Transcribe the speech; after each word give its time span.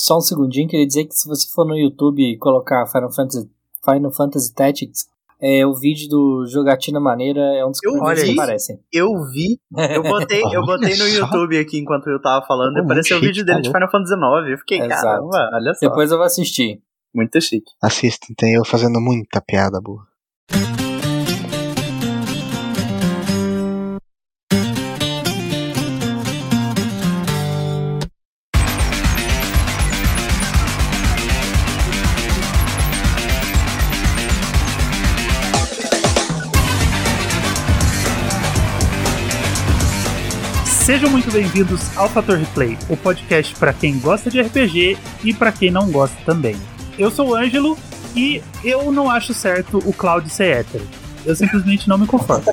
só 0.00 0.18
um 0.18 0.20
segundinho, 0.20 0.68
queria 0.68 0.86
dizer 0.86 1.04
que 1.04 1.14
se 1.14 1.28
você 1.28 1.48
for 1.52 1.66
no 1.66 1.76
YouTube 1.76 2.22
e 2.22 2.38
colocar 2.38 2.86
Final 2.86 3.12
Fantasy, 3.12 3.50
Final 3.84 4.10
Fantasy 4.10 4.54
Tactics, 4.54 5.06
é, 5.42 5.64
o 5.64 5.74
vídeo 5.74 6.08
do 6.08 6.46
Jogatina 6.46 7.00
Maneira 7.00 7.40
é 7.40 7.64
um 7.64 7.70
dos 7.70 7.80
eu 7.82 7.92
primeiros 7.92 8.22
vi, 8.22 8.34
que 8.34 8.40
aparecem. 8.40 8.78
Eu 8.92 9.08
vi, 9.32 9.58
eu 9.94 10.02
botei, 10.02 10.42
eu 10.52 10.64
botei 10.64 10.96
no 10.96 11.08
YouTube 11.08 11.58
aqui 11.58 11.78
enquanto 11.78 12.08
eu 12.08 12.20
tava 12.20 12.44
falando 12.46 12.76
e 12.76 12.80
apareceu 12.80 13.16
o 13.16 13.20
vídeo 13.20 13.44
dele 13.44 13.62
de 13.62 13.70
Final 13.70 13.90
Fantasy 13.90 14.14
IX. 14.14 14.50
Eu 14.50 14.58
fiquei, 14.58 14.80
Exato. 14.80 15.02
caramba, 15.02 15.50
olha 15.54 15.74
só. 15.74 15.88
Depois 15.88 16.10
eu 16.10 16.18
vou 16.18 16.26
assistir. 16.26 16.82
Muito 17.14 17.40
chique. 17.40 17.72
Assistem, 17.82 18.34
tem 18.36 18.54
eu 18.54 18.64
fazendo 18.64 19.00
muita 19.00 19.40
piada 19.40 19.80
boa. 19.80 20.06
Sejam 40.90 41.08
muito 41.08 41.30
bem-vindos 41.30 41.96
ao 41.96 42.08
Fator 42.08 42.36
Replay, 42.36 42.76
o 42.88 42.96
podcast 42.96 43.54
para 43.54 43.72
quem 43.72 44.00
gosta 44.00 44.28
de 44.28 44.40
RPG 44.42 44.98
e 45.22 45.32
para 45.32 45.52
quem 45.52 45.70
não 45.70 45.88
gosta 45.88 46.16
também. 46.26 46.56
Eu 46.98 47.12
sou 47.12 47.28
o 47.28 47.36
Ângelo 47.36 47.78
e 48.16 48.42
eu 48.64 48.90
não 48.90 49.08
acho 49.08 49.32
certo 49.32 49.78
o 49.78 49.92
Cloud 49.92 50.28
ser 50.28 50.56
hétero. 50.56 50.84
Eu 51.24 51.36
simplesmente 51.36 51.88
não 51.88 51.96
me 51.96 52.08
conformo. 52.08 52.52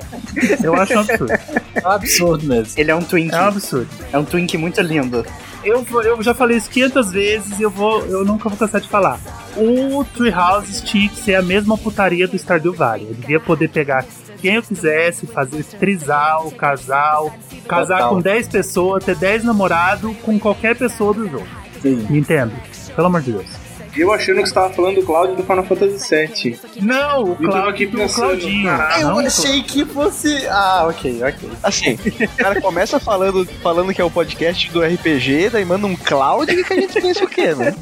Eu 0.64 0.76
acho 0.76 0.94
um 0.94 1.00
absurdo. 1.00 1.34
É 1.34 1.88
um 1.88 1.90
absurdo 1.90 2.46
mesmo. 2.46 2.74
Ele 2.78 2.92
é 2.92 2.96
um 2.96 3.02
twink. 3.02 3.34
É 3.34 3.42
um 3.42 3.46
absurdo. 3.46 3.90
É 4.14 4.18
um 4.20 4.24
twink 4.24 4.56
muito 4.56 4.80
lindo. 4.82 5.26
Eu, 5.64 5.84
eu 6.04 6.22
já 6.22 6.36
falei 6.36 6.58
isso 6.58 6.70
500 6.70 7.12
vezes 7.12 7.60
e 7.60 7.64
eu, 7.64 7.72
vou, 7.72 8.06
eu 8.06 8.24
nunca 8.24 8.50
vou 8.50 8.58
cansar 8.58 8.80
de 8.80 8.88
falar. 8.88 9.20
O 9.56 10.06
Treehouse 10.16 10.84
tinha 10.84 11.10
que 11.10 11.18
ser 11.18 11.34
a 11.34 11.42
mesma 11.42 11.76
putaria 11.76 12.28
do 12.28 12.38
Stardew 12.38 12.76
Valley. 12.76 13.08
Eu 13.10 13.16
devia 13.16 13.40
poder 13.40 13.70
pegar 13.70 14.06
quem 14.38 14.56
eu 14.56 14.64
quisesse, 14.64 15.26
fazer 15.28 15.64
trisal, 15.64 16.52
casal, 16.52 17.34
casar 17.68 17.98
Total. 17.98 18.10
com 18.16 18.22
10 18.22 18.48
pessoas, 18.48 19.04
ter 19.04 19.16
10 19.16 19.44
namorados 19.44 20.16
com 20.24 20.40
qualquer 20.40 20.76
pessoa 20.76 21.14
do 21.14 21.28
jogo. 21.30 21.48
Sim. 21.82 22.06
Nintendo, 22.10 22.54
pelo 22.96 23.08
amor 23.08 23.22
de 23.22 23.32
Deus. 23.34 23.68
Eu 23.96 24.14
achando 24.14 24.44
que 24.44 24.48
você 24.48 24.54
tava 24.54 24.72
falando 24.72 24.98
do 24.98 25.02
Cláudio 25.04 25.36
do 25.36 25.42
Final 25.44 25.64
Fantasy 25.64 26.16
VII. 26.16 26.60
Não, 26.84 27.24
o, 27.24 27.30
Eu 27.30 27.36
tava 27.50 27.52
Clau- 27.52 27.68
aqui 27.70 27.86
o 27.86 27.92
pensando, 27.92 28.14
Claudinho. 28.28 28.64
caralho. 28.70 29.02
Eu 29.02 29.08
não, 29.10 29.20
achei 29.20 29.64
que 29.64 29.86
fosse. 29.86 30.48
Ah, 30.48 30.86
ok, 30.88 31.24
ok. 31.24 31.50
Assim, 31.64 31.94
o 31.96 32.38
cara 32.38 32.62
começa 32.62 33.00
falando, 33.00 33.44
falando 33.64 33.92
que 33.92 34.00
é 34.00 34.06
o 34.06 34.12
podcast 34.12 34.72
do 34.72 34.84
RPG, 34.84 35.50
daí 35.52 35.66
manda 35.66 35.88
um 35.88 35.96
cloud 35.96 36.52
e 36.52 36.64
que 36.64 36.74
a 36.74 36.76
gente 36.80 37.02
pensa 37.02 37.24
o 37.24 37.28
quê, 37.28 37.56
né? 37.56 37.74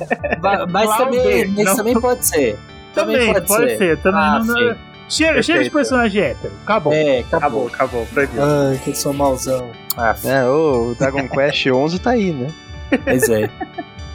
Mas, 0.72 0.96
também, 0.98 1.48
mas 1.50 1.76
também 1.76 2.00
pode 2.00 2.26
ser. 2.26 2.58
Também, 2.94 3.34
pode, 3.34 3.78
ser. 3.78 3.98
Também 3.98 4.22
Ah, 4.22 4.40
não, 4.40 4.76
Chega, 5.08 5.42
chega 5.44 5.64
de 5.64 5.70
personagem 5.70 6.22
hétero. 6.22 6.54
Acabou. 6.64 6.94
É, 6.94 7.20
Acabou, 7.20 7.68
acabou. 7.68 7.68
acabou, 7.68 8.06
proibido. 8.08 8.42
Ai, 8.42 8.80
que 8.84 8.90
eu 8.90 8.96
sou 8.96 9.14
mauzão. 9.14 9.70
Ah, 9.96 10.16
É, 10.24 10.44
o 10.48 10.96
Dragon 10.98 11.28
Quest 11.30 11.68
11 11.72 12.00
tá 12.00 12.12
aí, 12.12 12.32
né? 12.32 12.48
Pois 13.04 13.30
é. 13.30 13.50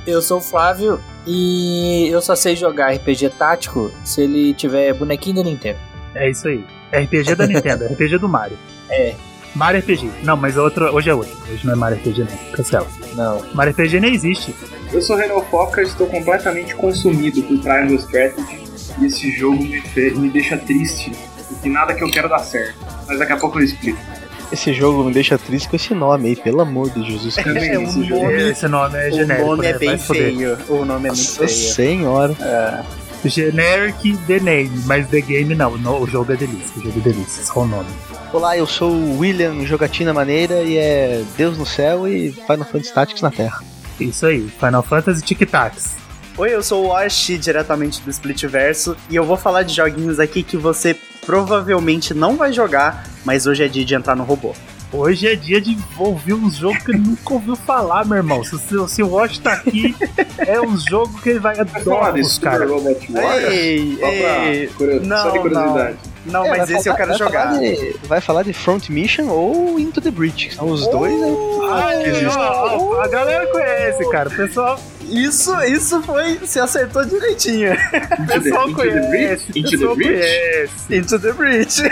Eu 0.06 0.20
sou 0.22 0.38
o 0.38 0.40
Flávio 0.40 1.00
e 1.26 2.08
eu 2.10 2.20
só 2.22 2.34
sei 2.34 2.56
jogar 2.56 2.92
RPG 2.94 3.30
tático 3.38 3.92
se 4.04 4.22
ele 4.22 4.52
tiver 4.54 4.92
bonequinho 4.94 5.36
da 5.36 5.42
Nintendo. 5.42 5.78
É 6.14 6.28
isso 6.30 6.48
aí. 6.48 6.64
RPG 6.92 7.34
da 7.36 7.46
Nintendo, 7.46 7.84
RPG 7.92 8.18
do 8.18 8.28
Mario. 8.28 8.58
É. 8.88 9.14
Mario 9.54 9.80
RPG. 9.80 10.10
Não, 10.22 10.36
mas 10.36 10.56
outro, 10.56 10.86
hoje 10.94 11.10
é 11.10 11.14
outro. 11.14 11.36
Hoje 11.52 11.64
não 11.66 11.72
é 11.74 11.76
Mario 11.76 11.98
RPG, 11.98 12.20
não. 12.20 12.52
Cancela. 12.52 12.86
Não. 13.14 13.42
Mario 13.54 13.72
RPG 13.72 14.00
nem 14.00 14.14
existe. 14.14 14.54
Eu 14.92 15.02
sou 15.02 15.16
Renan 15.16 15.40
Foca 15.42 15.82
e 15.82 15.84
estou 15.84 16.06
completamente 16.08 16.74
consumido 16.74 17.42
por 17.42 17.58
Triangle 17.60 17.96
Strategy. 17.96 18.69
E 18.98 19.06
esse 19.06 19.30
jogo 19.32 19.62
me, 19.62 19.80
fe- 19.80 20.10
me 20.10 20.28
deixa 20.28 20.56
triste, 20.56 21.12
porque 21.48 21.68
nada 21.68 21.94
que 21.94 22.02
eu 22.04 22.10
quero 22.10 22.28
dar 22.28 22.38
certo. 22.40 22.74
Mas 23.06 23.18
daqui 23.18 23.32
a 23.32 23.36
pouco 23.36 23.58
eu 23.58 23.64
explico. 23.64 23.98
Esse 24.52 24.72
jogo 24.72 25.04
me 25.04 25.12
deixa 25.12 25.38
triste 25.38 25.68
com 25.68 25.76
esse 25.76 25.94
nome 25.94 26.28
aí, 26.30 26.36
pelo 26.36 26.60
amor 26.60 26.90
de 26.90 27.04
Jesus. 27.08 27.36
Também 27.36 27.68
É 27.70 27.78
um 27.78 27.82
esse 27.84 27.98
nome- 28.00 28.50
Esse 28.50 28.68
nome 28.68 28.98
é 28.98 29.08
O 29.08 29.12
genérico. 29.12 29.46
nome 29.48 29.66
é 29.66 29.72
né? 29.72 29.78
bem 29.78 29.88
Vai 29.90 29.98
foder. 29.98 30.22
feio. 30.34 30.58
O 30.68 30.84
nome 30.84 31.08
é 31.08 31.12
muito 31.12 31.18
Nossa 31.18 31.46
feio. 31.46 31.72
senhora. 31.74 32.84
Generic 33.24 34.16
The 34.26 34.40
Name, 34.40 34.70
mas 34.86 35.06
The 35.08 35.20
Game 35.20 35.54
não. 35.54 35.76
No- 35.78 36.00
o 36.02 36.06
jogo 36.06 36.32
é 36.32 36.36
delícia. 36.36 36.72
O 36.76 36.82
jogo 36.82 36.98
é 36.98 37.02
delícia. 37.02 37.44
Só 37.44 37.60
o 37.60 37.66
nome. 37.66 37.88
Olá, 38.32 38.56
eu 38.56 38.66
sou 38.66 38.90
o 38.90 39.18
William 39.18 39.64
Jogatina 39.66 40.12
Maneira 40.12 40.62
e 40.62 40.76
é 40.76 41.22
Deus 41.36 41.58
no 41.58 41.66
céu 41.66 42.08
e 42.08 42.32
Final 42.32 42.64
Fantasy 42.64 42.92
Tactics 42.94 43.22
na 43.22 43.30
Terra. 43.30 43.62
Isso 44.00 44.24
aí. 44.26 44.48
Final 44.58 44.82
Fantasy 44.82 45.22
Tic 45.22 45.40
Tacs. 45.48 45.96
Oi, 46.38 46.54
eu 46.54 46.62
sou 46.62 46.84
o 46.84 46.88
Washi, 46.88 47.36
diretamente 47.36 48.00
do 48.00 48.10
Splitverso, 48.10 48.96
e 49.10 49.16
eu 49.16 49.24
vou 49.24 49.36
falar 49.36 49.62
de 49.62 49.74
joguinhos 49.74 50.18
aqui 50.18 50.42
que 50.42 50.56
você 50.56 50.96
provavelmente 51.26 52.14
não 52.14 52.36
vai 52.36 52.52
jogar, 52.52 53.04
mas 53.24 53.46
hoje 53.46 53.62
é 53.64 53.68
dia 53.68 53.84
de 53.84 53.94
entrar 53.94 54.16
no 54.16 54.24
robô. 54.24 54.54
Hoje 54.92 55.28
é 55.28 55.36
dia 55.36 55.60
de 55.60 55.78
ouvir 55.96 56.32
uns 56.32 56.56
jogos 56.56 56.82
que 56.82 56.90
ele 56.90 56.98
nunca 56.98 57.34
ouviu 57.34 57.54
falar, 57.54 58.04
meu 58.04 58.16
irmão. 58.16 58.42
Se, 58.42 58.58
se, 58.58 58.88
se 58.88 59.02
o 59.04 59.08
Watch 59.10 59.40
tá 59.40 59.52
aqui, 59.52 59.94
é 60.38 60.60
um 60.60 60.76
jogo 60.76 61.20
que 61.20 61.28
ele 61.28 61.38
vai 61.38 61.60
adorar 61.60 62.16
Super 62.24 62.50
caras. 62.50 62.70
Robot 62.70 63.12
Wars? 63.12 63.44
Ei, 63.44 63.92
Só, 63.92 63.98
pra 64.00 64.46
ei, 64.48 64.66
curio- 64.68 65.00
não, 65.06 65.16
só 65.22 65.30
de 65.30 65.38
curiosidade. 65.38 65.96
Não, 66.26 66.44
É, 66.44 66.48
mas 66.58 66.68
vai 66.70 66.78
esse 66.78 66.88
eu 66.88 66.92
falar- 66.92 66.96
quero 66.96 67.08
vai 67.10 67.18
jogar. 67.18 67.46
Falar 67.50 67.60
de, 67.60 67.96
vai 68.08 68.20
falar 68.20 68.42
de 68.42 68.52
Front 68.52 68.88
Mission 68.88 69.28
ou 69.28 69.78
Into 69.78 70.00
the 70.00 70.10
Breach. 70.10 70.54
São 70.56 70.68
os 70.68 70.84
dois 70.88 71.22
aí. 71.22 71.36
Ai, 71.70 72.02
que 72.02 72.08
existe. 72.08 72.36
ó, 72.36 72.78
ó, 72.96 73.00
a 73.00 73.06
galera 73.08 73.46
conhece, 73.46 74.10
cara. 74.10 74.28
O 74.28 74.32
pessoal, 74.32 74.78
Isso, 75.10 75.54
isso 75.64 76.02
foi. 76.02 76.38
Se 76.46 76.58
acertou 76.60 77.04
direitinho. 77.04 77.72
o 77.72 78.22
Into 78.22 78.26
the, 78.26 78.40
pessoal 78.40 78.68
Into 78.68 78.76
the 78.82 78.90
conhece. 78.90 79.08
Breach? 79.08 79.52
o 79.52 79.58
Into 79.58 79.70
the 79.70 79.70
pessoal 79.70 79.96
Breach? 79.96 80.12
conhece. 80.20 80.96
Into 80.96 81.18
the 81.18 81.32
Breach. 81.32 81.82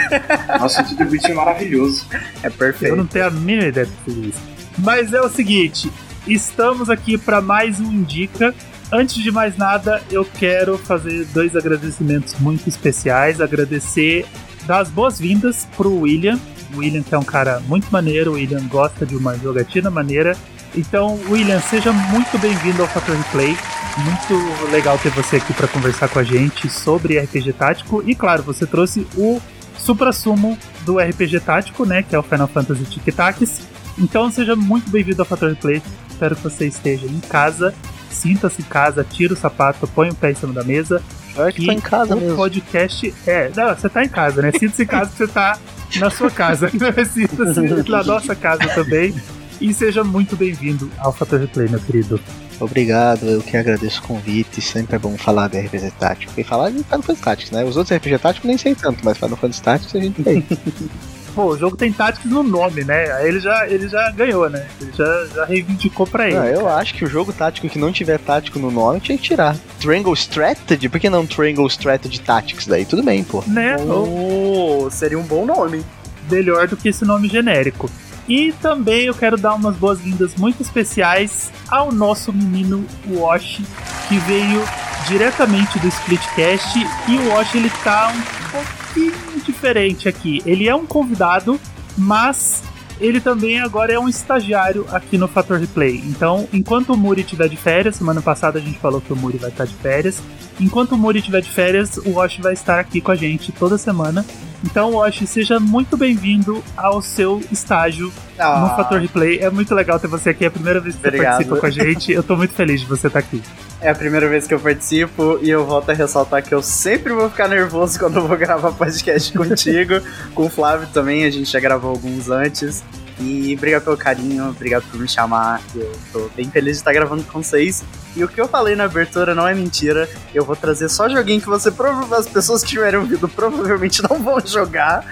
Nossa, 0.60 0.82
Into 0.82 0.96
the 0.96 1.04
Breach 1.04 1.30
é 1.30 1.34
maravilhoso. 1.34 2.06
É 2.42 2.46
Eu 2.46 2.52
perfeito. 2.52 2.96
não 2.96 3.06
tenho 3.06 3.26
a 3.26 3.30
mínima 3.30 3.66
ideia 3.68 3.86
do 3.86 3.92
que 4.04 4.10
é 4.10 4.28
isso. 4.28 4.38
Mas 4.78 5.12
é 5.12 5.20
o 5.20 5.28
seguinte, 5.28 5.90
estamos 6.26 6.88
aqui 6.88 7.18
para 7.18 7.40
mais 7.40 7.80
um 7.80 7.92
Indica. 7.92 8.54
Antes 8.90 9.16
de 9.16 9.30
mais 9.30 9.56
nada, 9.58 10.02
eu 10.10 10.24
quero 10.24 10.78
fazer 10.78 11.26
dois 11.34 11.54
agradecimentos 11.56 12.34
muito 12.40 12.68
especiais. 12.68 13.40
Agradecer, 13.40 14.24
dar 14.66 14.78
as 14.80 14.88
boas-vindas 14.88 15.66
pro 15.76 15.92
William. 16.00 16.38
O 16.74 16.78
William 16.78 17.02
que 17.02 17.14
é 17.14 17.18
um 17.18 17.22
cara 17.24 17.60
muito 17.66 17.86
maneiro, 17.90 18.30
o 18.30 18.34
William 18.34 18.60
gosta 18.68 19.04
de 19.04 19.16
uma 19.16 19.36
jogatina 19.36 19.90
maneira. 19.90 20.36
Então, 20.74 21.18
William, 21.28 21.60
seja 21.60 21.92
muito 21.92 22.38
bem-vindo 22.38 22.82
ao 22.82 22.88
Fator 22.88 23.16
Replay. 23.16 23.56
Muito 23.98 24.70
legal 24.70 24.98
ter 24.98 25.10
você 25.10 25.36
aqui 25.36 25.52
para 25.52 25.66
conversar 25.66 26.08
com 26.08 26.18
a 26.18 26.22
gente 26.22 26.68
sobre 26.68 27.18
RPG 27.18 27.52
tático. 27.54 28.02
E 28.06 28.14
claro, 28.14 28.42
você 28.42 28.66
trouxe 28.66 29.06
o 29.16 29.40
supra-sumo 29.76 30.58
do 30.82 30.98
RPG 30.98 31.40
tático, 31.40 31.84
né? 31.84 32.02
Que 32.02 32.14
é 32.14 32.18
o 32.18 32.22
Final 32.22 32.46
Fantasy 32.46 32.84
Tic 32.84 33.14
Tacs. 33.14 33.62
Então 33.98 34.30
seja 34.30 34.54
muito 34.54 34.90
bem-vindo 34.90 35.22
ao 35.22 35.26
Fator 35.26 35.48
Replay. 35.48 35.82
Espero 36.08 36.36
que 36.36 36.42
você 36.42 36.66
esteja 36.66 37.06
em 37.06 37.20
casa. 37.20 37.74
Sinta-se 38.10 38.62
em 38.62 38.64
casa, 38.64 39.04
tira 39.04 39.34
o 39.34 39.36
sapato, 39.36 39.86
põe 39.88 40.10
o 40.10 40.14
pé 40.14 40.30
em 40.32 40.34
cima 40.34 40.52
da 40.52 40.64
mesa. 40.64 41.02
Pior 41.34 41.52
que 41.52 41.66
tô 41.66 41.72
em 41.72 41.80
casa 41.80 42.16
o 42.16 42.20
mesmo. 42.20 42.36
podcast 42.36 43.14
é. 43.26 43.50
Não, 43.54 43.74
você 43.74 43.88
tá 43.88 44.04
em 44.04 44.08
casa, 44.08 44.42
né? 44.42 44.52
Sinta-se 44.52 44.82
em 44.82 44.86
casa 44.86 45.10
que 45.10 45.16
você 45.16 45.28
tá 45.28 45.58
na 45.96 46.10
sua 46.10 46.30
casa. 46.30 46.68
Sinta-se 46.70 47.90
na 47.90 48.02
nossa 48.02 48.34
casa 48.34 48.66
também. 48.68 49.14
E 49.60 49.74
seja 49.74 50.04
muito 50.04 50.36
bem-vindo 50.36 50.90
ao 50.98 51.12
Fator 51.12 51.40
Replay, 51.40 51.68
meu 51.68 51.80
querido. 51.80 52.20
Obrigado, 52.60 53.26
eu 53.26 53.40
que 53.40 53.56
agradeço 53.56 54.00
o 54.00 54.04
convite. 54.04 54.60
Sempre 54.60 54.96
é 54.96 54.98
bom 54.98 55.16
falar 55.16 55.48
de 55.48 55.58
RPG 55.58 55.92
Tático. 55.98 56.32
E 56.36 56.44
falar 56.44 56.70
de 56.70 56.82
Final 56.82 57.02
Fantasy 57.02 57.22
Tactics, 57.22 57.50
né? 57.50 57.64
Os 57.64 57.76
outros 57.76 57.96
RPG 57.96 58.18
Táticos 58.18 58.48
nem 58.48 58.58
sei 58.58 58.74
tanto, 58.74 59.04
mas 59.04 59.18
Final 59.18 59.36
Fantasy 59.36 59.62
Tactics 59.62 59.94
a 59.94 60.00
gente 60.00 60.22
tem. 60.22 60.46
Pô, 61.34 61.46
o 61.46 61.56
jogo 61.56 61.76
tem 61.76 61.92
Tactics 61.92 62.30
no 62.30 62.42
nome, 62.42 62.82
né? 62.84 63.12
Aí 63.12 63.28
ele 63.28 63.38
já, 63.38 63.68
ele 63.68 63.88
já 63.88 64.10
ganhou, 64.10 64.50
né? 64.50 64.66
Ele 64.80 64.90
já, 64.92 65.26
já 65.26 65.44
reivindicou 65.44 66.06
pra 66.06 66.26
ele. 66.26 66.36
Não, 66.36 66.44
eu 66.46 66.68
acho 66.68 66.94
que 66.94 67.04
o 67.04 67.08
jogo 67.08 67.32
tático 67.32 67.68
que 67.68 67.78
não 67.78 67.92
tiver 67.92 68.18
tático 68.18 68.58
no 68.58 68.70
nome 68.70 69.00
tinha 69.00 69.16
que 69.16 69.22
tirar. 69.22 69.56
Triangle 69.80 70.14
Strategy? 70.14 70.88
Por 70.88 70.98
que 70.98 71.08
não 71.08 71.26
Triangle 71.26 71.68
Strategy 71.68 72.20
Tactics? 72.20 72.66
Daí 72.66 72.84
tudo 72.84 73.04
bem, 73.04 73.22
pô. 73.22 73.44
Né? 73.46 73.76
Oh, 73.76 74.88
seria 74.90 75.18
um 75.18 75.22
bom 75.22 75.46
nome. 75.46 75.84
melhor 76.28 76.66
do 76.66 76.76
que 76.76 76.88
esse 76.88 77.04
nome 77.04 77.28
genérico. 77.28 77.88
E 78.28 78.52
também 78.52 79.06
eu 79.06 79.14
quero 79.14 79.38
dar 79.38 79.54
umas 79.54 79.74
boas-vindas 79.76 80.34
muito 80.36 80.62
especiais 80.62 81.50
ao 81.68 81.90
nosso 81.90 82.32
menino 82.32 82.84
Wash, 83.08 83.62
que 84.06 84.18
veio 84.18 84.62
diretamente 85.08 85.78
do 85.78 85.88
Splitcast. 85.88 86.78
E 87.08 87.16
o 87.16 87.28
Wash 87.30 87.54
ele 87.54 87.70
tá 87.82 88.12
um 88.14 88.50
pouquinho 88.50 89.40
diferente 89.44 90.08
aqui. 90.08 90.42
Ele 90.44 90.68
é 90.68 90.74
um 90.74 90.84
convidado, 90.84 91.58
mas 91.96 92.62
ele 93.00 93.20
também 93.20 93.60
agora 93.60 93.92
é 93.92 93.98
um 93.98 94.08
estagiário 94.08 94.86
aqui 94.90 95.16
no 95.18 95.28
Fator 95.28 95.58
Replay. 95.58 96.02
Então, 96.06 96.48
enquanto 96.52 96.92
o 96.92 96.96
Muri 96.96 97.20
estiver 97.22 97.48
de 97.48 97.56
férias, 97.56 97.96
semana 97.96 98.20
passada 98.20 98.58
a 98.58 98.62
gente 98.62 98.78
falou 98.78 99.00
que 99.00 99.12
o 99.12 99.16
Muri 99.16 99.38
vai 99.38 99.50
estar 99.50 99.64
de 99.64 99.74
férias. 99.74 100.20
Enquanto 100.60 100.92
o 100.92 100.98
Muri 100.98 101.18
estiver 101.20 101.40
de 101.40 101.50
férias, 101.50 101.96
o 101.98 102.12
Wash 102.14 102.38
vai 102.38 102.52
estar 102.52 102.80
aqui 102.80 103.00
com 103.00 103.12
a 103.12 103.16
gente 103.16 103.52
toda 103.52 103.78
semana 103.78 104.24
Então, 104.64 104.94
Wash, 104.94 105.22
seja 105.26 105.60
muito 105.60 105.96
bem-vindo 105.96 106.64
ao 106.76 107.00
seu 107.00 107.40
estágio 107.52 108.12
Ah, 108.36 108.60
no 108.60 108.76
Fator 108.76 109.00
Replay. 109.00 109.38
É 109.38 109.48
muito 109.50 109.72
legal 109.72 110.00
ter 110.00 110.08
você 110.08 110.30
aqui, 110.30 110.44
é 110.44 110.48
a 110.48 110.50
primeira 110.50 110.80
vez 110.80 110.96
que 110.96 111.00
você 111.00 111.06
Obrigado. 111.08 111.30
participa 111.34 111.56
com 111.60 111.66
a 111.66 111.70
gente. 111.70 112.10
Eu 112.12 112.22
tô 112.24 112.36
muito 112.36 112.52
feliz 112.54 112.80
de 112.80 112.86
você 112.86 113.06
estar 113.06 113.20
aqui. 113.20 113.40
É 113.80 113.90
a 113.90 113.94
primeira 113.94 114.28
vez 114.28 114.46
que 114.46 114.52
eu 114.52 114.58
participo 114.58 115.38
e 115.40 115.48
eu 115.48 115.64
volto 115.64 115.90
a 115.90 115.94
ressaltar 115.94 116.42
que 116.42 116.52
eu 116.52 116.60
sempre 116.60 117.12
vou 117.12 117.30
ficar 117.30 117.46
nervoso 117.46 117.96
quando 118.00 118.16
eu 118.16 118.26
vou 118.26 118.36
gravar 118.36 118.72
podcast 118.72 119.32
contigo. 119.32 120.00
Com 120.34 120.46
o 120.46 120.50
Flávio 120.50 120.88
também, 120.92 121.24
a 121.24 121.30
gente 121.30 121.50
já 121.50 121.60
gravou 121.60 121.90
alguns 121.90 122.28
antes. 122.28 122.82
E 123.20 123.54
obrigado 123.56 123.84
pelo 123.84 123.96
carinho, 123.96 124.48
obrigado 124.48 124.84
por 124.90 124.98
me 124.98 125.08
chamar. 125.08 125.60
Eu 125.74 125.92
tô 126.12 126.28
bem 126.36 126.50
feliz 126.50 126.76
de 126.76 126.80
estar 126.80 126.92
gravando 126.92 127.22
com 127.24 127.42
vocês. 127.42 127.84
E 128.16 128.22
o 128.22 128.28
que 128.28 128.40
eu 128.40 128.48
falei 128.48 128.74
na 128.74 128.84
abertura 128.84 129.34
não 129.34 129.46
é 129.46 129.54
mentira. 129.54 130.08
Eu 130.34 130.44
vou 130.44 130.56
trazer 130.56 130.88
só 130.88 131.08
joguinho 131.08 131.40
que 131.40 131.48
você 131.48 131.72
as 132.16 132.28
pessoas 132.28 132.62
que 132.62 132.70
tiverem 132.70 132.98
ouvido 132.98 133.28
provavelmente 133.28 134.02
não 134.08 134.20
vão 134.20 134.40
jogar. 134.44 135.04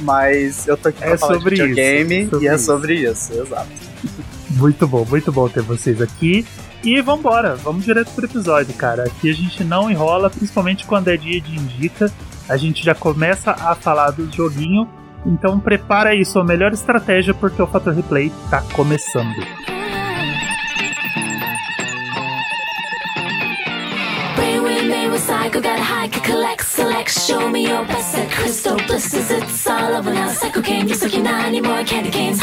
Mas 0.00 0.66
eu 0.66 0.76
tô 0.76 0.88
aqui 0.88 0.98
pra 0.98 1.10
É 1.10 1.16
falar 1.16 1.34
sobre 1.34 1.56
de 1.56 1.62
isso, 1.62 1.68
videogame 1.68 2.24
é 2.24 2.28
sobre 2.28 2.44
e 2.44 2.48
é 2.48 2.54
isso. 2.54 2.64
sobre 2.64 2.94
isso, 2.94 3.32
exato. 3.32 3.68
Muito 4.50 4.86
bom, 4.86 5.04
muito 5.08 5.32
bom 5.32 5.48
ter 5.48 5.62
vocês 5.62 6.00
aqui. 6.00 6.44
E 6.84 7.00
vambora, 7.00 7.54
vamos 7.54 7.84
direto 7.84 8.10
pro 8.12 8.24
episódio, 8.24 8.74
cara. 8.74 9.04
Aqui 9.04 9.30
a 9.30 9.32
gente 9.32 9.62
não 9.62 9.90
enrola, 9.90 10.28
principalmente 10.28 10.84
quando 10.84 11.08
é 11.08 11.16
dia 11.16 11.40
de 11.40 11.54
indica. 11.54 12.10
A 12.48 12.56
gente 12.56 12.84
já 12.84 12.94
começa 12.94 13.52
a 13.52 13.74
falar 13.74 14.10
do 14.10 14.30
joguinho. 14.30 14.88
Então 15.24 15.60
prepara 15.60 16.10
aí 16.10 16.24
sua 16.24 16.42
melhor 16.42 16.72
estratégia, 16.72 17.32
porque 17.32 17.62
o 17.62 17.66
Fator 17.66 17.94
Replay 17.94 18.32
tá 18.50 18.62
começando. 18.72 19.46
Recycle, 25.12 25.60
got 25.60 25.78
a 25.78 25.82
hike, 25.82 26.24
collect, 26.24 26.64
select, 26.64 27.10
show 27.10 27.48
me 27.48 27.68
your 27.68 27.84
best 27.84 28.12
set. 28.12 28.30
Crystal 28.30 28.76
blisters, 28.88 29.30
it's 29.30 29.66
all 29.66 29.94
over 29.94 30.12
now. 30.12 30.28
Psycho 30.30 30.60
you 30.62 30.94
suck 30.94 31.12
your 31.12 31.22
nine 31.22 31.62
more 31.62 31.84
candy 31.84 32.10
canes. 32.10 32.40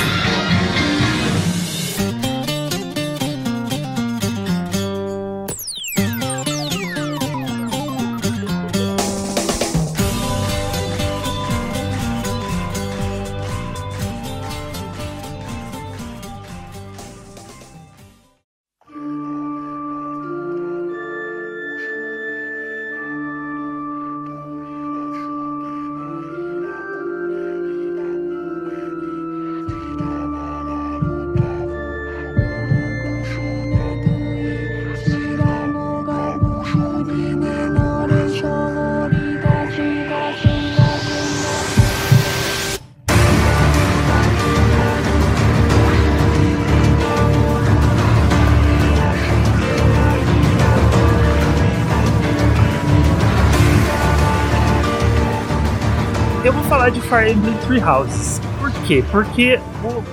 Fire 57.09 57.31
Emblem 57.31 57.57
Three 57.65 57.81
Houses. 57.81 58.39
Por 58.59 58.71
quê? 58.85 59.03
Porque, 59.11 59.59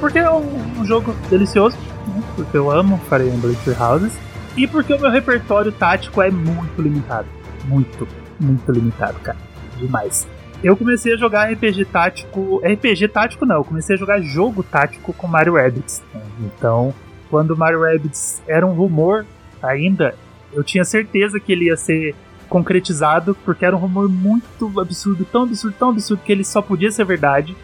porque 0.00 0.18
é 0.18 0.30
um, 0.30 0.80
um 0.80 0.84
jogo 0.86 1.14
delicioso, 1.28 1.76
né? 2.08 2.22
porque 2.34 2.56
eu 2.56 2.70
amo 2.70 2.98
Fire 3.10 3.28
Emblem 3.28 3.54
Three 3.56 3.76
Houses, 3.78 4.14
e 4.56 4.66
porque 4.66 4.94
o 4.94 4.98
meu 4.98 5.10
repertório 5.10 5.70
tático 5.70 6.22
é 6.22 6.30
muito 6.30 6.80
limitado. 6.80 7.28
Muito, 7.66 8.08
muito 8.40 8.72
limitado, 8.72 9.20
cara. 9.20 9.36
Demais. 9.78 10.26
Eu 10.64 10.74
comecei 10.74 11.12
a 11.12 11.16
jogar 11.18 11.52
RPG 11.52 11.84
tático. 11.84 12.62
RPG 12.64 13.08
tático 13.08 13.44
não, 13.44 13.56
eu 13.56 13.64
comecei 13.64 13.94
a 13.94 13.98
jogar 13.98 14.22
jogo 14.22 14.62
tático 14.62 15.12
com 15.12 15.26
Mario 15.26 15.56
Rabbids. 15.56 16.02
né? 16.14 16.22
Então, 16.40 16.94
quando 17.28 17.54
Mario 17.54 17.82
Rabbids 17.82 18.40
era 18.48 18.66
um 18.66 18.72
rumor 18.72 19.26
ainda, 19.62 20.14
eu 20.50 20.64
tinha 20.64 20.82
certeza 20.82 21.38
que 21.38 21.52
ele 21.52 21.66
ia 21.66 21.76
ser 21.76 22.14
concretizado, 22.48 23.36
porque 23.44 23.64
era 23.64 23.76
um 23.76 23.78
rumor 23.78 24.08
muito 24.08 24.80
absurdo, 24.80 25.24
tão 25.24 25.42
absurdo, 25.42 25.76
tão 25.78 25.90
absurdo 25.90 26.22
que 26.24 26.32
ele 26.32 26.44
só 26.44 26.62
podia 26.62 26.90
ser 26.90 27.04
verdade. 27.04 27.56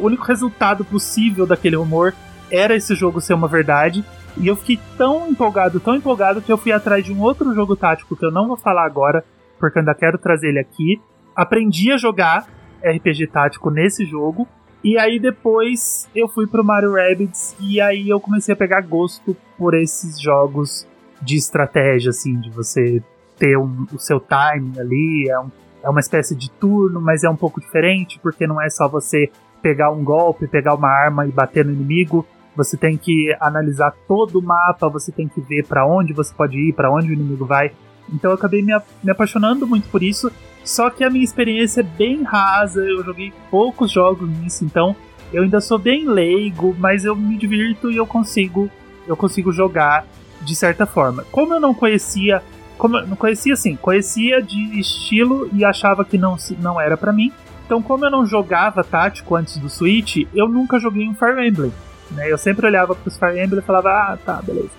O 0.00 0.06
único 0.06 0.24
resultado 0.24 0.84
possível 0.84 1.46
daquele 1.46 1.76
rumor 1.76 2.12
era 2.50 2.74
esse 2.74 2.94
jogo 2.94 3.20
ser 3.20 3.34
uma 3.34 3.48
verdade. 3.48 4.04
E 4.36 4.46
eu 4.46 4.56
fiquei 4.56 4.78
tão 4.96 5.28
empolgado, 5.28 5.78
tão 5.78 5.94
empolgado, 5.94 6.42
que 6.42 6.50
eu 6.50 6.58
fui 6.58 6.72
atrás 6.72 7.04
de 7.04 7.12
um 7.12 7.20
outro 7.20 7.54
jogo 7.54 7.76
tático 7.76 8.16
que 8.16 8.24
eu 8.24 8.30
não 8.30 8.48
vou 8.48 8.56
falar 8.56 8.84
agora, 8.84 9.24
porque 9.58 9.78
eu 9.78 9.80
ainda 9.80 9.94
quero 9.94 10.18
trazer 10.18 10.48
ele 10.48 10.58
aqui. 10.58 11.00
Aprendi 11.36 11.92
a 11.92 11.96
jogar 11.96 12.46
RPG 12.82 13.28
tático 13.28 13.70
nesse 13.70 14.04
jogo. 14.04 14.48
E 14.82 14.98
aí 14.98 15.20
depois 15.20 16.08
eu 16.12 16.26
fui 16.26 16.46
pro 16.46 16.64
Mario 16.64 16.94
Rabbids 16.94 17.54
e 17.60 17.80
aí 17.80 18.08
eu 18.08 18.18
comecei 18.18 18.52
a 18.52 18.56
pegar 18.56 18.80
gosto 18.80 19.36
por 19.56 19.74
esses 19.74 20.20
jogos 20.20 20.88
de 21.20 21.36
estratégia, 21.36 22.10
assim, 22.10 22.40
de 22.40 22.50
você 22.50 23.00
ter 23.42 23.58
um- 23.58 23.86
o 23.92 23.98
seu 23.98 24.20
timing 24.20 24.78
ali, 24.78 25.28
é, 25.28 25.40
um- 25.40 25.50
é 25.82 25.90
uma 25.90 25.98
espécie 25.98 26.36
de 26.36 26.48
turno, 26.48 27.00
mas 27.00 27.24
é 27.24 27.28
um 27.28 27.34
pouco 27.34 27.60
diferente, 27.60 28.20
porque 28.22 28.46
não 28.46 28.62
é 28.62 28.70
só 28.70 28.86
você 28.88 29.28
pegar 29.60 29.90
um 29.90 30.04
golpe, 30.04 30.46
pegar 30.46 30.74
uma 30.76 30.88
arma 30.88 31.26
e 31.26 31.32
bater 31.32 31.64
no 31.64 31.72
inimigo. 31.72 32.24
Você 32.56 32.76
tem 32.76 32.96
que 32.96 33.34
analisar 33.40 33.92
todo 34.06 34.38
o 34.38 34.42
mapa, 34.42 34.88
você 34.88 35.10
tem 35.10 35.26
que 35.26 35.40
ver 35.40 35.66
pra 35.66 35.84
onde 35.84 36.12
você 36.12 36.32
pode 36.32 36.56
ir, 36.56 36.72
pra 36.72 36.88
onde 36.92 37.10
o 37.10 37.12
inimigo 37.12 37.44
vai. 37.44 37.72
Então 38.12 38.30
eu 38.30 38.36
acabei 38.36 38.62
me, 38.62 38.72
me 39.02 39.10
apaixonando 39.10 39.66
muito 39.66 39.88
por 39.88 40.04
isso. 40.04 40.30
Só 40.64 40.88
que 40.88 41.02
a 41.02 41.10
minha 41.10 41.24
experiência 41.24 41.80
é 41.80 41.82
bem 41.82 42.22
rasa, 42.22 42.80
eu 42.84 43.02
joguei 43.02 43.32
poucos 43.50 43.90
jogos 43.90 44.28
nisso, 44.30 44.64
então 44.64 44.94
eu 45.32 45.42
ainda 45.42 45.60
sou 45.60 45.78
bem 45.80 46.06
leigo, 46.06 46.76
mas 46.78 47.04
eu 47.04 47.16
me 47.16 47.36
divirto 47.36 47.90
e 47.90 47.96
eu 47.96 48.06
consigo, 48.06 48.70
eu 49.08 49.16
consigo 49.16 49.50
jogar 49.50 50.04
de 50.42 50.54
certa 50.54 50.86
forma. 50.86 51.24
Como 51.32 51.54
eu 51.54 51.58
não 51.60 51.74
conhecia, 51.74 52.40
como 52.82 52.96
eu 52.96 53.06
não 53.06 53.14
conhecia 53.14 53.52
assim, 53.52 53.76
conhecia 53.76 54.42
de 54.42 54.80
estilo 54.80 55.48
e 55.52 55.64
achava 55.64 56.04
que 56.04 56.18
não 56.18 56.36
não 56.58 56.80
era 56.80 56.96
pra 56.96 57.12
mim. 57.12 57.32
Então, 57.64 57.80
como 57.80 58.04
eu 58.04 58.10
não 58.10 58.26
jogava 58.26 58.82
tático 58.82 59.36
antes 59.36 59.56
do 59.56 59.70
Switch, 59.70 60.26
eu 60.34 60.48
nunca 60.48 60.80
joguei 60.80 61.08
um 61.08 61.14
Fire 61.14 61.46
Emblem. 61.46 61.72
Né? 62.10 62.28
Eu 62.28 62.36
sempre 62.36 62.66
olhava 62.66 62.92
pros 62.96 63.16
Fire 63.16 63.40
Emblem 63.40 63.60
e 63.60 63.64
falava, 63.64 63.88
ah, 63.88 64.18
tá, 64.26 64.42
beleza. 64.42 64.70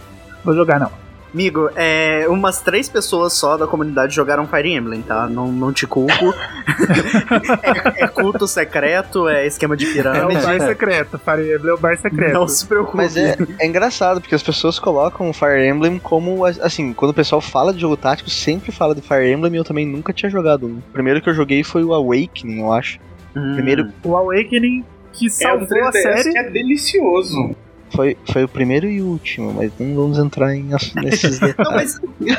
Vou 0.43 0.53
jogar 0.53 0.81
não. 0.81 1.02
Amigo, 1.33 1.69
é, 1.75 2.27
umas 2.29 2.61
três 2.61 2.87
pessoas 2.87 3.33
só 3.33 3.57
da 3.57 3.65
comunidade 3.65 4.13
jogaram 4.13 4.45
Fire 4.47 4.71
Emblem, 4.71 5.01
tá? 5.01 5.27
Não, 5.27 5.51
não 5.51 5.73
te 5.73 5.87
culpo. 5.87 6.13
é, 7.97 8.03
é 8.03 8.07
culto 8.07 8.47
secreto, 8.47 9.27
é 9.27 9.47
esquema 9.47 9.75
de 9.75 9.85
É 9.85 9.89
o 9.89 9.93
pirâmide. 9.93 10.41
bar 10.41 10.59
secreto, 10.67 11.17
Fire 11.19 11.55
Emblem 11.55 11.71
é 11.71 11.73
o 11.73 11.77
bar 11.77 11.97
secreto. 11.97 12.33
não 12.33 12.47
se 12.47 12.65
preocupe. 12.65 12.97
Mas 12.97 13.17
é, 13.17 13.35
é 13.59 13.65
engraçado, 13.65 14.21
porque 14.21 14.35
as 14.35 14.43
pessoas 14.43 14.77
colocam 14.77 15.29
o 15.29 15.33
Fire 15.33 15.65
Emblem 15.67 15.97
como, 15.99 16.45
assim, 16.45 16.93
quando 16.93 17.11
o 17.11 17.15
pessoal 17.15 17.41
fala 17.41 17.73
de 17.73 17.79
jogo 17.81 17.97
tático, 17.97 18.29
sempre 18.29 18.71
fala 18.71 18.93
de 18.93 19.01
Fire 19.01 19.31
Emblem 19.31 19.53
e 19.53 19.57
eu 19.57 19.63
também 19.63 19.87
nunca 19.87 20.13
tinha 20.13 20.29
jogado 20.29 20.67
um. 20.67 20.77
O 20.77 20.93
primeiro 20.93 21.21
que 21.21 21.29
eu 21.29 21.33
joguei 21.33 21.63
foi 21.63 21.83
o 21.83 21.93
Awakening, 21.93 22.59
eu 22.59 22.71
acho. 22.71 22.99
Hum. 23.35 23.53
Primeiro, 23.55 23.91
O 24.03 24.15
Awakening 24.15 24.85
que 25.11 25.25
É 25.25 25.29
um 25.29 25.31
salvou 25.31 25.83
a 25.83 25.91
3DS 25.91 26.01
série. 26.01 26.31
que 26.31 26.37
é 26.37 26.49
delicioso. 26.49 27.55
Foi, 27.95 28.17
foi 28.31 28.43
o 28.43 28.47
primeiro 28.47 28.87
e 28.87 29.01
o 29.01 29.05
último, 29.07 29.53
mas 29.53 29.71
não 29.79 29.95
vamos 29.95 30.17
entrar 30.19 30.55
em 30.55 30.63
nesses 30.63 31.39
Não, 31.41 31.47
detalhes. 31.47 31.99
mas 32.19 32.37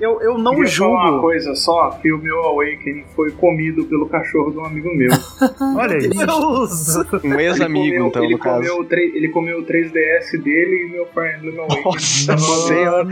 eu, 0.00 0.20
eu 0.20 0.38
não 0.38 0.54
Queria 0.54 0.70
falar 0.72 0.90
uma 0.90 1.06
julgo. 1.08 1.20
coisa 1.22 1.54
só, 1.54 1.90
que 1.90 2.12
o 2.12 2.18
meu 2.18 2.38
Awakening 2.42 3.04
foi 3.14 3.30
comido 3.32 3.84
pelo 3.84 4.08
cachorro 4.08 4.50
de 4.50 4.58
um 4.58 4.64
amigo 4.64 4.88
meu. 4.94 5.10
Olha 5.76 5.96
isso. 5.98 6.10
Deus! 6.10 7.22
Um 7.24 7.38
ex-amigo, 7.40 7.86
Ele 7.86 7.92
comeu- 7.96 8.08
então, 8.08 8.24
ele 8.24 8.32
no 8.34 8.38
caso. 8.38 8.56
comeu 8.58 8.78
o 8.80 8.84
tre- 8.84 9.12
Ele 9.14 9.28
comeu 9.28 9.58
o 9.60 9.64
3DS 9.64 10.42
dele 10.42 10.86
e 10.86 10.90
meu 10.90 11.06
Fire 11.06 11.36
Emblem 11.36 11.58
Awakening. 11.58 11.84
Nossa 11.84 12.26
tava- 12.26 12.66
senhora! 12.66 13.08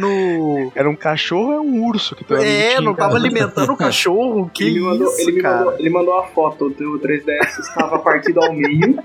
Era 0.74 0.88
um 0.90 0.96
cachorro 0.96 1.46
ou 1.48 1.52
é 1.52 1.60
um 1.60 1.84
urso 1.84 2.14
que 2.16 2.24
amigo 2.32 2.48
É, 2.48 2.80
não 2.80 2.94
tava 2.94 3.14
cara? 3.14 3.24
alimentando 3.24 3.72
o 3.72 3.76
cachorro? 3.76 4.50
Que 4.54 4.64
ele, 4.64 4.74
me 4.80 4.86
mandou, 4.86 5.08
isso, 5.08 5.20
ele, 5.22 5.32
me 5.32 5.42
cara? 5.42 5.58
mandou, 5.58 5.74
ele 5.78 5.90
mandou 5.90 6.18
a 6.18 6.26
foto 6.26 6.70
do 6.70 6.98
3DS, 6.98 7.60
estava 7.60 7.98
partido 7.98 8.40
ao 8.40 8.52
meio, 8.52 8.98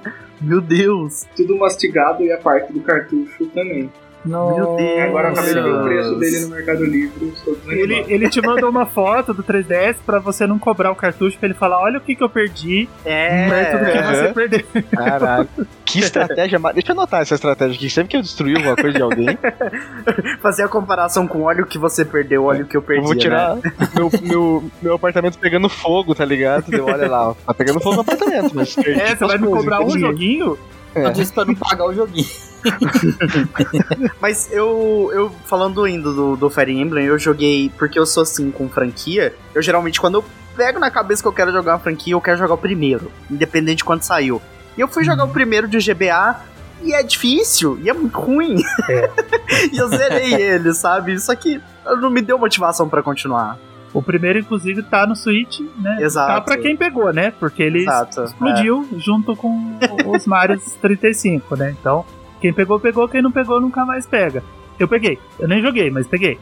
Meu 0.43 0.59
Deus. 0.59 1.25
tudo 1.35 1.57
mastigado 1.57 2.21
e 2.23 2.31
a 2.31 2.37
parte 2.37 2.73
do 2.73 2.81
cartucho 2.81 3.45
também. 3.47 3.89
Meu 4.25 4.75
Deus. 4.77 5.01
Agora 5.01 5.27
eu 5.27 5.31
acabei 5.33 5.53
de 5.53 5.61
ver 5.61 5.73
o 5.73 5.83
preço 5.83 6.15
dele 6.15 6.39
no 6.41 6.49
Mercado 6.49 6.85
Livre. 6.85 7.33
Ele, 7.67 8.05
ele 8.07 8.29
te 8.29 8.41
mandou 8.41 8.69
uma 8.69 8.85
foto 8.85 9.33
do 9.33 9.43
3DS 9.43 9.97
pra 10.05 10.19
você 10.19 10.47
não 10.47 10.57
cobrar 10.57 10.91
o 10.91 10.95
cartucho, 10.95 11.37
pra 11.37 11.47
ele 11.47 11.57
falar: 11.57 11.81
olha 11.81 11.97
o 11.97 12.01
que, 12.01 12.15
que 12.15 12.23
eu 12.23 12.29
perdi 12.29 12.87
perto 13.03 13.79
do 13.79 13.91
que 13.91 13.97
é. 13.97 14.03
você 14.03 14.33
perdeu. 14.33 14.65
Caralho. 14.91 15.49
Que 15.85 15.99
estratégia. 15.99 16.59
Deixa 16.73 16.91
eu 16.91 16.93
anotar 16.93 17.21
essa 17.21 17.35
estratégia 17.35 17.75
aqui. 17.75 17.89
Sempre 17.89 18.11
que 18.11 18.17
eu 18.17 18.21
destruir 18.21 18.57
alguma 18.57 18.75
coisa 18.75 18.97
de 18.97 19.03
alguém, 19.03 19.37
Fazer 20.41 20.63
a 20.63 20.67
comparação 20.67 21.27
com 21.27 21.39
o 21.39 21.43
óleo 21.43 21.65
que 21.65 21.77
você 21.77 22.05
perdeu, 22.05 22.43
o 22.43 22.45
óleo 22.45 22.65
que 22.65 22.77
eu 22.77 22.81
perdi. 22.81 23.01
eu 23.01 23.07
vou 23.07 23.15
tirar 23.15 23.57
meu, 23.93 24.09
meu, 24.21 24.71
meu 24.81 24.95
apartamento 24.95 25.37
pegando 25.37 25.69
fogo, 25.69 26.15
tá 26.15 26.25
ligado? 26.25 26.69
Deu, 26.69 26.85
olha 26.85 27.09
lá, 27.09 27.29
ó, 27.29 27.33
tá 27.33 27.53
pegando 27.53 27.79
fogo 27.79 27.95
no 27.95 28.01
apartamento, 28.01 28.51
mas. 28.53 28.73
perdi 28.75 29.01
É, 29.01 29.15
você 29.15 29.25
vai 29.25 29.37
me 29.37 29.47
cobrar 29.47 29.81
um 29.81 29.89
joguinho? 29.89 30.57
É. 30.95 31.05
Eu 31.05 31.11
disse 31.11 31.33
pra 31.33 31.45
não 31.45 31.55
pagar 31.55 31.85
o 31.85 31.93
joguinho. 31.93 32.52
Mas 34.21 34.51
eu, 34.51 35.11
eu 35.13 35.29
falando 35.45 35.83
ainda 35.83 36.11
do, 36.11 36.35
do 36.35 36.49
Fire 36.49 36.71
Emblem, 36.71 37.05
eu 37.05 37.19
joguei, 37.19 37.71
porque 37.77 37.97
eu 37.97 38.05
sou 38.05 38.23
assim 38.23 38.51
com 38.51 38.69
franquia, 38.69 39.33
eu 39.53 39.61
geralmente 39.61 39.99
quando 39.99 40.15
eu 40.15 40.25
pego 40.55 40.79
na 40.79 40.91
cabeça 40.91 41.21
que 41.21 41.27
eu 41.27 41.33
quero 41.33 41.51
jogar 41.51 41.73
uma 41.73 41.79
franquia, 41.79 42.13
eu 42.13 42.21
quero 42.21 42.37
jogar 42.37 42.53
o 42.53 42.57
primeiro, 42.57 43.11
independente 43.29 43.77
de 43.77 43.83
quando 43.83 44.03
saiu. 44.03 44.41
E 44.77 44.81
eu 44.81 44.87
fui 44.87 45.03
jogar 45.03 45.23
o 45.23 45.29
primeiro 45.29 45.67
de 45.67 45.77
GBA, 45.77 46.41
e 46.83 46.93
é 46.93 47.01
difícil, 47.01 47.79
e 47.81 47.89
é 47.89 47.93
muito 47.93 48.19
ruim. 48.19 48.55
e 49.71 49.77
eu 49.77 49.87
zerei 49.87 50.33
ele, 50.33 50.73
sabe? 50.73 51.17
Só 51.19 51.33
que 51.35 51.61
não 52.01 52.09
me 52.09 52.21
deu 52.21 52.37
motivação 52.37 52.89
pra 52.89 53.01
continuar. 53.01 53.57
O 53.93 54.01
primeiro, 54.01 54.39
inclusive, 54.39 54.81
tá 54.81 55.05
no 55.05 55.15
Switch, 55.15 55.59
né? 55.77 55.99
Exato. 56.01 56.33
Tá 56.33 56.41
pra 56.41 56.57
quem 56.57 56.75
pegou, 56.75 57.13
né? 57.13 57.31
Porque 57.39 57.61
ele 57.61 57.83
Exato. 57.83 58.23
explodiu 58.23 58.89
junto 58.97 59.35
com 59.35 59.77
os 60.07 60.25
Marios 60.25 60.63
35, 60.81 61.55
né? 61.55 61.75
Então, 61.79 62.03
quem 62.43 62.51
pegou, 62.53 62.77
pegou, 62.77 63.07
quem 63.07 63.21
não 63.21 63.31
pegou, 63.31 63.61
nunca 63.61 63.85
mais 63.85 64.05
pega. 64.05 64.43
Eu 64.77 64.85
peguei. 64.85 65.17
Eu 65.39 65.47
nem 65.47 65.61
joguei, 65.61 65.89
mas 65.89 66.05
peguei. 66.05 66.37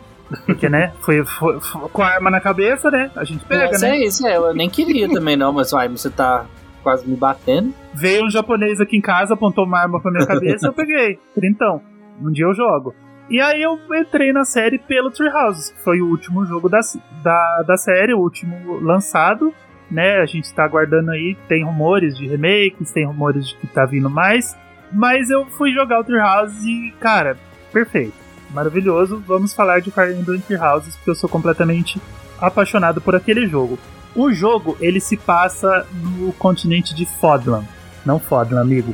Porque, 0.47 0.67
né? 0.67 0.93
Foi, 1.01 1.23
foi- 1.23 1.59
foi 1.61 1.89
com 1.89 2.01
a 2.01 2.07
arma 2.07 2.31
na 2.31 2.39
cabeça, 2.41 2.89
né? 2.89 3.11
A 3.15 3.23
gente 3.23 3.45
pega, 3.45 3.67
Mas 3.71 3.81
né? 3.81 3.97
é 3.97 4.05
isso, 4.05 4.25
é, 4.25 4.35
eu 4.37 4.51
nem 4.53 4.67
queria 4.67 5.07
também 5.07 5.35
não, 5.37 5.53
mas 5.53 5.71
uai, 5.73 5.87
você 5.89 6.09
tá 6.09 6.45
quase 6.81 7.07
me 7.07 7.15
batendo. 7.15 7.71
Veio 7.93 8.25
um 8.25 8.29
japonês 8.31 8.81
aqui 8.81 8.97
em 8.97 9.01
casa, 9.01 9.35
apontou 9.35 9.63
uma 9.65 9.77
arma 9.79 10.01
pra 10.01 10.11
minha 10.11 10.25
cabeça, 10.25 10.65
eu 10.67 10.73
peguei. 10.73 11.19
Trintão. 11.35 11.81
Um 12.19 12.31
dia 12.31 12.45
eu 12.45 12.53
jogo. 12.55 12.95
E 13.29 13.39
aí 13.39 13.61
eu 13.61 13.77
entrei 13.95 14.33
na 14.33 14.43
série 14.43 14.79
pelo 14.79 15.11
Treehouse, 15.11 15.71
que 15.73 15.83
foi 15.83 16.01
o 16.01 16.07
último 16.07 16.43
jogo 16.45 16.67
da, 16.67 16.79
da, 17.23 17.63
da 17.67 17.77
série, 17.77 18.13
o 18.13 18.19
último 18.19 18.79
lançado. 18.79 19.53
Né, 19.91 20.21
a 20.21 20.25
gente 20.25 20.53
tá 20.53 20.63
aguardando 20.63 21.11
aí, 21.11 21.35
tem 21.49 21.65
rumores 21.65 22.17
de 22.17 22.25
remakes, 22.25 22.93
tem 22.93 23.05
rumores 23.05 23.49
de 23.49 23.57
que 23.57 23.67
tá 23.67 23.85
vindo 23.85 24.09
mais. 24.09 24.55
Mas 24.91 25.29
eu 25.29 25.45
fui 25.45 25.71
jogar 25.73 25.99
o 25.99 26.03
Treehouse 26.03 26.69
e, 26.69 26.91
cara, 26.99 27.37
perfeito. 27.71 28.13
Maravilhoso. 28.49 29.23
Vamos 29.25 29.53
falar 29.53 29.79
de 29.79 29.91
Fire 29.91 30.13
Emblem 30.13 30.41
Treehouses, 30.41 30.95
porque 30.97 31.11
eu 31.11 31.15
sou 31.15 31.29
completamente 31.29 32.01
apaixonado 32.39 32.99
por 32.99 33.15
aquele 33.15 33.47
jogo. 33.47 33.79
O 34.13 34.31
jogo, 34.33 34.77
ele 34.81 34.99
se 34.99 35.15
passa 35.15 35.85
no 35.93 36.33
continente 36.33 36.93
de 36.93 37.05
Fodlan. 37.05 37.63
Não 38.05 38.19
Fodlan, 38.19 38.59
amigo. 38.61 38.93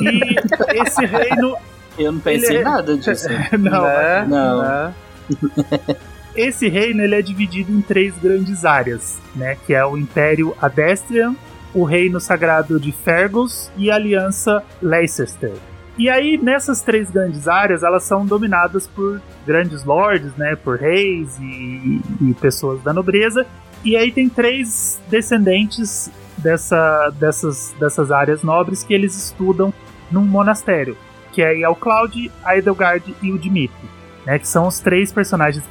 E 0.00 0.36
esse 0.82 1.06
reino. 1.06 1.56
Eu 1.98 2.12
não 2.12 2.20
pensei 2.20 2.48
Ele 2.50 2.56
é- 2.56 2.60
em 2.60 2.64
nada 2.64 2.96
disso. 2.96 3.28
Não, 3.58 3.82
Né? 3.84 4.26
Não. 4.28 4.62
Né? 4.62 4.94
esse 6.36 6.68
reino 6.68 7.02
ele 7.02 7.14
é 7.14 7.22
dividido 7.22 7.70
em 7.72 7.80
três 7.82 8.14
grandes 8.16 8.64
áreas, 8.64 9.18
né? 9.34 9.56
Que 9.66 9.74
é 9.74 9.84
o 9.84 9.96
Império 9.96 10.54
Adestrian, 10.60 11.34
o 11.74 11.84
Reino 11.84 12.20
Sagrado 12.20 12.78
de 12.78 12.92
Fergus 12.92 13.70
e 13.76 13.90
a 13.90 13.94
Aliança 13.94 14.62
Leicester. 14.80 15.52
E 15.98 16.08
aí, 16.08 16.38
nessas 16.38 16.80
três 16.80 17.10
grandes 17.10 17.46
áreas, 17.46 17.82
elas 17.82 18.04
são 18.04 18.24
dominadas 18.24 18.86
por 18.86 19.20
grandes 19.46 19.84
lords, 19.84 20.34
né? 20.36 20.56
Por 20.56 20.78
reis 20.78 21.38
e, 21.38 22.00
e 22.20 22.34
pessoas 22.40 22.82
da 22.82 22.92
nobreza. 22.92 23.46
E 23.84 23.96
aí 23.96 24.10
tem 24.10 24.28
três 24.28 25.00
descendentes 25.10 26.10
dessa, 26.38 27.10
dessas, 27.10 27.74
dessas 27.78 28.10
áreas 28.10 28.42
nobres 28.42 28.82
que 28.82 28.94
eles 28.94 29.14
estudam 29.16 29.72
num 30.10 30.24
monastério, 30.24 30.96
que 31.32 31.42
é 31.42 31.68
o 31.68 31.74
Cloud, 31.74 32.30
a 32.44 32.56
Edelgard 32.56 33.14
e 33.22 33.32
o 33.32 33.38
Dimitri, 33.38 33.88
né? 34.24 34.38
Que 34.38 34.48
são 34.48 34.66
os 34.66 34.80
três 34.80 35.12
personagens 35.12 35.64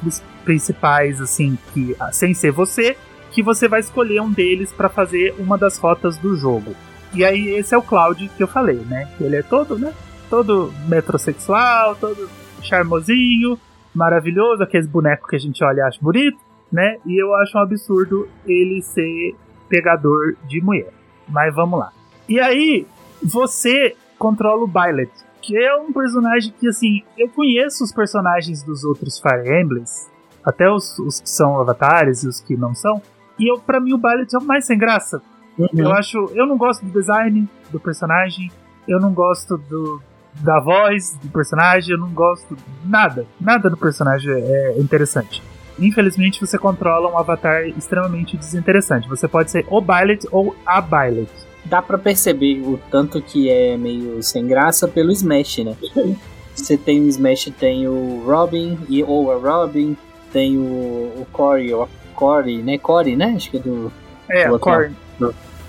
principais, 0.44 1.20
assim, 1.20 1.58
que 1.72 1.96
sem 2.12 2.32
ser 2.32 2.52
você, 2.52 2.96
que 3.32 3.42
você 3.42 3.66
vai 3.66 3.80
escolher 3.80 4.20
um 4.20 4.30
deles 4.30 4.72
para 4.72 4.88
fazer 4.88 5.34
uma 5.38 5.56
das 5.56 5.78
rotas 5.78 6.16
do 6.18 6.36
jogo. 6.36 6.74
E 7.14 7.24
aí 7.24 7.50
esse 7.56 7.74
é 7.74 7.78
o 7.78 7.82
Cloud 7.82 8.30
que 8.36 8.42
eu 8.42 8.48
falei, 8.48 8.76
né? 8.76 9.08
Ele 9.20 9.36
é 9.36 9.42
todo, 9.42 9.78
né? 9.78 9.92
Todo 10.30 10.72
metrosexual, 10.88 11.96
todo 11.96 12.28
charmosinho, 12.62 13.58
maravilhoso, 13.94 14.62
aqueles 14.62 14.86
bonecos 14.86 15.28
que 15.28 15.36
a 15.36 15.38
gente 15.38 15.62
olha 15.62 15.78
e 15.78 15.82
acha 15.82 15.98
bonito, 16.00 16.38
né? 16.70 16.98
E 17.04 17.20
eu 17.20 17.34
acho 17.34 17.58
um 17.58 17.60
absurdo 17.60 18.28
ele 18.46 18.80
ser 18.82 19.34
pegador 19.68 20.36
de 20.46 20.60
mulher. 20.62 20.92
Mas 21.28 21.54
vamos 21.54 21.78
lá. 21.78 21.92
E 22.28 22.40
aí, 22.40 22.86
você 23.22 23.96
controla 24.18 24.64
o 24.64 24.66
Byleth, 24.66 25.10
que 25.40 25.56
é 25.56 25.74
um 25.74 25.92
personagem 25.92 26.52
que, 26.58 26.68
assim, 26.68 27.02
eu 27.18 27.28
conheço 27.28 27.84
os 27.84 27.92
personagens 27.92 28.62
dos 28.62 28.84
outros 28.84 29.18
Fire 29.18 29.60
Emblems, 29.60 30.10
até 30.44 30.70
os, 30.70 30.98
os 30.98 31.20
que 31.20 31.28
são 31.28 31.60
avatares 31.60 32.22
e 32.22 32.28
os 32.28 32.40
que 32.40 32.56
não 32.56 32.74
são, 32.74 33.02
e 33.38 33.50
eu, 33.50 33.58
pra 33.58 33.80
mim 33.80 33.92
o 33.92 33.98
Byleth 33.98 34.34
é 34.34 34.38
o 34.38 34.44
mais 34.44 34.66
sem 34.66 34.78
graça. 34.78 35.22
Eu 35.74 35.92
acho, 35.92 36.18
eu 36.34 36.46
não 36.46 36.56
gosto 36.56 36.84
do 36.84 36.92
design 36.92 37.48
do 37.70 37.78
personagem, 37.78 38.50
eu 38.88 38.98
não 38.98 39.12
gosto 39.12 39.58
do, 39.58 40.00
da 40.34 40.58
voz 40.60 41.16
do 41.22 41.28
personagem, 41.28 41.92
eu 41.92 41.98
não 41.98 42.10
gosto 42.10 42.56
nada, 42.84 43.26
nada 43.40 43.68
do 43.68 43.76
personagem 43.76 44.32
é 44.32 44.78
interessante. 44.78 45.42
Infelizmente 45.78 46.40
você 46.40 46.58
controla 46.58 47.10
um 47.10 47.18
avatar 47.18 47.66
extremamente 47.66 48.36
desinteressante. 48.36 49.08
Você 49.08 49.26
pode 49.26 49.50
ser 49.50 49.66
o 49.68 49.80
Byleth 49.80 50.28
ou 50.30 50.54
a 50.66 50.80
Byleth. 50.80 51.28
Dá 51.64 51.80
pra 51.80 51.96
perceber 51.96 52.60
o 52.60 52.78
tanto 52.90 53.22
que 53.22 53.48
é 53.48 53.76
meio 53.76 54.22
sem 54.22 54.46
graça 54.46 54.88
pelo 54.88 55.12
Smash, 55.12 55.58
né? 55.58 55.76
Você 56.54 56.76
tem 56.76 57.00
o 57.00 57.08
Smash, 57.08 57.50
tem 57.58 57.88
o 57.88 58.24
Robin, 58.26 58.78
e, 58.86 59.02
ou 59.02 59.32
a 59.32 59.36
Robin, 59.36 59.96
tem 60.32 60.58
o, 60.58 61.22
o 61.22 61.26
Corey, 61.32 61.72
ou 61.72 61.84
a 61.84 61.88
Corey, 62.12 62.62
né? 62.62 62.78
Corey, 62.78 63.16
né? 63.16 63.34
Acho 63.36 63.50
que 63.50 63.56
é 63.56 63.60
do. 63.60 63.92
É, 64.28 64.50
O 64.50 64.56
a 64.56 64.58
Korn. 64.58 64.94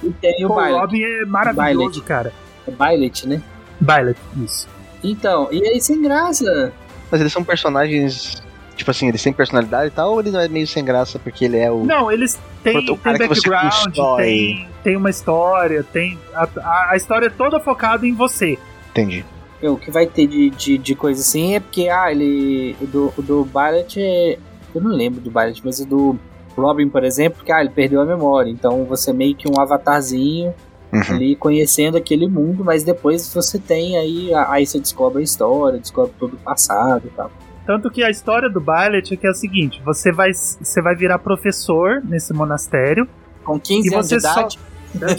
E 0.04 0.10
tem 0.12 0.46
o 0.46 0.50
Byleth. 0.50 0.80
Robin 0.80 1.02
é 1.02 1.26
maravilhoso, 1.26 2.04
cara. 2.04 2.34
É 2.68 2.72
Byleth, 2.72 3.26
né? 3.26 3.42
Byleth, 3.80 4.18
isso. 4.44 4.68
Então, 5.04 5.48
e 5.52 5.66
aí 5.66 5.82
sem 5.82 6.02
graça. 6.02 6.72
Mas 7.10 7.22
eles 7.22 7.34
são 7.34 7.44
personagens. 7.44 8.42
Tipo 8.76 8.90
assim, 8.90 9.08
eles 9.08 9.22
têm 9.22 9.32
personalidade 9.32 9.88
e 9.88 9.92
tal, 9.92 10.14
ou 10.14 10.20
ele 10.20 10.32
não 10.32 10.40
é 10.40 10.48
meio 10.48 10.66
sem 10.66 10.84
graça 10.84 11.20
porque 11.20 11.46
ele 11.46 11.58
é 11.58 11.72
o. 11.72 11.84
Não, 11.84 12.12
eles 12.12 12.40
têm, 12.64 12.78
o 12.78 12.86
têm 12.86 12.98
cara 12.98 13.20
que 13.20 13.28
você 13.28 13.50
background, 13.50 14.18
tem, 14.18 14.68
tem 14.84 14.98
uma 14.98 15.10
história, 15.10 15.84
tem. 15.84 16.20
A, 16.34 16.48
a, 16.58 16.90
a 16.92 16.98
história 16.98 17.28
é 17.28 17.30
toda 17.30 17.60
focada 17.60 18.08
em 18.08 18.14
você. 18.14 18.58
Entendi. 18.92 19.24
O 19.62 19.78
que 19.78 19.92
vai 19.92 20.08
ter 20.08 20.28
de, 20.28 20.50
de, 20.50 20.78
de 20.78 20.96
coisa 20.96 21.22
assim 21.22 21.56
é 21.56 21.60
porque, 21.60 21.88
ah, 21.88 22.12
ele. 22.12 22.76
O 22.82 22.88
do, 22.88 23.14
do 23.20 23.46
Byleth 23.46 23.98
é. 23.98 24.40
Eu 24.74 24.82
não 24.82 24.92
lembro 24.92 25.22
do 25.22 25.30
Byleth, 25.30 25.62
mas 25.64 25.80
o 25.80 25.86
do 25.86 26.20
Robin, 26.62 26.88
por 26.90 27.04
exemplo, 27.04 27.44
que 27.44 27.52
ah, 27.52 27.62
ele 27.62 27.70
perdeu 27.70 28.02
a 28.02 28.06
memória. 28.06 28.50
Então 28.50 28.84
você 28.86 29.10
é 29.12 29.14
meio 29.14 29.36
que 29.36 29.48
um 29.50 29.60
avatarzinho 29.60 30.54
Uhum. 30.92 31.02
ali 31.16 31.36
conhecendo 31.36 31.98
aquele 31.98 32.28
mundo, 32.28 32.64
mas 32.64 32.84
depois 32.84 33.34
você 33.34 33.58
tem 33.58 33.98
aí. 33.98 34.32
Aí 34.48 34.64
você 34.64 34.80
descobre 34.80 35.22
a 35.22 35.24
história, 35.24 35.80
descobre 35.80 36.14
todo 36.20 36.34
o 36.36 36.38
passado 36.38 37.08
e 37.08 37.10
tal. 37.10 37.32
Tanto 37.66 37.90
que 37.90 38.04
a 38.04 38.12
história 38.12 38.48
do 38.48 38.62
Byleth 38.62 39.12
é 39.12 39.16
que 39.16 39.26
é 39.26 39.30
o 39.32 39.34
seguinte: 39.34 39.82
você 39.84 40.12
vai, 40.12 40.32
você 40.34 40.82
vai 40.84 40.96
virar 40.96 41.18
professor 41.18 42.00
nesse 42.06 42.32
monastério. 42.32 43.08
Com 43.44 43.60
15 43.60 43.90
E 43.90 43.94
anos 43.96 44.08
de 44.08 44.16
você 44.16 44.28
só- 44.28 44.40
idade. 44.42 44.60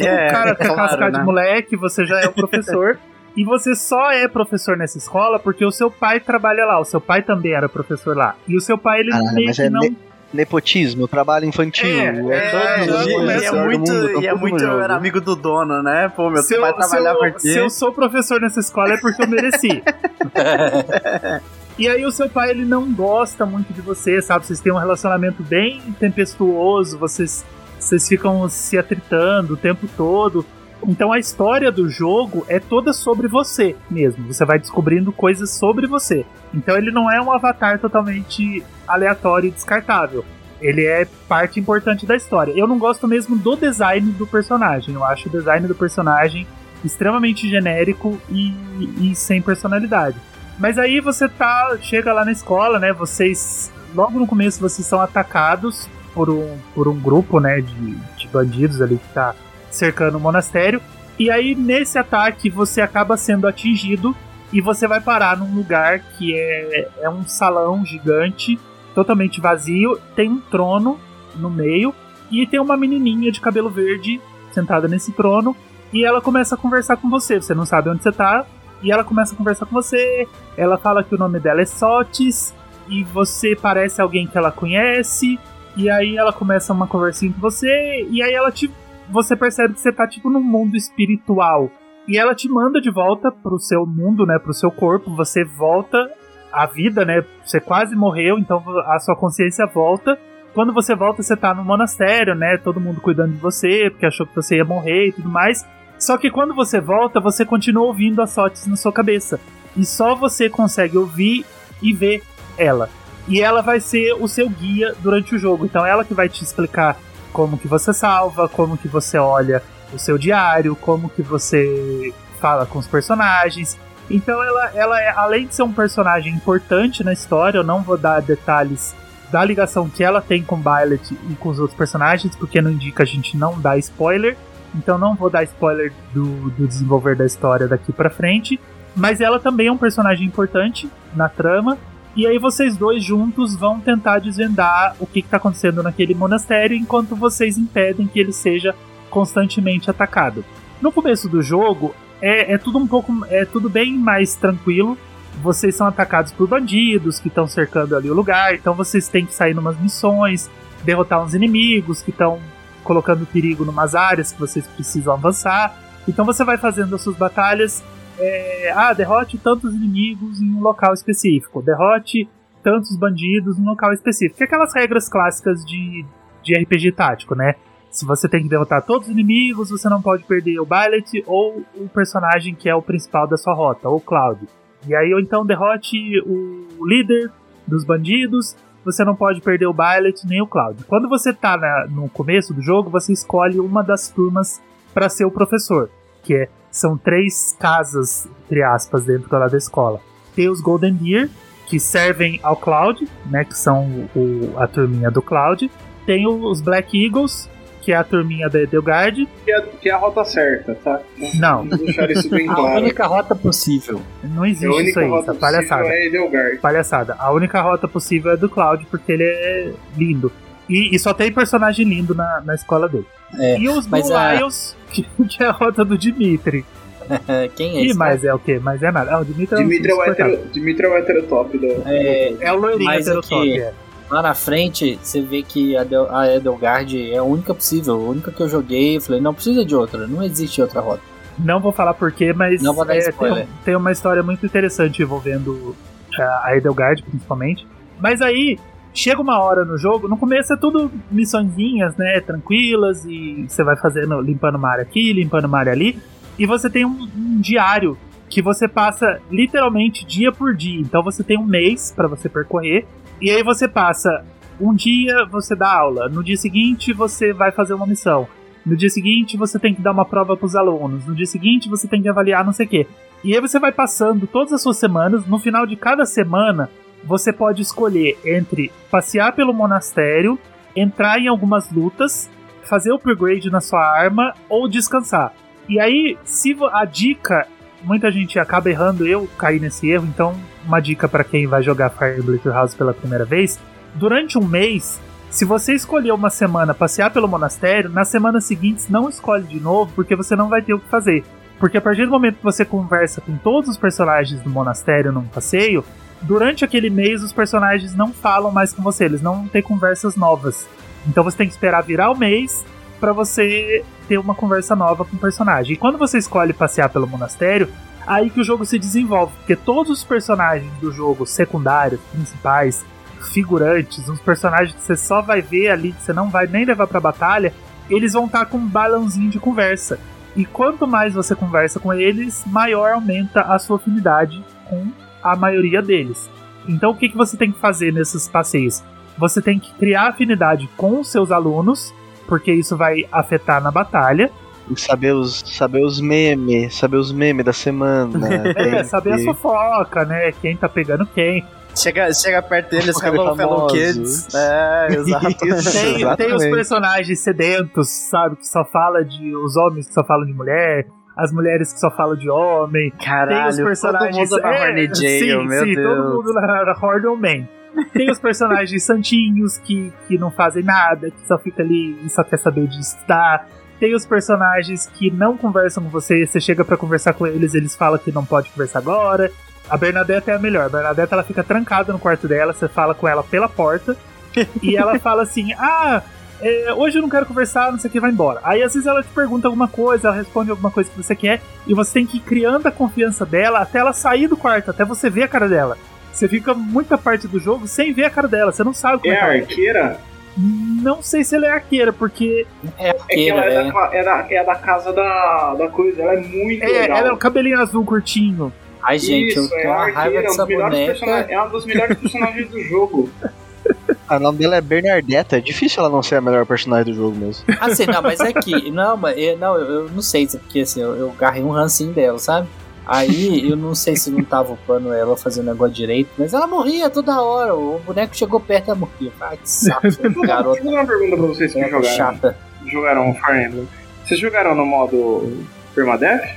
É, 0.07 0.29
o 0.29 0.31
cara 0.31 0.55
com 0.55 0.65
claro, 0.65 0.77
casca 0.77 1.11
né? 1.11 1.19
de 1.19 1.25
moleque, 1.25 1.77
você 1.77 2.07
já 2.07 2.21
é 2.21 2.27
o 2.29 2.33
professor. 2.33 2.97
e 3.37 3.45
você 3.45 3.75
só 3.75 4.13
é 4.13 4.29
professor 4.29 4.77
nessa 4.77 4.97
escola 4.97 5.41
porque 5.41 5.65
o 5.65 5.73
seu 5.73 5.91
pai 5.91 6.21
trabalha 6.21 6.65
lá. 6.67 6.79
O 6.79 6.85
seu 6.85 7.01
pai 7.01 7.21
também 7.23 7.53
era 7.53 7.69
professor 7.69 8.17
lá. 8.17 8.37
E 8.47 8.57
o 8.57 8.61
seu 8.61 8.79
pai, 8.79 9.01
ele 9.01 9.11
Ah, 9.13 9.33
meio 9.33 9.53
que 9.53 9.61
é 9.63 9.69
não. 9.69 9.81
ne- 9.81 9.97
Nepotismo, 10.35 11.07
trabalho 11.07 11.45
infantil. 11.47 11.87
É, 11.89 12.37
É, 12.37 12.47
é, 12.47 12.87
todo 12.87 13.09
É, 13.09 13.19
mundo, 13.19 13.31
é 13.31 13.41
todo 13.51 13.61
muito, 13.61 13.93
mundo, 13.93 14.13
tá 14.15 14.21
e 14.21 14.27
é 14.27 14.35
muito 14.35 14.65
mundo 14.65 14.81
era 14.81 14.97
amigo 14.97 15.21
do 15.21 15.37
dono, 15.37 15.81
né? 15.81 16.13
Pô, 16.15 16.29
meu 16.29 16.43
Se 16.43 16.55
eu, 16.55 16.61
pai 16.61 16.73
se, 16.73 16.77
trabalhava 16.79 17.29
eu, 17.29 17.39
se 17.39 17.57
eu 17.57 17.71
sou 17.71 17.93
professor 17.93 18.41
nessa 18.41 18.59
escola 18.59 18.95
é 18.95 18.97
porque 18.97 19.23
eu 19.23 19.29
mereci. 19.29 19.83
E 21.77 21.89
aí 21.89 22.05
o 22.07 22.13
seu 22.13 22.29
pai 22.29 22.51
ele 22.51 22.65
não 22.65 22.93
gosta 22.93 23.45
muito 23.45 23.73
de 23.73 23.81
você, 23.81 24.23
sabe? 24.23 24.47
Vocês 24.47 24.61
têm 24.61 24.73
um 24.73 24.79
relacionamento 24.79 25.43
bem 25.43 25.81
tempestuoso, 25.99 26.97
vocês, 26.97 27.45
vocês 27.81 28.09
ficam 28.09 28.49
se 28.49 28.79
atritando 28.79 29.55
o 29.55 29.57
tempo 29.57 29.89
todo. 29.97 30.47
Então 30.87 31.13
a 31.13 31.19
história 31.19 31.73
do 31.73 31.89
jogo 31.89 32.45
é 32.49 32.61
toda 32.61 32.93
sobre 32.93 33.29
você 33.29 33.75
mesmo. 33.91 34.33
Você 34.33 34.45
vai 34.45 34.59
descobrindo 34.59 35.13
coisas 35.13 35.51
sobre 35.51 35.87
você. 35.87 36.25
Então 36.53 36.77
ele 36.77 36.91
não 36.91 37.11
é 37.11 37.21
um 37.21 37.33
avatar 37.33 37.79
totalmente 37.79 38.63
aleatório 38.87 39.49
e 39.49 39.51
descartável. 39.51 40.25
Ele 40.61 40.85
é 40.85 41.07
parte 41.29 41.59
importante 41.59 42.07
da 42.07 42.17
história. 42.17 42.53
Eu 42.57 42.67
não 42.67 42.79
gosto 42.79 43.07
mesmo 43.09 43.37
do 43.37 43.57
design 43.57 44.13
do 44.13 44.27
personagem. 44.27 44.95
Eu 44.95 45.05
acho 45.05 45.29
o 45.29 45.33
design 45.33 45.67
do 45.67 45.75
personagem 45.75 46.47
extremamente 46.85 47.49
genérico 47.49 48.21
e, 48.31 48.55
e 49.01 49.15
sem 49.15 49.43
personalidade. 49.43 50.17
Mas 50.59 50.79
aí 50.79 51.01
você 51.01 51.29
tá. 51.29 51.77
Chega 51.81 52.13
lá 52.13 52.25
na 52.25 52.33
escola, 52.33 52.79
né? 52.79 52.93
Vocês. 52.93 53.73
Logo 53.95 54.19
no 54.19 54.27
começo 54.27 54.61
vocês 54.61 54.87
são 54.87 55.01
atacados 55.01 55.89
por 56.13 56.31
um, 56.31 56.57
por 56.75 56.89
um 56.89 56.99
grupo, 56.99 57.41
né? 57.41 57.61
De, 57.61 57.95
de 58.17 58.29
bandidos 58.29 58.81
ali 58.81 58.97
que 58.97 59.09
tá 59.13 59.35
cercando 59.75 60.19
o 60.19 60.21
monastério. 60.21 60.81
E 61.19 61.31
aí, 61.31 61.55
nesse 61.55 61.99
ataque, 61.99 62.51
você 62.51 62.81
acaba 62.81 63.17
sendo 63.17 63.47
atingido 63.47 64.17
e 64.53 64.61
você 64.61 64.87
vai 64.87 65.01
parar 65.01 65.37
num 65.37 65.55
lugar 65.55 66.01
que 66.01 66.35
é, 66.35 66.89
é 67.01 67.11
um 67.11 67.27
salão 67.27 67.85
gigante, 67.85 68.59
totalmente 68.95 69.41
vazio. 69.41 69.99
Tem 70.15 70.29
um 70.29 70.41
trono 70.41 70.99
no 71.37 71.51
meio 71.51 71.95
e 72.31 72.47
tem 72.47 72.61
uma 72.61 72.77
menininha 72.77 73.31
de 73.31 73.41
cabelo 73.41 73.71
verde 73.71 74.21
sentada 74.53 74.89
nesse 74.89 75.13
trono. 75.13 75.57
E 75.93 76.05
ela 76.05 76.21
começa 76.21 76.55
a 76.55 76.59
conversar 76.59 76.97
com 76.97 77.09
você. 77.09 77.41
Você 77.41 77.55
não 77.55 77.65
sabe 77.65 77.91
onde 77.91 78.03
você 78.03 78.13
tá. 78.13 78.45
E 78.83 78.91
ela 78.91 79.05
começa 79.05 79.35
a 79.35 79.37
conversar 79.37 79.67
com 79.67 79.73
você. 79.73 80.27
Ela 80.57 80.77
fala 80.77 81.05
que 81.05 81.15
o 81.15 81.19
nome 81.19 81.39
dela 81.39 81.63
é 81.63 81.67
Sotis. 81.67 82.55
E 82.89 83.05
você 83.05 83.57
parece 83.57 84.01
alguém 84.01 84.27
que 84.27 84.37
ela 84.37 84.51
conhece. 84.51 85.39
E 85.77 85.89
aí 85.89 86.17
ela 86.17 86.33
começa 86.33 86.73
uma 86.73 86.87
conversinha 86.87 87.33
com 87.33 87.41
você. 87.41 88.07
E 88.11 88.23
aí 88.23 88.33
ela 88.33 88.51
te 88.51 88.71
você 89.11 89.37
percebe 89.37 89.75
que 89.75 89.81
você 89.81 89.93
tá 89.93 90.07
tipo 90.07 90.31
num 90.31 90.43
mundo 90.43 90.77
espiritual. 90.77 91.71
E 92.07 92.19
ela 92.19 92.35
te 92.35 92.49
manda 92.49 92.81
de 92.81 92.91
volta 92.91 93.33
pro 93.33 93.59
seu 93.59 93.87
mundo, 93.87 94.27
né, 94.27 94.39
pro 94.39 94.53
seu 94.53 94.71
corpo, 94.71 95.15
você 95.15 95.43
volta 95.45 96.11
à 96.53 96.67
vida, 96.67 97.05
né? 97.05 97.25
Você 97.45 97.61
quase 97.61 97.97
morreu, 97.97 98.39
então 98.39 98.63
a 98.87 98.99
sua 98.99 99.17
consciência 99.17 99.67
volta. 99.67 100.19
Quando 100.53 100.73
você 100.73 100.95
volta, 100.95 101.23
você 101.23 101.37
tá 101.37 101.53
no 101.53 101.65
monastério, 101.65 102.35
né? 102.35 102.57
Todo 102.59 102.81
mundo 102.81 103.01
cuidando 103.01 103.33
de 103.33 103.41
você, 103.41 103.91
porque 103.91 104.07
achou 104.07 104.27
que 104.27 104.37
você 104.37 104.57
ia 104.57 104.65
morrer 104.65 105.09
e 105.09 105.13
tudo 105.13 105.29
mais. 105.29 105.67
Só 105.99 106.17
que 106.17 106.31
quando 106.31 106.55
você 106.55 106.81
volta, 106.81 107.19
você 107.19 107.45
continua 107.45 107.87
ouvindo 107.87 108.23
as 108.23 108.31
sortes 108.31 108.67
na 108.67 108.77
sua 108.77 108.93
cabeça. 108.93 109.41
E 109.77 109.85
só 109.85 110.15
você 110.15 110.49
consegue 110.49 110.97
ouvir 110.97 111.45
e 111.83 111.93
ver 111.93 112.23
ela. 112.57 112.89
E 113.27 113.41
ela 113.41 113.63
vai 113.63 113.81
ser 113.81 114.13
o 114.13 114.29
seu 114.29 114.49
guia 114.49 114.95
durante 115.01 115.35
o 115.35 115.39
jogo. 115.39 115.65
Então 115.65 115.85
ela 115.85 116.05
que 116.05 116.15
vai 116.15 116.29
te 116.29 116.45
explicar 116.45 116.97
como 117.35 117.59
que 117.59 117.67
você 117.67 117.93
salva, 117.93 118.49
como 118.49 118.79
que 118.79 118.87
você 118.87 119.19
olha 119.19 119.61
o 119.93 119.99
seu 119.99 120.17
diário, 120.17 120.77
como 120.77 121.09
que 121.09 121.21
você 121.21 122.15
fala 122.41 122.65
com 122.65 122.79
os 122.79 122.87
personagens. 122.87 123.77
Então 124.09 124.41
ela, 124.41 124.71
ela 124.75 125.01
é, 125.01 125.11
além 125.11 125.49
de 125.49 125.55
ser 125.57 125.65
um 125.65 125.73
personagem 125.73 126.33
importante 126.33 127.03
na 127.03 127.13
história, 127.13 127.59
eu 127.59 127.65
não 127.65 127.83
vou 127.83 127.99
dar 127.99 128.23
detalhes 128.23 128.95
da 129.33 129.45
ligação 129.45 129.91
que 129.91 130.05
ela 130.05 130.23
tem 130.23 130.45
com 130.45 130.63
Violet 130.63 131.19
e 131.29 131.35
com 131.35 131.49
os 131.49 131.59
outros 131.59 131.77
personagens, 131.77 132.37
porque 132.37 132.63
não 132.63 132.71
indica 132.71 133.03
a 133.03 133.07
gente 133.07 133.37
não 133.37 133.61
dar 133.61 133.77
spoiler. 133.79 134.37
Então 134.73 134.97
não 134.97 135.17
vou 135.17 135.29
dar 135.29 135.43
spoiler 135.43 135.93
do, 136.13 136.51
do 136.51 136.69
desenvolver 136.69 137.17
da 137.17 137.27
história 137.27 137.67
daqui 137.67 137.93
para 137.93 138.11
frente. 138.11 138.61
Mas 138.95 139.21
ela 139.21 139.41
também 139.41 139.67
é 139.67 139.73
um 139.73 139.77
personagem 139.77 140.25
importante 140.25 140.89
na 141.17 141.29
trama. 141.29 141.77
E 142.17 142.27
aí 142.27 142.39
vocês 142.39 142.77
dois 142.77 143.03
juntos 143.03 143.57
vão 143.57 143.81
tentar 143.81 144.21
desvendar 144.21 144.95
o 145.01 145.07
que 145.07 145.19
está 145.19 145.37
acontecendo 145.37 145.83
naquele 145.83 146.15
monastério 146.15 146.77
enquanto 146.77 147.17
vocês 147.17 147.59
impedem 147.59 148.07
que 148.07 148.21
ele 148.21 148.33
seja 148.33 148.75
constantemente 149.11 149.91
atacado. 149.91 150.45
No 150.81 150.93
começo 150.93 151.29
do 151.29 151.43
jogo 151.43 151.95
é, 152.23 152.55
é 152.55 152.59
tudo 152.59 152.79
um 152.79 152.87
pouco 152.87 153.13
é 153.29 153.45
tudo 153.45 153.69
bem 153.69 153.99
mais 153.99 154.35
tranquilo. 154.35 154.97
Vocês 155.43 155.75
são 155.75 155.87
atacados 155.89 156.31
por 156.31 156.47
bandidos 156.47 157.19
que 157.19 157.27
estão 157.27 157.49
cercando 157.49 157.97
ali 157.97 158.09
o 158.09 158.15
lugar, 158.15 158.55
então 158.55 158.75
vocês 158.75 159.09
têm 159.09 159.27
que 159.27 159.35
sair 159.35 159.53
numas 159.53 159.77
missões, 159.81 160.49
derrotar 160.85 161.21
uns 161.21 161.35
inimigos 161.35 162.01
que 162.01 162.11
estão 162.11 162.39
colocando 162.85 163.27
perigo 163.27 163.65
numas 163.65 163.97
áreas 163.97 164.31
que 164.31 164.39
vocês 164.39 164.65
precisam 164.69 165.15
avançar. 165.15 165.77
Então 166.07 166.25
você 166.25 166.45
vai 166.45 166.57
fazendo 166.59 166.95
as 166.95 167.03
suas 167.03 167.17
batalhas 167.17 167.83
é, 168.19 168.73
ah, 168.75 168.93
derrote 168.93 169.39
tantos 169.39 169.75
inimigos 169.75 170.41
em 170.41 170.51
um 170.51 170.61
local 170.61 170.95
específico, 170.95 171.63
derrote 171.63 172.29
tantos 172.63 172.97
bandidos 172.97 173.59
em 173.59 173.63
um 173.63 173.67
local 173.67 173.93
específico. 173.93 174.39
Que 174.39 174.45
é 174.45 174.47
aquelas 174.47 174.75
regras 174.75 175.09
clássicas 175.09 175.65
de, 175.65 176.05
de 176.43 176.55
RPG 176.57 176.93
tático, 176.93 177.35
né? 177.35 177.55
Se 177.91 178.05
você 178.05 178.29
tem 178.29 178.43
que 178.43 178.49
derrotar 178.49 178.83
todos 178.83 179.07
os 179.07 179.13
inimigos, 179.13 179.71
você 179.71 179.89
não 179.89 180.03
pode 180.03 180.25
perder 180.25 180.59
o 180.59 180.67
Billet 180.67 181.23
ou 181.27 181.63
o 181.77 181.89
personagem 181.89 182.55
que 182.55 182.69
é 182.69 182.75
o 182.75 182.83
principal 182.83 183.27
da 183.27 183.37
sua 183.37 183.55
rota, 183.55 183.89
ou 183.89 184.01
Cloud. 184.01 184.49
E 184.87 184.95
aí, 184.95 185.15
ou 185.15 185.21
então 185.21 185.47
derrote 185.47 185.97
o 186.27 186.85
líder 186.85 187.31
dos 187.67 187.85
bandidos, 187.85 188.57
você 188.85 189.05
não 189.05 189.15
pode 189.15 189.41
perder 189.41 189.67
o 189.67 189.73
Billet 189.73 190.27
nem 190.27 190.43
o 190.43 190.47
Cloud. 190.47 190.85
Quando 190.85 191.09
você 191.09 191.33
tá 191.33 191.57
na, 191.57 191.87
no 191.87 192.09
começo 192.09 192.53
do 192.53 192.61
jogo, 192.61 192.91
você 192.91 193.13
escolhe 193.13 193.61
uma 193.61 193.83
das 193.83 194.09
turmas 194.09 194.61
para 194.93 195.09
ser 195.09 195.25
o 195.25 195.31
professor, 195.31 195.89
que 196.23 196.35
é 196.35 196.49
são 196.75 196.99
três 196.99 197.57
casas, 197.59 198.29
entre 198.45 198.61
aspas, 198.65 199.05
dentro 199.05 199.31
da 199.31 199.57
escola. 199.57 200.01
Tem 200.35 200.49
os 200.49 200.61
Golden 200.61 200.93
Deer, 200.93 201.31
que 201.69 201.79
servem 201.79 202.41
ao 202.43 202.57
Cloud, 202.57 203.09
né, 203.27 203.45
que 203.45 203.57
são 203.57 204.09
o, 204.15 204.53
a 204.57 204.67
turminha 204.67 205.09
do 205.09 205.23
Cloud. 205.23 205.71
Tem 206.05 206.27
os 206.27 206.61
Black 206.61 207.03
Eagles, 207.03 207.49
que 207.81 207.93
é 207.93 207.97
a 207.97 208.03
turminha 208.03 208.49
da 208.49 208.61
Edelgard. 208.61 209.29
Que 209.45 209.53
é, 209.53 209.61
que 209.61 209.89
é 209.89 209.93
a 209.93 209.99
rota 209.99 210.25
certa, 210.25 210.75
tá? 210.75 211.01
Não. 211.35 211.59
Vamos 211.59 211.79
deixar 211.79 212.11
isso 212.11 212.29
bem 212.29 212.49
A 212.51 212.55
claro. 212.55 212.81
única 212.81 213.07
rota 213.07 213.37
possível. 213.37 214.03
Não 214.25 214.43
a 214.43 214.49
existe 214.49 214.67
única 214.67 214.91
isso 214.91 214.99
aí, 214.99 215.09
rota 215.09 215.33
palhaçada. 215.33 215.87
é 215.87 216.07
Edelgard. 216.09 216.59
Palhaçada. 216.59 217.15
A 217.21 217.31
única 217.31 217.63
rota 217.63 217.87
possível 217.87 218.33
é 218.33 218.37
do 218.37 218.49
Cloud, 218.49 218.85
porque 218.91 219.13
ele 219.13 219.23
é 219.23 219.73
lindo. 219.97 220.33
E, 220.69 220.95
e 220.95 220.99
só 220.99 221.13
tem 221.13 221.31
personagem 221.33 221.87
lindo 221.87 222.15
na, 222.15 222.41
na 222.45 222.55
escola 222.55 222.89
dele. 222.89 223.07
É, 223.39 223.59
e 223.59 223.69
os 223.69 223.87
mas 223.87 224.07
Blue 224.07 224.17
a- 224.17 224.35
Isles, 224.37 224.77
que, 224.91 225.03
que 225.29 225.43
é 225.43 225.47
a 225.47 225.51
rota 225.53 225.85
do 225.85 225.97
Dimitri. 225.99 226.65
Quem 227.55 227.77
é 227.79 227.83
E 227.83 227.87
esse? 227.89 227.99
mais 227.99 228.25
é 228.25 228.33
o 228.33 228.39
quê? 228.39 228.59
Mas 228.63 228.83
é 228.83 228.91
nada. 228.91 229.15
Ah, 229.15 229.21
o 229.21 229.25
Dimitri, 229.25 229.59
Dimitri 229.59 229.91
é 229.91 229.95
o 229.95 230.03
hétero, 230.03 230.39
Dimitri 230.53 230.87
é 230.87 230.89
o 230.89 230.95
hétero-top 230.97 231.59
do... 231.59 231.67
É, 231.87 232.35
É 232.41 232.53
o 232.53 232.57
loirinho 232.57 232.85
Mas 232.87 233.07
heterotop, 233.07 233.35
aqui- 233.51 233.61
é. 233.61 233.73
lá 234.11 234.23
na 234.23 234.35
frente, 234.35 234.99
você 235.03 235.21
vê 235.21 235.43
que 235.43 235.77
a, 235.77 235.85
Del- 235.85 236.09
a 236.15 236.35
Edelgard 236.35 237.13
é 237.13 237.19
a 237.19 237.23
única 237.23 237.53
possível. 237.55 237.95
A 237.95 237.99
única 237.99 238.31
que 238.33 238.41
eu 238.41 238.49
joguei, 238.49 238.97
eu 238.97 239.01
falei, 239.03 239.21
não 239.21 239.35
precisa 239.35 239.65
de 239.67 239.75
outra, 239.75 240.07
não 240.07 240.23
existe 240.23 240.63
outra 240.63 240.81
rota. 240.81 241.03
Não 241.39 241.61
vou 241.61 241.73
falar 241.73 241.93
porquê, 241.95 242.33
mas 242.33 242.63
Não 242.63 242.73
vou 242.73 242.85
dar 242.87 242.97
é, 242.97 243.11
tem, 243.13 243.49
tem 243.67 243.77
uma 243.77 243.93
história 243.93 244.23
muito 244.23 244.47
interessante 244.47 245.03
envolvendo 245.03 245.77
ah, 246.19 246.41
a 246.45 246.57
Edelgard, 246.57 247.03
principalmente. 247.03 247.67
Mas 248.01 248.23
aí, 248.23 248.59
chega 248.95 249.21
uma 249.21 249.41
hora 249.41 249.65
no 249.65 249.77
jogo, 249.77 250.07
no 250.07 250.17
começo 250.17 250.53
é 250.53 250.57
tudo 250.57 250.91
missõezinhas, 251.11 251.97
né, 251.97 252.21
tranquilas, 252.21 253.05
e 253.05 253.45
você 253.49 253.65
vai 253.65 253.77
fazendo, 253.77 254.21
limpando 254.21 254.55
uma 254.55 254.71
área 254.71 254.83
aqui, 254.83 255.13
limpando 255.13 255.47
uma 255.47 255.59
área 255.59 255.73
ali, 255.73 255.99
e 256.39 256.47
você 256.47 256.71
tem 256.71 256.85
um, 256.85 257.09
um 257.17 257.41
diário 257.41 257.99
que 258.31 258.41
você 258.41 258.67
passa 258.67 259.21
literalmente 259.31 260.07
dia 260.07 260.33
por 260.33 260.55
dia. 260.55 260.81
Então 260.81 261.03
você 261.03 261.23
tem 261.23 261.39
um 261.39 261.45
mês 261.45 261.93
para 261.95 262.09
você 262.09 262.29
percorrer, 262.29 262.87
e 263.21 263.31
aí 263.31 263.43
você 263.43 263.69
passa 263.69 264.25
um 264.61 264.73
dia 264.73 265.25
você 265.27 265.57
dá 265.57 265.73
aula, 265.73 266.09
no 266.09 266.23
dia 266.23 266.37
seguinte 266.37 266.93
você 266.93 267.33
vai 267.33 267.51
fazer 267.51 267.75
uma 267.75 267.87
missão. 267.87 268.29
No 268.65 268.77
dia 268.77 268.89
seguinte 268.89 269.37
você 269.37 269.59
tem 269.59 269.75
que 269.75 269.83
dar 269.83 269.93
uma 269.93 270.07
prova 270.07 270.37
para 270.37 270.47
os 270.47 270.57
alunos. 270.57 271.07
No 271.07 271.15
dia 271.15 271.27
seguinte 271.27 271.69
você 271.69 271.87
tem 271.87 272.01
que 272.01 272.09
avaliar 272.09 272.45
não 272.45 272.53
sei 272.53 272.65
o 272.65 272.69
quê. 272.69 272.87
E 273.23 273.35
aí 273.35 273.41
você 273.41 273.59
vai 273.59 273.73
passando 273.73 274.27
todas 274.27 274.53
as 274.55 274.63
suas 274.63 274.79
semanas. 274.79 275.27
No 275.27 275.39
final 275.39 275.67
de 275.67 275.77
cada 275.77 276.07
semana 276.07 276.71
você 277.07 277.33
pode 277.33 277.63
escolher 277.63 278.19
entre 278.25 278.73
passear 278.91 279.33
pelo 279.33 279.53
monastério, 279.53 280.39
entrar 280.75 281.19
em 281.19 281.29
algumas 281.29 281.71
lutas, 281.71 282.31
fazer 282.65 282.93
upgrade 282.93 283.51
na 283.51 283.61
sua 283.61 283.81
arma 283.81 284.35
ou 284.49 284.69
descansar. 284.69 285.33
E 285.69 285.81
aí, 285.81 286.19
se 286.25 286.57
a 286.73 286.85
dica, 286.85 287.47
muita 287.83 288.11
gente 288.11 288.39
acaba 288.39 288.71
errando, 288.71 289.07
eu 289.07 289.29
caí 289.39 289.61
nesse 289.61 289.89
erro, 289.89 290.07
então 290.07 290.35
uma 290.67 290.81
dica 290.81 291.09
para 291.09 291.25
quem 291.25 291.47
vai 291.47 291.63
jogar 291.63 291.91
Fire 291.91 292.19
Emblem 292.19 292.41
House 292.47 292.75
pela 292.75 292.95
primeira 292.95 293.25
vez, 293.25 293.61
durante 293.95 294.39
um 294.39 294.45
mês, 294.45 295.01
se 295.31 295.45
você 295.45 295.75
escolher 295.75 296.13
uma 296.13 296.31
semana 296.31 296.73
passear 296.73 297.11
pelo 297.11 297.29
monastério, 297.29 297.91
nas 297.91 298.09
semanas 298.09 298.45
seguintes 298.45 298.89
não 298.89 299.09
escolhe 299.09 299.45
de 299.45 299.61
novo, 299.61 299.93
porque 299.95 300.17
você 300.17 300.37
não 300.37 300.49
vai 300.49 300.63
ter 300.63 300.75
o 300.75 300.79
que 300.79 300.89
fazer. 300.89 301.25
Porque 301.59 301.79
a 301.79 301.81
partir 301.81 302.05
do 302.05 302.11
momento 302.11 302.37
que 302.37 302.45
você 302.45 302.65
conversa 302.65 303.21
com 303.21 303.37
todos 303.37 303.71
os 303.71 303.77
personagens 303.77 304.41
do 304.43 304.51
monastério 304.51 305.13
num 305.13 305.25
passeio, 305.25 305.85
durante 306.25 306.65
aquele 306.65 306.91
mês 306.91 307.23
os 307.23 307.33
personagens 307.33 307.95
não 307.95 308.13
falam 308.13 308.51
mais 308.51 308.73
com 308.73 308.83
você, 308.83 309.05
eles 309.05 309.23
não 309.23 309.47
têm 309.47 309.63
conversas 309.63 310.17
novas. 310.17 310.67
Então 311.07 311.23
você 311.23 311.37
tem 311.37 311.47
que 311.47 311.53
esperar 311.53 311.83
virar 311.83 312.11
o 312.11 312.19
mês 312.19 312.65
para 312.99 313.13
você 313.13 313.85
ter 314.09 314.19
uma 314.19 314.35
conversa 314.35 314.75
nova 314.75 315.05
com 315.05 315.17
o 315.17 315.19
personagem. 315.19 315.75
E 315.75 315.77
quando 315.77 315.99
você 315.99 316.19
escolhe 316.19 316.53
passear 316.53 316.89
pelo 316.89 317.07
monastério, 317.07 317.69
aí 318.07 318.31
que 318.31 318.41
o 318.41 318.45
jogo 318.45 318.65
se 318.65 318.79
desenvolve, 318.79 319.35
porque 319.37 319.57
todos 319.57 319.99
os 319.99 320.05
personagens 320.05 320.73
do 320.81 320.91
jogo, 320.91 321.27
secundários, 321.27 322.01
principais, 322.13 322.85
figurantes, 323.33 324.09
uns 324.09 324.21
personagens 324.21 324.75
que 324.75 324.83
você 324.83 324.97
só 324.97 325.21
vai 325.21 325.43
ver 325.43 325.71
ali, 325.71 325.93
que 325.93 326.03
você 326.03 326.13
não 326.13 326.29
vai 326.29 326.47
nem 326.47 326.65
levar 326.65 326.87
pra 326.87 327.01
batalha, 327.01 327.53
eles 327.89 328.13
vão 328.13 328.27
estar 328.27 328.47
com 328.47 328.59
um 328.59 328.67
balãozinho 328.67 329.31
de 329.31 329.39
conversa. 329.39 329.99
E 330.37 330.45
quanto 330.45 330.87
mais 330.87 331.15
você 331.15 331.35
conversa 331.35 331.79
com 331.79 331.93
eles, 331.93 332.43
maior 332.47 332.93
aumenta 332.93 333.43
a 333.43 333.59
sua 333.59 333.77
afinidade 333.77 334.45
com 334.69 334.91
a 335.25 335.35
maioria 335.35 335.81
deles. 335.83 336.29
Então 336.69 336.91
o 336.91 336.95
que, 336.95 337.09
que 337.09 337.17
você 337.17 337.37
tem 337.37 337.51
que 337.51 337.59
fazer 337.59 337.93
nesses 337.93 338.29
passeios? 338.29 338.83
Você 339.19 339.41
tem 339.41 339.59
que 339.59 339.73
criar 339.75 340.09
afinidade 340.09 340.69
com 340.77 341.01
os 341.01 341.11
seus 341.11 341.31
alunos, 341.33 341.95
porque 342.29 342.53
isso 342.53 342.77
vai 342.77 343.07
afetar 343.11 343.63
na 343.63 343.71
batalha. 343.71 344.31
Saber 344.77 345.15
os, 345.15 345.41
saber 345.47 345.85
os 345.85 346.01
memes, 346.01 346.75
saber 346.77 346.97
os 346.97 347.13
memes 347.13 347.45
da 347.45 347.53
semana. 347.53 348.11
É, 348.33 348.55
tem 348.55 348.85
saber 348.85 349.13
a 349.13 349.17
que- 349.17 349.25
fofoca, 349.25 350.05
né? 350.05 350.33
Quem 350.33 350.57
tá 350.57 350.69
pegando 350.69 351.07
quem. 351.07 351.45
Chega, 351.77 352.13
chega 352.15 352.41
perto 352.41 352.71
deles, 352.71 352.97
hello, 353.03 353.35
fellow 353.35 353.67
kids. 353.67 354.33
É, 354.33 354.87
exato. 354.95 355.27
Tem, 355.73 356.17
tem 356.17 356.35
os 356.35 356.45
personagens 356.45 357.19
sedentos, 357.21 357.89
sabe? 357.91 358.37
Que 358.37 358.47
só 358.47 358.65
fala 358.65 359.05
de. 359.05 359.35
Os 359.37 359.57
homens 359.57 359.89
que 359.89 359.93
só 359.93 360.05
falam 360.05 360.25
de 360.25 360.33
mulher, 360.33 360.87
as 361.17 361.33
mulheres 361.33 361.73
que 361.73 361.79
só 361.79 361.91
falam 361.91 362.17
de 362.17 362.29
homem. 362.29 362.91
tem 362.91 362.99
os 362.99 363.05
Caralho, 363.05 363.65
personagens. 363.65 364.31
todo 364.31 364.43
mundo 364.43 364.43
na 364.43 364.55
é, 364.55 364.69
Horny 364.69 364.91
Jail, 364.95 365.41
sim, 365.41 365.47
meu 365.49 365.65
sim, 365.65 365.75
Deus. 365.75 365.97
todo 365.97 366.17
mundo 366.17 366.33
na, 366.35 366.65
na 366.65 366.77
Horny 366.81 367.17
Man. 367.17 367.49
Tem 367.93 368.11
os 368.11 368.19
personagens 368.19 368.83
santinhos 368.87 369.59
que, 369.59 369.93
que 370.07 370.19
não 370.19 370.31
fazem 370.31 370.63
nada, 370.63 371.11
que 371.11 371.27
só 371.27 371.39
fica 371.39 371.63
ali 371.63 371.99
e 372.05 372.09
só 372.09 372.23
quer 372.25 372.39
saber 372.39 372.67
de 372.67 372.81
estudar. 372.81 373.47
Tem 373.79 373.95
os 373.95 374.07
personagens 374.07 374.87
que 374.87 375.11
não 375.11 375.37
conversam 375.37 375.83
com 375.85 375.91
você, 375.91 376.27
você 376.27 376.41
chega 376.41 376.65
pra 376.65 376.77
conversar 376.77 377.13
com 377.13 377.27
eles, 377.27 377.55
eles 377.55 377.75
falam 377.75 377.99
que 377.99 378.13
não 378.13 378.25
pode 378.25 378.51
conversar 378.51 378.79
agora. 378.79 379.31
A 379.69 379.77
Bernadette 379.77 380.31
é 380.31 380.35
a 380.35 380.39
melhor. 380.39 380.67
A 380.67 380.69
Bernadette 380.69 381.13
ela 381.13 381.23
fica 381.25 381.43
trancada 381.43 381.93
no 381.93 381.99
quarto 381.99 382.29
dela, 382.29 382.53
você 382.53 382.69
fala 382.69 382.95
com 382.95 383.09
ela 383.09 383.23
pela 383.25 383.49
porta 383.49 383.97
e 384.63 384.77
ela 384.77 384.99
fala 384.99 385.23
assim: 385.23 385.53
Ah, 385.55 386.03
é, 386.41 386.73
hoje 386.75 386.99
eu 386.99 387.03
não 387.03 387.09
quero 387.09 387.27
conversar, 387.27 387.71
não 387.73 387.79
sei 387.79 387.89
o 387.89 387.93
que, 387.93 388.01
vai 388.01 388.11
embora. 388.11 388.41
Aí 388.43 388.63
às 388.63 388.75
vezes 388.75 388.87
ela 388.87 389.03
te 389.03 389.09
pergunta 389.09 389.49
alguma 389.49 389.69
coisa, 389.69 390.09
ela 390.09 390.17
responde 390.17 390.51
alguma 390.51 390.71
coisa 390.71 390.91
que 390.91 390.97
você 391.03 391.15
quer, 391.15 391.41
e 391.67 391.75
você 391.75 391.93
tem 391.95 392.07
que 392.07 392.19
ir 392.19 392.21
criando 392.21 392.67
a 392.67 392.73
confiança 392.73 393.25
dela 393.25 393.61
até 393.61 393.79
ela 393.79 393.93
sair 393.93 394.27
do 394.29 394.37
quarto, 394.37 394.71
até 394.71 394.85
você 394.85 395.09
ver 395.11 395.23
a 395.25 395.29
cara 395.29 395.49
dela. 395.49 395.77
Você 396.13 396.29
fica 396.29 396.55
muita 396.55 396.97
parte 396.97 397.27
do 397.27 397.41
jogo 397.41 397.67
sem 397.67 397.93
ver 397.93 398.05
a 398.05 398.11
cara 398.11 398.29
dela, 398.29 398.53
você 398.53 398.63
não 398.63 398.73
sabe 398.75 399.03
como 399.03 399.13
É 399.13 399.17
é, 399.17 399.19
que 399.19 399.25
ela 399.25 399.35
é. 399.35 399.41
arqueira? 399.41 400.01
Não 400.37 401.01
sei 401.01 401.23
se 401.23 401.35
ela 401.37 401.47
é 401.47 401.51
arqueira, 401.51 401.93
porque 401.93 402.47
É 402.79 402.89
É 402.89 402.93
que 402.93 403.01
arqueira, 403.31 403.37
ela 403.37 403.47
é, 403.47 403.69
é. 403.69 403.73
da, 403.73 403.91
é, 403.93 404.05
da, 404.05 404.27
é 404.31 404.45
da 404.45 404.55
casa 404.57 404.93
da, 404.93 405.55
da 405.55 405.69
coisa, 405.69 406.03
ela 406.03 406.15
é 406.15 406.21
muito 406.21 406.63
é, 406.65 406.67
legal. 406.67 406.99
ela 406.99 407.09
é 407.09 407.13
o 407.13 407.17
cabelinho 407.17 407.61
azul 407.61 407.85
curtinho. 407.85 408.53
Ai, 408.83 408.99
gente, 408.99 409.35
eu 409.37 409.45
Isso, 409.45 409.55
é 409.55 409.59
tenho 409.63 409.73
a 409.73 409.77
uma 409.77 409.85
raiva 409.85 409.99
arqueira, 410.01 410.17
é, 410.17 410.21
um 410.21 410.25
dessa 410.25 410.47
boneca. 410.47 411.33
é 411.33 411.39
uma 411.39 411.49
das 411.49 411.65
melhores 411.65 411.99
personagens 411.99 412.51
do 412.51 412.61
jogo. 412.65 413.11
Ah, 414.07 414.17
O 414.17 414.21
nome 414.21 414.39
dela 414.39 414.57
é 414.57 414.61
Bernardetta. 414.61 415.39
É 415.39 415.41
difícil 415.41 415.81
ela 415.81 415.89
não 415.89 416.03
ser 416.03 416.17
a 416.17 416.21
melhor 416.21 416.45
personagem 416.45 416.93
do 416.93 416.95
jogo 416.95 417.17
mesmo. 417.17 417.43
Assim, 417.59 417.87
não, 417.87 418.03
mas 418.03 418.21
é 418.21 418.35
que. 418.35 418.71
Não, 418.71 418.97
mas 418.99 419.17
eu, 419.17 419.39
não, 419.39 419.57
eu, 419.57 419.65
eu 419.85 419.89
não 419.91 420.03
sei, 420.03 420.29
se 420.29 420.37
é 420.37 420.41
porque 420.41 420.61
assim, 420.61 420.83
eu, 420.83 420.95
eu 420.95 421.11
agarrei 421.11 421.43
um 421.43 421.49
rancinho 421.51 421.91
dela, 421.93 422.19
sabe? 422.19 422.47
Aí 422.87 423.49
eu 423.51 423.57
não 423.57 423.75
sei 423.75 423.97
se 423.97 424.11
não 424.11 424.23
tava 424.23 424.53
upando 424.53 424.93
ela 424.93 425.17
fazendo 425.17 425.47
negócio 425.47 425.75
direito, 425.75 426.11
mas 426.19 426.35
ela 426.35 426.47
morria 426.47 426.91
toda 426.91 427.19
hora. 427.23 427.55
O 427.55 427.79
boneco 427.79 428.15
chegou 428.15 428.39
perto 428.39 428.67
e 428.67 428.71
ela 428.73 428.79
morria. 428.79 429.11
Ai, 429.23 429.39
que 429.39 429.49
saco, 429.51 429.81
garota 430.27 430.61
Deixa 430.61 430.61
eu 430.61 430.65
fazer 430.65 430.69
uma 430.69 430.87
pergunta 430.87 431.17
pra 431.17 431.27
vocês 431.27 431.53
que 431.55 431.61
jogaram. 431.65 431.85
chata. 431.97 432.37
Jogaram 432.67 433.15
Fire 433.15 433.45
Emblem. 433.47 433.69
Vocês 434.05 434.21
jogaram 434.21 434.55
no 434.55 434.67
modo 434.67 435.33
Permadeath? 435.75 436.29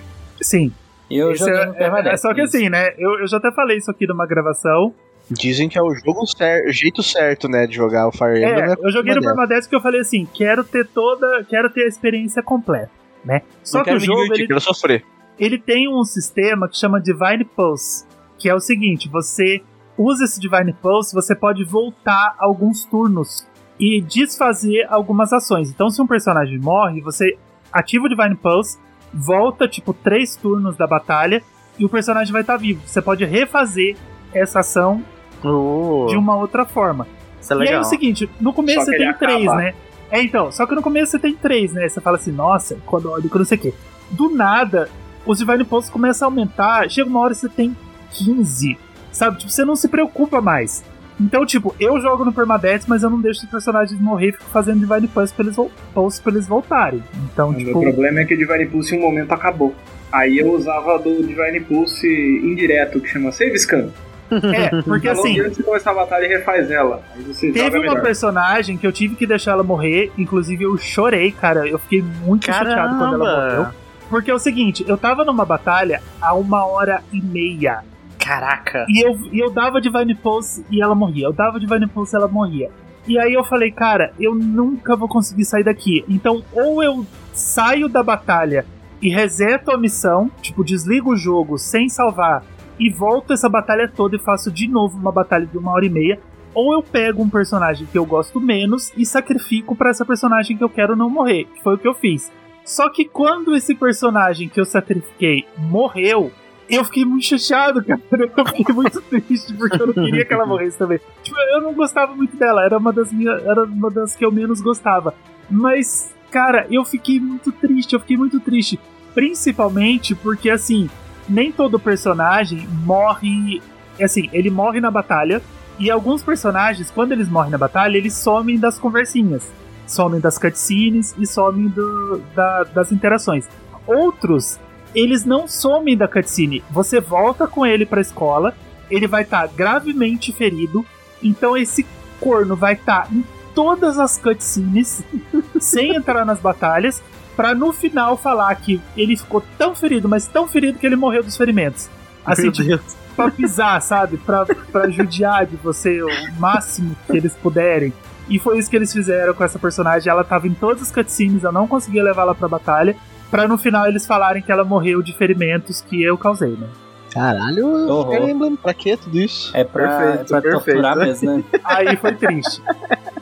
Sim. 0.41 0.71
Eu 1.11 1.31
Isso 1.33 1.43
joguei 1.45 1.59
é, 1.61 1.65
no 1.65 1.73
é- 1.73 1.77
Permadeath. 1.77 2.13
é 2.13 2.17
só 2.17 2.33
que 2.33 2.39
assim, 2.41 2.69
né? 2.69 2.93
Eu, 2.97 3.19
eu 3.19 3.27
já 3.27 3.35
até 3.37 3.51
falei 3.51 3.75
isso 3.77 3.91
aqui 3.91 4.07
numa 4.07 4.25
gravação. 4.25 4.93
Dizem 5.29 5.67
que 5.67 5.77
é 5.77 5.81
o 5.81 5.93
jogo 5.93 6.25
cer 6.25 6.65
o 6.65 6.71
jeito 6.71 7.03
certo, 7.03 7.49
né, 7.49 7.67
de 7.67 7.75
jogar 7.75 8.07
o 8.07 8.11
Fire 8.11 8.37
Emblem. 8.37 8.63
É, 8.63 8.67
né, 8.67 8.75
eu 8.81 8.91
joguei 8.91 9.13
no 9.13 9.21
Permadeath. 9.21 9.63
Porque 9.63 9.75
eu 9.75 9.81
falei 9.81 10.01
assim, 10.01 10.25
quero 10.33 10.63
ter 10.63 10.87
toda, 10.87 11.43
quero 11.43 11.69
ter 11.69 11.83
a 11.83 11.87
experiência 11.87 12.41
completa, 12.41 12.91
né? 13.25 13.41
Só 13.63 13.79
Não 13.79 13.85
que 13.85 13.93
o 13.93 13.99
jogo 13.99 14.21
divertir, 14.23 14.41
ele, 14.43 14.47
quero 14.47 14.61
sofrer. 14.61 15.05
ele 15.37 15.57
tem 15.57 15.89
um 15.89 16.03
sistema 16.03 16.69
que 16.69 16.77
chama 16.77 17.01
Divine 17.01 17.43
Pulse, 17.43 18.05
que 18.37 18.47
é 18.47 18.55
o 18.55 18.59
seguinte, 18.59 19.09
você 19.09 19.61
usa 19.97 20.23
esse 20.23 20.39
Divine 20.39 20.73
Pulse, 20.73 21.13
você 21.13 21.35
pode 21.35 21.63
voltar 21.65 22.35
alguns 22.39 22.85
turnos 22.85 23.45
e 23.79 23.99
desfazer 24.01 24.85
algumas 24.89 25.33
ações. 25.33 25.69
Então, 25.69 25.89
se 25.89 26.01
um 26.01 26.07
personagem 26.07 26.57
morre, 26.57 27.01
você 27.01 27.37
ativa 27.71 28.05
o 28.05 28.09
Divine 28.09 28.35
Pulse, 28.35 28.77
volta 29.13 29.67
tipo 29.67 29.93
três 29.93 30.35
turnos 30.35 30.77
da 30.77 30.87
batalha 30.87 31.43
e 31.77 31.85
o 31.85 31.89
personagem 31.89 32.31
vai 32.31 32.41
estar 32.41 32.57
vivo. 32.57 32.81
Você 32.85 33.01
pode 33.01 33.25
refazer 33.25 33.95
essa 34.33 34.59
ação 34.59 35.03
Uh, 35.43 36.07
de 36.09 36.17
uma 36.17 36.35
outra 36.35 36.65
forma. 36.65 37.07
isso 37.41 37.53
é 37.53 37.55
E 37.55 37.59
aí 37.59 37.67
é 37.67 37.69
legal. 37.71 37.81
o 37.81 37.85
seguinte, 37.85 38.29
no 38.39 38.53
começo 38.53 38.79
Só 38.79 38.85
você 38.85 38.97
tem 38.97 39.13
três, 39.13 39.45
né? 39.45 39.73
É, 40.09 40.21
então, 40.21 40.51
só 40.51 40.65
que 40.65 40.73
no 40.73 40.81
começo 40.81 41.11
você 41.11 41.19
tem 41.19 41.35
três, 41.35 41.73
né? 41.73 41.87
Você 41.87 41.99
fala 41.99 42.17
assim, 42.17 42.31
nossa, 42.31 42.77
quando 42.85 43.11
olha, 43.11 43.23
não 43.33 43.45
sei 43.45 43.57
o 43.57 43.61
quê. 43.61 43.73
Do 44.09 44.29
nada, 44.29 44.89
os 45.25 45.39
Divine 45.39 45.65
Pulse 45.65 45.91
começam 45.91 46.27
a 46.27 46.31
aumentar, 46.31 46.89
chega 46.89 47.09
uma 47.09 47.19
hora 47.19 47.33
você 47.33 47.49
tem 47.49 47.75
15, 48.11 48.77
sabe? 49.11 49.39
Tipo, 49.39 49.51
você 49.51 49.65
não 49.65 49.75
se 49.75 49.87
preocupa 49.87 50.39
mais. 50.39 50.83
Então, 51.19 51.45
tipo, 51.45 51.75
eu 51.79 51.99
jogo 51.99 52.23
no 52.23 52.31
Permadeath, 52.31 52.83
mas 52.87 53.01
eu 53.01 53.09
não 53.09 53.19
deixo 53.19 53.43
os 53.43 53.49
personagens 53.49 53.99
morrer 53.99 54.29
e 54.29 54.31
fico 54.33 54.45
fazendo 54.45 54.79
Divine 54.79 55.07
Pulse 55.07 55.33
pra 55.33 55.45
eles, 55.45 55.57
Pulse 55.93 56.21
pra 56.21 56.31
eles 56.31 56.47
voltarem. 56.47 57.03
Então, 57.25 57.49
O 57.49 57.55
tipo, 57.55 57.71
meu 57.71 57.91
problema 57.91 58.19
é 58.21 58.25
que 58.25 58.35
o 58.35 58.37
Divine 58.37 58.67
Pulse 58.67 58.95
em 58.95 58.99
um 58.99 59.01
momento 59.01 59.31
acabou. 59.31 59.75
Aí 60.11 60.37
eu 60.37 60.53
usava 60.53 60.97
do 60.99 61.23
Divine 61.23 61.59
Pulse 61.61 62.07
indireto, 62.07 63.01
que 63.01 63.09
chama 63.09 63.31
Save 63.31 63.57
Scan. 63.57 63.89
É, 64.31 64.81
porque 64.83 65.07
assim, 65.07 65.39
antes 65.39 65.57
de 65.57 65.63
começar 65.63 65.91
a 65.91 65.95
batalha 65.95 66.25
e 66.25 66.27
refaz 66.29 66.69
ela. 66.69 67.01
Aí 67.15 67.23
você 67.23 67.51
Teve 67.51 67.77
uma 67.77 67.89
melhor. 67.89 68.01
personagem 68.01 68.77
que 68.77 68.85
eu 68.85 68.91
tive 68.91 69.15
que 69.15 69.25
deixar 69.25 69.51
ela 69.51 69.63
morrer, 69.63 70.11
inclusive 70.17 70.63
eu 70.63 70.77
chorei, 70.77 71.31
cara. 71.31 71.67
Eu 71.67 71.79
fiquei 71.79 72.01
muito 72.01 72.45
chateado 72.45 72.97
quando 72.97 73.15
ela 73.15 73.25
Caramba! 73.25 73.55
morreu. 73.57 73.73
Porque 74.09 74.31
é 74.31 74.33
o 74.33 74.39
seguinte, 74.39 74.85
eu 74.87 74.97
tava 74.97 75.25
numa 75.25 75.43
batalha 75.45 76.01
há 76.21 76.33
uma 76.33 76.65
hora 76.65 77.03
e 77.11 77.21
meia. 77.21 77.83
Caraca. 78.17 78.85
E 78.89 79.05
eu, 79.05 79.17
e 79.31 79.39
eu 79.39 79.49
dava 79.49 79.79
Divine 79.81 80.15
Pulse 80.15 80.65
e 80.69 80.81
ela 80.81 80.95
morria. 80.95 81.25
Eu 81.25 81.33
dava 81.33 81.59
Divine 81.59 81.87
Pulse 81.87 82.15
e 82.15 82.17
ela 82.17 82.27
morria. 82.27 82.69
E 83.07 83.17
aí 83.17 83.33
eu 83.33 83.43
falei, 83.43 83.71
cara, 83.71 84.11
eu 84.19 84.35
nunca 84.35 84.95
vou 84.95 85.07
conseguir 85.07 85.45
sair 85.45 85.63
daqui. 85.63 86.03
Então, 86.09 86.43
ou 86.51 86.83
eu 86.83 87.05
saio 87.33 87.87
da 87.87 88.03
batalha 88.03 88.65
e 89.01 89.09
reseto 89.09 89.71
a 89.71 89.77
missão, 89.77 90.29
tipo, 90.41 90.63
desligo 90.63 91.13
o 91.13 91.15
jogo 91.15 91.57
sem 91.57 91.87
salvar 91.87 92.43
e 92.79 92.89
volto 92.89 93.33
essa 93.33 93.49
batalha 93.49 93.91
toda 93.93 94.15
e 94.15 94.19
faço 94.19 94.51
de 94.51 94.67
novo 94.67 94.97
uma 94.97 95.11
batalha 95.11 95.45
de 95.45 95.57
uma 95.57 95.71
hora 95.71 95.85
e 95.85 95.89
meia. 95.89 96.19
Ou 96.53 96.73
eu 96.73 96.81
pego 96.81 97.21
um 97.21 97.29
personagem 97.29 97.87
que 97.91 97.97
eu 97.97 98.05
gosto 98.05 98.39
menos 98.39 98.91
e 98.97 99.05
sacrifico 99.05 99.75
pra 99.75 99.91
essa 99.91 100.05
personagem 100.05 100.57
que 100.57 100.63
eu 100.63 100.69
quero 100.69 100.95
não 100.95 101.09
morrer. 101.09 101.45
Que 101.45 101.61
foi 101.61 101.75
o 101.75 101.77
que 101.77 101.87
eu 101.87 101.93
fiz. 101.93 102.31
Só 102.65 102.89
que 102.89 103.05
quando 103.05 103.55
esse 103.55 103.75
personagem 103.75 104.49
que 104.49 104.59
eu 104.59 104.65
sacrifiquei 104.65 105.45
morreu, 105.57 106.31
eu 106.69 106.83
fiquei 106.83 107.05
muito 107.05 107.25
chateado, 107.25 107.83
cara. 107.85 108.01
Eu 108.35 108.45
fiquei 108.45 108.75
muito 108.75 109.01
triste 109.01 109.53
porque 109.53 109.81
eu 109.81 109.87
não 109.87 109.93
queria 109.93 110.25
que 110.25 110.33
ela 110.33 110.45
morresse 110.47 110.77
também. 110.77 110.99
Tipo, 111.23 111.37
eu 111.53 111.61
não 111.61 111.73
gostava 111.73 112.15
muito 112.15 112.35
dela, 112.35 112.63
era 112.63 112.77
uma 112.77 112.91
das 112.91 113.11
minhas, 113.11 113.43
era 113.45 113.63
uma 113.63 113.89
das 113.89 114.15
que 114.15 114.25
eu 114.25 114.31
menos 114.31 114.61
gostava. 114.61 115.13
Mas, 115.49 116.13
cara, 116.29 116.67
eu 116.69 116.83
fiquei 116.83 117.19
muito 117.19 117.51
triste, 117.51 117.93
eu 117.93 117.99
fiquei 117.99 118.17
muito 118.17 118.39
triste, 118.39 118.79
principalmente 119.13 120.13
porque 120.13 120.49
assim, 120.49 120.89
nem 121.29 121.51
todo 121.51 121.79
personagem 121.79 122.67
morre, 122.85 123.61
assim, 124.01 124.29
ele 124.33 124.49
morre 124.49 124.79
na 124.79 124.91
batalha 124.91 125.41
e 125.79 125.91
alguns 125.91 126.23
personagens, 126.23 126.89
quando 126.89 127.11
eles 127.11 127.29
morrem 127.29 127.51
na 127.51 127.57
batalha, 127.57 127.97
eles 127.97 128.13
somem 128.13 128.57
das 128.57 128.79
conversinhas, 128.79 129.51
somem 129.85 130.19
das 130.19 130.37
cutscenes 130.37 131.13
e 131.17 131.25
somem 131.27 131.67
do- 131.67 132.21
da- 132.35 132.63
das 132.63 132.91
interações. 132.91 133.47
Outros 133.85 134.59
eles 134.95 135.25
não 135.25 135.47
somem 135.47 135.95
da 135.95 136.07
cutscene. 136.07 136.63
Você 136.71 136.99
volta 136.99 137.45
com 137.45 137.65
ele 137.65 137.85
pra 137.85 138.01
escola, 138.01 138.55
ele 138.89 139.05
vai 139.07 139.21
estar 139.23 139.47
gravemente 139.49 140.31
ferido, 140.33 140.83
então 141.21 141.55
esse 141.55 141.85
corno 142.19 142.55
vai 142.55 142.73
estar 142.73 143.07
em 143.11 143.23
todas 143.53 143.99
as 143.99 144.17
cutscenes, 144.17 145.03
sem 145.59 145.95
entrar 145.95 146.25
nas 146.25 146.39
batalhas, 146.39 147.03
pra 147.37 147.55
no 147.55 147.71
final 147.71 148.17
falar 148.17 148.53
que 148.55 148.81
ele 148.97 149.15
ficou 149.15 149.41
tão 149.57 149.73
ferido, 149.75 150.09
mas 150.09 150.25
tão 150.27 150.47
ferido 150.47 150.77
que 150.79 150.85
ele 150.85 150.95
morreu 150.97 151.23
dos 151.23 151.37
ferimentos. 151.37 151.87
Assim, 152.25 152.51
tipo, 152.51 152.77
pra 153.15 153.31
pisar, 153.31 153.81
sabe? 153.81 154.17
Pra, 154.17 154.45
pra 154.45 154.89
judiar 154.89 155.45
de 155.45 155.55
você 155.55 156.01
o 156.03 156.09
máximo 156.37 156.93
que 157.09 157.15
eles 157.15 157.33
puderem. 157.35 157.93
E 158.29 158.37
foi 158.37 158.57
isso 158.59 158.69
que 158.69 158.75
eles 158.75 158.91
fizeram 158.91 159.33
com 159.33 159.43
essa 159.43 159.57
personagem. 159.57 160.11
Ela 160.11 160.23
tava 160.25 160.47
em 160.47 160.53
todas 160.53 160.81
as 160.81 160.91
cutscenes, 160.91 161.43
eu 161.43 161.51
não 161.53 161.65
conseguia 161.67 162.03
levar 162.03 162.23
ela 162.23 162.35
pra 162.35 162.49
batalha. 162.49 162.97
Pra 163.31 163.47
no 163.47 163.57
final 163.57 163.87
eles 163.87 164.05
falarem 164.05 164.41
que 164.41 164.51
ela 164.51 164.65
morreu 164.65 165.01
de 165.01 165.13
ferimentos 165.15 165.79
que 165.79 166.03
eu 166.03 166.17
causei, 166.17 166.51
né? 166.51 166.67
Caralho, 167.13 167.65
Horror. 167.89 168.13
Fire 168.19 168.31
Emblem, 168.31 168.55
pra 168.57 168.73
que 168.73 168.97
tudo 168.97 169.17
isso? 169.17 169.55
É 169.55 169.63
pra, 169.63 169.87
Perfeito, 169.87 170.21
é 170.21 170.23
pra 170.25 170.41
perfeito. 170.41 170.63
torturar 170.65 170.97
mesmo, 170.97 171.37
né? 171.37 171.43
Aí 171.63 171.95
foi 171.95 172.13
triste. 172.15 172.61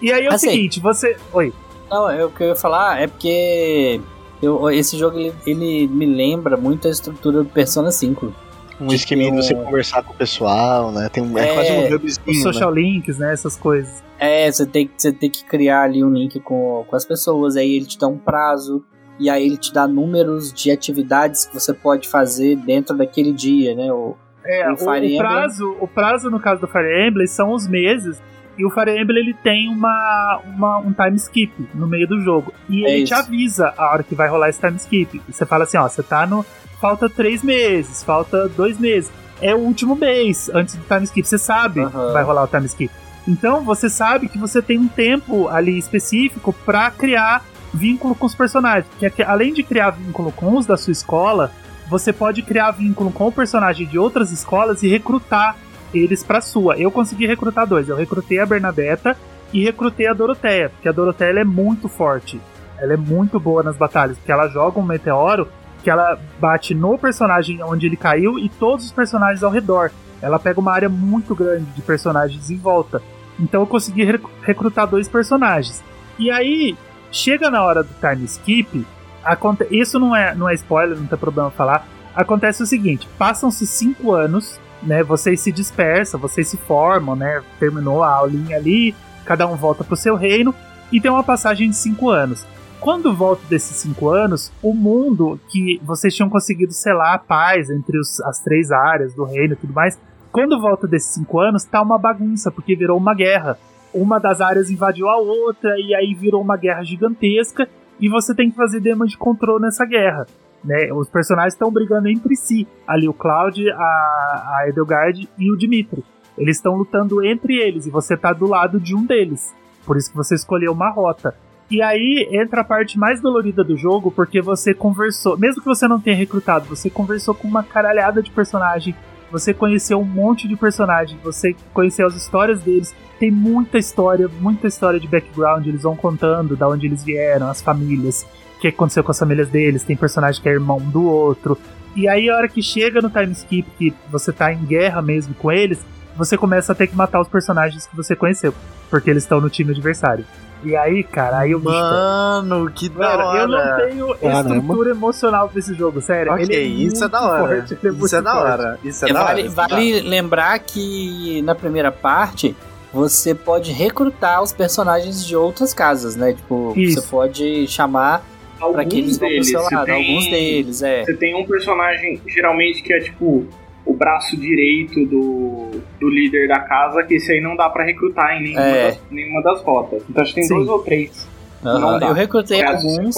E 0.01 0.12
aí 0.12 0.25
é 0.25 0.30
o 0.30 0.34
Assim. 0.34 0.49
seguinte, 0.49 0.80
você. 0.80 1.15
Oi. 1.32 1.54
Não, 1.89 2.10
é 2.10 2.24
o 2.26 2.30
que 2.30 2.43
eu 2.43 2.48
ia 2.50 2.56
falar 2.56 3.00
é 3.02 3.08
porque 3.08 4.02
eu- 4.41 4.69
esse 4.71 4.98
jogo 4.98 5.17
ele, 5.19 5.34
ele 5.45 5.88
me 5.88 6.06
lembra 6.06 6.58
muito 6.58 6.88
a 6.88 6.91
estrutura 6.91 7.43
do 7.43 7.50
Persona 7.50 7.91
5. 7.91 8.34
Um 8.82 8.88
esqueminha 8.93 9.32
de 9.32 9.38
você 9.38 9.56
conversar 9.56 10.04
com 10.04 10.12
o 10.13 10.15
pessoal, 10.17 10.91
né? 10.91 11.08
Tem 11.10 11.24
um, 11.24 11.38
é, 11.38 11.50
É, 11.50 11.54
quase 11.54 11.71
um 11.71 11.95
hubzinho, 11.95 12.38
né? 12.38 12.41
social 12.43 12.71
links, 12.74 13.17
né? 13.17 13.32
Essas 13.32 13.56
coisas. 13.56 14.04
É, 14.19 14.52
você 14.52 14.65
tem, 14.65 14.88
que- 14.88 14.93
você 14.98 15.13
tem 15.13 15.30
que 15.30 15.45
criar 15.45 15.84
ali 15.84 16.04
um 16.04 16.10
link 16.10 16.39
com, 16.41 16.84
com 16.86 16.95
as 16.95 17.06
pessoas, 17.06 17.56
aí 17.56 17.74
ele 17.76 17.86
te 17.86 17.98
dá 17.98 18.08
um 18.08 18.17
prazo, 18.17 18.84
e 19.17 19.30
aí 19.30 19.45
ele 19.45 19.56
te 19.56 19.74
dá 19.74 19.88
números 19.88 20.52
de 20.52 20.71
atividades 20.71 21.45
que 21.45 21.54
você 21.54 21.74
pode 21.74 22.10
fazer 22.10 22.58
dentro 22.58 22.98
daquele 22.98 23.32
dia, 23.32 23.74
né? 23.76 23.91
O, 23.93 24.15
É, 24.43 24.69
O 24.69 24.74
o, 24.74 24.78
Fire 24.78 24.89
o 24.91 24.95
Emblem. 24.98 25.17
prazo, 25.17 25.78
o 25.80 25.88
prazo 25.88 26.30
no 26.30 26.39
caso 26.39 26.60
do 26.60 26.67
Fire 26.67 27.08
Emblem 27.08 27.28
são 27.28 27.52
os 27.54 27.67
meses 27.67 28.21
E 28.58 28.65
o 28.65 28.70
Fire 28.70 28.98
Emblem 29.00 29.20
ele 29.24 29.34
tem 29.34 29.68
uma, 29.70 30.39
uma, 30.46 30.78
um 30.80 30.94
time 30.94 31.15
skip 31.18 31.52
no 31.74 31.88
meio 31.88 32.08
do 32.08 32.22
jogo. 32.22 32.54
E 32.70 32.86
É 32.86 32.91
ele 32.91 33.04
isso. 33.04 33.13
te 33.13 33.20
avisa 33.20 33.74
a 33.78 33.91
hora 33.91 34.04
que 34.04 34.15
vai 34.15 34.28
rolar 34.30 34.50
esse 34.50 34.60
time 34.60 34.78
skip. 34.78 35.22
E 35.28 35.34
você 35.34 35.46
fala 35.46 35.63
assim: 35.65 35.78
ó, 35.78 35.88
você 35.88 36.02
tá 36.04 36.26
no. 36.26 36.46
Falta 36.80 37.10
três 37.10 37.41
meses, 37.44 38.04
falta 38.04 38.48
dois 38.50 38.80
meses. 38.80 39.12
É 39.41 39.54
o 39.54 39.60
último 39.60 39.96
mês 39.96 40.50
antes 40.54 40.76
do 40.76 40.84
time 40.86 41.04
skip. 41.04 41.28
Você 41.28 41.38
sabe 41.38 41.86
que 41.86 41.91
vai 42.13 42.24
rolar 42.24 42.44
o 42.44 42.48
time 42.48 42.65
skip. 42.65 42.91
Então 43.28 43.62
você 43.63 43.89
sabe 43.89 44.30
que 44.30 44.38
você 44.38 44.62
tem 44.62 44.78
um 44.78 44.88
tempo 44.88 45.48
ali 45.50 45.78
específico 45.78 46.54
pra 46.65 46.91
criar 46.91 47.44
vínculo 47.74 48.13
com 48.15 48.26
os 48.26 48.36
personagens. 48.36 48.86
Que 49.00 49.06
é 49.08 49.10
que 49.10 49.24
além 49.24 49.52
de 49.54 49.63
criar 49.63 49.89
vínculo 49.91 50.32
com 50.32 50.56
os 50.58 50.65
da 50.65 50.78
sua 50.78 50.91
escola, 50.91 51.52
você 51.89 52.13
pode 52.13 52.41
criar 52.44 52.72
vínculo 52.72 53.12
com 53.12 53.28
o 53.28 53.32
personagem 53.32 53.88
de 53.88 53.98
outras 53.98 54.32
escolas 54.32 54.84
e 54.84 54.88
recrutar 54.88 55.56
eles 55.93 56.24
pra 56.24 56.41
sua. 56.41 56.78
Eu 56.78 56.91
consegui 56.91 57.26
recrutar 57.26 57.65
dois. 57.67 57.88
Eu 57.89 57.95
recrutei 57.95 58.39
a 58.39 58.45
Bernadetta 58.45 59.15
e 59.54 59.63
recrutei 59.63 60.08
a 60.08 60.13
Doroteia, 60.13 60.69
porque 60.69 60.89
a 60.89 60.91
Doroteia 60.91 61.39
é 61.39 61.43
muito 61.43 61.88
forte. 61.88 62.39
Ela 62.78 62.93
é 62.93 62.98
muito 62.98 63.39
boa 63.39 63.63
nas 63.63 63.78
batalhas, 63.78 64.17
porque 64.17 64.32
ela 64.32 64.48
joga 64.48 64.80
um 64.80 64.84
meteoro 64.84 65.48
que 65.84 65.89
ela 65.89 66.19
bate 66.39 66.74
no 66.74 66.98
personagem 66.98 67.62
onde 67.63 67.86
ele 67.86 67.95
caiu 67.95 68.38
e 68.39 68.50
todos 68.50 68.86
os 68.86 68.91
personagens 68.91 69.43
ao 69.43 69.52
redor. 69.52 69.91
Ela 70.21 70.39
pega 70.39 70.60
uma 70.60 70.74
área 70.74 70.89
muito 70.89 71.36
grande 71.36 71.65
de 71.71 71.82
personagens 71.82 72.50
em 72.50 72.58
volta. 72.58 73.02
Então 73.39 73.62
eu 73.62 73.67
consegui 73.67 74.04
rec- 74.04 74.24
recrutar 74.41 74.88
dois 74.88 75.08
personagens. 75.08 75.84
E 76.17 76.32
aí, 76.32 76.76
chega 77.12 77.52
na 77.52 77.63
hora 77.63 77.84
do 77.84 77.89
time 78.00 78.26
skip, 78.26 78.86
aconte- 79.24 79.67
isso 79.69 80.00
não 80.00 80.15
é, 80.15 80.34
não 80.34 80.50
é 80.50 80.54
spoiler, 80.56 80.98
não 80.98 81.06
tem 81.06 81.17
problema 81.19 81.52
falar. 81.52 81.88
Acontece 82.15 82.63
o 82.63 82.65
seguinte: 82.65 83.08
passam-se 83.17 83.67
cinco 83.67 84.12
anos, 84.13 84.60
né? 84.83 85.03
Vocês 85.03 85.41
se 85.41 85.51
dispersam, 85.51 86.19
vocês 86.19 86.47
se 86.47 86.57
formam, 86.57 87.15
né? 87.15 87.41
Terminou 87.59 88.03
a 88.03 88.11
aulinha 88.11 88.57
ali, 88.57 88.95
cada 89.25 89.47
um 89.47 89.55
volta 89.55 89.83
pro 89.83 89.95
seu 89.95 90.15
reino, 90.15 90.53
e 90.91 91.01
tem 91.01 91.09
uma 91.11 91.23
passagem 91.23 91.69
de 91.69 91.75
cinco 91.75 92.09
anos. 92.09 92.45
Quando 92.79 93.15
volta 93.15 93.41
desses 93.49 93.77
cinco 93.77 94.09
anos, 94.09 94.51
o 94.61 94.73
mundo 94.73 95.39
que 95.49 95.81
vocês 95.83 96.13
tinham 96.13 96.29
conseguido 96.29 96.71
selar 96.71 97.15
a 97.15 97.17
paz 97.17 97.69
entre 97.69 97.97
os- 97.97 98.21
as 98.21 98.39
três 98.39 98.71
áreas 98.71 99.13
do 99.15 99.23
reino 99.23 99.53
e 99.53 99.57
tudo 99.57 99.73
mais, 99.73 99.99
quando 100.31 100.61
volta 100.61 100.85
desses 100.85 101.13
cinco 101.13 101.39
anos, 101.39 101.63
tá 101.63 101.81
uma 101.81 101.97
bagunça, 101.97 102.51
porque 102.51 102.75
virou 102.75 102.97
uma 102.97 103.15
guerra. 103.15 103.57
Uma 103.93 104.19
das 104.19 104.41
áreas 104.41 104.69
invadiu 104.69 105.07
a 105.07 105.17
outra, 105.17 105.79
e 105.79 105.95
aí 105.95 106.13
virou 106.13 106.41
uma 106.41 106.57
guerra 106.57 106.83
gigantesca, 106.83 107.67
e 107.99 108.09
você 108.09 108.35
tem 108.35 108.51
que 108.51 108.57
fazer 108.57 108.81
damage 108.81 109.17
control 109.17 109.59
nessa 109.59 109.85
guerra. 109.85 110.27
Né? 110.65 110.91
Os 110.91 111.08
personagens 111.10 111.54
estão 111.54 111.71
brigando 111.71 112.10
entre 112.10 112.36
si. 112.36 112.67
Ali 112.88 113.08
o 113.08 113.13
Cloud, 113.13 113.69
a, 113.69 113.75
a 113.75 114.65
Edelgard 114.67 115.30
e 115.38 115.51
o 115.51 115.56
Dimitri. 115.56 116.04
Eles 116.38 116.58
estão 116.58 116.75
lutando 116.75 117.23
entre 117.23 117.56
eles, 117.58 117.86
e 117.86 117.89
você 117.89 118.17
tá 118.17 118.34
do 118.34 118.45
lado 118.45 118.80
de 118.80 118.93
um 118.95 119.06
deles. 119.06 119.56
Por 119.86 119.95
isso 119.95 120.10
que 120.10 120.17
você 120.17 120.36
escolheu 120.36 120.73
uma 120.73 120.89
rota. 120.89 121.36
E 121.69 121.82
aí 121.82 122.28
entra 122.32 122.62
a 122.62 122.63
parte 122.63 122.99
mais 122.99 123.21
dolorida 123.21 123.63
do 123.63 123.78
jogo, 123.78 124.12
porque 124.12 124.41
você 124.41 124.73
conversou, 124.73 125.38
mesmo 125.38 125.62
que 125.62 125.67
você 125.67 125.88
não 125.88 125.99
tenha 125.99 126.15
recrutado, 126.15 126.65
você 126.65 126.89
conversou 126.89 127.34
com 127.34 127.47
uma 127.47 127.63
caralhada 127.63 128.21
de 128.21 128.30
personagem, 128.30 128.95
você 129.32 129.54
conheceu 129.54 129.99
um 129.99 130.06
monte 130.06 130.47
de 130.47 130.56
personagem, 130.56 131.17
você 131.23 131.56
conheceu 131.73 132.06
as 132.06 132.15
histórias 132.15 132.62
deles. 132.62 132.93
Tem 133.19 133.32
muita 133.32 133.78
história, 133.78 134.30
muita 134.39 134.67
história 134.67 134.99
de 134.99 135.08
background, 135.08 135.65
eles 135.65 135.84
vão 135.84 135.95
contando 135.95 136.56
da 136.56 136.67
onde 136.67 136.86
eles 136.86 137.04
vieram, 137.04 137.49
as 137.49 137.62
famílias, 137.62 138.25
o 138.58 138.60
que 138.60 138.68
aconteceu 138.68 139.04
com 139.04 139.12
as 139.12 139.20
famílias 139.20 139.50
deles, 139.50 139.84
tem 139.84 139.96
personagem 139.96 140.41
que 140.41 140.48
é 140.50 140.52
irmão 140.54 140.80
do 140.80 141.04
outro. 141.06 141.58
E 141.96 142.08
aí 142.08 142.30
a 142.30 142.36
hora 142.36 142.48
que 142.50 142.62
chega 142.62 143.02
no 143.02 143.10
time 143.10 143.32
skip, 143.32 143.68
que 143.78 143.94
você 144.10 144.32
tá 144.32 144.52
em 144.52 144.65
guerra 144.65 145.02
mesmo 145.02 145.34
com 145.36 145.52
eles, 145.52 145.80
você 146.18 146.38
começa 146.38 146.72
a 146.72 146.76
ter 146.76 146.88
que 146.88 146.96
matar 146.96 147.20
os 147.22 147.28
personagens 147.28 147.86
que 147.88 147.96
você 147.96 148.15
conheceu, 148.15 148.54
porque 148.89 149.10
eles 149.10 149.24
estão 149.24 149.39
no 149.41 149.50
time 149.50 149.72
adversário. 149.72 150.26
E 150.63 150.76
aí, 150.76 151.04
cara, 151.04 151.39
aí 151.39 151.54
o 151.54 151.60
bicho 151.60 151.72
pega. 151.72 152.41
Mano, 152.41 152.72
que 152.72 152.89
da 152.89 153.00
Cara, 153.06 153.26
hora. 153.26 153.39
eu 153.41 153.48
não 153.48 153.78
tenho 153.78 154.15
Caramba. 154.15 154.56
estrutura 154.56 154.89
emocional 154.91 155.50
pra 155.50 155.60
esse 155.60 155.74
jogo, 155.76 156.02
sério. 156.02 156.32
Ok, 156.32 156.44
Ele 156.44 156.56
é 156.56 156.62
isso 156.62 157.04
é 157.04 157.08
da 157.08 157.22
hora. 157.22 157.54
é 157.54 157.58
muito 157.91 158.06
isso 158.06 158.15
é 158.15 158.22
da 158.22 158.36
hora. 158.39 158.80
Isso 158.84 159.06
é, 159.06 159.10
É, 159.10 159.13
da 159.13 159.24
vale 159.24 159.41
hora. 159.44 159.52
vale 159.52 160.00
lembrar 160.02 160.58
que 160.60 161.41
na 161.44 161.54
primeira 161.54 161.91
parte 161.91 162.56
você 162.91 163.36
pode 163.36 163.72
recrutar 163.74 164.41
os 164.41 164.54
personagens 164.54 165.24
de 165.26 165.36
outras 165.36 165.74
casas, 165.74 166.15
né? 166.15 166.34
Tipo, 166.34 166.74
Isso. 166.76 167.02
você 167.02 167.08
pode 167.08 167.68
chamar 167.68 168.24
pra 168.73 168.86
que 168.86 168.97
eles 168.99 169.13
Alguns 169.13 169.19
vão 169.19 169.30
pro 169.30 169.43
seu 169.43 169.62
lado. 169.78 169.86
tem, 169.86 169.95
Alguns 170.10 170.28
deles, 170.28 170.82
é. 170.84 171.04
Você 171.06 171.13
tem 171.15 171.36
um 171.36 171.45
personagem, 171.45 172.21
geralmente, 172.28 172.82
que 172.84 172.93
é 172.93 172.99
tipo 172.99 173.45
o 173.86 173.93
braço 173.93 174.36
direito 174.36 175.06
do, 175.06 175.69
do 175.99 176.10
líder 176.10 176.47
da 176.47 176.60
casa, 176.60 177.04
que 177.04 177.15
esse 177.15 177.32
aí 177.32 177.39
não 177.41 177.56
dá 177.56 177.69
pra 177.69 177.84
recrutar 177.86 178.36
em 178.38 178.43
nenhuma, 178.43 178.62
É. 178.65 178.88
das, 178.88 178.99
nenhuma 179.12 179.41
das 179.43 179.62
rotas. 179.62 180.04
Então 180.10 180.23
acho 180.23 180.34
que 180.34 180.39
tem 180.41 180.47
Sim. 180.49 180.56
dois 180.56 180.67
ou 180.69 180.80
três. 180.80 181.28
Dá. 181.62 181.99
Eu 182.01 182.13
recrutei 182.13 182.62
O 182.62 182.65
resto 182.65 182.82
você 182.89 182.97
alguns. 182.99 183.15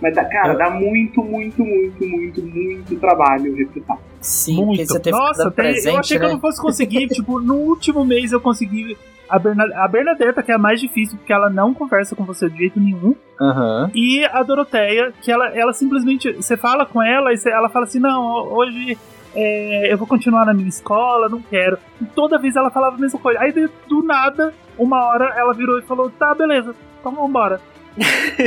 Mas, 0.00 0.14
cara, 0.14 0.52
Eu- 0.52 0.58
dá 0.58 0.70
muito, 0.70 1.22
muito, 1.22 1.64
muito, 1.64 2.06
muito, 2.06 2.40
muito 2.42 2.96
trabalho 2.96 3.54
recrutar. 3.56 3.98
Sim, 4.20 4.56
porque 4.56 4.66
Muito. 4.76 4.86
você 4.86 5.00
que 5.00 5.10
Nossa, 5.10 5.50
presente, 5.50 5.94
eu 5.94 5.98
achei 6.00 6.16
que 6.18 6.22
né? 6.24 6.28
eu 6.30 6.32
não 6.34 6.40
fosse 6.40 6.60
conseguir. 6.60 7.06
tipo, 7.08 7.40
no 7.40 7.54
último 7.54 8.04
mês 8.04 8.32
eu 8.32 8.40
consegui. 8.40 8.96
A, 9.28 9.38
Berna... 9.38 9.64
a 9.76 9.86
Bernadetta, 9.88 10.42
que 10.42 10.50
é 10.50 10.54
a 10.54 10.58
mais 10.58 10.80
difícil, 10.80 11.18
porque 11.18 11.32
ela 11.32 11.50
não 11.50 11.74
conversa 11.74 12.16
com 12.16 12.24
você 12.24 12.48
de 12.48 12.56
jeito 12.58 12.80
nenhum. 12.80 13.14
Aham. 13.40 13.90
E 13.94 14.24
a 14.24 14.42
Doroteia, 14.42 15.12
que 15.22 15.30
ela, 15.30 15.48
ela 15.56 15.72
simplesmente. 15.72 16.32
Você 16.32 16.56
fala 16.56 16.86
com 16.86 17.02
ela 17.02 17.32
e 17.32 17.36
você- 17.36 17.50
ela 17.50 17.68
fala 17.68 17.84
assim: 17.84 17.98
não, 18.00 18.22
hoje. 18.52 18.96
é, 19.34 19.92
eu 19.92 19.98
vou 19.98 20.06
continuar 20.06 20.46
na 20.46 20.54
minha 20.54 20.68
escola, 20.68 21.28
não 21.28 21.40
quero. 21.42 21.78
E 22.00 22.04
toda 22.06 22.38
vez 22.38 22.56
ela 22.56 22.70
falava 22.70 22.96
a 22.96 22.98
mesma 22.98 23.18
coisa. 23.20 23.38
Aí 23.40 23.52
do, 23.52 24.02
nada, 24.02 24.52
uma 24.78 25.04
hora 25.06 25.32
ela 25.36 25.52
virou 25.52 25.78
e 25.78 25.82
falou: 25.82 26.10
tá, 26.10 26.34
beleza, 26.34 26.74
então 26.98 27.12
vambora. 27.12 27.60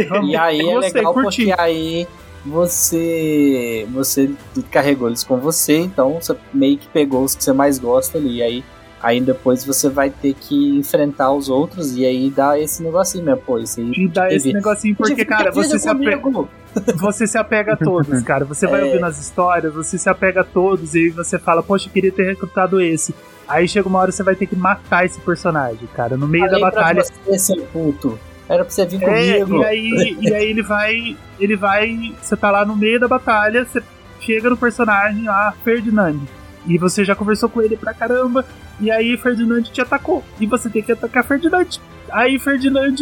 Vamos. 0.10 0.30
E 0.32 0.36
aí 0.36 0.60
é 0.62 0.64
Gostei, 0.74 0.94
legal 0.94 1.14
curti. 1.14 1.46
porque 1.48 1.62
aí 1.62 2.08
você 2.46 3.88
você 3.92 4.32
carregou 4.72 5.08
eles 5.08 5.24
com 5.24 5.38
você, 5.38 5.78
então 5.78 6.14
você 6.14 6.36
meio 6.54 6.78
que 6.78 6.88
pegou 6.88 7.24
os 7.24 7.36
que 7.36 7.44
você 7.44 7.54
mais 7.54 7.78
gosta 7.80 8.18
ali. 8.18 8.38
E 8.38 8.44
aí, 8.44 8.64
aí 9.02 9.20
depois 9.22 9.64
você 9.66 9.90
vai 9.90 10.10
ter 10.10 10.34
que 10.34 10.78
enfrentar 10.78 11.32
os 11.32 11.50
outros 11.50 11.96
e 11.96 12.06
aí 12.06 12.30
dá 12.30 12.60
esse 12.60 12.82
negocinho 12.84 13.24
mesmo, 13.26 13.42
pô, 13.42 13.58
esse 13.60 13.82
aí. 13.82 13.92
E 13.96 14.08
dá 14.08 14.28
esse 14.34 14.46
teve- 14.46 14.54
negocinho, 14.56 14.96
porque, 14.96 15.26
cara, 15.26 15.52
você 15.52 15.78
se, 15.80 15.90
apega, 15.90 16.22
você 16.98 17.28
se 17.28 17.38
apega 17.38 17.74
a 17.74 17.78
todos, 17.78 18.22
cara. 18.24 18.46
Você 18.46 18.68
vai 18.68 18.82
É. 18.82 18.86
ouvindo 18.86 19.06
as 19.06 19.20
histórias, 19.20 19.74
você 19.74 19.98
se 19.98 20.10
apega 20.10 20.42
a 20.42 20.44
todos, 20.44 20.96
e 20.96 21.00
aí 21.00 21.10
você 21.10 21.38
fala, 21.40 21.62
poxa, 21.64 21.88
eu 21.90 21.94
queria 21.94 22.12
ter 22.12 22.24
recrutado 22.24 22.80
esse. 22.82 23.14
Aí 23.48 23.68
chega 23.68 23.88
uma 23.90 24.00
hora 24.00 24.12
você 24.12 24.24
vai 24.24 24.36
ter 24.36 24.46
que 24.46 24.56
matar 24.56 25.06
esse 25.06 25.20
personagem, 25.20 25.88
cara. 25.94 26.16
No 26.16 26.28
meio 26.28 26.46
Falei 26.46 26.62
da 26.62 26.72
pra 26.72 26.80
batalha. 26.82 27.04
Você, 27.04 27.38
seu 27.40 27.66
puto. 27.66 28.18
Era 28.48 28.64
pra 28.64 28.74
você 28.74 28.86
vir 28.86 29.02
É, 29.04 29.40
comigo. 29.46 29.62
e 29.62 29.66
aí, 29.66 30.18
e 30.22 30.34
aí 30.34 30.50
ele 30.50 30.62
vai. 30.62 31.18
Ele 31.40 31.56
vai. 31.56 32.16
Você 32.22 32.36
tá 32.38 32.50
lá 32.52 32.66
no 32.66 32.76
meio 32.76 33.00
da 33.00 33.08
batalha, 33.08 33.66
você 33.66 33.82
chega 34.22 34.50
no 34.50 34.56
personagem 34.58 35.24
lá, 35.26 35.54
Ferdinand. 35.64 36.20
E 36.68 36.78
você 36.78 37.04
já 37.04 37.16
conversou 37.16 37.50
com 37.50 37.62
ele 37.62 37.76
pra 37.76 37.94
caramba. 37.94 38.46
E 38.82 38.90
aí 38.92 39.16
Ferdinand 39.16 39.62
te 39.64 39.80
atacou. 39.80 40.24
E 40.40 40.46
você 40.48 40.70
tem 40.70 40.82
que 40.82 40.92
atacar 40.92 41.24
Ferdinand. 41.24 41.68
Aí 42.12 42.38
Ferdinand 42.40 42.96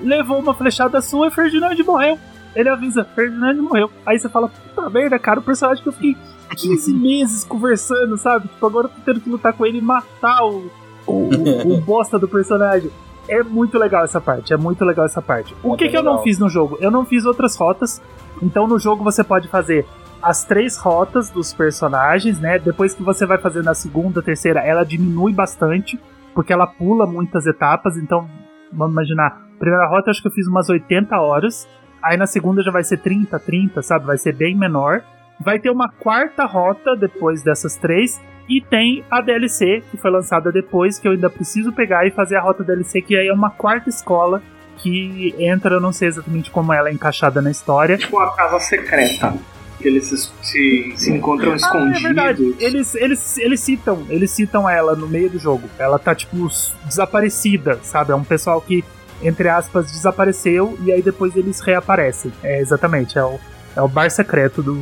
levou 0.00 0.38
uma 0.38 0.54
flechada 0.54 1.00
sua 1.00 1.28
e 1.28 1.30
Ferdinand 1.30 1.76
morreu. 1.84 2.18
Ele 2.54 2.68
avisa, 2.68 3.04
Ferdinand 3.04 3.56
morreu. 3.56 3.90
Aí 4.04 4.18
você 4.18 4.28
fala, 4.28 4.48
puta 4.48 4.90
merda, 4.90 5.18
cara, 5.18 5.40
o 5.40 5.42
personagem 5.42 5.82
que 5.82 5.88
eu 5.88 5.92
fiquei 5.92 6.16
15 6.56 6.92
meses 6.94 7.44
conversando, 7.44 8.16
sabe? 8.18 8.46
Tipo, 8.48 8.66
agora 8.66 8.86
eu 8.86 8.90
tô 8.90 8.96
tendo 9.04 9.20
que 9.20 9.30
lutar 9.30 9.54
com 9.54 9.64
ele 9.64 9.78
e 9.78 9.82
matar 9.82 10.44
o, 10.44 10.70
o, 11.06 11.12
o, 11.12 11.72
o 11.74 11.80
bosta 11.80 12.18
do 12.18 12.28
personagem. 12.28 12.90
É 13.28 13.42
muito 13.42 13.78
legal 13.78 14.04
essa 14.04 14.20
parte, 14.20 14.52
é 14.52 14.56
muito 14.56 14.84
legal 14.84 15.06
essa 15.06 15.22
parte. 15.22 15.54
O 15.62 15.74
É 15.74 15.76
que, 15.78 15.88
que 15.88 15.96
eu 15.96 16.02
não 16.02 16.22
fiz 16.22 16.38
no 16.38 16.48
jogo? 16.50 16.76
Eu 16.80 16.90
não 16.90 17.06
fiz 17.06 17.24
outras 17.24 17.56
rotas. 17.56 18.02
Então 18.42 18.66
no 18.66 18.78
jogo 18.78 19.04
você 19.04 19.22
pode 19.22 19.46
fazer 19.48 19.86
as 20.22 20.44
três 20.44 20.78
rotas 20.78 21.28
dos 21.28 21.52
personagens, 21.52 22.38
né? 22.38 22.58
Depois 22.58 22.94
que 22.94 23.02
você 23.02 23.26
vai 23.26 23.38
fazer 23.38 23.62
na 23.62 23.74
segunda, 23.74 24.22
terceira, 24.22 24.60
ela 24.60 24.84
diminui 24.84 25.32
bastante, 25.32 25.98
porque 26.34 26.52
ela 26.52 26.66
pula 26.66 27.06
muitas 27.06 27.46
etapas. 27.46 27.96
Então, 27.96 28.28
vamos 28.72 28.92
imaginar, 28.92 29.42
primeira 29.58 29.88
rota 29.88 30.10
acho 30.10 30.22
que 30.22 30.28
eu 30.28 30.32
fiz 30.32 30.46
umas 30.46 30.68
80 30.68 31.18
horas. 31.18 31.68
Aí 32.02 32.16
na 32.16 32.26
segunda 32.26 32.62
já 32.62 32.70
vai 32.70 32.84
ser 32.84 32.98
30, 32.98 33.38
30, 33.38 33.82
sabe? 33.82 34.06
Vai 34.06 34.18
ser 34.18 34.34
bem 34.34 34.56
menor. 34.56 35.02
Vai 35.40 35.58
ter 35.58 35.70
uma 35.70 35.88
quarta 35.88 36.44
rota 36.44 36.94
depois 36.96 37.42
dessas 37.42 37.76
três. 37.76 38.20
E 38.48 38.60
tem 38.60 39.04
a 39.10 39.20
DLC, 39.20 39.82
que 39.90 39.96
foi 39.96 40.10
lançada 40.10 40.52
depois, 40.52 40.98
que 40.98 41.06
eu 41.06 41.12
ainda 41.12 41.30
preciso 41.30 41.72
pegar 41.72 42.06
e 42.06 42.10
fazer 42.10 42.36
a 42.36 42.40
rota 42.40 42.64
DLC, 42.64 43.00
que 43.00 43.16
aí 43.16 43.28
é 43.28 43.32
uma 43.32 43.50
quarta 43.50 43.88
escola 43.88 44.42
que 44.78 45.34
entra, 45.38 45.76
eu 45.76 45.80
não 45.80 45.92
sei 45.92 46.08
exatamente 46.08 46.50
como 46.50 46.72
ela 46.72 46.88
é 46.88 46.92
encaixada 46.92 47.40
na 47.40 47.50
história. 47.50 47.96
Tipo 47.96 48.16
uma 48.16 48.34
casa 48.34 48.58
secreta. 48.58 49.32
Que 49.82 49.88
eles 49.88 50.04
se, 50.06 50.16
se, 50.42 50.92
se 50.96 51.10
encontram 51.12 51.50
Ah, 51.50 51.54
é 51.54 51.56
escondidos. 51.56 52.02
verdade. 52.02 52.54
Eles, 52.60 52.94
eles, 52.94 53.36
eles 53.38 53.60
citam, 53.60 54.06
eles 54.08 54.30
citam 54.30 54.68
ela 54.70 54.94
no 54.94 55.08
meio 55.08 55.28
do 55.28 55.38
jogo. 55.38 55.68
Ela 55.78 55.98
tá, 55.98 56.14
tipo, 56.14 56.48
desaparecida, 56.86 57.78
sabe? 57.82 58.12
É 58.12 58.14
um 58.14 58.24
pessoal 58.24 58.60
que, 58.60 58.84
entre 59.22 59.48
aspas, 59.48 59.90
desapareceu 59.90 60.78
e 60.84 60.92
aí 60.92 61.02
depois 61.02 61.34
eles 61.36 61.60
reaparecem. 61.60 62.32
É, 62.42 62.60
exatamente, 62.60 63.18
é 63.18 63.24
o, 63.24 63.38
é 63.76 63.82
o 63.82 63.88
bar 63.88 64.10
secreto 64.10 64.62
do, 64.62 64.78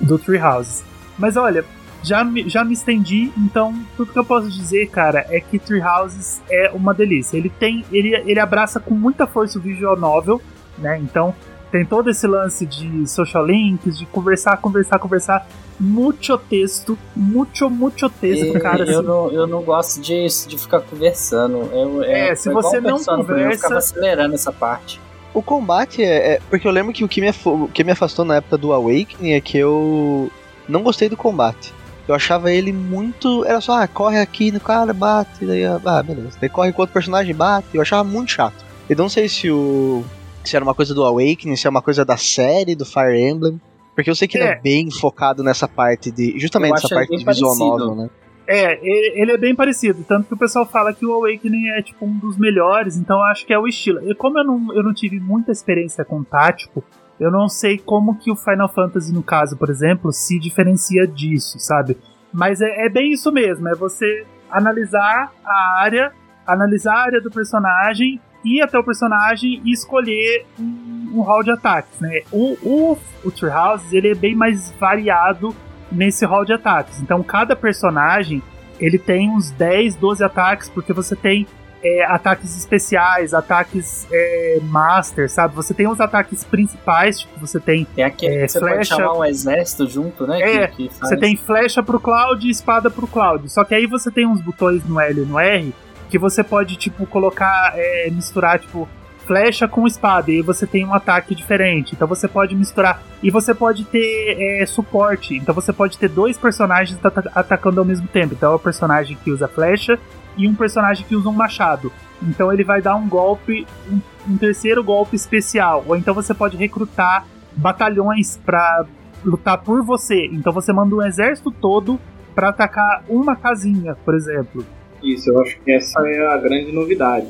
do 0.00 0.18
Tree 0.18 0.40
Houses. 0.40 0.82
Mas 1.18 1.36
olha, 1.36 1.64
Já 2.04 2.24
me, 2.24 2.48
já 2.48 2.64
me 2.64 2.72
estendi, 2.72 3.30
então 3.38 3.72
tudo 3.96 4.12
que 4.12 4.18
eu 4.18 4.24
posso 4.24 4.50
dizer, 4.50 4.88
cara, 4.90 5.24
é 5.30 5.38
que 5.40 5.56
Three 5.56 5.80
Houses 5.80 6.42
é 6.50 6.68
uma 6.74 6.92
delícia. 6.92 7.36
Ele 7.36 7.48
tem, 7.48 7.84
ele, 7.92 8.12
ele 8.28 8.40
abraça 8.40 8.80
com 8.80 8.92
muita 8.92 9.24
força 9.24 9.56
o 9.56 9.62
visual 9.62 9.96
novel, 9.96 10.42
né? 10.78 10.98
Então 10.98 11.32
tem 11.72 11.84
todo 11.84 12.08
esse 12.10 12.26
lance 12.26 12.64
de 12.66 13.08
social 13.08 13.44
links, 13.44 13.98
de 13.98 14.06
conversar, 14.06 14.56
conversar, 14.58 14.98
conversar. 15.00 15.46
Muito 15.80 16.38
texto, 16.38 16.96
muito, 17.16 17.68
muito 17.68 18.08
texto, 18.08 18.56
E 18.56 18.60
cara. 18.60 18.84
eu, 18.84 18.98
assim. 19.00 19.08
não, 19.08 19.30
eu 19.32 19.46
não 19.48 19.62
gosto 19.62 20.00
disso, 20.00 20.48
de 20.48 20.56
ficar 20.56 20.80
conversando. 20.80 21.56
Eu, 21.72 22.04
É, 22.04 22.34
se 22.36 22.44
foi 22.44 22.52
igual 22.52 22.70
você 22.70 22.80
não 22.80 22.94
Persona 22.96 23.22
Eu 23.22 23.26
conversa- 23.26 23.56
ficava 23.56 23.78
acelerando 23.78 24.34
essa 24.34 24.52
parte. 24.52 25.00
O 25.34 25.42
combate 25.42 26.04
é, 26.04 26.34
é- 26.34 26.40
Porque 26.50 26.68
eu 26.68 26.70
lembro 26.70 26.92
que 26.92 27.02
o 27.02 27.08
que, 27.08 27.20
me, 27.20 27.30
o 27.46 27.66
que 27.68 27.82
me 27.82 27.90
afastou 27.90 28.24
na 28.24 28.36
época 28.36 28.56
do 28.58 28.72
Awakening 28.72 29.32
é 29.32 29.40
que 29.40 29.56
eu 29.58 30.30
não 30.68 30.82
gostei 30.82 31.08
do 31.08 31.16
combate. 31.16 31.72
Eu 32.06 32.14
achava 32.14 32.52
ele 32.52 32.72
muito. 32.72 33.44
Era 33.44 33.60
só, 33.60 33.80
ah, 33.80 33.88
corre 33.88 34.20
aqui 34.20 34.52
no 34.52 34.60
cara, 34.60 34.92
bate, 34.92 35.44
daí, 35.46 35.64
ah, 35.64 36.02
beleza. 36.02 36.36
Daí 36.40 36.50
corre 36.50 36.70
com 36.72 36.82
outro 36.82 36.92
personagem, 36.92 37.34
bate. 37.34 37.68
Eu 37.72 37.80
achava 37.80 38.04
muito 38.04 38.30
chato. 38.32 38.62
Eu 38.90 38.96
não 38.96 39.08
sei 39.08 39.28
se 39.28 39.50
o. 39.50 40.04
Se 40.44 40.56
era 40.56 40.64
uma 40.64 40.74
coisa 40.74 40.94
do 40.94 41.04
Awakening, 41.04 41.56
se 41.56 41.66
é 41.66 41.70
uma 41.70 41.82
coisa 41.82 42.04
da 42.04 42.16
série, 42.16 42.74
do 42.74 42.84
Fire 42.84 43.18
Emblem. 43.20 43.60
Porque 43.94 44.08
eu 44.08 44.14
sei 44.14 44.26
que 44.26 44.38
ele 44.38 44.44
É. 44.44 44.52
é 44.52 44.60
bem 44.60 44.90
focado 44.90 45.42
nessa 45.42 45.68
parte 45.68 46.10
de. 46.10 46.38
Justamente 46.38 46.78
essa 46.78 46.94
parte 46.94 47.16
de 47.16 47.24
visual 47.24 47.56
novel, 47.56 47.94
né? 47.94 48.10
É, 48.46 48.72
ele, 48.82 49.20
ele 49.22 49.32
é 49.32 49.38
bem 49.38 49.54
parecido. 49.54 50.04
Tanto 50.06 50.26
que 50.26 50.34
o 50.34 50.36
pessoal 50.36 50.66
fala 50.66 50.92
que 50.92 51.06
o 51.06 51.12
Awakening 51.12 51.68
é 51.68 51.82
tipo 51.82 52.04
um 52.04 52.18
dos 52.18 52.36
melhores, 52.36 52.96
então 52.96 53.18
eu 53.18 53.24
acho 53.24 53.46
que 53.46 53.52
é 53.52 53.58
o 53.58 53.68
estilo. 53.68 54.10
E 54.10 54.14
como 54.14 54.38
eu 54.38 54.44
não, 54.44 54.74
eu 54.74 54.82
não 54.82 54.92
tive 54.92 55.20
muita 55.20 55.52
experiência 55.52 56.04
com 56.04 56.24
tático, 56.24 56.82
eu 57.20 57.30
não 57.30 57.48
sei 57.48 57.78
como 57.78 58.18
que 58.18 58.30
o 58.32 58.36
Final 58.36 58.68
Fantasy, 58.68 59.12
no 59.12 59.22
caso, 59.22 59.56
por 59.56 59.70
exemplo, 59.70 60.10
se 60.12 60.38
diferencia 60.38 61.06
disso, 61.06 61.58
sabe? 61.60 61.96
Mas 62.32 62.60
é, 62.60 62.86
é 62.86 62.88
bem 62.88 63.12
isso 63.12 63.30
mesmo, 63.30 63.68
é 63.68 63.74
você 63.74 64.26
analisar 64.50 65.32
a 65.44 65.80
área, 65.80 66.12
analisar 66.46 66.94
a 66.94 67.02
área 67.02 67.20
do 67.20 67.30
personagem, 67.30 68.20
ir 68.44 68.60
até 68.62 68.78
o 68.78 68.84
personagem 68.84 69.60
e 69.64 69.72
escolher 69.72 70.44
um, 70.58 71.12
um 71.14 71.20
hall 71.22 71.42
de 71.42 71.50
ataques, 71.50 71.98
né? 72.00 72.20
O, 72.30 72.56
o, 72.62 72.98
o 73.24 73.30
Tree 73.30 73.50
Houses, 73.52 73.92
ele 73.92 74.10
é 74.10 74.14
bem 74.14 74.34
mais 74.34 74.70
variado 74.80 75.54
nesse 75.90 76.24
hall 76.24 76.44
de 76.44 76.52
ataques. 76.52 77.00
Então 77.00 77.22
cada 77.22 77.54
personagem 77.54 78.42
ele 78.80 78.98
tem 78.98 79.30
uns 79.30 79.50
10, 79.52 79.94
12 79.96 80.24
ataques, 80.24 80.68
porque 80.68 80.92
você 80.92 81.14
tem 81.14 81.46
é, 81.84 82.04
ataques 82.04 82.56
especiais, 82.56 83.34
ataques 83.34 84.06
é, 84.10 84.58
master, 84.62 85.28
sabe? 85.30 85.54
Você 85.54 85.74
tem 85.74 85.86
os 85.88 86.00
ataques 86.00 86.44
principais, 86.44 87.20
tipo, 87.20 87.38
você 87.40 87.58
tem, 87.60 87.84
Tem 87.84 88.04
aquele 88.04 88.36
É, 88.36 88.42
que 88.46 88.52
você 88.52 88.60
pode 88.60 88.72
flecha- 88.74 88.96
chamar 88.96 89.18
um 89.18 89.24
exército 89.24 89.86
junto, 89.88 90.26
né? 90.26 90.40
É, 90.40 90.66
que, 90.68 90.88
que 90.88 90.98
você 91.00 91.16
tem 91.16 91.36
flecha 91.36 91.82
pro 91.82 91.98
Cloud 92.00 92.46
e 92.46 92.50
espada 92.50 92.88
pro 92.90 93.06
Cloud. 93.06 93.48
Só 93.52 93.64
que 93.64 93.74
aí 93.74 93.86
você 93.86 94.10
tem 94.10 94.26
uns 94.26 94.40
botões 94.40 94.84
no 94.84 94.98
L 95.00 95.22
e 95.22 95.26
no 95.26 95.38
R 95.38 95.74
que 96.12 96.18
você 96.18 96.44
pode, 96.44 96.76
tipo, 96.76 97.06
colocar, 97.06 97.72
é, 97.74 98.10
misturar, 98.10 98.58
tipo, 98.58 98.86
flecha 99.26 99.66
com 99.66 99.86
espada. 99.86 100.30
E 100.30 100.42
você 100.42 100.66
tem 100.66 100.84
um 100.84 100.92
ataque 100.92 101.34
diferente. 101.34 101.94
Então 101.94 102.06
você 102.06 102.28
pode 102.28 102.54
misturar. 102.54 103.02
E 103.22 103.30
você 103.30 103.54
pode 103.54 103.86
ter 103.86 104.36
é, 104.38 104.66
suporte. 104.66 105.34
Então 105.34 105.54
você 105.54 105.72
pode 105.72 105.96
ter 105.96 106.10
dois 106.10 106.36
personagens 106.36 107.02
ata- 107.02 107.32
atacando 107.34 107.80
ao 107.80 107.86
mesmo 107.86 108.06
tempo. 108.08 108.34
Então 108.34 108.52
é 108.52 108.54
o 108.56 108.58
personagem 108.58 109.16
que 109.24 109.30
usa 109.30 109.48
flecha 109.48 109.98
e 110.36 110.46
um 110.46 110.54
personagem 110.54 111.06
que 111.06 111.16
usa 111.16 111.30
um 111.30 111.32
machado. 111.32 111.90
Então 112.22 112.52
ele 112.52 112.62
vai 112.62 112.82
dar 112.82 112.94
um 112.94 113.08
golpe, 113.08 113.66
um, 113.90 114.32
um 114.32 114.36
terceiro 114.36 114.84
golpe 114.84 115.16
especial. 115.16 115.82
Ou 115.88 115.96
então 115.96 116.12
você 116.12 116.34
pode 116.34 116.58
recrutar 116.58 117.24
batalhões 117.56 118.36
pra 118.44 118.84
lutar 119.24 119.56
por 119.62 119.82
você. 119.82 120.26
Então 120.26 120.52
você 120.52 120.74
manda 120.74 120.94
um 120.94 121.00
exército 121.00 121.50
todo 121.50 121.98
pra 122.34 122.50
atacar 122.50 123.02
uma 123.08 123.34
casinha, 123.34 123.96
por 124.04 124.14
exemplo. 124.14 124.62
Isso, 125.02 125.30
eu 125.30 125.40
acho 125.42 125.58
que 125.60 125.72
essa 125.72 126.00
é 126.06 126.26
a 126.26 126.36
grande 126.36 126.72
novidade. 126.72 127.28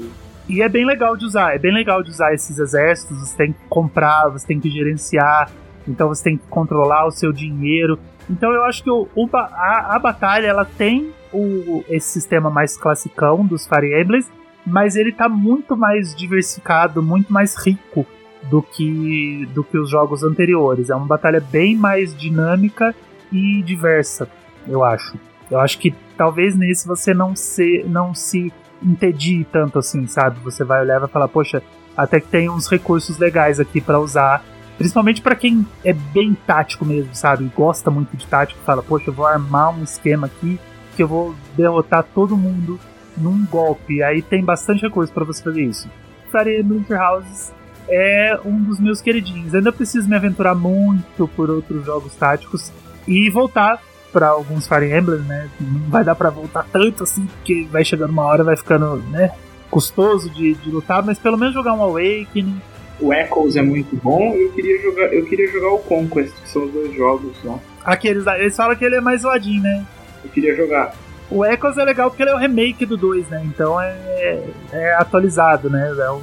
E 0.49 0.61
é 0.61 0.69
bem 0.69 0.85
legal 0.85 1.17
de 1.17 1.25
usar, 1.25 1.55
é 1.55 1.59
bem 1.59 1.73
legal 1.73 2.03
de 2.03 2.11
usar 2.11 2.35
esses 2.35 2.59
exércitos, 2.59 3.19
você 3.19 3.37
tem 3.37 3.53
que 3.53 3.61
comprar, 3.69 4.29
você 4.29 4.47
tem 4.47 4.61
que 4.61 4.69
gerenciar, 4.69 5.51
então 5.87 6.09
você 6.09 6.25
tem 6.25 6.37
que 6.37 6.47
controlar 6.49 7.07
o 7.07 7.11
seu 7.11 7.33
dinheiro. 7.33 7.99
Então 8.29 8.53
eu 8.53 8.65
acho 8.65 8.83
que 8.83 8.91
o, 8.91 9.09
o 9.15 9.29
a, 9.35 9.97
a 9.97 9.99
batalha 9.99 10.47
ela 10.47 10.65
tem 10.65 11.13
o, 11.33 11.85
esse 11.89 12.09
sistema 12.09 12.51
mais 12.51 12.77
classicão 12.77 13.45
dos 13.47 13.67
Fire 13.67 13.99
Emblems, 13.99 14.31
mas 14.67 14.97
ele 14.97 15.13
tá 15.13 15.29
muito 15.29 15.77
mais 15.77 16.15
diversificado, 16.15 17.03
muito 17.03 17.33
mais 17.33 17.57
rico 17.57 18.07
do 18.51 18.63
que, 18.63 19.47
do 19.55 19.63
que 19.65 19.79
os 19.79 19.89
jogos 19.89 20.23
anteriores. 20.23 20.91
É 20.91 20.95
uma 20.95 21.07
batalha 21.07 21.41
bem 21.41 21.77
mais 21.77 22.17
dinâmica 22.17 22.95
e 23.31 23.63
diversa, 23.63 24.29
eu 24.69 24.85
acho. 24.85 25.17
Eu 25.53 25.61
acho 25.61 25.79
que 25.79 25.95
talvez 26.17 26.57
nesse 26.57 26.89
você 26.89 27.13
não 27.13 27.37
se, 27.37 27.85
não 27.87 28.15
se 28.15 28.51
entedie 28.83 29.45
tanto 29.53 29.79
assim, 29.79 30.07
sabe? 30.07 30.41
Você 30.41 30.65
vai 30.65 30.81
olhar 30.81 30.97
e 30.97 31.01
vai 31.01 31.09
falar, 31.09 31.29
poxa, 31.29 31.63
até 31.95 32.21
que 32.21 32.29
tem 32.29 32.49
uns 32.49 32.67
recursos 32.67 33.19
legais 33.19 33.61
aqui 33.61 33.79
pra 33.79 34.01
usar. 34.01 34.43
Principalmente 34.79 35.21
pra 35.21 35.37
quem 35.37 35.67
é 35.85 35.93
bem 35.93 36.35
tático 36.47 36.87
mesmo, 36.87 37.15
sabe? 37.15 37.51
Gosta 37.55 37.91
muito 37.91 38.17
de 38.17 38.27
tático, 38.27 38.61
fala, 38.65 38.83
poxa, 38.83 39.11
eu 39.11 39.13
vou 39.13 39.27
armar 39.27 39.79
um 39.79 39.85
esquema 39.85 40.27
aqui 40.27 40.59
que 40.97 41.03
eu 41.03 41.09
vou 41.09 41.35
derrotar 41.55 42.03
todo 42.15 42.35
mundo 42.35 42.81
num 43.15 43.45
golpe. 43.45 44.03
Aí 44.03 44.23
tem 44.23 44.43
bastante 44.43 44.81
recurso 44.83 45.13
pra 45.13 45.25
você 45.25 45.43
fazer 45.43 45.63
isso. 45.63 45.89
Emblem 46.35 46.83
Three 46.85 46.99
Houses 46.99 47.53
é 47.91 48.41
um 48.43 48.59
dos 48.59 48.81
meus 48.81 49.03
queridinhos. 49.03 49.55
Ainda 49.55 49.71
preciso 49.71 50.09
me 50.09 50.17
aventurar 50.17 50.55
muito 50.55 51.29
por 51.29 51.51
outros 51.51 51.85
jogos 51.85 52.15
táticos 52.15 52.73
e 53.07 53.29
voltar 53.29 53.79
pra 54.13 54.29
alguns 54.29 54.67
Fire 54.69 54.93
Emblem, 54.97 55.21
né? 55.21 55.49
Não 55.61 55.89
vai 55.91 56.05
dar 56.05 56.15
pra 56.15 56.31
voltar 56.31 56.67
tanto 56.73 57.03
assim, 57.05 57.27
porque 57.27 57.67
vai 57.71 57.85
chegando 57.85 58.11
uma 58.11 58.25
hora, 58.25 58.45
vai 58.45 58.57
ficando, 58.57 58.97
né? 59.11 59.33
Custoso 59.71 60.29
de, 60.31 60.55
de 60.55 60.71
lutar, 60.71 61.03
mas 61.03 61.19
pelo 61.19 61.39
menos 61.39 61.55
jogar 61.55 61.73
um 61.73 61.83
Awakening. 61.83 62.61
O 63.01 63.13
Echoes 63.13 63.57
é 63.57 63.63
muito 63.63 63.97
bom 63.97 64.33
eu 64.35 64.53
queria 64.53 64.81
jogar, 64.83 65.13
eu 65.13 65.25
queria 65.27 65.51
jogar 65.51 65.73
o 65.73 65.79
Conquest, 65.79 66.33
que 66.43 66.49
são 66.49 66.65
os 66.67 66.73
dois 66.73 66.95
jogos 66.95 67.33
lá. 67.43 67.59
Aqueles, 67.85 68.25
eles 68.27 68.55
falam 68.57 68.77
que 68.77 68.85
ele 68.85 68.97
é 68.97 69.01
mais 69.01 69.23
zoadinho, 69.23 69.63
né? 69.63 69.85
Eu 70.23 70.31
queria 70.31 70.55
jogar. 70.55 70.95
O 71.31 71.45
Echoes 71.45 71.79
é 71.79 71.85
legal 71.85 72.11
porque 72.11 72.23
ele 72.23 72.31
é 72.31 72.35
o 72.35 72.39
remake 72.39 72.85
do 72.87 72.97
2, 72.97 73.27
né? 73.29 73.43
Então 73.47 73.81
é, 73.81 74.43
é 74.73 74.95
atualizado, 74.95 75.69
né? 75.71 75.89
É 75.99 76.11
o- 76.11 76.23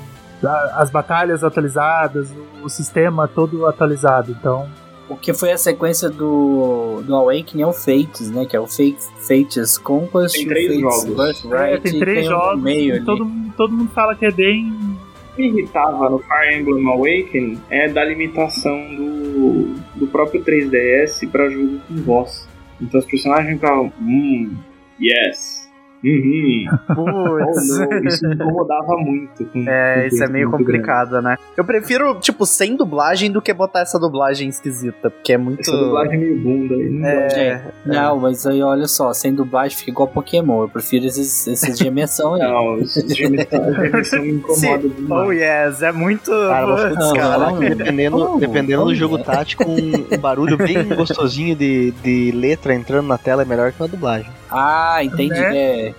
as 0.75 0.89
batalhas 0.89 1.43
atualizadas, 1.43 2.29
o, 2.61 2.65
o 2.65 2.69
sistema 2.69 3.27
todo 3.27 3.65
atualizado. 3.65 4.31
Então, 4.31 4.69
O 5.09 5.17
que 5.17 5.33
foi 5.33 5.51
a 5.51 5.57
sequência 5.57 6.07
do, 6.09 7.01
do 7.03 7.15
Awakening 7.15 7.63
é 7.63 7.67
o 7.67 7.73
Fates, 7.73 8.29
né? 8.29 8.45
Que 8.45 8.55
é 8.55 8.59
o 8.59 8.67
Fate, 8.67 8.97
Fates 9.27 9.77
Conquest, 9.77 10.35
Tem 10.35 10.47
três 10.47 10.67
Fates 10.67 10.81
jogos. 10.81 11.05
Birthright, 11.41 11.73
é, 11.73 11.77
tem 11.79 11.99
três 11.99 12.27
um 12.27 12.29
jogos 12.29 12.61
meio 12.63 12.89
e 12.89 12.91
ali. 12.97 13.05
todo, 13.05 13.25
mundo- 13.25 13.53
todo 13.57 13.73
mundo 13.73 13.91
fala 13.91 14.15
que 14.15 14.25
é 14.27 14.31
bem. 14.31 14.69
O 14.69 15.35
que 15.35 15.41
me 15.41 15.47
irritava 15.61 16.09
no 16.11 16.19
Fire 16.19 16.59
Emblem 16.61 16.87
Awakening 16.87 17.59
é 17.71 17.87
da 17.89 18.03
limitação 18.05 18.77
do, 18.95 19.73
do 19.95 20.07
próprio 20.07 20.43
3DS 20.43 21.27
pra 21.31 21.49
jogo 21.49 21.79
com 21.87 21.95
voz. 22.03 22.47
Então 22.79 22.99
os 22.99 23.05
personagens 23.07 23.55
ficavam, 23.55 23.91
hum, 24.01 24.53
yes, 25.01 25.58
uhum, 26.03 26.65
oh 26.97 27.45
Putz. 27.45 27.67
isso 28.05 28.27
me 28.27 28.35
incomodava 28.35 28.97
muito. 28.97 29.45
Com, 29.45 29.63
É, 29.67 30.01
com 30.01 30.07
isso 30.15 30.23
é 30.23 30.27
meio 30.29 30.49
muito 30.49 30.63
grande. 30.63 30.79
complicado, 30.81 31.21
né? 31.21 31.37
Eu 31.57 31.63
prefiro, 31.63 32.15
tipo, 32.19 32.45
sem 32.45 32.75
dublagem 32.75 33.31
do 33.31 33.41
que 33.41 33.53
botar 33.53 33.81
essa 33.81 33.99
dublagem 33.99 34.49
esquisita, 34.49 35.09
porque 35.09 35.33
é 35.33 35.37
muito. 35.37 35.61
Essa 35.61 35.71
dublagem 35.75 36.13
é 36.15 36.17
meio 36.17 36.39
bunda 36.41 36.75
aí. 36.75 36.89
Não 36.89 37.07
É, 37.07 37.23
gosto. 37.23 37.37
É, 37.39 37.61
Não, 37.85 38.19
mas 38.19 38.45
aí 38.47 38.61
olha 38.61 38.87
só, 38.87 39.13
sem 39.13 39.33
dublagem 39.33 39.77
fica 39.77 39.91
igual 39.91 40.07
Pokémon. 40.07 40.61
Eu 40.63 40.69
prefiro 40.69 41.05
esses, 41.05 41.47
esses 41.47 41.77
de 41.77 41.87
imersão 41.87 42.35
aí. 42.35 42.41
Não, 42.41 42.77
esse 42.79 43.07
gemição 43.13 44.21
me 44.21 44.29
incomoda 44.31 44.83
Oh 44.85 44.87
demais. 44.89 45.39
yes, 45.39 45.81
é 45.81 45.91
muito. 45.91 46.31
Cara, 46.31 46.89
Putz, 46.89 46.95
não, 46.95 47.13
cara. 47.13 47.37
não. 47.51 47.59
Dependendo, 47.59 48.37
dependendo 48.39 48.85
do 48.85 48.95
jogo 48.95 49.17
é? 49.17 49.23
tático, 49.23 49.63
um, 49.69 50.15
um 50.15 50.17
barulho 50.17 50.57
bem 50.57 50.83
gostosinho 50.95 51.55
de, 51.55 51.91
de 52.03 52.31
letra 52.31 52.73
entrando 52.73 53.07
na 53.07 53.17
tela 53.17 53.41
é 53.41 53.45
melhor 53.45 53.71
que 53.71 53.81
uma 53.81 53.87
dublagem. 53.87 54.29
Ah, 54.51 55.03
entendi. 55.03 55.29
Né? 55.29 55.57
É. 55.57 55.93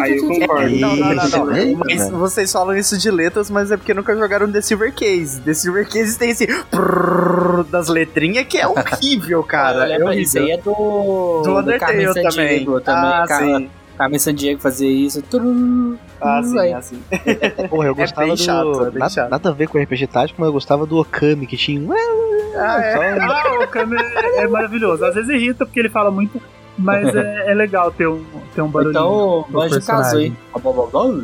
Aí 0.00 0.16
eu 0.16 0.28
concordo. 0.28 0.76
Não, 0.76 0.96
não, 0.96 1.14
não, 1.14 1.46
não. 1.46 1.56
Eita, 1.56 1.78
Mas 1.84 2.10
vocês 2.10 2.52
falam 2.52 2.76
isso 2.76 2.96
de 2.98 3.10
letras, 3.10 3.50
mas 3.50 3.70
é 3.70 3.76
porque 3.76 3.94
nunca 3.94 4.14
jogaram 4.16 4.50
The 4.50 4.60
Silver 4.60 4.92
Case. 4.94 5.40
The 5.40 5.54
Silver 5.54 5.88
Case 5.88 6.18
tem 6.18 6.30
esse 6.30 6.46
prrrr 6.70 7.64
das 7.64 7.88
letrinhas 7.88 8.46
que 8.46 8.58
é 8.58 8.66
horrível, 8.66 9.42
cara. 9.44 9.80
Olha, 9.80 9.94
é 9.94 9.98
mas 9.98 10.18
isso 10.18 10.38
aí 10.38 10.44
horrível. 10.52 10.58
é 10.60 10.62
do. 10.62 11.42
Do 11.42 11.58
Undertale 11.58 11.78
Carmen 11.80 12.06
também. 12.14 12.30
Sandiego 12.30 12.80
também. 12.80 13.10
Ah, 13.10 13.24
Ca- 13.26 13.38
sim. 13.38 13.70
Carmen 13.96 14.18
Sandiego 14.18 14.60
fazia 14.60 14.90
isso. 14.90 15.22
Tururu, 15.22 15.96
Ah, 16.20 16.42
sim, 16.42 16.72
assim. 16.74 17.00
Porra, 17.70 17.86
eu 17.86 17.92
É 17.92 17.94
gostava 17.94 18.26
bem 18.26 18.36
do. 18.36 18.40
chato, 18.42 18.82
é 18.86 18.90
bem 18.90 18.98
nada, 18.98 19.10
chato. 19.10 19.30
nada 19.30 19.48
a 19.48 19.52
ver 19.52 19.68
com 19.68 19.78
RPG 19.78 20.06
tático, 20.08 20.40
mas 20.40 20.48
eu 20.48 20.52
gostava 20.52 20.84
do 20.84 20.98
Okami, 20.98 21.46
que 21.46 21.56
tinha. 21.56 21.80
um- 21.80 21.92
Ah, 22.56 22.80
é. 22.82 23.18
Ah, 23.20 23.58
o 23.64 23.68
Kami 23.68 23.96
é, 23.96 24.42
é 24.42 24.48
maravilhoso. 24.48 25.04
Às 25.04 25.14
vezes 25.14 25.30
irrita 25.30 25.64
porque 25.64 25.78
ele 25.80 25.88
fala 25.88 26.10
muito, 26.10 26.40
mas 26.76 27.14
é, 27.14 27.50
é 27.50 27.54
legal 27.54 27.90
ter 27.90 28.08
um, 28.08 28.24
ter 28.54 28.62
um 28.62 28.68
barulhinho. 28.68 28.98
Então, 28.98 29.42
pro 29.44 29.52
Banjo 29.52 29.86
casou, 29.86 30.20
hein? 30.20 30.36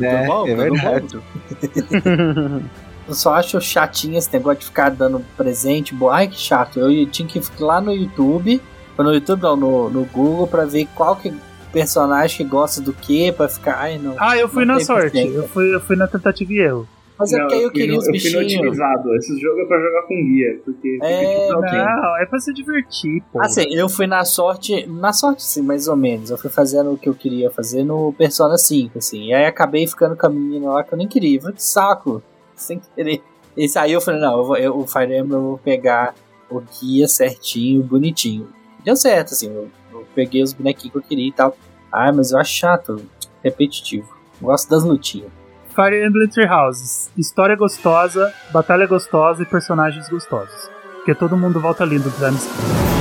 É, 0.03 0.51
é 0.51 0.55
verdade. 0.55 1.19
Eu 3.07 3.15
só 3.15 3.33
acho 3.33 3.59
chatinho 3.59 4.17
esse 4.17 4.31
negócio 4.31 4.59
de 4.59 4.65
ficar 4.67 4.89
dando 4.89 5.19
presente. 5.35 5.93
Ai, 6.11 6.27
que 6.27 6.39
chato. 6.39 6.79
Eu 6.79 7.05
tinha 7.07 7.27
que 7.27 7.39
ir 7.39 7.43
lá 7.59 7.81
no 7.81 7.91
YouTube 7.91 8.61
No 8.97 9.13
YouTube 9.13 9.41
não, 9.41 9.55
no, 9.55 9.89
no 9.89 10.05
Google 10.05 10.47
pra 10.47 10.65
ver 10.65 10.87
qual 10.95 11.15
que 11.15 11.33
personagem 11.71 12.37
que 12.37 12.43
gosta 12.43 12.81
do 12.81 12.93
que, 12.93 13.31
pra 13.31 13.47
ficar. 13.47 13.79
Ai, 13.79 13.97
não. 13.97 14.15
Ah, 14.19 14.37
eu 14.37 14.47
fui 14.47 14.65
Não 14.65 14.75
na 14.75 14.81
sorte. 14.81 15.17
Eu 15.17 15.47
fui, 15.47 15.73
eu 15.73 15.81
fui 15.81 15.95
na 15.95 16.07
tentativa 16.07 16.53
e 16.53 16.59
erro. 16.59 16.87
Mas 17.21 17.33
é 17.33 17.37
Não, 17.37 17.41
porque 17.47 17.55
aí 17.55 17.63
eu 17.63 17.69
fui 17.69 17.79
queria 17.79 17.97
os 17.97 18.05
Eu 18.07 18.11
fui 18.11 18.13
bichinhos. 18.13 18.45
otimizado. 18.45 19.15
Esse 19.15 19.39
jogo 19.39 19.59
é 19.61 19.65
pra 19.65 19.79
jogar 19.79 20.01
com 20.03 20.15
guia. 20.25 20.61
Porque 20.65 20.89
fica 20.93 21.05
É, 21.05 21.19
tipo, 21.47 21.59
ok. 21.59 21.71
Não, 21.79 22.17
é 22.17 22.25
pra 22.25 22.39
se 22.39 22.53
divertir, 22.53 23.23
pô. 23.31 23.41
Assim, 23.41 23.65
eu 23.71 23.87
fui 23.87 24.07
na 24.07 24.25
sorte, 24.25 24.85
na 24.87 25.13
sorte 25.13 25.43
sim, 25.43 25.61
mais 25.61 25.87
ou 25.87 25.95
menos. 25.95 26.29
Eu 26.31 26.37
fui 26.37 26.49
fazendo 26.49 26.91
o 26.91 26.97
que 26.97 27.07
eu 27.07 27.13
queria 27.13 27.49
fazer 27.49 27.83
no 27.83 28.11
Persona 28.13 28.57
5, 28.57 28.97
assim. 28.97 29.25
E 29.27 29.33
aí 29.33 29.45
acabei 29.45 29.85
ficando 29.87 30.15
com 30.17 30.25
a 30.25 30.29
menina 30.29 30.71
lá 30.71 30.83
que 30.83 30.93
eu 30.93 30.97
nem 30.97 31.07
queria. 31.07 31.39
Falei, 31.39 31.55
que 31.55 31.63
saco, 31.63 32.21
sem 32.55 32.81
querer. 32.95 33.21
Esse 33.55 33.77
aí 33.77 33.91
eu 33.91 34.01
falei, 34.01 34.19
não, 34.21 34.37
eu 34.37 34.45
vou, 34.45 34.57
eu, 34.57 34.77
o 34.77 34.87
Fire 34.87 35.13
Emblem 35.15 35.33
eu 35.39 35.41
vou 35.41 35.57
pegar 35.57 36.15
o 36.49 36.61
guia 36.61 37.07
certinho, 37.07 37.83
bonitinho. 37.83 38.47
Deu 38.83 38.95
certo, 38.95 39.33
assim, 39.33 39.47
eu, 39.53 39.69
eu 39.91 40.05
peguei 40.15 40.41
os 40.41 40.53
bonequinhos 40.53 40.91
que 40.93 40.97
eu 40.97 41.01
queria 41.03 41.27
e 41.27 41.31
tal. 41.31 41.55
Ah, 41.91 42.11
mas 42.11 42.31
eu 42.31 42.39
acho 42.39 42.53
chato, 42.53 43.01
repetitivo. 43.43 44.07
Gosto 44.41 44.69
das 44.69 44.83
lutinhas. 44.83 45.29
Fire 45.75 46.05
Emblem 46.05 46.27
Three 46.27 46.47
Houses. 46.47 47.09
História 47.17 47.55
gostosa, 47.55 48.33
batalha 48.51 48.85
gostosa 48.85 49.41
e 49.41 49.45
personagens 49.45 50.09
gostosos. 50.09 50.69
Porque 50.97 51.15
todo 51.15 51.37
mundo 51.37 51.59
volta 51.59 51.85
lindo 51.85 52.09
do 52.09 52.15
Time 52.17 53.00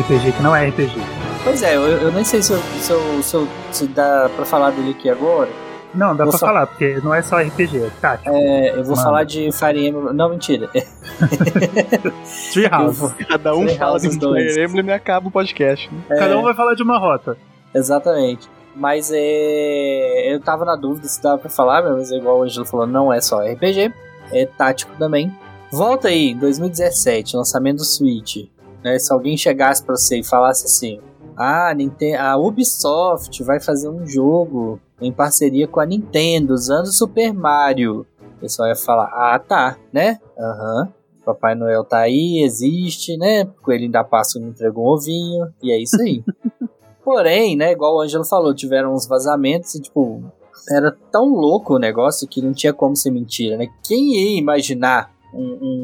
RPG 0.00 0.32
que 0.32 0.42
não 0.42 0.54
é 0.54 0.68
RPG. 0.68 0.92
pois 1.44 1.62
é, 1.62 1.76
eu, 1.76 1.82
eu 1.82 2.12
nem 2.12 2.24
sei 2.24 2.42
se, 2.42 2.52
eu, 2.52 2.58
se, 2.80 2.90
eu- 2.92 3.22
se, 3.22 3.34
eu- 3.34 3.48
se 3.72 3.86
dá 3.88 4.30
pra 4.36 4.44
falar 4.44 4.70
dele 4.70 4.90
aqui 4.98 5.08
agora. 5.08 5.48
Não, 5.92 6.14
dá 6.14 6.22
Vou 6.24 6.30
pra 6.30 6.38
só- 6.38 6.46
falar, 6.46 6.66
porque 6.68 7.00
não 7.02 7.12
é 7.12 7.20
só 7.20 7.38
RPG, 7.40 7.78
é 7.78 7.90
tático. 8.00 8.30
É, 8.30 8.70
eu 8.78 8.84
vou 8.84 8.94
Mano. 8.94 9.02
falar 9.02 9.24
de 9.24 9.50
Fire 9.50 9.88
Emblem. 9.88 10.14
Não, 10.14 10.28
mentira. 10.28 10.68
Tree 12.52 12.64
Eu 12.70 12.78
Houses. 12.80 12.98
vou- 12.98 13.12
Cada 13.28 13.54
um 13.54 13.64
Three 13.66 13.76
fala 13.78 13.98
de 13.98 14.06
Houses 14.06 14.16
dois. 14.20 14.52
Fire 14.54 14.64
Emblem 14.66 14.86
e 14.86 14.92
acaba 14.92 15.28
o 15.28 15.30
podcast. 15.30 15.90
Né? 15.92 16.00
Cada 16.16 16.34
É, 16.34 16.36
um 16.36 16.42
vai 16.42 16.54
falar 16.54 16.74
de 16.74 16.82
uma 16.82 16.98
rota. 16.98 17.36
Exatamente. 17.74 18.48
Mas 18.74 19.10
é. 19.12 20.32
Eu 20.32 20.40
tava 20.40 20.64
na 20.64 20.76
dúvida 20.76 21.08
se 21.08 21.20
dava 21.20 21.38
pra 21.38 21.50
falar, 21.50 21.82
mas 21.82 22.12
é 22.12 22.16
igual 22.16 22.38
o 22.38 22.42
Angelo 22.44 22.64
falou, 22.66 22.86
não 22.86 23.12
é 23.12 23.20
só 23.20 23.40
RPG, 23.40 23.92
é 24.32 24.46
tático 24.46 24.92
também. 24.96 25.34
Volta 25.72 26.08
aí, 26.08 26.34
2017, 26.34 27.36
lançamento 27.36 27.78
do 27.78 27.84
Switch. 27.84 28.46
Né? 28.82 28.98
Se 28.98 29.12
alguém 29.12 29.36
chegasse 29.36 29.84
pra 29.84 29.96
você 29.96 30.20
e 30.20 30.24
falasse 30.24 30.66
assim: 30.66 31.00
Ah, 31.36 31.72
a 32.18 32.36
Ubisoft 32.36 33.42
vai 33.42 33.60
fazer 33.60 33.88
um 33.88 34.06
jogo 34.06 34.80
em 35.00 35.12
parceria 35.12 35.66
com 35.66 35.80
a 35.80 35.86
Nintendo, 35.86 36.54
usando 36.54 36.92
Super 36.92 37.32
Mario. 37.32 38.06
O 38.36 38.40
pessoal 38.40 38.68
ia 38.68 38.76
falar: 38.76 39.10
Ah, 39.12 39.38
tá, 39.38 39.76
né? 39.92 40.18
Aham. 40.38 40.92
Papai 41.24 41.54
Noel 41.54 41.84
tá 41.84 41.98
aí, 41.98 42.42
existe, 42.42 43.16
né? 43.16 43.44
Coelhinho 43.62 43.92
da 43.92 44.02
Páscoa 44.02 44.40
me 44.40 44.48
entregou 44.48 44.86
um 44.86 44.94
ovinho, 44.94 45.52
e 45.62 45.70
é 45.70 45.78
isso 45.78 46.00
aí. 46.00 46.24
Porém, 47.04 47.56
né, 47.56 47.72
igual 47.72 47.96
o 47.96 48.00
Ângelo 48.00 48.24
falou, 48.24 48.54
tiveram 48.54 48.92
uns 48.94 49.06
vazamentos 49.06 49.74
e, 49.74 49.80
tipo, 49.80 50.22
era 50.68 50.96
tão 51.10 51.28
louco 51.28 51.74
o 51.74 51.78
negócio 51.78 52.28
que 52.28 52.42
não 52.42 52.52
tinha 52.52 52.72
como 52.72 52.94
ser 52.96 53.10
mentira, 53.10 53.56
né? 53.56 53.68
Quem 53.82 54.14
ia 54.14 54.38
imaginar 54.38 55.10
um, 55.32 55.42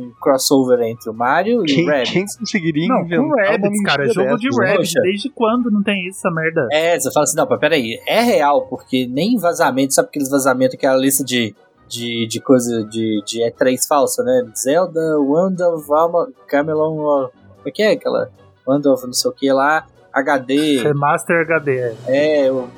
um 0.08 0.12
crossover 0.20 0.80
entre 0.82 1.08
o 1.10 1.14
Mario 1.14 1.62
e 1.62 1.66
Quem, 1.66 1.84
o 1.84 1.90
Rabbids? 1.90 2.12
quem 2.12 2.24
conseguiria 2.38 2.88
Não, 2.88 3.00
inventar 3.00 3.18
com 3.18 3.26
uma 3.34 3.42
Rabbids, 3.42 3.82
cara. 3.82 4.02
mentira 4.04 4.24
Jogo 4.24 4.36
de? 4.38 4.48
Rabbids. 4.48 4.76
Poxa. 4.76 5.00
Desde 5.02 5.30
quando 5.30 5.70
não 5.70 5.82
tem 5.82 6.06
isso, 6.08 6.18
essa 6.26 6.30
merda? 6.34 6.68
É, 6.72 6.98
você 6.98 7.12
fala 7.12 7.24
assim, 7.24 7.36
não, 7.36 7.46
mas 7.48 7.60
peraí, 7.60 8.00
é 8.06 8.20
real, 8.22 8.66
porque 8.66 9.06
nem 9.06 9.36
vazamento, 9.38 9.94
sabe 9.94 10.08
aqueles 10.08 10.28
vazamentos, 10.30 10.74
aquela 10.74 10.96
lista 10.96 11.24
de, 11.24 11.54
de, 11.88 12.26
de 12.26 12.40
coisa 12.40 12.84
de, 12.84 13.22
de 13.24 13.40
E3 13.40 13.76
falsa, 13.88 14.22
né? 14.22 14.46
Zelda, 14.56 15.00
Wanda 15.20 15.68
of 15.70 15.86
Alma, 15.92 16.28
Camelon, 16.48 16.96
como 16.96 17.30
é 17.66 17.70
que 17.70 17.82
é 17.82 17.92
aquela? 17.92 18.30
Wanda 18.66 18.92
of 18.92 19.04
não 19.06 19.12
sei 19.12 19.30
o 19.30 19.34
que 19.34 19.52
lá, 19.52 19.86
HD, 20.12 20.82
Remaster 20.82 21.42
HD. 21.42 21.78
é. 22.08 22.46
É, 22.46 22.52
o 22.52 22.68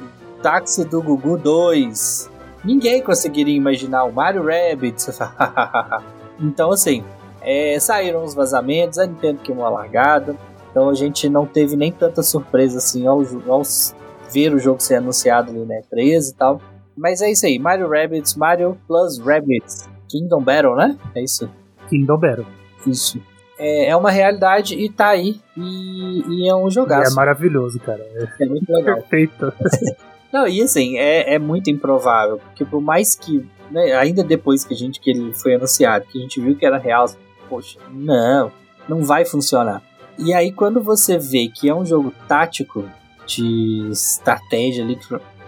Táxi 0.42 0.84
do 0.84 1.02
Gugu 1.02 1.36
2. 1.38 2.30
Ninguém 2.64 3.00
conseguiria 3.02 3.56
imaginar 3.56 4.04
o 4.04 4.12
Mario 4.12 4.44
Rabbids. 4.44 5.08
então, 6.40 6.70
assim, 6.70 7.04
é, 7.40 7.78
saíram 7.80 8.24
os 8.24 8.34
vazamentos, 8.34 8.98
a 8.98 9.06
Nintendo 9.06 9.40
queimou 9.42 9.64
a 9.66 9.70
largada. 9.70 10.36
Então 10.70 10.88
a 10.90 10.94
gente 10.94 11.28
não 11.28 11.46
teve 11.46 11.76
nem 11.76 11.90
tanta 11.90 12.22
surpresa 12.22 12.78
assim 12.78 13.06
ao, 13.06 13.22
ao 13.48 13.62
ver 14.32 14.52
o 14.54 14.58
jogo 14.58 14.80
ser 14.80 14.96
anunciado 14.96 15.50
ali 15.50 15.64
na 15.64 15.76
E3 15.80 16.30
e 16.30 16.34
tal. 16.34 16.60
Mas 16.96 17.20
é 17.22 17.30
isso 17.30 17.46
aí, 17.46 17.58
Mario 17.58 17.88
Rabbids, 17.88 18.34
Mario 18.36 18.76
plus 18.86 19.18
Rabbids. 19.18 19.88
Kingdom 20.08 20.42
Battle, 20.42 20.76
né? 20.76 20.96
É 21.14 21.22
isso. 21.22 21.48
Kingdom 21.88 22.18
Battle. 22.18 22.46
Isso. 22.86 23.20
É, 23.58 23.86
é 23.90 23.96
uma 23.96 24.10
realidade 24.10 24.74
e 24.74 24.88
tá 24.88 25.08
aí. 25.08 25.40
E, 25.56 26.22
e 26.44 26.48
é 26.48 26.54
um 26.54 26.64
E 26.64 26.68
é 26.68 26.70
jogaço. 26.70 27.14
maravilhoso, 27.16 27.80
cara. 27.80 28.00
É 28.14 28.44
É 28.44 28.46
muito 28.46 28.70
legal. 28.72 28.96
perfeito. 29.08 29.52
Não, 30.32 30.46
e 30.46 30.60
assim, 30.62 30.98
é, 30.98 31.34
é 31.34 31.38
muito 31.38 31.70
improvável, 31.70 32.38
porque 32.38 32.64
por 32.64 32.80
mais 32.82 33.14
que, 33.16 33.48
né, 33.70 33.92
ainda 33.94 34.22
depois 34.22 34.64
que 34.64 34.74
a 34.74 34.76
gente 34.76 35.00
que 35.00 35.10
ele 35.10 35.32
foi 35.32 35.54
anunciado, 35.54 36.06
que 36.06 36.18
a 36.18 36.20
gente 36.22 36.40
viu 36.40 36.56
que 36.56 36.64
era 36.66 36.78
real, 36.78 37.06
poxa, 37.48 37.78
não, 37.90 38.50
não 38.88 39.02
vai 39.04 39.24
funcionar. 39.24 39.82
E 40.18 40.32
aí 40.34 40.52
quando 40.52 40.82
você 40.82 41.18
vê 41.18 41.48
que 41.48 41.68
é 41.68 41.74
um 41.74 41.84
jogo 41.86 42.12
tático 42.26 42.84
de 43.26 43.88
estratégia 43.90 44.82
ali, 44.84 44.98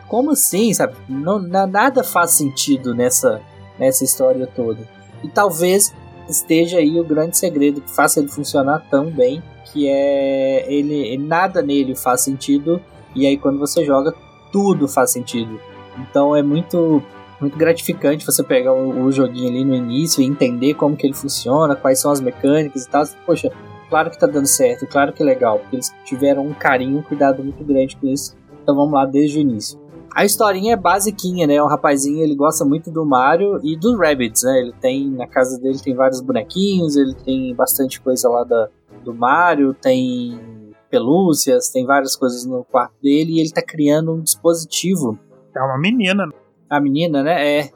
como 0.07 0.31
assim, 0.33 0.73
sabe? 0.75 0.95
Não, 1.09 1.39
na- 1.39 1.67
nada 1.67 2.05
faz 2.05 2.33
sentido 2.33 2.95
nessa 2.95 3.41
nessa 3.79 4.05
história 4.05 4.47
toda. 4.47 4.87
E 5.25 5.29
talvez 5.29 5.95
esteja 6.29 6.79
aí 6.79 7.01
o 7.01 7.05
grande 7.05 7.37
segredo 7.39 7.81
que 7.81 7.91
faça 7.91 8.21
ele 8.21 8.29
funcionar 8.29 8.87
tão 8.91 9.07
bem, 9.11 9.43
que 9.73 9.89
é 9.89 10.71
ele 10.73 11.17
nada 11.17 11.63
nele 11.63 11.97
faz 11.97 12.21
sentido 12.21 12.81
e 13.15 13.27
aí 13.27 13.37
quando 13.39 13.59
você 13.59 13.85
joga 13.85 14.15
tudo 14.53 14.87
faz 14.87 15.11
sentido. 15.13 15.59
Então 15.99 16.37
é 16.37 16.43
muito 16.43 17.03
muito 17.41 17.57
gratificante 17.57 18.27
você 18.27 18.43
pegar 18.43 18.73
o, 18.73 19.05
o 19.05 19.13
joguinho 19.13 19.49
ali 19.49 19.65
no 19.65 19.75
início 19.75 20.23
e 20.23 20.27
entender 20.27 20.75
como 20.75 20.97
que 20.97 21.07
ele 21.07 21.15
funciona, 21.15 21.75
quais 21.75 22.01
são 22.01 22.11
as 22.11 22.21
mecânicas 22.21 22.85
e 22.85 22.89
tal. 22.89 23.05
Poxa, 23.25 23.51
claro 23.89 24.11
que 24.11 24.19
tá 24.19 24.27
dando 24.27 24.47
certo, 24.47 24.87
claro 24.87 25.13
que 25.13 25.23
é 25.23 25.27
legal, 25.27 25.59
porque 25.59 25.77
eles 25.77 25.95
tiveram 26.05 26.47
um 26.47 26.55
carinho, 26.55 26.99
um 26.99 27.03
cuidado 27.03 27.43
muito 27.43 27.65
grande 27.65 27.97
com 27.97 28.07
isso. 28.07 28.37
Então 28.63 28.75
vamos 28.75 28.93
lá 28.93 29.07
desde 29.07 29.39
o 29.39 29.41
início. 29.41 29.81
A 30.15 30.25
historinha 30.25 30.75
é 30.75 30.77
basiquinha, 30.77 31.47
né? 31.47 31.63
O 31.63 31.69
rapazinho 31.69 32.23
ele 32.23 32.35
gosta 32.35 32.65
muito 32.65 32.91
do 32.91 33.07
Mario 33.07 33.61
e 33.63 33.77
dos 33.77 33.97
Rabbids, 33.97 34.43
né? 34.43 34.61
Ele 34.61 34.73
tem 34.81 35.09
na 35.09 35.27
casa 35.27 35.59
dele 35.59 35.79
tem 35.79 35.95
vários 35.95 36.21
bonequinhos, 36.21 36.97
ele 36.97 37.15
tem 37.15 37.55
bastante 37.55 38.01
coisa 38.01 38.29
lá 38.29 38.43
da, 38.43 38.69
do 39.05 39.15
Mario, 39.15 39.73
tem 39.73 40.39
pelúcias, 40.91 41.69
tem 41.71 41.87
várias 41.87 42.17
coisas 42.17 42.45
no 42.45 42.65
quarto 42.65 42.95
dele 43.01 43.35
e 43.35 43.41
ele 43.41 43.51
tá 43.51 43.63
criando 43.63 44.13
um 44.13 44.21
dispositivo. 44.21 45.17
É 45.57 45.63
uma 45.63 45.79
menina. 45.79 46.29
A 46.71 46.81
menina, 46.81 47.23
né? 47.23 47.59
É. 47.59 47.71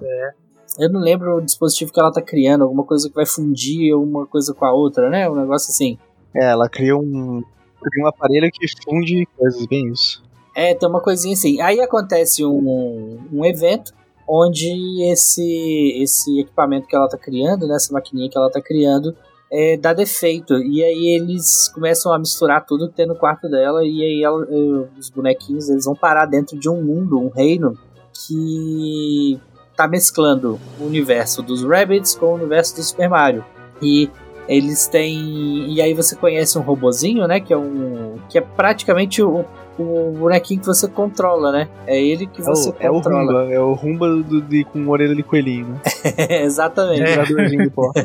Eu 0.78 0.88
não 0.90 1.00
lembro 1.00 1.36
o 1.36 1.40
dispositivo 1.40 1.92
que 1.92 2.00
ela 2.00 2.12
tá 2.12 2.22
criando, 2.22 2.62
alguma 2.62 2.84
coisa 2.84 3.08
que 3.08 3.14
vai 3.14 3.26
fundir 3.26 3.94
uma 3.94 4.26
coisa 4.26 4.54
com 4.54 4.64
a 4.64 4.72
outra, 4.72 5.10
né? 5.10 5.28
Um 5.28 5.34
negócio 5.34 5.70
assim. 5.70 5.98
É, 6.34 6.46
ela 6.50 6.68
cria 6.68 6.96
um, 6.96 7.42
cria 7.82 8.04
um 8.04 8.08
aparelho 8.08 8.50
que 8.52 8.66
funde 8.84 9.26
coisas, 9.36 9.66
bem 9.66 9.88
isso. 9.90 10.22
É, 10.54 10.74
tem 10.74 10.88
uma 10.88 11.00
coisinha 11.00 11.34
assim. 11.34 11.60
Aí 11.60 11.80
acontece 11.80 12.44
um, 12.44 13.18
um 13.32 13.44
evento 13.44 13.92
onde 14.26 14.68
esse, 15.12 16.00
esse 16.02 16.40
equipamento 16.40 16.86
que 16.86 16.96
ela 16.96 17.08
tá 17.08 17.18
criando, 17.18 17.66
né, 17.66 17.74
essa 17.74 17.92
maquininha 17.92 18.30
que 18.30 18.38
ela 18.38 18.50
tá 18.50 18.60
criando, 18.60 19.14
é, 19.52 19.76
dá 19.76 19.92
defeito. 19.92 20.54
E 20.54 20.82
aí 20.82 21.16
eles 21.20 21.68
começam 21.68 22.12
a 22.12 22.18
misturar 22.18 22.64
tudo 22.64 22.88
que 22.88 22.94
tem 22.94 23.06
no 23.06 23.14
quarto 23.16 23.48
dela. 23.48 23.84
E 23.84 24.02
aí 24.02 24.22
ela- 24.24 24.44
eh, 24.48 24.88
os 24.98 25.10
bonequinhos 25.10 25.68
eles 25.68 25.84
vão 25.84 25.94
parar 25.94 26.26
dentro 26.26 26.58
de 26.58 26.68
um 26.68 26.82
mundo, 26.82 27.18
um 27.18 27.28
reino 27.28 27.78
que 28.14 29.38
tá 29.76 29.88
mesclando 29.88 30.58
o 30.78 30.84
universo 30.84 31.42
dos 31.42 31.64
Rabbids 31.64 32.14
com 32.14 32.26
o 32.26 32.34
universo 32.34 32.76
do 32.76 32.82
Super 32.82 33.08
Mario. 33.08 33.44
E 33.82 34.08
eles 34.48 34.86
têm. 34.86 35.72
E 35.72 35.80
aí 35.80 35.94
você 35.94 36.14
conhece 36.14 36.58
um 36.58 36.62
robozinho, 36.62 37.26
né? 37.26 37.40
Que 37.40 37.52
é 37.52 37.56
um. 37.56 38.18
Que 38.28 38.38
é 38.38 38.40
praticamente 38.40 39.22
o, 39.22 39.44
o 39.78 40.12
bonequinho 40.18 40.60
que 40.60 40.66
você 40.66 40.86
controla, 40.86 41.50
né? 41.50 41.68
É 41.86 42.00
ele 42.00 42.26
que 42.26 42.40
É 42.40 42.44
você 42.44 42.70
o, 42.70 42.76
é 42.78 42.90
o 42.90 42.94
controla. 42.94 43.42
Rumba, 43.42 43.52
é 43.52 43.60
o 43.60 43.72
Rumba 43.72 44.08
do, 44.22 44.40
de, 44.40 44.64
com 44.64 44.86
orelha 44.88 45.14
de 45.14 45.22
coelhinho, 45.22 45.68
né? 45.68 45.80
Exatamente. 46.44 47.70
Pó. 47.70 47.92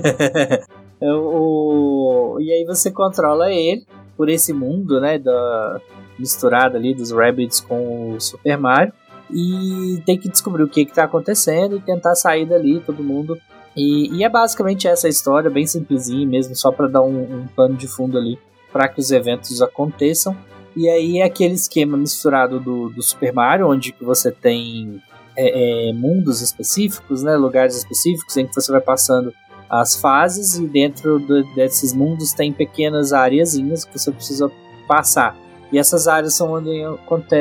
É 1.02 1.14
o, 1.14 2.36
e 2.42 2.52
aí 2.52 2.66
você 2.66 2.92
controla 2.92 3.50
ele 3.50 3.88
por 4.18 4.28
esse 4.28 4.52
mundo, 4.52 5.00
né? 5.00 5.18
Da, 5.18 5.80
misturado 6.20 6.76
ali 6.76 6.94
dos 6.94 7.12
Rabbids 7.12 7.62
com 7.62 8.16
o 8.16 8.20
Super 8.20 8.58
Mario. 8.58 8.92
E 9.32 10.02
tem 10.06 10.18
que 10.18 10.30
descobrir 10.30 10.64
o 10.64 10.70
que 10.70 10.82
está 10.82 11.04
acontecendo 11.04 11.78
e 11.78 11.82
tentar 11.82 12.16
sair 12.16 12.46
dali, 12.46 12.80
todo 12.80 13.04
mundo. 13.04 13.40
E, 13.76 14.16
e 14.16 14.24
é 14.24 14.30
basicamente 14.30 14.88
essa 14.88 15.08
história, 15.08 15.50
bem 15.50 15.66
simplesinha 15.68 16.28
mesmo, 16.28 16.56
só 16.56 16.72
para 16.72 16.88
dar 16.88 17.02
um, 17.02 17.22
um 17.22 17.48
pano 17.56 17.76
de 17.76 17.88
fundo 17.88 18.18
ali 18.18 18.40
para 18.72 18.88
que 18.88 19.00
os 19.00 19.12
eventos 19.12 19.62
aconteçam. 19.62 20.36
E 20.76 20.90
aí 20.90 21.20
é 21.20 21.24
aquele 21.24 21.54
esquema 21.54 21.98
misturado 21.98 22.60
do, 22.60 22.90
do 22.90 23.02
Super 23.02 23.34
Mario, 23.34 23.68
onde 23.68 23.94
você 24.02 24.32
tem 24.32 25.02
é, 25.36 25.90
é, 25.90 25.94
mundos 25.94 26.42
específicos, 26.42 27.24
né, 27.24 27.36
lugares 27.36 27.76
específicos 27.76 28.38
em 28.38 28.48
que 28.48 28.54
você 28.54 28.72
vai 28.72 28.82
passando 28.82 29.34
as 29.70 29.96
fases 29.96 30.56
e 30.56 30.68
dentro 30.68 31.20
do- 31.20 31.44
desses 31.54 31.94
mundos 31.94 32.34
tem 32.34 32.52
pequenas 32.52 33.14
areazinhas 33.14 33.86
que 33.86 33.98
você 33.98 34.12
precisa 34.12 34.52
passar. 34.88 35.36
E 35.72 35.78
essas 35.78 36.08
áreas 36.08 36.34
são 36.34 36.52
onde, 36.52 36.70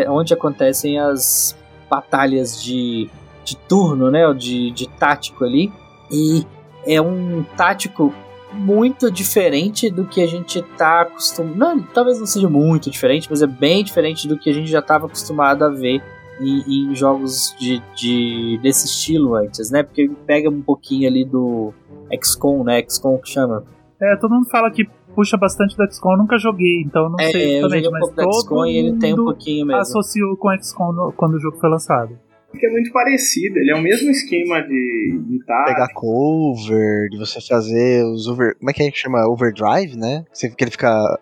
onde 0.09 0.35
acontecem 0.35 0.99
as 0.99 1.57
batalhas 1.89 2.63
de, 2.63 3.09
de 3.45 3.57
turno, 3.57 4.11
né, 4.11 4.33
de, 4.35 4.71
de 4.71 4.89
tático 4.89 5.45
ali. 5.45 5.73
E 6.11 6.47
é 6.87 7.01
um 7.01 7.45
tático 7.57 8.15
muito 8.53 9.11
diferente 9.11 9.91
do 9.91 10.07
que 10.07 10.23
a 10.23 10.27
gente 10.27 10.63
tá 10.77 11.03
acostumado. 11.03 11.57
Não, 11.57 11.83
talvez 11.83 12.19
não 12.19 12.27
seja 12.27 12.49
muito 12.49 12.91
diferente, 12.91 13.29
mas 13.31 13.43
é 13.43 13.47
bem 13.47 13.85
diferente 13.85 14.27
do 14.27 14.39
que 14.39 14.49
a 14.49 14.53
gente 14.53 14.71
já 14.71 14.79
estava 14.79 15.07
acostumado 15.07 15.65
a 15.65 15.69
ver 15.69 16.03
em, 16.41 16.91
em 16.91 16.95
jogos 16.95 17.55
de, 17.59 17.83
de, 17.95 18.59
desse 18.63 18.87
estilo 18.87 19.35
antes, 19.35 19.71
né? 19.71 19.83
Porque 19.83 20.11
pega 20.27 20.49
um 20.49 20.63
pouquinho 20.63 21.09
ali 21.09 21.25
do 21.25 21.73
XCOM, 22.23 22.65
né? 22.65 22.83
XCOM 22.89 23.19
que 23.19 23.29
chama. 23.29 23.65
É, 24.01 24.17
todo 24.17 24.33
mundo 24.33 24.49
fala 24.49 24.71
que 24.71 24.89
puxa 25.15 25.37
bastante 25.37 25.77
do 25.77 25.85
XCOM, 25.93 26.13
eu 26.13 26.19
nunca 26.19 26.39
joguei, 26.39 26.83
então 26.83 27.05
eu 27.05 27.11
não 27.11 27.19
sei 27.19 27.27
É, 27.27 27.45
eu 27.55 27.59
exatamente, 27.59 27.85
joguei 27.85 27.89
um 27.89 27.93
mas 27.93 28.01
pouco 28.01 28.17
da 28.17 28.23
todo 28.25 28.41
XCOM 28.43 28.67
e 28.67 28.77
ele 28.77 28.99
tem 28.99 29.13
um 29.15 29.17
mundo 29.17 29.25
pouquinho 29.27 29.67
mesmo. 29.67 29.81
associou 29.81 30.37
com 30.37 30.57
XCOM 30.57 30.93
no- 30.93 31.13
quando 31.13 31.35
o 31.35 31.39
jogo 31.41 31.59
foi 31.59 31.69
lançado. 31.71 32.19
Porque 32.51 32.67
é 32.67 32.71
muito 32.71 32.91
parecido, 32.93 33.59
ele 33.59 33.71
é 33.71 33.75
o 33.75 33.83
mesmo 33.83 34.11
esquema 34.11 34.63
de, 34.63 35.21
de 35.29 35.45
tá, 35.45 35.65
Pegar 35.67 35.93
cover, 35.93 37.11
de 37.11 37.19
você 37.19 37.41
fazer 37.47 38.03
os 38.07 38.27
over. 38.27 38.57
Como 38.59 38.71
é 38.71 38.73
que 38.73 38.81
a 38.81 38.85
gente 38.87 38.99
chama? 38.99 39.27
Overdrive, 39.29 39.97
né? 39.99 40.25
Você, 40.33 40.49
que 40.49 40.65
ele 40.65 40.71
fica 40.71 41.19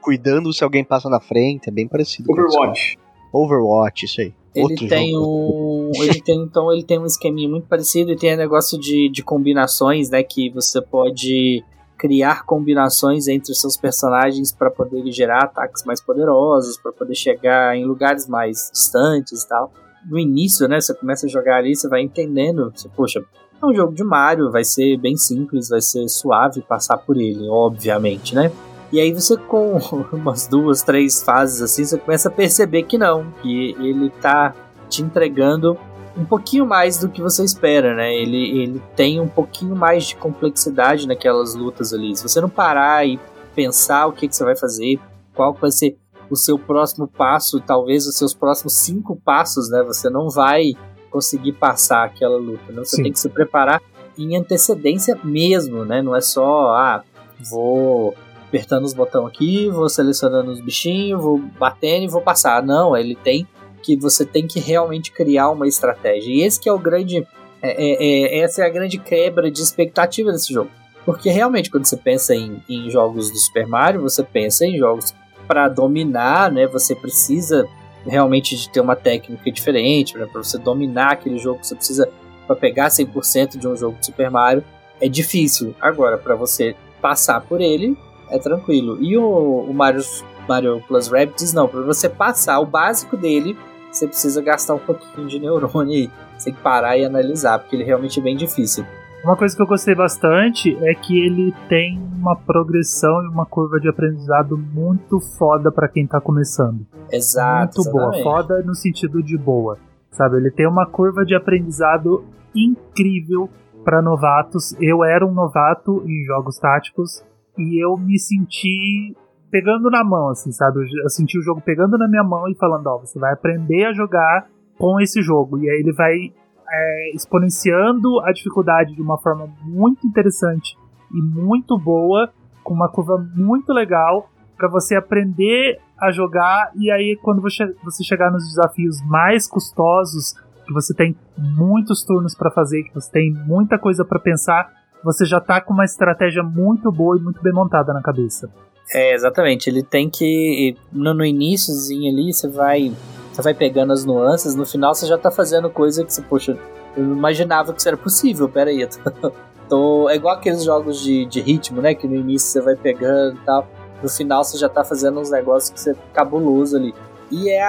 cuidando 0.00 0.52
se 0.52 0.62
alguém 0.62 0.84
passa 0.84 1.08
na 1.08 1.20
frente, 1.20 1.68
é 1.68 1.72
bem 1.72 1.88
parecido. 1.88 2.30
Overwatch. 2.30 2.96
Overwatch, 3.32 4.04
isso 4.04 4.20
aí. 4.20 4.32
Ele 4.54 4.64
Outro 4.64 4.86
tem 4.88 5.10
jogo. 5.10 5.26
um. 5.26 5.90
Ele 6.04 6.20
tem, 6.22 6.40
então, 6.40 6.72
ele 6.72 6.84
tem 6.84 7.00
um 7.00 7.06
esqueminha 7.06 7.48
muito 7.48 7.66
parecido 7.66 8.12
e 8.12 8.16
tem 8.16 8.34
um 8.34 8.36
negócio 8.38 8.78
de, 8.78 9.08
de 9.10 9.22
combinações, 9.24 10.08
né? 10.10 10.22
Que 10.22 10.50
você 10.50 10.80
pode 10.80 11.64
criar 12.04 12.44
combinações 12.44 13.28
entre 13.28 13.50
os 13.50 13.58
seus 13.58 13.78
personagens 13.78 14.52
para 14.52 14.70
poder 14.70 15.10
gerar 15.10 15.44
ataques 15.44 15.84
mais 15.84 16.02
poderosos, 16.02 16.76
para 16.76 16.92
poder 16.92 17.14
chegar 17.14 17.74
em 17.74 17.86
lugares 17.86 18.28
mais 18.28 18.68
distantes 18.70 19.42
e 19.42 19.48
tal. 19.48 19.72
No 20.04 20.18
início, 20.18 20.68
né? 20.68 20.78
Você 20.78 20.92
começa 20.92 21.24
a 21.24 21.30
jogar 21.30 21.56
ali, 21.56 21.74
você 21.74 21.88
vai 21.88 22.02
entendendo. 22.02 22.70
Você, 22.76 22.90
poxa, 22.90 23.24
é 23.62 23.64
um 23.64 23.74
jogo 23.74 23.94
de 23.94 24.04
Mario, 24.04 24.50
vai 24.50 24.64
ser 24.64 24.98
bem 24.98 25.16
simples, 25.16 25.70
vai 25.70 25.80
ser 25.80 26.06
suave 26.10 26.60
passar 26.60 26.98
por 26.98 27.16
ele, 27.16 27.48
obviamente, 27.48 28.34
né? 28.34 28.52
E 28.92 29.00
aí 29.00 29.10
você 29.10 29.34
com 29.38 29.78
umas 30.12 30.46
duas, 30.46 30.82
três 30.82 31.22
fases 31.22 31.62
assim, 31.62 31.86
você 31.86 31.96
começa 31.96 32.28
a 32.28 32.32
perceber 32.32 32.82
que 32.82 32.98
não, 32.98 33.32
que 33.40 33.70
ele 33.78 34.10
tá 34.20 34.54
te 34.90 35.00
entregando 35.00 35.78
um 36.16 36.24
pouquinho 36.24 36.66
mais 36.66 36.98
do 36.98 37.08
que 37.08 37.20
você 37.20 37.44
espera, 37.44 37.94
né? 37.94 38.14
Ele, 38.14 38.62
ele 38.62 38.82
tem 38.94 39.20
um 39.20 39.28
pouquinho 39.28 39.74
mais 39.74 40.04
de 40.04 40.16
complexidade 40.16 41.06
naquelas 41.06 41.54
lutas 41.54 41.92
ali. 41.92 42.16
Se 42.16 42.22
você 42.22 42.40
não 42.40 42.48
parar 42.48 43.06
e 43.06 43.18
pensar 43.54 44.06
o 44.06 44.12
que, 44.12 44.28
que 44.28 44.36
você 44.36 44.44
vai 44.44 44.56
fazer, 44.56 45.00
qual 45.34 45.52
vai 45.54 45.70
ser 45.70 45.96
o 46.30 46.36
seu 46.36 46.58
próximo 46.58 47.06
passo, 47.06 47.60
talvez 47.60 48.06
os 48.06 48.16
seus 48.16 48.32
próximos 48.32 48.74
cinco 48.74 49.16
passos, 49.16 49.68
né? 49.68 49.82
Você 49.82 50.08
não 50.08 50.30
vai 50.30 50.72
conseguir 51.10 51.52
passar 51.52 52.04
aquela 52.04 52.36
luta, 52.36 52.72
né? 52.72 52.84
Você 52.84 52.96
Sim. 52.96 53.02
tem 53.04 53.12
que 53.12 53.18
se 53.18 53.28
preparar 53.28 53.80
em 54.16 54.36
antecedência 54.36 55.18
mesmo, 55.22 55.84
né? 55.84 56.00
Não 56.00 56.14
é 56.14 56.20
só, 56.20 56.70
ah, 56.76 57.02
vou 57.50 58.14
apertando 58.46 58.84
os 58.84 58.94
botões 58.94 59.26
aqui, 59.26 59.68
vou 59.68 59.88
selecionando 59.88 60.50
os 60.52 60.60
bichinhos, 60.60 61.20
vou 61.20 61.38
batendo 61.58 62.04
e 62.04 62.08
vou 62.08 62.22
passar. 62.22 62.62
Não, 62.62 62.96
ele 62.96 63.16
tem 63.16 63.46
que 63.84 63.96
você 63.96 64.24
tem 64.24 64.46
que 64.46 64.58
realmente 64.58 65.12
criar 65.12 65.50
uma 65.50 65.68
estratégia. 65.68 66.32
E 66.32 66.42
esse 66.42 66.58
que 66.58 66.68
é 66.68 66.72
o 66.72 66.78
grande 66.78 67.26
é, 67.62 67.70
é, 67.70 68.38
é- 68.38 68.38
essa 68.40 68.62
é 68.62 68.66
a 68.66 68.70
grande 68.70 68.98
quebra 68.98 69.50
de 69.50 69.60
expectativa 69.60 70.32
desse 70.32 70.52
jogo. 70.52 70.70
Porque 71.04 71.28
realmente 71.28 71.70
quando 71.70 71.84
você 71.84 71.96
pensa 71.96 72.34
em, 72.34 72.62
em 72.68 72.88
jogos 72.90 73.30
do 73.30 73.36
Super 73.36 73.66
Mario, 73.66 74.00
você 74.00 74.22
pensa 74.22 74.64
em 74.64 74.78
jogos 74.78 75.14
para 75.46 75.68
dominar, 75.68 76.50
né? 76.50 76.66
Você 76.66 76.94
precisa 76.94 77.68
realmente 78.06 78.56
de 78.56 78.68
ter 78.70 78.80
uma 78.80 78.96
técnica 78.96 79.50
diferente, 79.50 80.16
né? 80.16 80.26
para 80.26 80.42
você 80.42 80.58
dominar 80.58 81.12
aquele 81.12 81.38
jogo, 81.38 81.60
você 81.62 81.74
precisa 81.74 82.08
para 82.46 82.56
pegar 82.56 82.88
100% 82.88 83.58
de 83.58 83.66
um 83.66 83.74
jogo 83.74 83.98
de 83.98 84.06
Super 84.06 84.30
Mario, 84.30 84.62
é 85.00 85.08
difícil. 85.08 85.74
Agora, 85.80 86.18
para 86.18 86.34
você 86.34 86.76
passar 87.00 87.40
por 87.40 87.60
ele, 87.60 87.96
é 88.30 88.38
tranquilo. 88.38 88.98
E 89.02 89.16
o, 89.16 89.60
o 89.68 89.72
Mario, 89.72 90.02
Mario 90.48 90.82
Plus 90.86 91.08
Rabbids, 91.08 91.52
não. 91.52 91.66
Para 91.66 91.80
você 91.80 92.08
passar 92.08 92.60
o 92.60 92.66
básico 92.66 93.16
dele, 93.16 93.56
você 93.94 94.06
precisa 94.06 94.42
gastar 94.42 94.74
um 94.74 94.78
pouquinho 94.78 95.28
de 95.28 95.38
neurônio 95.38 95.94
aí. 95.94 96.10
Você 96.36 96.46
tem 96.46 96.54
que 96.54 96.60
parar 96.60 96.96
e 96.98 97.04
analisar, 97.04 97.58
porque 97.58 97.76
ele 97.76 97.84
realmente 97.84 98.18
é 98.18 98.22
bem 98.22 98.36
difícil. 98.36 98.84
Uma 99.24 99.36
coisa 99.36 99.56
que 99.56 99.62
eu 99.62 99.66
gostei 99.66 99.94
bastante 99.94 100.76
é 100.84 100.94
que 100.94 101.18
ele 101.18 101.54
tem 101.68 101.98
uma 102.14 102.36
progressão 102.36 103.24
e 103.24 103.28
uma 103.28 103.46
curva 103.46 103.80
de 103.80 103.88
aprendizado 103.88 104.58
muito 104.58 105.18
foda 105.38 105.72
pra 105.72 105.88
quem 105.88 106.06
tá 106.06 106.20
começando. 106.20 106.86
Exato. 107.10 107.76
muito 107.76 107.90
boa, 107.90 108.14
exatamente. 108.14 108.22
foda 108.24 108.62
no 108.62 108.74
sentido 108.74 109.22
de 109.22 109.38
boa, 109.38 109.78
sabe? 110.10 110.36
Ele 110.36 110.50
tem 110.50 110.68
uma 110.68 110.84
curva 110.84 111.24
de 111.24 111.34
aprendizado 111.34 112.24
incrível 112.54 113.48
pra 113.82 114.02
novatos. 114.02 114.76
Eu 114.80 115.02
era 115.02 115.24
um 115.24 115.32
novato 115.32 116.02
em 116.06 116.24
jogos 116.26 116.58
táticos 116.58 117.22
e 117.56 117.82
eu 117.82 117.96
me 117.96 118.18
senti 118.18 119.16
pegando 119.54 119.88
na 119.88 120.02
mão, 120.02 120.30
assim, 120.30 120.50
sabe? 120.50 120.80
Eu, 120.80 121.08
senti 121.08 121.38
o 121.38 121.42
jogo 121.42 121.60
pegando 121.60 121.96
na 121.96 122.08
minha 122.08 122.24
mão 122.24 122.48
e 122.48 122.56
falando, 122.56 122.88
ó, 122.88 122.98
você 122.98 123.20
vai 123.20 123.32
aprender 123.32 123.84
a 123.84 123.92
jogar 123.92 124.48
com 124.76 125.00
esse 125.00 125.22
jogo. 125.22 125.58
E 125.58 125.70
aí 125.70 125.78
ele 125.78 125.92
vai 125.92 126.32
é, 126.68 127.14
exponenciando 127.14 128.18
a 128.24 128.32
dificuldade 128.32 128.96
de 128.96 129.00
uma 129.00 129.16
forma 129.16 129.48
muito 129.62 130.04
interessante 130.08 130.76
e 131.12 131.22
muito 131.22 131.78
boa, 131.78 132.30
com 132.64 132.74
uma 132.74 132.88
curva 132.88 133.16
muito 133.36 133.72
legal 133.72 134.28
para 134.56 134.68
você 134.68 134.96
aprender 134.96 135.78
a 136.00 136.10
jogar 136.10 136.72
e 136.74 136.90
aí 136.90 137.16
quando 137.22 137.40
você 137.40 137.64
você 137.84 138.02
chegar 138.02 138.32
nos 138.32 138.48
desafios 138.48 139.00
mais 139.06 139.46
custosos, 139.48 140.34
que 140.66 140.72
você 140.72 140.92
tem 140.92 141.14
muitos 141.38 142.02
turnos 142.02 142.34
para 142.34 142.50
fazer, 142.50 142.82
que 142.82 142.94
você 142.94 143.10
tem 143.10 143.32
muita 143.32 143.78
coisa 143.78 144.04
para 144.04 144.18
pensar, 144.18 144.72
você 145.04 145.24
já 145.24 145.40
tá 145.40 145.60
com 145.60 145.72
uma 145.72 145.84
estratégia 145.84 146.42
muito 146.42 146.90
boa 146.90 147.16
e 147.16 147.20
muito 147.20 147.40
bem 147.40 147.52
montada 147.52 147.92
na 147.92 148.02
cabeça. 148.02 148.50
É, 148.92 149.14
exatamente. 149.14 149.68
Ele 149.68 149.82
tem 149.82 150.08
que. 150.10 150.76
No, 150.92 151.14
no 151.14 151.24
iníciozinho 151.24 152.10
ali, 152.12 152.32
você 152.32 152.48
vai. 152.48 152.92
Você 153.32 153.42
vai 153.42 153.54
pegando 153.54 153.92
as 153.92 154.04
nuances, 154.04 154.54
no 154.54 154.64
final 154.64 154.94
você 154.94 155.06
já 155.06 155.18
tá 155.18 155.28
fazendo 155.28 155.68
coisa 155.68 156.04
que 156.04 156.12
você, 156.14 156.22
poxa, 156.22 156.56
eu 156.96 157.02
não 157.02 157.16
imaginava 157.16 157.72
que 157.72 157.80
isso 157.80 157.88
era 157.88 157.96
possível, 157.96 158.48
pera 158.48 158.70
aí. 158.70 158.82
eu 158.82 158.88
Tô, 158.88 159.32
tô- 159.68 160.08
é 160.08 160.14
igual 160.14 160.36
aqueles 160.36 160.62
jogos 160.62 161.00
de, 161.00 161.24
de 161.26 161.40
ritmo, 161.40 161.82
né? 161.82 161.94
Que 161.96 162.06
no 162.06 162.14
início 162.14 162.48
você 162.48 162.60
vai 162.60 162.76
pegando 162.76 163.34
e 163.36 163.44
tal. 163.44 163.66
No 164.00 164.08
final 164.08 164.44
você 164.44 164.56
já 164.56 164.68
tá 164.68 164.84
fazendo 164.84 165.18
uns 165.18 165.30
negócios 165.32 165.72
que 165.72 165.80
você 165.80 165.90
é 165.90 165.96
cabuloso 166.12 166.76
ali. 166.76 166.94
E 167.28 167.48
é 167.50 167.60
a, 167.60 167.68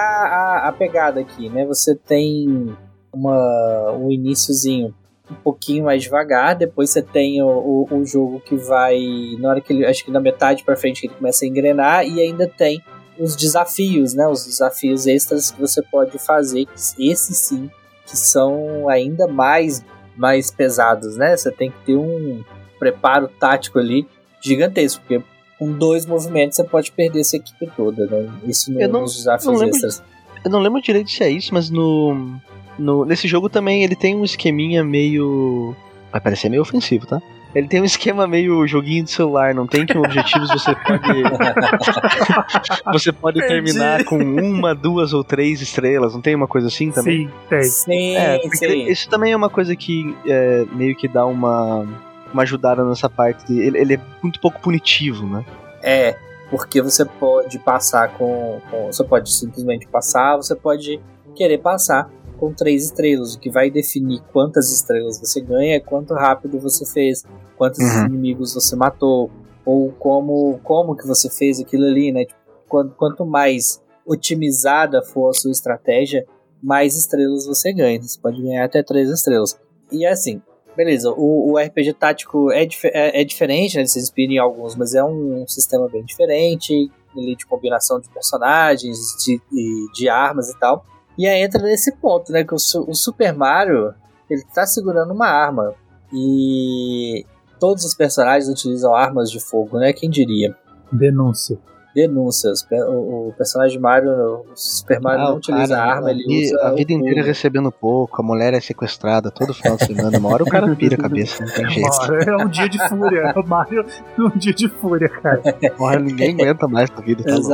a, 0.64 0.68
a 0.68 0.72
pegada 0.72 1.18
aqui, 1.18 1.48
né? 1.48 1.66
Você 1.66 1.96
tem 1.96 2.76
uma, 3.12 3.90
um 3.92 4.12
iníciozinho 4.12 4.94
um 5.30 5.34
pouquinho 5.34 5.84
mais 5.84 6.02
devagar, 6.02 6.54
depois 6.54 6.90
você 6.90 7.02
tem 7.02 7.42
o, 7.42 7.46
o, 7.90 7.98
o 7.98 8.04
jogo 8.06 8.40
que 8.40 8.54
vai. 8.56 8.98
Na 9.38 9.50
hora 9.50 9.60
que 9.60 9.72
ele. 9.72 9.84
Acho 9.84 10.04
que 10.04 10.10
na 10.10 10.20
metade 10.20 10.62
pra 10.64 10.76
frente 10.76 11.00
que 11.00 11.06
ele 11.08 11.14
começa 11.14 11.44
a 11.44 11.48
engrenar, 11.48 12.06
e 12.06 12.20
ainda 12.20 12.46
tem 12.46 12.82
os 13.18 13.34
desafios, 13.34 14.14
né? 14.14 14.26
Os 14.28 14.44
desafios 14.44 15.06
extras 15.06 15.50
que 15.50 15.60
você 15.60 15.82
pode 15.82 16.18
fazer, 16.18 16.66
esses 16.98 17.36
sim, 17.38 17.70
que 18.06 18.16
são 18.16 18.88
ainda 18.88 19.26
mais, 19.26 19.84
mais 20.16 20.50
pesados, 20.50 21.16
né? 21.16 21.36
Você 21.36 21.50
tem 21.50 21.70
que 21.70 21.78
ter 21.86 21.96
um 21.96 22.44
preparo 22.78 23.26
tático 23.28 23.78
ali 23.78 24.06
gigantesco, 24.40 25.00
porque 25.00 25.24
com 25.58 25.72
dois 25.72 26.04
movimentos 26.04 26.56
você 26.56 26.64
pode 26.64 26.92
perder 26.92 27.20
essa 27.20 27.36
equipe 27.36 27.66
toda, 27.74 28.06
né? 28.06 28.30
Isso 28.44 28.70
no, 28.70 28.80
Eu 28.80 28.88
não- 28.88 29.00
nos 29.02 29.16
desafios 29.16 29.46
não 29.52 29.58
lembro 29.58 29.74
extras. 29.76 30.02
Eu 30.44 30.50
não 30.50 30.60
lembro 30.60 30.80
direito 30.82 31.10
se 31.10 31.24
é 31.24 31.30
isso, 31.30 31.52
mas 31.52 31.70
no, 31.70 32.38
no. 32.78 33.04
Nesse 33.04 33.26
jogo 33.28 33.48
também 33.48 33.82
ele 33.84 33.94
tem 33.96 34.14
um 34.16 34.24
esqueminha 34.24 34.82
meio. 34.84 35.74
Vai 36.12 36.20
parecer 36.20 36.48
meio 36.48 36.62
ofensivo, 36.62 37.06
tá? 37.06 37.20
Ele 37.54 37.68
tem 37.68 37.80
um 37.80 37.84
esquema 37.86 38.26
meio 38.26 38.66
joguinho 38.66 39.02
de 39.04 39.10
celular, 39.10 39.54
não 39.54 39.66
tem 39.66 39.86
que 39.86 39.96
objetivos 39.96 40.50
você 40.50 40.74
pode. 40.74 41.22
você 42.92 43.12
pode 43.12 43.38
Entendi. 43.38 43.54
terminar 43.54 44.04
com 44.04 44.18
uma, 44.18 44.74
duas 44.74 45.12
ou 45.12 45.24
três 45.24 45.60
estrelas, 45.62 46.12
não 46.14 46.20
tem 46.20 46.34
uma 46.34 46.46
coisa 46.46 46.68
assim 46.68 46.90
também? 46.90 47.26
Sim, 47.28 47.32
tem. 47.48 47.62
Sim, 47.62 48.16
É, 48.16 48.40
sim. 48.52 48.86
isso 48.90 49.08
também 49.08 49.32
é 49.32 49.36
uma 49.36 49.48
coisa 49.48 49.74
que 49.74 50.14
é, 50.26 50.64
meio 50.72 50.94
que 50.96 51.08
dá 51.08 51.24
uma, 51.24 51.86
uma 52.32 52.42
ajudada 52.42 52.84
nessa 52.84 53.08
parte. 53.08 53.46
De, 53.46 53.58
ele, 53.58 53.78
ele 53.78 53.94
é 53.94 54.00
muito 54.22 54.38
pouco 54.40 54.60
punitivo, 54.60 55.26
né? 55.26 55.44
É, 55.82 56.16
porque 56.50 56.82
você 56.82 57.04
pode 57.04 57.58
passar 57.58 58.08
com, 58.10 58.60
com- 58.70 58.86
Você 58.88 59.02
pode 59.04 59.32
simplesmente 59.32 59.86
passar, 59.86 60.36
você 60.36 60.54
pode 60.54 61.00
querer 61.34 61.58
passar 61.58 62.10
com 62.36 62.52
três 62.52 62.84
estrelas. 62.84 63.34
O 63.34 63.40
que 63.40 63.50
vai 63.50 63.70
definir 63.70 64.20
quantas 64.32 64.70
estrelas 64.72 65.18
você 65.18 65.40
ganha 65.40 65.76
é 65.76 65.80
quanto 65.80 66.14
rápido 66.14 66.58
você 66.58 66.84
fez, 66.86 67.24
quantos 67.56 67.78
Uhum. 67.80 68.06
inimigos 68.06 68.54
você 68.54 68.76
matou, 68.76 69.30
ou 69.64 69.92
como, 69.92 70.58
como 70.62 70.94
que 70.96 71.06
você 71.06 71.28
fez 71.28 71.58
aquilo 71.60 71.84
ali, 71.86 72.12
né? 72.12 72.24
Tipo, 72.24 72.38
quanto, 72.68 72.94
quanto 72.94 73.26
mais 73.26 73.82
otimizada 74.06 75.02
for 75.02 75.30
a 75.30 75.32
sua 75.32 75.50
estratégia, 75.50 76.26
mais 76.62 76.96
estrelas 76.96 77.46
você 77.46 77.72
ganha. 77.72 78.00
Você 78.00 78.18
pode 78.20 78.40
ganhar 78.42 78.64
até 78.64 78.82
três 78.82 79.08
estrelas. 79.10 79.58
E 79.90 80.04
assim, 80.06 80.40
beleza, 80.76 81.10
o, 81.10 81.52
o 81.52 81.58
RPG 81.58 81.94
tático 81.94 82.50
é, 82.52 82.64
dif- 82.66 82.90
é, 82.92 83.20
é 83.20 83.24
diferente, 83.24 83.74
né? 83.76 83.82
Ele 83.82 83.88
se 83.88 83.98
inspira 83.98 84.32
em 84.32 84.38
alguns, 84.38 84.74
mas 84.76 84.94
é 84.94 85.02
um, 85.04 85.46
sistema 85.46 85.88
bem 85.88 86.04
diferente, 86.04 86.90
de 87.14 87.46
combinação 87.46 87.98
de 87.98 88.08
personagens, 88.10 88.98
de, 89.24 89.40
e 89.52 89.86
de 89.94 90.08
armas 90.08 90.50
e 90.50 90.58
tal. 90.58 90.84
E 91.18 91.26
aí 91.26 91.42
entra 91.42 91.62
nesse 91.62 91.92
ponto, 91.96 92.30
né? 92.32 92.44
Que 92.44 92.54
o, 92.54 92.56
o 92.56 92.94
Super 92.94 93.32
Mario, 93.34 93.94
ele 94.28 94.42
tá 94.54 94.66
segurando 94.66 95.12
uma 95.12 95.28
arma. 95.28 95.74
E 96.12 97.24
todos 97.58 97.84
os 97.84 97.94
personagens 97.94 98.48
utilizam 98.48 98.94
armas 98.94 99.30
de 99.30 99.40
fogo, 99.40 99.78
né? 99.78 99.92
Quem 99.92 100.10
diria? 100.10 100.54
Denúncia. 100.92 101.58
Denúncias. 101.94 102.66
O, 102.70 103.28
o 103.28 103.32
personagem 103.38 103.80
Mario, 103.80 104.10
o 104.10 104.44
Super 104.54 105.00
Mario 105.00 105.24
Ah, 105.24 105.28
não 105.30 105.36
utiliza 105.36 105.74
cara, 105.74 105.92
arma, 105.94 106.10
ele 106.10 106.24
e 106.28 106.44
usa. 106.44 106.60
a 106.60 106.74
vida 106.74 106.92
inteira 106.92 107.20
fogo. 107.20 107.26
recebendo 107.26 107.72
pouco, 107.72 108.20
a 108.20 108.24
mulher 108.24 108.52
é 108.52 108.60
sequestrada 108.60 109.30
todo 109.30 109.54
final 109.54 109.78
de 109.78 109.86
semana. 109.86 110.18
Uma 110.18 110.28
hora 110.28 110.42
o 110.42 110.46
cara 110.46 110.76
pira 110.76 110.94
a 110.94 110.98
cabeça, 110.98 111.42
não 111.42 111.50
tem 111.50 111.70
jeito. 111.70 112.12
É 112.28 112.36
um 112.44 112.48
dia 112.48 112.68
de 112.68 112.88
fúria. 112.88 113.32
É 113.34 113.40
o 113.40 113.48
Mario 113.48 113.86
num 114.18 114.28
dia 114.36 114.52
de 114.52 114.68
fúria, 114.68 115.08
cara. 115.08 115.40
Uma 115.78 115.88
hora 115.88 116.00
ninguém 116.00 116.34
aguenta 116.34 116.68
mais 116.68 116.90
a 116.94 117.00
vida, 117.00 117.24
tá 117.24 117.30
louco. 117.30 117.48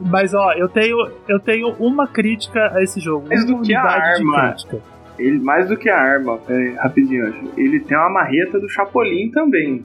Mas 0.00 0.34
ó, 0.34 0.52
eu 0.52 0.68
tenho, 0.68 0.96
eu 1.28 1.38
tenho 1.40 1.68
uma 1.78 2.06
crítica 2.06 2.72
a 2.74 2.82
esse 2.82 3.00
jogo. 3.00 3.28
Mais 3.28 3.44
do 3.44 3.60
que 3.62 3.74
a 3.74 3.80
unidade 3.82 4.16
de 4.16 4.22
arma. 4.22 4.48
crítica. 4.48 4.82
Ele, 5.18 5.38
mais 5.38 5.68
do 5.68 5.76
que 5.76 5.88
a 5.88 5.96
arma, 5.96 6.38
peraí, 6.38 6.74
rapidinho, 6.74 7.28
acho. 7.28 7.52
Ele 7.56 7.80
tem 7.80 7.96
uma 7.96 8.10
marreta 8.10 8.58
do 8.58 8.68
Chapolin 8.68 9.30
também. 9.30 9.84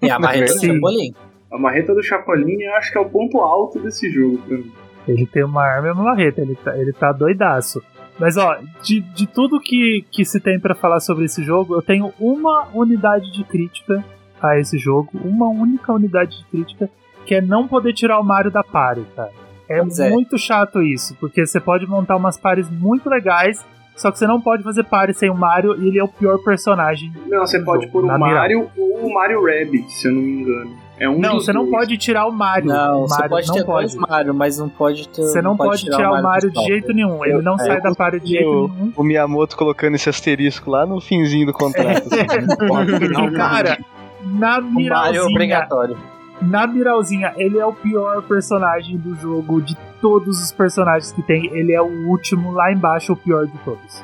E 0.00 0.10
a 0.10 0.18
marreta 0.18 0.54
do. 0.54 0.60
Chapolin. 0.60 1.14
A 1.52 1.58
marreta 1.58 1.94
do 1.94 2.02
Chapolin 2.02 2.62
eu 2.62 2.74
acho 2.76 2.90
que 2.90 2.98
é 2.98 3.00
o 3.00 3.08
ponto 3.08 3.38
alto 3.38 3.78
desse 3.78 4.10
jogo 4.10 4.38
pra 4.38 4.56
mim. 4.56 4.72
Ele 5.06 5.26
tem 5.26 5.44
uma 5.44 5.62
arma 5.62 5.88
e 5.88 5.90
uma 5.92 6.04
marreta, 6.04 6.40
ele 6.40 6.56
tá, 6.56 6.76
ele 6.78 6.92
tá 6.92 7.12
doidaço. 7.12 7.82
Mas 8.18 8.36
ó, 8.36 8.56
de, 8.82 9.00
de 9.00 9.26
tudo 9.26 9.60
que, 9.60 10.04
que 10.10 10.24
se 10.24 10.40
tem 10.40 10.58
pra 10.58 10.74
falar 10.74 11.00
sobre 11.00 11.24
esse 11.24 11.42
jogo, 11.42 11.74
eu 11.74 11.82
tenho 11.82 12.12
uma 12.18 12.68
unidade 12.72 13.30
de 13.32 13.44
crítica 13.44 14.04
a 14.40 14.58
esse 14.58 14.78
jogo, 14.78 15.10
uma 15.24 15.48
única 15.48 15.92
unidade 15.92 16.38
de 16.38 16.44
crítica, 16.46 16.88
que 17.26 17.34
é 17.34 17.40
não 17.40 17.66
poder 17.66 17.92
tirar 17.92 18.18
o 18.18 18.24
Mario 18.24 18.50
da 18.50 18.62
party, 18.62 19.02
cara. 19.16 19.30
É 19.68 19.80
Pois 19.80 19.98
é. 19.98 20.10
muito 20.10 20.36
chato 20.38 20.82
isso, 20.82 21.16
porque 21.18 21.46
você 21.46 21.58
pode 21.58 21.86
montar 21.86 22.16
umas 22.16 22.36
pares 22.36 22.68
muito 22.70 23.08
legais, 23.08 23.64
só 23.96 24.10
que 24.10 24.18
você 24.18 24.26
não 24.26 24.40
pode 24.40 24.62
fazer 24.62 24.84
party 24.84 25.14
sem 25.14 25.30
o 25.30 25.34
Mario 25.34 25.74
e 25.82 25.88
ele 25.88 25.98
é 25.98 26.04
o 26.04 26.08
pior 26.08 26.36
personagem. 26.44 27.10
Não, 27.26 27.46
você 27.46 27.58
pode 27.62 27.86
pôr 27.88 28.04
o. 28.04 28.06
Mario 28.18 28.70
ou 28.76 29.06
o 29.06 29.14
Mario 29.14 29.40
Rabbit, 29.42 29.90
se 29.90 30.08
eu 30.08 30.12
não 30.12 30.20
me 30.20 30.32
engano. 30.42 30.84
É 30.98 31.08
um 31.08 31.18
Não, 31.18 31.34
você 31.40 31.52
não 31.52 31.68
pode 31.70 31.96
tirar 31.96 32.26
o 32.26 32.30
Mario. 32.30 32.66
Não, 32.68 33.02
o 33.02 33.08
você 33.08 33.14
Mario 33.14 33.30
pode 33.30 33.48
não 33.48 33.54
ter 33.54 33.64
pode. 33.64 33.96
Mario, 33.96 34.34
mas 34.34 34.58
não 34.58 34.68
pode 34.68 35.08
ter. 35.08 35.22
Você 35.22 35.42
não 35.42 35.56
pode 35.56 35.82
tirar 35.84 36.12
o 36.12 36.22
Mario 36.22 36.50
de 36.52 36.64
jeito 36.66 36.92
nenhum. 36.92 37.24
Ele 37.24 37.40
não 37.42 37.52
Eu- 37.54 37.58
sai 37.58 37.80
da 37.80 37.92
party 37.94 38.20
de 38.20 38.28
jeito 38.28 38.44
eu- 38.44 38.68
nenhum. 38.68 38.92
O 38.96 39.02
Miyamoto 39.02 39.56
colocando 39.56 39.94
esse 39.96 40.08
asterisco 40.08 40.70
lá 40.70 40.84
no 40.86 41.00
finzinho 41.00 41.46
do 41.46 41.52
contrato. 41.52 42.06
assim, 42.06 42.26
não 42.46 42.68
pode. 42.68 43.08
Não, 43.08 43.32
Cara, 43.32 43.78
na 44.24 44.58
O 44.58 44.62
Mario 44.70 45.20
é 45.20 45.22
obrigatório. 45.24 45.96
Na 46.40 46.66
miralzinha, 46.66 47.32
ele 47.36 47.58
é 47.58 47.66
o 47.66 47.72
pior 47.72 48.22
personagem 48.22 48.96
do 48.96 49.14
jogo 49.16 49.60
de 49.62 49.76
todos 50.00 50.42
os 50.42 50.52
personagens 50.52 51.12
que 51.12 51.22
tem. 51.22 51.46
Ele 51.46 51.72
é 51.72 51.80
o 51.80 52.08
último 52.08 52.52
lá 52.52 52.72
embaixo, 52.72 53.12
o 53.12 53.16
pior 53.16 53.46
de 53.46 53.58
todos. 53.58 54.02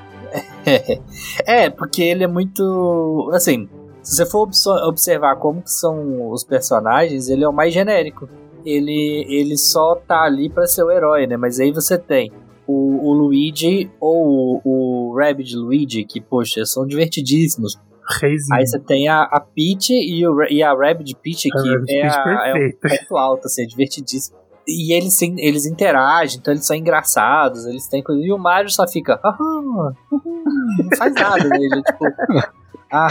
É, 1.45 1.69
porque 1.71 2.03
ele 2.03 2.23
é 2.23 2.27
muito. 2.27 3.31
Assim, 3.33 3.69
se 4.03 4.17
você 4.17 4.27
for 4.27 4.49
observar 4.87 5.37
como 5.37 5.63
são 5.65 6.31
os 6.31 6.45
personagens, 6.45 7.29
ele 7.29 7.43
é 7.43 7.49
o 7.49 7.53
mais 7.53 7.73
genérico. 7.75 8.29
Ele, 8.65 9.27
ele 9.29 9.57
só 9.57 9.97
tá 9.97 10.23
ali 10.23 10.51
pra 10.51 10.67
ser 10.67 10.85
o 10.85 10.91
herói, 10.91 11.27
né? 11.27 11.37
Mas 11.37 11.59
aí 11.59 11.73
você 11.73 11.99
tem 11.99 12.31
o, 12.67 13.09
o 13.09 13.13
Luigi 13.13 13.91
ou 13.99 14.61
o, 14.65 15.11
o 15.13 15.17
Rabbit 15.19 15.57
Luigi, 15.57 16.05
que, 16.05 16.21
poxa, 16.21 16.65
são 16.65 16.87
divertidíssimos. 16.87 17.79
Reizinho. 18.21 18.59
Aí 18.59 18.67
você 18.67 18.79
tem 18.79 19.09
a, 19.09 19.23
a 19.23 19.41
Peach 19.41 19.93
e, 19.93 20.27
o, 20.27 20.43
e 20.45 20.63
a 20.63 20.73
Rabbit 20.73 21.15
Peach, 21.23 21.49
A 21.53 21.63
que 21.63 21.69
Rabbit 21.69 21.93
é, 21.93 22.03
Peach 22.03 22.17
a, 22.17 22.49
é 22.49 22.55
um 22.55 22.71
ponto 22.89 23.17
alto, 23.17 23.47
assim, 23.47 23.63
é 23.63 23.67
divertidíssimo. 23.67 24.39
E 24.67 24.93
eles, 24.93 25.15
sim, 25.15 25.35
eles 25.39 25.67
interagem, 25.67 26.39
então 26.39 26.53
eles 26.53 26.67
são 26.67 26.77
engraçados, 26.77 27.67
eles 27.67 27.89
têm 27.89 28.03
coisa. 28.03 28.23
E 28.23 28.33
o 28.33 28.39
Mario 28.39 28.71
só 28.71 28.87
fica. 28.87 29.19
"Ah, 29.25 29.37
uhum", 29.41 29.93
não 30.79 30.97
faz 30.97 31.15
nada 31.15 31.49
dele, 31.49 31.83
tipo. 31.83 32.05
Ah, 32.93 33.07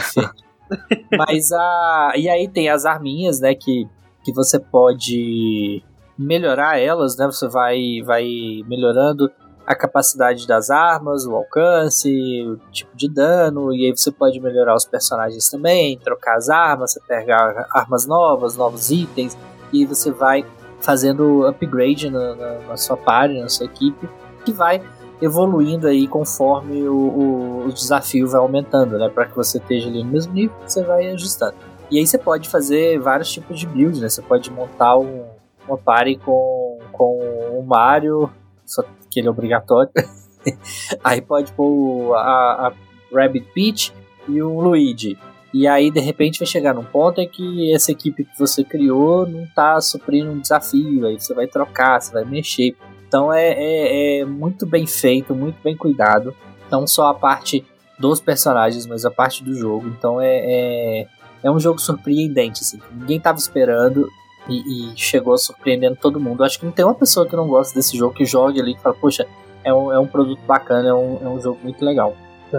Mas 1.17 1.51
a. 1.53 2.13
E 2.17 2.27
aí 2.29 2.49
tem 2.49 2.69
as 2.69 2.85
arminhas, 2.85 3.39
né? 3.39 3.55
Que, 3.55 3.87
que 4.25 4.33
você 4.33 4.59
pode 4.59 5.81
melhorar 6.17 6.77
elas, 6.77 7.15
né? 7.17 7.25
Você 7.27 7.47
vai, 7.47 8.01
vai 8.03 8.25
melhorando 8.67 9.31
a 9.69 9.75
capacidade 9.75 10.47
das 10.47 10.71
armas, 10.71 11.27
o 11.27 11.35
alcance, 11.35 12.09
o 12.43 12.57
tipo 12.71 12.97
de 12.97 13.07
dano, 13.07 13.71
e 13.71 13.85
aí 13.85 13.95
você 13.95 14.11
pode 14.11 14.39
melhorar 14.39 14.73
os 14.73 14.83
personagens 14.83 15.47
também, 15.47 15.95
trocar 15.99 16.37
as 16.37 16.49
armas, 16.49 16.93
você 16.93 16.99
pegar 17.07 17.67
armas 17.71 18.07
novas, 18.07 18.55
novos 18.55 18.89
itens, 18.89 19.37
e 19.71 19.81
aí 19.81 19.85
você 19.85 20.09
vai 20.09 20.43
fazendo 20.81 21.45
upgrade 21.45 22.09
na, 22.09 22.33
na, 22.33 22.59
na 22.61 22.77
sua 22.77 22.97
party, 22.97 23.39
na 23.39 23.47
sua 23.47 23.67
equipe, 23.67 24.09
que 24.43 24.51
vai 24.51 24.81
evoluindo 25.21 25.85
aí 25.87 26.07
conforme 26.07 26.87
o, 26.87 26.95
o, 26.95 27.65
o 27.67 27.71
desafio 27.71 28.27
vai 28.27 28.41
aumentando, 28.41 28.97
né? 28.97 29.07
Para 29.07 29.27
que 29.27 29.35
você 29.35 29.59
esteja 29.59 29.87
ali 29.87 30.03
no 30.03 30.09
mesmo 30.09 30.33
nível, 30.33 30.55
você 30.65 30.83
vai 30.83 31.11
ajustando. 31.11 31.53
E 31.91 31.99
aí 31.99 32.07
você 32.07 32.17
pode 32.17 32.49
fazer 32.49 32.99
vários 32.99 33.29
tipos 33.31 33.59
de 33.59 33.67
build, 33.67 34.01
né? 34.01 34.09
Você 34.09 34.23
pode 34.23 34.49
montar 34.49 34.97
um, 34.97 35.25
uma 35.67 35.77
party 35.77 36.15
com, 36.15 36.79
com 36.91 37.19
o 37.59 37.63
Mario, 37.63 38.31
só 38.65 38.81
que 39.09 39.19
ele 39.19 39.27
é 39.27 39.31
obrigatório. 39.31 39.91
aí 41.03 41.21
pode 41.21 41.51
pôr 41.53 42.15
a, 42.15 42.67
a 42.67 42.73
Rabbit 43.13 43.47
Peach 43.53 43.93
e 44.27 44.41
o 44.41 44.59
Luigi. 44.59 45.17
E 45.53 45.67
aí, 45.67 45.89
de 45.89 45.99
repente, 45.99 46.39
vai 46.39 46.47
chegar 46.47 46.75
num 46.75 46.83
ponto 46.83 47.19
em 47.19 47.27
que 47.27 47.73
essa 47.73 47.91
equipe 47.91 48.23
que 48.23 48.37
você 48.37 48.63
criou 48.63 49.25
não 49.25 49.47
tá 49.47 49.81
suprindo 49.81 50.31
um 50.31 50.39
desafio. 50.39 51.07
Aí 51.07 51.19
você 51.19 51.33
vai 51.33 51.47
trocar, 51.47 51.99
você 51.99 52.13
vai 52.13 52.23
mexer. 52.23 52.75
Então 53.07 53.33
é, 53.33 53.53
é, 53.53 54.19
é 54.19 54.25
muito 54.25 54.67
bem 54.67 54.85
feito, 54.85 55.33
muito 55.33 55.57
bem 55.63 55.75
cuidado. 55.75 56.35
Não 56.69 56.85
só 56.85 57.07
a 57.07 57.13
parte 57.15 57.65
dos 57.97 58.21
personagens, 58.21 58.85
mas 58.85 59.03
a 59.05 59.11
parte 59.11 59.43
do 59.43 59.55
jogo. 59.55 59.87
Então 59.87 60.21
é, 60.21 60.37
é, 60.37 61.07
é 61.41 61.51
um 61.51 61.59
jogo 61.59 61.79
surpreendente. 61.79 62.61
Assim. 62.61 62.79
Ninguém 62.91 63.19
tava 63.19 63.39
esperando 63.39 64.07
e, 64.49 64.93
e 64.93 64.97
chegou 64.97 65.37
surpreendendo 65.37 65.95
todo 65.95 66.19
mundo. 66.19 66.43
Acho 66.43 66.59
que 66.59 66.65
não 66.65 66.71
tem 66.71 66.83
uma 66.85 66.95
pessoa 66.95 67.27
que 67.27 67.35
não 67.35 67.47
gosta 67.47 67.73
desse 67.75 67.97
jogo, 67.97 68.13
que 68.13 68.25
jogue 68.25 68.59
ali 68.59 68.73
e 68.73 68.79
fala, 68.79 68.95
poxa, 68.95 69.25
é 69.63 69.73
um, 69.73 69.91
é 69.93 69.99
um 69.99 70.07
produto 70.07 70.41
bacana, 70.47 70.89
é 70.89 70.93
um, 70.93 71.17
é 71.23 71.27
um 71.29 71.39
jogo 71.39 71.59
muito 71.63 71.83
legal. 71.83 72.15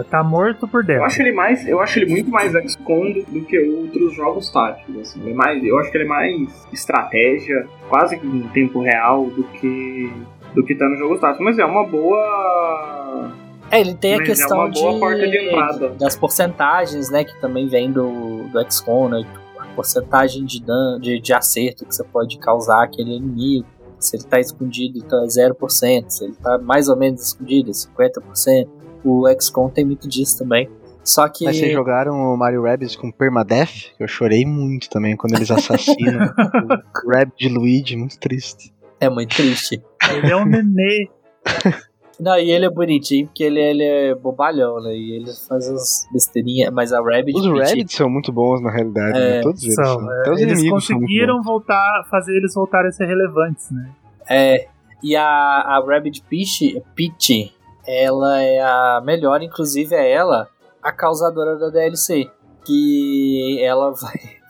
Tá 0.09 0.23
morto 0.23 0.69
por 0.69 0.81
Eu 0.83 0.87
dentro. 0.87 1.03
acho 1.03 1.21
ele 1.21 1.33
mais, 1.33 1.67
eu 1.67 1.81
acho 1.81 1.99
ele 1.99 2.09
muito 2.09 2.31
mais 2.31 2.53
XCOM 2.53 3.11
do, 3.11 3.23
do 3.25 3.41
que 3.45 3.59
outros 3.59 4.13
jogos 4.15 4.49
táticos, 4.49 4.97
assim. 4.97 5.29
É 5.29 5.33
mais, 5.33 5.61
eu 5.65 5.77
acho 5.79 5.91
que 5.91 5.97
ele 5.97 6.05
é 6.05 6.07
mais 6.07 6.67
estratégia, 6.71 7.67
quase 7.89 8.17
que 8.17 8.25
em 8.25 8.47
tempo 8.53 8.79
real 8.81 9.25
do 9.25 9.43
que 9.43 10.13
do 10.55 10.63
que 10.65 10.75
tá 10.75 10.87
nos 10.87 10.97
jogos 10.97 11.19
táticos, 11.19 11.43
mas 11.45 11.59
é 11.59 11.65
uma 11.65 11.85
boa 11.85 13.31
É, 13.69 13.79
ele 13.81 13.93
tem 13.93 14.13
a 14.15 14.17
Mas 14.19 14.27
é 14.27 14.31
questão 14.31 14.57
uma 14.59 14.69
boa 14.69 14.93
de, 14.93 14.99
porta 14.99 15.27
de 15.27 15.37
entrada. 15.37 15.89
das 15.89 16.15
porcentagens, 16.15 17.09
né, 17.09 17.23
que 17.25 17.39
também 17.41 17.67
vem 17.67 17.91
do, 17.91 18.43
do 18.49 18.71
XCOM, 18.71 19.09
né, 19.09 19.23
a 19.25 19.40
porcentagem 19.71 20.45
de, 20.45 20.61
dan 20.61 20.99
de, 20.99 21.19
de 21.19 21.33
acerto 21.33 21.85
que 21.85 21.95
você 21.95 22.03
pode 22.03 22.37
causar 22.37 22.83
aquele 22.83 23.15
inimigo. 23.15 23.65
Se 23.99 24.17
ele 24.17 24.23
tá 24.23 24.39
escondido, 24.39 24.97
então 24.97 25.23
é 25.23 25.27
0%. 25.27 26.09
Se 26.09 26.25
ele 26.25 26.33
tá 26.33 26.57
mais 26.57 26.89
ou 26.89 26.97
menos 26.97 27.21
escondido, 27.21 27.69
é 27.69 27.73
50%. 27.73 28.67
O 29.03 29.25
XCOM 29.39 29.69
tem 29.69 29.85
muito 29.85 30.07
disso 30.07 30.39
também. 30.39 30.69
Só 31.03 31.27
que. 31.27 31.45
Mas 31.45 31.57
vocês 31.57 31.73
jogaram 31.73 32.15
o 32.15 32.37
Mario 32.37 32.63
Rabbids 32.63 32.95
com 32.95 33.11
Permadeath? 33.11 33.91
Eu 33.99 34.07
chorei 34.07 34.45
muito 34.45 34.89
também 34.89 35.15
quando 35.15 35.35
eles 35.35 35.49
assassinam 35.49 36.33
o 37.05 37.11
Rabbid 37.11 37.35
de 37.37 37.49
Luigi, 37.49 37.95
muito 37.95 38.19
triste. 38.19 38.73
É 38.99 39.09
muito 39.09 39.35
triste. 39.35 39.81
Ele 40.11 40.31
é 40.31 40.35
um 40.35 40.45
nenê. 40.45 41.09
Não, 42.19 42.37
e 42.37 42.51
ele 42.51 42.65
é 42.65 42.69
bonitinho 42.69 43.25
porque 43.27 43.43
ele, 43.43 43.59
ele 43.59 43.83
é 43.83 44.13
bobalhão, 44.15 44.79
né? 44.81 44.93
E 44.95 45.15
ele 45.15 45.31
faz 45.47 45.67
as 45.67 46.07
besteirinhas, 46.13 46.71
mas 46.73 46.93
a 46.93 47.01
Rabbit. 47.01 47.37
Os 47.37 47.45
Rabbits 47.47 47.95
são 47.95 48.09
muito 48.09 48.31
bons 48.31 48.61
na 48.61 48.71
realidade, 48.71 49.17
É, 49.17 49.29
né? 49.37 49.41
Todos 49.41 49.63
eles 49.63 49.75
São, 49.75 49.85
são. 49.99 50.11
é, 50.11 50.19
Até 50.21 50.31
os 50.31 50.41
eles 50.41 50.53
inimigos 50.59 50.87
conseguiram 50.87 51.41
voltar, 51.41 52.03
fazer 52.09 52.35
eles 52.37 52.53
voltarem 52.53 52.89
a 52.89 52.91
ser 52.91 53.05
relevantes, 53.05 53.71
né? 53.71 53.89
É. 54.29 54.67
E 55.03 55.15
a, 55.15 55.25
a 55.25 55.83
Rabbit 55.85 56.23
Peach, 56.29 56.79
Peach, 56.95 57.51
ela 57.87 58.39
é 58.39 58.59
a 58.61 59.01
melhor, 59.03 59.41
inclusive 59.41 59.95
é 59.95 60.11
ela 60.11 60.47
a 60.83 60.91
causadora 60.91 61.57
da 61.57 61.69
DLC. 61.69 62.29
Que 62.63 63.59
ela 63.63 63.91
vai. 63.99 64.40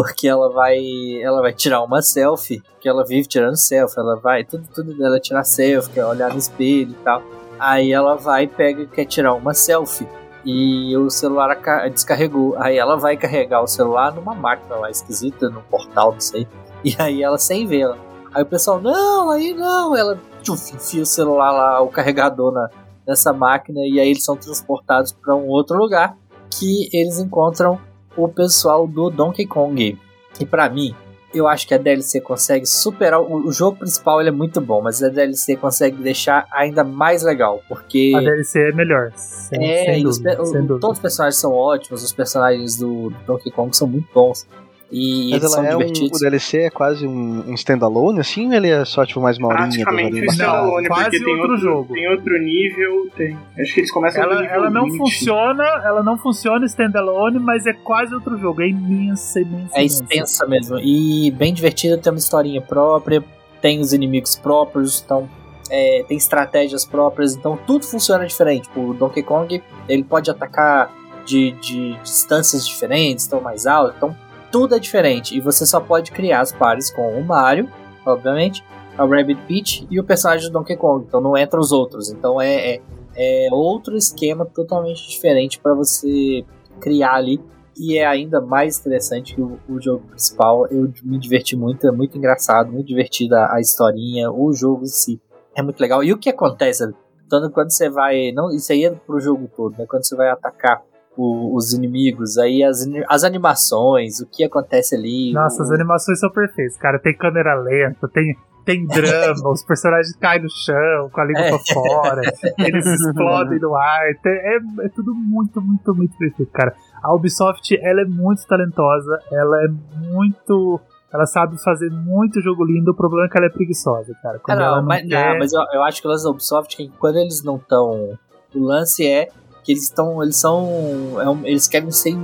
Porque 0.00 0.26
ela 0.26 0.50
vai. 0.50 0.80
Ela 1.20 1.42
vai 1.42 1.52
tirar 1.52 1.82
uma 1.82 2.00
selfie. 2.00 2.62
Que 2.80 2.88
ela 2.88 3.04
vive 3.04 3.28
tirando 3.28 3.56
selfie. 3.56 4.00
Ela 4.00 4.16
vai. 4.16 4.42
Tudo, 4.42 4.66
tudo 4.74 4.96
dela 4.96 5.18
é 5.18 5.20
tirar 5.20 5.44
selfie, 5.44 5.90
quer 5.92 6.06
olhar 6.06 6.30
no 6.30 6.38
espelho 6.38 6.92
e 6.92 7.04
tal. 7.04 7.22
Aí 7.58 7.92
ela 7.92 8.16
vai 8.16 8.46
pega 8.46 8.86
quer 8.86 9.04
tirar 9.04 9.34
uma 9.34 9.52
selfie. 9.52 10.08
E 10.42 10.96
o 10.96 11.10
celular 11.10 11.54
descarregou. 11.90 12.56
Aí 12.56 12.78
ela 12.78 12.96
vai 12.96 13.14
carregar 13.14 13.60
o 13.62 13.66
celular 13.66 14.14
numa 14.14 14.34
máquina 14.34 14.74
lá 14.76 14.90
esquisita, 14.90 15.50
num 15.50 15.60
portal, 15.60 16.12
não 16.12 16.20
sei. 16.20 16.48
E 16.82 16.96
aí 16.98 17.22
ela 17.22 17.36
sem 17.36 17.66
ver. 17.66 17.80
Ela. 17.80 17.98
Aí 18.32 18.42
o 18.42 18.46
pessoal, 18.46 18.80
não, 18.80 19.30
aí 19.30 19.52
não. 19.52 19.94
Ela 19.94 20.18
tchuf, 20.42 20.76
enfia 20.76 21.02
o 21.02 21.06
celular 21.06 21.52
lá, 21.52 21.82
o 21.82 21.88
carregador 21.88 22.52
na, 22.52 22.70
nessa 23.06 23.34
máquina. 23.34 23.80
E 23.80 24.00
aí 24.00 24.08
eles 24.08 24.24
são 24.24 24.34
transportados 24.34 25.12
para 25.12 25.36
um 25.36 25.46
outro 25.48 25.76
lugar. 25.76 26.16
Que 26.50 26.88
eles 26.90 27.18
encontram 27.18 27.78
o 28.16 28.28
pessoal 28.28 28.86
do 28.86 29.10
Donkey 29.10 29.46
Kong. 29.46 29.98
E 30.38 30.46
pra 30.46 30.68
mim, 30.70 30.94
eu 31.34 31.46
acho 31.46 31.66
que 31.66 31.74
a 31.74 31.78
DLC 31.78 32.20
consegue 32.20 32.66
superar. 32.66 33.20
O, 33.20 33.46
o 33.48 33.52
jogo 33.52 33.78
principal 33.78 34.20
ele 34.20 34.30
é 34.30 34.32
muito 34.32 34.60
bom, 34.60 34.80
mas 34.82 35.02
a 35.02 35.08
DLC 35.08 35.56
consegue 35.56 35.96
deixar 36.02 36.46
ainda 36.52 36.82
mais 36.84 37.22
legal. 37.22 37.60
Porque. 37.68 38.12
A 38.16 38.20
DLC 38.20 38.58
é 38.70 38.72
melhor. 38.72 39.12
Sem, 39.16 39.64
É, 39.70 39.84
sem 39.86 40.06
os 40.06 40.18
dúvida, 40.18 40.36
pe- 40.36 40.42
o- 40.42 40.46
sem 40.46 40.60
dúvida. 40.62 40.80
todos 40.80 40.98
os 40.98 41.02
personagens 41.02 41.36
são 41.40 41.52
ótimos, 41.52 42.02
os 42.02 42.12
personagens 42.12 42.76
do, 42.76 43.10
do 43.10 43.16
Donkey 43.26 43.50
Kong 43.50 43.76
são 43.76 43.86
muito 43.88 44.08
bons. 44.12 44.46
E 44.92 45.30
Mas 45.30 45.40
eles 45.42 45.52
são 45.52 45.64
ela 45.64 45.72
é 45.72 45.76
um, 45.76 45.78
divertidos. 45.78 46.18
o 46.18 46.24
DLC 46.24 46.58
é 46.62 46.70
quase 46.70 47.06
um, 47.06 47.50
um 47.50 47.54
standalone, 47.54 48.18
assim, 48.20 48.48
ou 48.48 48.52
ele 48.52 48.68
é 48.68 48.84
só 48.84 49.06
tipo 49.06 49.20
mais 49.20 49.38
uma 49.38 49.48
horinha? 49.48 49.68
duas 49.68 49.76
Praticamente 49.84 50.20
um 50.20 50.24
standalone, 50.32 50.88
quase 50.88 51.02
porque 51.04 51.24
tem 51.24 51.40
outro 51.40 51.56
jogo. 51.58 51.94
tem 51.94 52.08
outro 52.08 52.38
nível, 52.42 53.08
tem. 53.16 53.38
Acho 53.58 53.74
que 53.74 53.80
eles 53.80 53.90
começam 53.92 54.22
Ela, 54.22 54.40
nível 54.42 54.54
ela 54.54 54.70
não 54.70 54.84
20. 54.86 54.98
funciona, 54.98 55.64
ela 55.84 56.02
não 56.02 56.18
funciona 56.18 56.66
standalone, 56.66 57.38
mas 57.38 57.66
é 57.66 57.72
quase 57.72 58.14
outro 58.14 58.36
jogo. 58.36 58.62
É 58.62 58.68
imensa, 58.68 59.40
imensa. 59.40 59.70
É 59.74 59.80
imensa. 59.80 60.02
extensa 60.02 60.46
mesmo. 60.46 60.78
E 60.80 61.30
bem 61.30 61.54
divertida, 61.54 61.96
tem 61.96 62.12
uma 62.12 62.18
historinha 62.18 62.60
própria, 62.60 63.22
tem 63.62 63.78
os 63.80 63.92
inimigos 63.92 64.34
próprios, 64.34 65.02
então 65.04 65.28
é, 65.70 66.04
tem 66.08 66.16
estratégias 66.16 66.84
próprias, 66.84 67.36
então 67.36 67.56
tudo 67.66 67.86
funciona 67.86 68.26
diferente. 68.26 68.64
Tipo, 68.64 68.90
O 68.90 68.94
Donkey 68.94 69.22
Kong 69.22 69.62
ele 69.88 70.02
pode 70.02 70.30
atacar 70.30 70.92
de, 71.24 71.52
de 71.52 71.96
distâncias 72.02 72.66
diferentes, 72.66 73.26
então 73.26 73.40
mais 73.40 73.66
alto, 73.66 73.94
então 73.96 74.16
tudo 74.50 74.74
é 74.74 74.78
diferente. 74.78 75.36
E 75.36 75.40
você 75.40 75.64
só 75.64 75.80
pode 75.80 76.10
criar 76.12 76.40
as 76.40 76.52
pares 76.52 76.90
com 76.90 77.18
o 77.18 77.24
Mario, 77.24 77.68
obviamente, 78.04 78.64
a 78.96 79.04
Rabbit 79.04 79.40
Peach 79.46 79.86
e 79.90 79.98
o 80.00 80.04
personagem 80.04 80.48
do 80.48 80.52
Donkey 80.52 80.76
Kong. 80.76 81.04
Então 81.06 81.20
não 81.20 81.36
entra 81.36 81.58
os 81.58 81.72
outros. 81.72 82.10
Então 82.10 82.40
é, 82.40 82.74
é, 82.74 82.80
é 83.16 83.48
outro 83.52 83.96
esquema 83.96 84.44
totalmente 84.44 85.08
diferente 85.08 85.58
para 85.58 85.74
você 85.74 86.44
criar 86.80 87.14
ali 87.14 87.40
e 87.78 87.96
é 87.96 88.06
ainda 88.06 88.42
mais 88.42 88.78
interessante 88.78 89.34
que 89.34 89.40
o, 89.40 89.58
o 89.68 89.80
jogo 89.80 90.06
principal. 90.08 90.66
Eu 90.66 90.92
me 91.02 91.18
diverti 91.18 91.56
muito, 91.56 91.86
é 91.86 91.90
muito 91.90 92.18
engraçado, 92.18 92.70
muito 92.70 92.86
divertida 92.86 93.50
a 93.50 93.58
historinha, 93.58 94.30
o 94.30 94.52
jogo 94.52 94.82
em 94.82 94.88
si. 94.88 95.20
É 95.56 95.62
muito 95.62 95.80
legal. 95.80 96.04
E 96.04 96.12
o 96.12 96.18
que 96.18 96.28
acontece? 96.28 96.92
Quando, 97.30 97.70
você 97.70 97.88
vai. 97.88 98.32
Não, 98.32 98.50
isso 98.50 98.70
aí 98.72 98.84
é 98.84 98.90
pro 98.90 99.20
jogo 99.20 99.48
todo, 99.56 99.78
né? 99.78 99.86
Quando 99.86 100.04
você 100.04 100.14
vai 100.14 100.28
atacar 100.28 100.82
o- 101.16 101.56
os 101.56 101.72
inimigos, 101.72 102.38
aí 102.38 102.62
as, 102.62 102.86
as 103.08 103.24
animações, 103.24 104.20
o 104.20 104.26
que 104.26 104.44
acontece 104.44 104.94
ali. 104.94 105.32
Nossa, 105.32 105.62
o- 105.62 105.66
as 105.66 105.70
animações 105.72 106.18
são 106.20 106.30
perfeitas, 106.30 106.76
cara. 106.76 106.98
Tem 106.98 107.16
câmera 107.16 107.54
lenta, 107.54 108.08
tem, 108.08 108.34
tem 108.64 108.86
drama, 108.86 109.50
os 109.50 109.62
personagens 109.64 110.14
caem 110.16 110.42
no 110.42 110.48
chão 110.50 111.10
com 111.12 111.20
a 111.20 111.24
língua 111.24 111.42
É. 111.42 111.48
pra 111.50 111.58
fora, 111.74 112.20
eles 112.58 112.86
explodem 112.86 113.58
no 113.58 113.74
ar. 113.74 114.00
É, 114.24 114.56
é 114.86 114.88
tudo 114.94 115.14
muito, 115.14 115.60
muito, 115.60 115.94
muito 115.94 116.16
perfeito, 116.16 116.50
cara. 116.52 116.74
A 117.02 117.14
Ubisoft, 117.14 117.76
ela 117.82 118.02
é 118.02 118.04
muito 118.04 118.46
talentosa, 118.46 119.18
ela 119.32 119.64
é 119.64 119.68
muito. 120.08 120.80
Ela 121.12 121.26
sabe 121.26 121.60
fazer 121.64 121.90
muito 121.90 122.40
jogo 122.40 122.64
lindo, 122.64 122.92
o 122.92 122.94
problema 122.94 123.26
é 123.26 123.28
que 123.28 123.36
ela 123.36 123.46
é 123.46 123.50
preguiçosa, 123.50 124.14
cara. 124.22 124.36
Ah, 124.36 124.40
Quando 124.44 124.58
não, 124.58 124.64
ela 124.66 124.76
não 124.80 124.86
mas, 124.86 125.08
quer- 125.08 125.30
não, 125.32 125.38
mas 125.40 125.52
eu, 125.52 125.60
eu 125.72 125.82
acho 125.82 126.00
que 126.00 126.06
o 126.06 126.10
lance 126.10 126.22
da 126.22 126.30
Ubisoft 126.30 126.74
é 126.80 126.86
que 126.86 126.92
quando 127.00 127.16
eles 127.16 127.42
não 127.42 127.56
estão. 127.56 128.16
O 128.54 128.58
lance 128.64 129.04
é 129.04 129.28
que 129.70 129.72
eles 129.72 129.84
estão. 129.84 130.22
Eles 130.22 130.36
são. 130.36 131.20
é 131.20 131.28
um- 131.28 131.46
eles 131.46 131.68
querem 131.68 131.90
ser 131.90 132.16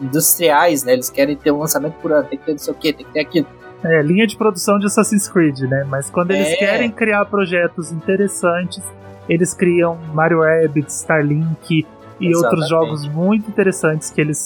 industriais, 0.00 0.84
né? 0.84 0.92
Eles 0.92 1.10
querem 1.10 1.36
ter 1.36 1.50
um 1.50 1.58
lançamento 1.58 1.94
por 2.00 2.12
ano, 2.12 2.26
tem 2.28 2.38
que 2.38 2.44
ter 2.44 2.52
não 2.52 2.58
sei 2.58 2.72
o 2.74 2.76
que, 2.76 2.92
tem 2.92 3.06
que 3.06 3.12
ter 3.12 3.20
aquilo. 3.20 3.46
É, 3.82 4.02
linha 4.02 4.26
de 4.26 4.36
produção 4.36 4.78
de 4.78 4.86
Assassin's 4.86 5.28
Creed, 5.28 5.60
né? 5.60 5.84
Mas 5.88 6.10
quando 6.10 6.32
eles 6.32 6.48
É. 6.48 6.56
querem 6.56 6.90
criar 6.90 7.24
projetos 7.26 7.90
interessantes, 7.92 8.82
eles 9.28 9.54
criam 9.54 9.96
Mario 10.12 10.40
Rabbids, 10.42 10.96
Starlink 11.00 11.86
e 12.20 12.34
outros 12.34 12.66
Exatamente. 12.66 12.68
jogos 12.68 13.08
muito 13.08 13.48
interessantes 13.48 14.10
que 14.10 14.20
eles 14.20 14.38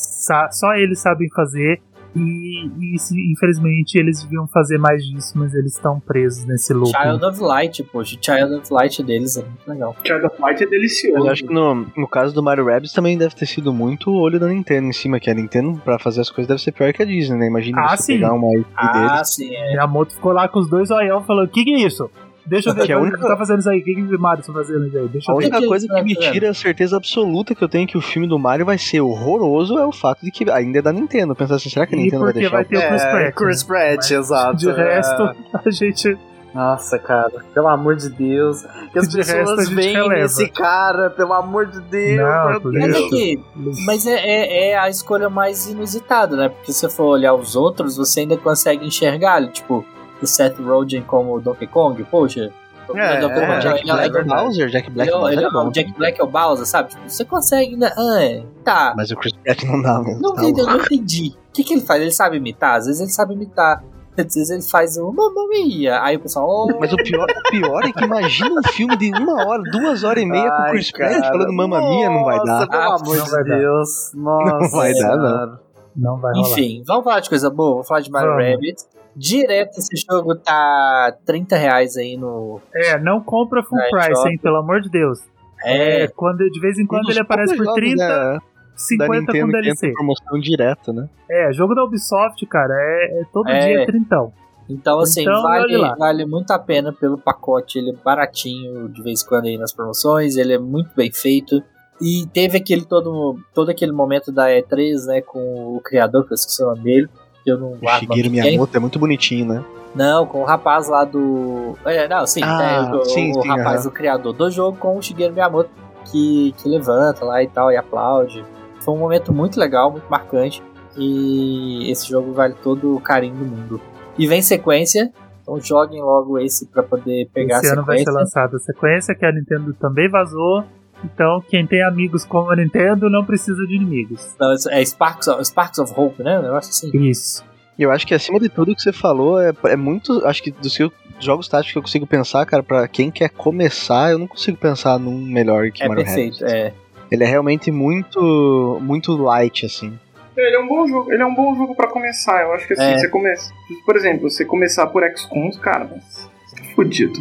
só 0.52 0.74
eles 0.76 1.00
sabem 1.00 1.28
fazer. 1.34 1.80
E, 2.16 2.94
e 2.94 2.98
se- 2.98 3.32
infelizmente 3.32 3.98
eles 3.98 4.22
deviam 4.22 4.46
fazer 4.46 4.78
mais 4.78 5.04
disso, 5.04 5.32
mas 5.36 5.52
eles 5.54 5.72
estão 5.74 5.98
presos 5.98 6.44
nesse 6.44 6.72
loop. 6.72 6.90
Child 6.90 7.24
of 7.24 7.40
Light, 7.40 7.82
poxa, 7.84 8.16
o 8.16 8.24
Child 8.24 8.54
of 8.54 8.72
Light 8.72 9.02
deles 9.02 9.36
é 9.36 9.42
muito 9.42 9.66
legal. 9.68 9.96
Child 10.06 10.26
of 10.26 10.40
Light 10.40 10.62
é 10.62 10.66
delicioso. 10.66 11.26
Eu 11.26 11.30
acho 11.30 11.44
que 11.44 11.52
no, 11.52 11.86
no 11.96 12.06
caso 12.08 12.32
do 12.34 12.42
Mario 12.42 12.66
Rabbids 12.66 12.92
também 12.92 13.18
deve 13.18 13.34
ter 13.34 13.46
sido 13.46 13.72
muito 13.72 14.10
o 14.10 14.14
olho 14.20 14.38
da 14.38 14.46
Nintendo 14.48 14.86
em 14.88 14.92
cima, 14.92 15.18
que 15.18 15.28
a 15.28 15.34
Nintendo, 15.34 15.80
pra 15.84 15.98
fazer 15.98 16.20
as 16.20 16.30
coisas, 16.30 16.46
deve 16.48 16.60
ser 16.62 16.72
pior 16.72 16.92
que 16.92 17.02
a 17.02 17.06
Disney, 17.06 17.36
né? 17.38 17.46
Imagina 17.48 17.80
Ah, 17.80 17.96
você 17.96 18.04
sim. 18.04 18.12
pegar 18.14 18.32
uma 18.32 18.52
IP 18.56 18.66
Ah, 18.76 18.92
deles. 19.16 19.34
sim, 19.34 19.54
é. 19.54 19.70
Miyamoto 19.72 20.14
ficou 20.14 20.32
lá 20.32 20.46
com 20.48 20.60
os 20.60 20.68
dois 20.70 20.90
olhão 20.90 21.22
falando: 21.24 21.46
O 21.46 21.50
que, 21.50 21.64
que 21.64 21.74
é 21.74 21.78
isso? 21.86 22.08
Deixa 22.46 22.70
eu 22.70 22.74
ver, 22.74 22.84
Que 22.86 22.92
é 22.92 22.94
a 22.94 22.98
única- 23.00 23.16
que 23.18 23.26
tá 23.26 23.36
fazendo 23.36 23.58
isso 23.60 23.70
aí? 23.70 23.80
O 23.80 23.84
que, 23.84 23.94
que 23.94 24.02
o 24.16 24.20
Mario 24.20 24.44
tá 24.44 24.52
fazendo 24.52 24.86
isso 24.86 24.98
aí? 24.98 25.08
Deixa 25.08 25.32
A 25.32 25.34
eu 25.34 25.38
ver. 25.38 25.44
única 25.46 25.66
coisa 25.66 25.86
que 25.88 25.94
que 25.94 26.02
me 26.02 26.14
tira 26.14 26.50
a 26.50 26.54
certeza 26.54 26.96
absoluta 26.96 27.54
que 27.54 27.62
eu 27.64 27.68
tenho 27.68 27.86
que 27.86 27.96
o 27.96 28.00
filme 28.00 28.28
do 28.28 28.38
Mario 28.38 28.66
vai 28.66 28.76
ser 28.78 29.00
horroroso 29.00 29.78
é 29.78 29.86
o 29.86 29.92
fato 29.92 30.22
de 30.24 30.30
que 30.30 30.50
ainda 30.50 30.78
é 30.78 30.82
da 30.82 30.92
Nintendo. 30.92 31.34
Pensar 31.34 31.54
assim, 31.56 31.70
será 31.70 31.86
que 31.86 31.94
a 31.94 31.98
Nintendo 31.98 32.22
vai 32.24 32.32
porque 32.32 32.40
deixar 32.40 32.56
vai 32.56 32.64
ter 32.64 32.76
o 32.76 32.80
Chris 32.88 33.02
É, 33.02 33.10
Pratt. 33.10 33.34
Chris 33.34 33.62
né? 33.62 33.66
Pratt, 33.68 34.10
exato. 34.10 34.56
De 34.56 34.68
é. 34.68 34.72
resto, 34.74 35.22
a 35.64 35.70
gente. 35.70 36.18
Nossa, 36.54 36.98
cara, 37.00 37.32
pelo 37.52 37.66
amor 37.66 37.96
de 37.96 38.08
Deus. 38.10 38.62
Que 38.92 38.98
as 39.00 39.08
De 39.08 39.16
pessoas 39.16 39.68
veem 39.70 40.12
esse 40.20 40.48
cara, 40.50 41.10
pelo 41.10 41.32
amor 41.32 41.66
de 41.66 41.80
Deus. 41.80 42.20
Não, 42.20 42.60
Deus. 42.60 42.74
Mas, 42.74 42.94
é 42.94 43.08
que, 43.08 43.40
mas 43.86 44.06
é, 44.06 44.12
é- 44.14 44.68
é 44.70 44.78
a 44.78 44.88
escolha 44.88 45.28
mais 45.28 45.66
inusitada, 45.66 46.36
né? 46.36 46.48
Porque 46.50 46.72
se 46.72 46.78
você 46.78 46.88
for 46.88 47.06
olhar 47.06 47.34
os 47.34 47.56
outros, 47.56 47.96
você 47.96 48.20
ainda 48.20 48.36
consegue 48.36 48.86
enxergar, 48.86 49.44
tipo, 49.48 49.84
o 50.24 50.26
Seth 50.26 50.58
Rogen 50.58 51.02
como 51.02 51.34
o 51.36 51.40
Donkey 51.40 51.66
Kong, 51.66 52.02
poxa. 52.04 52.50
É, 52.94 53.18
o 53.18 53.20
Donkey 53.22 53.38
é, 53.40 53.46
Kong 53.46 53.60
Jack 53.62 53.80
é 53.90 53.92
Black 53.94 54.16
é. 54.16 54.22
Bowser, 54.24 54.68
Jack 54.68 54.90
Black 54.90 55.08
Ele 55.10 55.14
é 55.14 55.16
o- 55.16 55.20
Bowser 55.20 55.32
ele 55.38 55.44
é 55.44 55.48
é 55.48 55.56
o. 55.58 55.70
Jack 55.70 55.92
Black 55.94 56.20
é 56.20 56.24
o 56.24 56.26
Bowser, 56.26 56.66
sabe? 56.66 56.90
Tipo, 56.90 57.02
você 57.08 57.24
consegue, 57.24 57.76
né? 57.76 57.90
Ah, 57.96 58.22
é, 58.22 58.42
tá. 58.62 58.92
Mas 58.96 59.10
o 59.10 59.16
Chris 59.16 59.32
Pratt 59.42 59.62
não 59.64 59.80
dá 59.80 60.00
mesmo. 60.00 60.20
Não, 60.20 60.34
tá 60.34 60.42
entendi, 60.42 60.60
eu 60.60 60.66
não 60.66 60.76
entendi. 60.76 61.34
O 61.48 61.52
que, 61.54 61.64
que 61.64 61.74
ele 61.74 61.80
faz? 61.82 62.02
Ele 62.02 62.10
sabe 62.10 62.36
imitar? 62.36 62.76
Às 62.76 62.86
vezes 62.86 63.00
ele 63.00 63.10
sabe 63.10 63.34
imitar. 63.34 63.82
Às 64.16 64.32
vezes 64.34 64.50
ele 64.50 64.62
faz 64.62 64.96
o 64.98 65.10
Mamma 65.10 65.48
Mia. 65.48 66.00
Aí 66.02 66.16
o 66.16 66.20
pessoal, 66.20 66.46
oh, 66.46 66.78
Mas 66.78 66.92
o 66.92 66.96
pior, 66.96 67.26
o 67.28 67.50
pior 67.50 67.84
é 67.84 67.90
que 67.90 68.04
imagina 68.04 68.50
um 68.60 68.62
filme 68.68 68.96
de 68.96 69.10
uma 69.10 69.44
hora, 69.46 69.62
duas 69.72 70.04
horas 70.04 70.22
e 70.22 70.26
meia 70.26 70.48
com 70.50 70.56
o 70.56 70.64
Ai, 70.66 70.70
Chris 70.72 70.92
Pratt 70.92 71.20
falando 71.26 71.52
Mamma 71.52 71.80
Mia, 71.80 72.10
não 72.10 72.22
vai 72.24 72.38
dar. 72.44 72.68
pelo 72.68 72.82
Ah, 72.82 72.94
amor 72.96 73.16
não 73.16 73.24
de 73.24 73.30
vai 73.30 73.44
dar. 73.44 73.58
Deus. 73.58 73.88
Nossa. 74.14 74.58
Não 74.58 74.70
vai 74.70 74.92
dar, 74.92 75.16
não. 75.16 75.58
Não 75.96 76.16
vai 76.20 76.32
rolar. 76.34 76.48
Enfim, 76.50 76.82
vamos 76.86 77.02
falar 77.04 77.20
de 77.20 77.28
coisa 77.28 77.48
boa. 77.50 77.74
Vou 77.76 77.84
falar 77.84 78.00
de 78.02 78.10
Mario 78.10 78.30
Vamos. 78.34 78.44
Rabbit. 78.50 78.82
Direto 79.16 79.78
esse 79.78 80.04
jogo 80.10 80.34
tá 80.36 81.14
30 81.24 81.56
reais 81.56 81.96
aí 81.96 82.16
no. 82.16 82.60
É, 82.74 82.98
não 82.98 83.20
compra 83.20 83.62
full 83.62 83.78
É, 83.80 83.88
price, 83.90 84.08
shopping. 84.14 84.30
hein, 84.30 84.38
pelo 84.42 84.56
amor 84.56 84.80
de 84.80 84.90
Deus. 84.90 85.20
É, 85.64 86.08
quando, 86.08 86.38
de 86.50 86.60
vez 86.60 86.78
em 86.78 86.86
quando 86.86 87.08
ele 87.10 87.20
aparece 87.20 87.56
por 87.56 87.64
poucos 87.64 87.80
30, 87.82 87.96
jogos 88.04 88.08
da, 88.18 88.34
da 88.34 88.40
50 88.76 89.08
com 89.08 89.18
Nintendo 89.32 89.46
que 89.46 89.60
DLC. 89.62 89.86
entra 89.86 89.94
promoção 89.96 90.40
direta, 90.40 90.92
né? 90.92 91.08
É, 91.30 91.52
jogo 91.52 91.74
da 91.74 91.84
Ubisoft, 91.84 92.44
cara, 92.46 92.74
é, 92.76 93.20
é 93.20 93.24
todo 93.32 93.48
É. 93.48 93.66
dia 93.68 93.86
trintão. 93.86 94.32
então 94.68 94.98
assim, 95.00 95.22
Então, 95.22 95.42
vale, 95.42 95.78
vale 95.96 96.26
muito 96.26 96.50
a 96.50 96.58
pena 96.58 96.92
pelo 96.92 97.16
pacote. 97.16 97.78
Ele 97.78 97.90
é 97.90 97.94
baratinho 98.04 98.88
de 98.88 99.02
vez 99.02 99.22
em 99.22 99.26
quando 99.26 99.46
aí 99.46 99.56
nas 99.56 99.72
promoções. 99.72 100.36
Ele 100.36 100.54
é 100.54 100.58
muito 100.58 100.90
bem 100.96 101.10
feito. 101.12 101.62
E 102.00 102.26
teve 102.32 102.58
aquele 102.58 102.84
todo, 102.84 103.38
todo 103.54 103.70
aquele 103.70 103.92
momento 103.92 104.32
da 104.32 104.48
E3, 104.48 105.06
né, 105.06 105.20
com 105.22 105.76
o 105.76 105.80
criador, 105.80 106.26
que 106.26 106.32
eu 106.32 106.34
esqueci 106.34 106.60
o 106.62 106.66
nome 106.66 106.82
dele. 106.82 107.08
Que 107.44 107.50
eu 107.52 107.58
não 107.58 107.72
O 107.72 107.76
guardo 107.78 108.10
o 108.10 108.14
Shigeru. 108.14 108.30
Miyamoto 108.30 108.76
é 108.76 108.80
muito 108.80 108.98
bonitinho, 108.98 109.46
né? 109.46 109.64
Não, 109.94 110.26
com 110.26 110.40
o 110.40 110.44
rapaz 110.44 110.88
lá 110.88 111.04
do. 111.04 111.76
É, 111.84 112.08
não, 112.08 112.26
sim, 112.26 112.40
Ah, 112.42 112.88
tem 112.90 113.00
o, 113.00 113.04
sim, 113.04 113.30
o 113.30 113.42
sim, 113.42 113.48
rapaz 113.48 113.80
aham. 113.80 113.84
do 113.84 113.90
criador 113.92 114.32
do 114.32 114.50
jogo 114.50 114.76
com 114.78 114.96
o 114.96 115.02
Shigeru 115.02 115.32
Miyamoto 115.34 115.70
que, 116.10 116.52
que 116.58 116.68
levanta 116.68 117.24
lá 117.24 117.42
e 117.42 117.46
tal 117.48 117.70
e 117.70 117.76
aplaude. 117.76 118.44
Foi 118.80 118.94
um 118.94 118.98
momento 118.98 119.32
muito 119.32 119.58
legal, 119.60 119.90
muito 119.90 120.06
marcante. 120.10 120.62
E 120.96 121.90
esse 121.90 122.08
jogo 122.08 122.32
vale 122.32 122.54
todo 122.62 122.96
o 122.96 123.00
carinho 123.00 123.34
do 123.36 123.44
mundo. 123.44 123.80
E 124.18 124.26
vem 124.28 124.40
sequência 124.42 125.12
Então 125.42 125.58
joguem 125.60 126.00
logo 126.02 126.38
esse 126.38 126.66
pra 126.66 126.82
poder 126.82 127.28
pegar 127.34 127.58
Esse 127.58 127.70
a 127.70 127.72
ano 127.72 127.84
vai 127.84 127.98
ser 127.98 128.04
sequência. 128.04 128.20
lançada 128.20 128.56
a 128.56 128.60
sequência, 128.60 129.14
que 129.14 129.24
a 129.26 129.32
Nintendo 129.32 129.74
também 129.74 130.08
vazou. 130.08 130.64
Então, 131.04 131.42
quem 131.48 131.66
tem 131.66 131.82
amigos 131.82 132.24
como 132.24 132.50
a 132.50 132.56
Nintendo 132.56 133.10
não 133.10 133.24
precisa 133.24 133.66
de 133.66 133.76
inimigos. 133.76 134.34
Não, 134.40 134.52
é 134.70 134.84
Sparks 134.84 135.28
of, 135.28 135.44
Sparks 135.44 135.78
of 135.78 135.92
Hope, 135.96 136.22
né? 136.22 136.38
Um 136.38 136.42
negócio 136.42 136.70
assim. 136.70 136.90
Isso. 137.08 137.44
E 137.78 137.82
eu 137.82 137.90
acho 137.90 138.06
que 138.06 138.14
acima 138.14 138.38
de 138.40 138.48
tudo 138.48 138.74
que 138.74 138.80
você 138.82 138.92
falou, 138.92 139.40
é, 139.40 139.52
é 139.64 139.76
muito. 139.76 140.24
Acho 140.26 140.42
que 140.42 140.50
dos 140.50 140.78
eu- 140.78 140.92
jogos 141.18 141.48
táticos 141.48 141.72
que 141.72 141.78
eu 141.78 141.82
consigo 141.82 142.06
pensar, 142.06 142.44
cara, 142.46 142.62
pra 142.62 142.86
quem 142.88 143.10
quer 143.10 143.28
começar, 143.30 144.10
eu 144.12 144.18
não 144.18 144.26
consigo 144.26 144.56
pensar 144.56 144.98
num 144.98 145.18
melhor 145.20 145.70
que 145.70 145.82
É 145.82 145.88
Mario 145.88 146.04
perfeito, 146.04 146.40
Rabbids. 146.40 146.52
é. 146.54 146.72
Ele 147.10 147.22
é 147.22 147.26
realmente 147.26 147.70
muito. 147.70 148.78
muito 148.82 149.16
light, 149.16 149.66
assim. 149.66 149.98
Ele 150.36 150.56
é 150.56 150.58
um 150.60 150.66
bom 150.66 150.86
jogo, 150.88 151.12
ele 151.12 151.22
é 151.22 151.26
um 151.26 151.34
bom 151.34 151.54
jogo 151.54 151.74
pra 151.76 151.86
começar. 151.88 152.42
Eu 152.42 152.52
acho 152.54 152.66
que 152.66 152.72
assim, 152.72 152.82
É. 152.82 152.98
você 152.98 153.08
começa. 153.08 153.52
Por 153.86 153.94
exemplo, 153.96 154.28
você 154.30 154.44
começar 154.44 154.86
por 154.88 155.02
XCOMs, 155.04 155.58
cara, 155.58 155.88
mas 155.90 156.28
tá 156.56 156.64
fudido. 156.74 157.20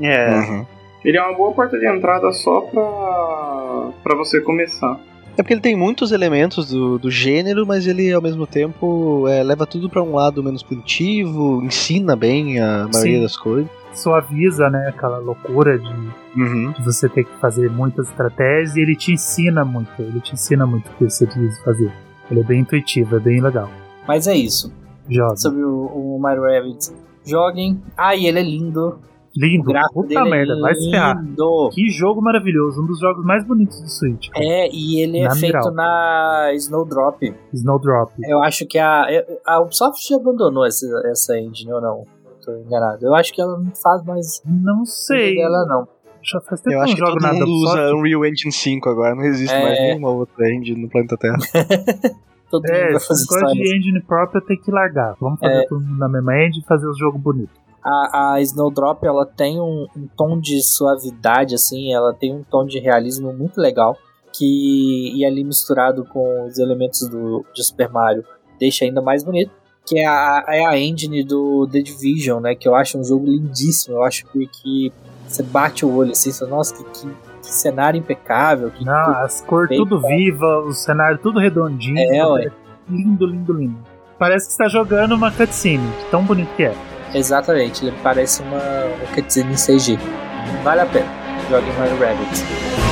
É. 0.00 0.30
Uhum. 0.30 0.66
Ele 1.04 1.18
é 1.18 1.22
uma 1.22 1.36
boa 1.36 1.52
porta 1.52 1.78
de 1.78 1.86
entrada 1.86 2.32
só 2.32 2.60
pra. 2.62 3.90
pra 4.02 4.16
você 4.16 4.40
começar. 4.40 4.98
É 5.36 5.42
porque 5.42 5.52
ele 5.52 5.60
tem 5.60 5.76
muitos 5.76 6.12
elementos 6.12 6.70
do, 6.70 6.96
do 6.96 7.10
gênero, 7.10 7.66
mas 7.66 7.86
ele 7.88 8.12
ao 8.12 8.22
mesmo 8.22 8.46
tempo 8.46 9.26
é, 9.28 9.42
leva 9.42 9.66
tudo 9.66 9.90
pra 9.90 10.00
um 10.00 10.14
lado 10.14 10.42
menos 10.44 10.62
punitivo, 10.62 11.60
ensina 11.64 12.14
bem 12.14 12.60
a 12.60 12.88
maioria 12.92 13.16
Sim. 13.16 13.22
das 13.22 13.36
coisas. 13.36 13.68
Suaviza, 13.92 14.70
né? 14.70 14.88
Aquela 14.88 15.18
loucura 15.18 15.78
de, 15.78 15.88
Uhum. 16.36 16.72
de 16.72 16.84
você 16.84 17.08
ter 17.08 17.24
que 17.24 17.36
fazer 17.40 17.68
muitas 17.70 18.08
estratégias 18.08 18.76
e 18.76 18.80
ele 18.80 18.96
te 18.96 19.12
ensina 19.12 19.64
muito. 19.64 19.90
Ele 19.98 20.20
te 20.20 20.34
ensina 20.34 20.64
muito 20.66 20.88
o 20.88 20.94
que 20.96 21.04
você 21.04 21.26
precisa 21.26 21.62
fazer. 21.64 21.92
Ele 22.30 22.40
é 22.40 22.44
bem 22.44 22.60
intuitivo, 22.60 23.16
é 23.16 23.20
bem 23.20 23.40
legal. 23.40 23.68
Mas 24.06 24.26
é 24.26 24.34
isso. 24.36 24.72
Joga. 25.08 25.36
Sobre 25.36 25.62
o, 25.62 25.86
o 25.86 26.18
Mario 26.18 26.42
Rabbids. 26.42 26.94
Joguem. 27.24 27.80
Ah, 27.96 28.14
e 28.16 28.26
ele 28.26 28.38
é 28.38 28.42
lindo. 28.42 28.98
O 29.36 29.40
Lindo. 29.44 29.72
Puta 29.92 30.08
dele 30.08 30.30
merda, 30.30 30.52
é 30.54 30.60
vai 30.60 30.74
se 30.74 30.90
ferrar. 30.90 31.20
lindo. 31.22 31.70
Que 31.72 31.88
jogo 31.90 32.22
maravilhoso, 32.22 32.82
um 32.82 32.86
dos 32.86 32.98
jogos 33.00 33.24
mais 33.24 33.44
bonitos 33.46 33.80
do 33.80 33.88
Switch. 33.88 34.28
cara. 34.30 34.44
É, 34.44 34.68
e 34.72 35.00
ele 35.02 35.18
é 35.18 35.24
Na 35.24 35.34
feito 35.34 35.54
miral. 35.56 35.72
na 35.74 36.50
Snowdrop. 36.54 37.34
Snowdrop. 37.52 38.12
Eu 38.22 38.42
acho 38.42 38.64
que 38.66 38.78
a, 38.78 39.04
a 39.46 39.60
Ubisoft 39.60 40.06
já 40.08 40.16
abandonou 40.16 40.64
essa, 40.64 40.86
essa 41.06 41.38
engine, 41.38 41.72
ou 41.72 41.80
não? 41.80 42.04
Tô 42.44 42.52
enganado. 42.52 43.04
Eu 43.04 43.14
acho 43.14 43.32
que 43.32 43.40
ela 43.40 43.58
não 43.58 43.72
faz 43.74 44.04
mais 44.04 44.42
Não 44.46 44.84
sei. 44.84 45.34
dela, 45.36 45.64
não. 45.66 45.88
Já 46.22 46.40
faz 46.40 46.60
tempo 46.60 46.74
Eu 46.76 46.78
que 46.78 46.84
acho 46.84 46.94
que 46.94 47.00
não 47.00 47.06
jogo 47.08 47.20
todo 47.20 47.32
nada. 47.32 47.38
mundo 47.46 47.52
usa 47.64 47.94
Unreal 47.96 48.24
Engine 48.26 48.52
5 48.52 48.88
agora, 48.88 49.14
não 49.14 49.24
existe 49.24 49.54
É. 49.54 49.62
mais 49.62 49.78
nenhuma 49.78 50.10
outra 50.10 50.50
engine 50.54 50.80
no 50.82 50.88
planeta 50.88 51.16
Terra. 51.18 51.36
Todo 52.50 52.62
mundo 52.62 52.72
É, 52.72 52.84
vai 52.86 52.94
esse 52.96 53.06
fazer 53.08 53.46
de 53.52 53.76
engine 53.76 54.00
própria 54.02 54.40
tem 54.40 54.56
que 54.58 54.70
largar. 54.70 55.16
Vamos 55.20 55.40
fazer 55.40 55.62
É. 55.62 55.66
todo 55.66 55.80
mundo 55.80 55.98
na 55.98 56.08
mesma 56.08 56.36
engine 56.36 56.62
e 56.62 56.66
fazer 56.68 56.86
os 56.86 56.96
jogos 56.98 57.20
bonitos. 57.20 57.63
A, 57.84 58.34
a 58.34 58.40
Snowdrop, 58.40 59.04
ela 59.04 59.26
tem 59.26 59.60
um, 59.60 59.86
um 59.96 60.08
tom 60.16 60.40
de 60.40 60.62
suavidade, 60.62 61.54
assim, 61.54 61.92
ela 61.92 62.14
tem 62.14 62.34
um 62.34 62.42
tom 62.42 62.64
de 62.64 62.78
realismo 62.78 63.32
muito 63.32 63.60
legal, 63.60 63.96
que 64.32 65.12
e 65.14 65.24
ali 65.24 65.44
misturado 65.44 66.04
com 66.04 66.46
os 66.46 66.58
elementos 66.58 67.06
do, 67.08 67.44
de 67.54 67.62
Super 67.62 67.90
Mario, 67.90 68.24
deixa 68.58 68.84
ainda 68.84 69.02
mais 69.02 69.22
bonito, 69.22 69.52
que 69.86 69.98
é 69.98 70.06
a, 70.06 70.44
é 70.48 70.66
a 70.66 70.78
engine 70.78 71.22
do 71.22 71.68
The 71.70 71.80
Division, 71.80 72.40
né, 72.40 72.54
que 72.54 72.66
eu 72.66 72.74
acho 72.74 72.98
um 72.98 73.04
jogo 73.04 73.26
lindíssimo, 73.26 73.96
eu 73.96 74.02
acho 74.02 74.24
que, 74.26 74.46
que 74.46 74.92
você 75.28 75.42
bate 75.42 75.84
o 75.84 75.94
olho 75.94 76.12
assim, 76.12 76.32
você 76.32 76.46
nossa, 76.46 76.74
que, 76.74 76.84
que, 76.84 77.06
que 77.42 77.46
cenário 77.46 77.98
impecável, 77.98 78.70
que, 78.70 78.84
Não, 78.84 79.10
as 79.18 79.42
cores 79.42 79.76
tudo 79.76 80.00
viva, 80.00 80.60
o 80.60 80.72
cenário 80.72 81.18
tudo 81.18 81.38
redondinho. 81.38 81.98
É, 81.98 82.26
ué. 82.26 82.50
Lindo, 82.88 83.26
lindo, 83.26 83.52
lindo. 83.52 83.78
Parece 84.18 84.46
que 84.46 84.52
está 84.52 84.68
jogando 84.68 85.14
uma 85.14 85.30
cutscene, 85.30 85.86
tão 86.10 86.22
bonito 86.24 86.54
que 86.56 86.64
é. 86.64 86.93
Exatamente, 87.14 87.86
ele 87.86 87.96
parece 88.02 88.42
uma, 88.42 88.58
uma 88.58 89.14
cutscene 89.14 89.52
em 89.52 89.56
CG. 89.56 89.98
Vale 90.62 90.80
a 90.80 90.86
pena. 90.86 91.06
Jogue 91.48 91.70
Mario 91.78 91.98
Rabbids. 91.98 92.83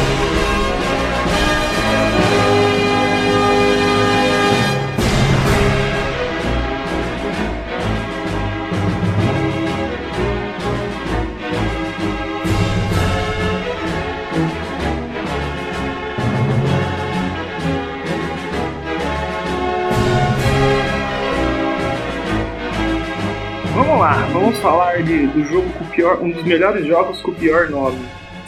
Lá, 24.03 24.14
vamos 24.32 24.59
falar 24.59 25.03
de, 25.03 25.26
do 25.28 25.44
jogo 25.44 25.68
com 25.78 25.84
o 25.84 25.88
pior. 25.88 26.18
Um 26.20 26.30
dos 26.30 26.42
melhores 26.44 26.84
jogos 26.86 27.20
com 27.22 27.30
o 27.30 27.34
pior 27.34 27.70
nome. 27.70 27.98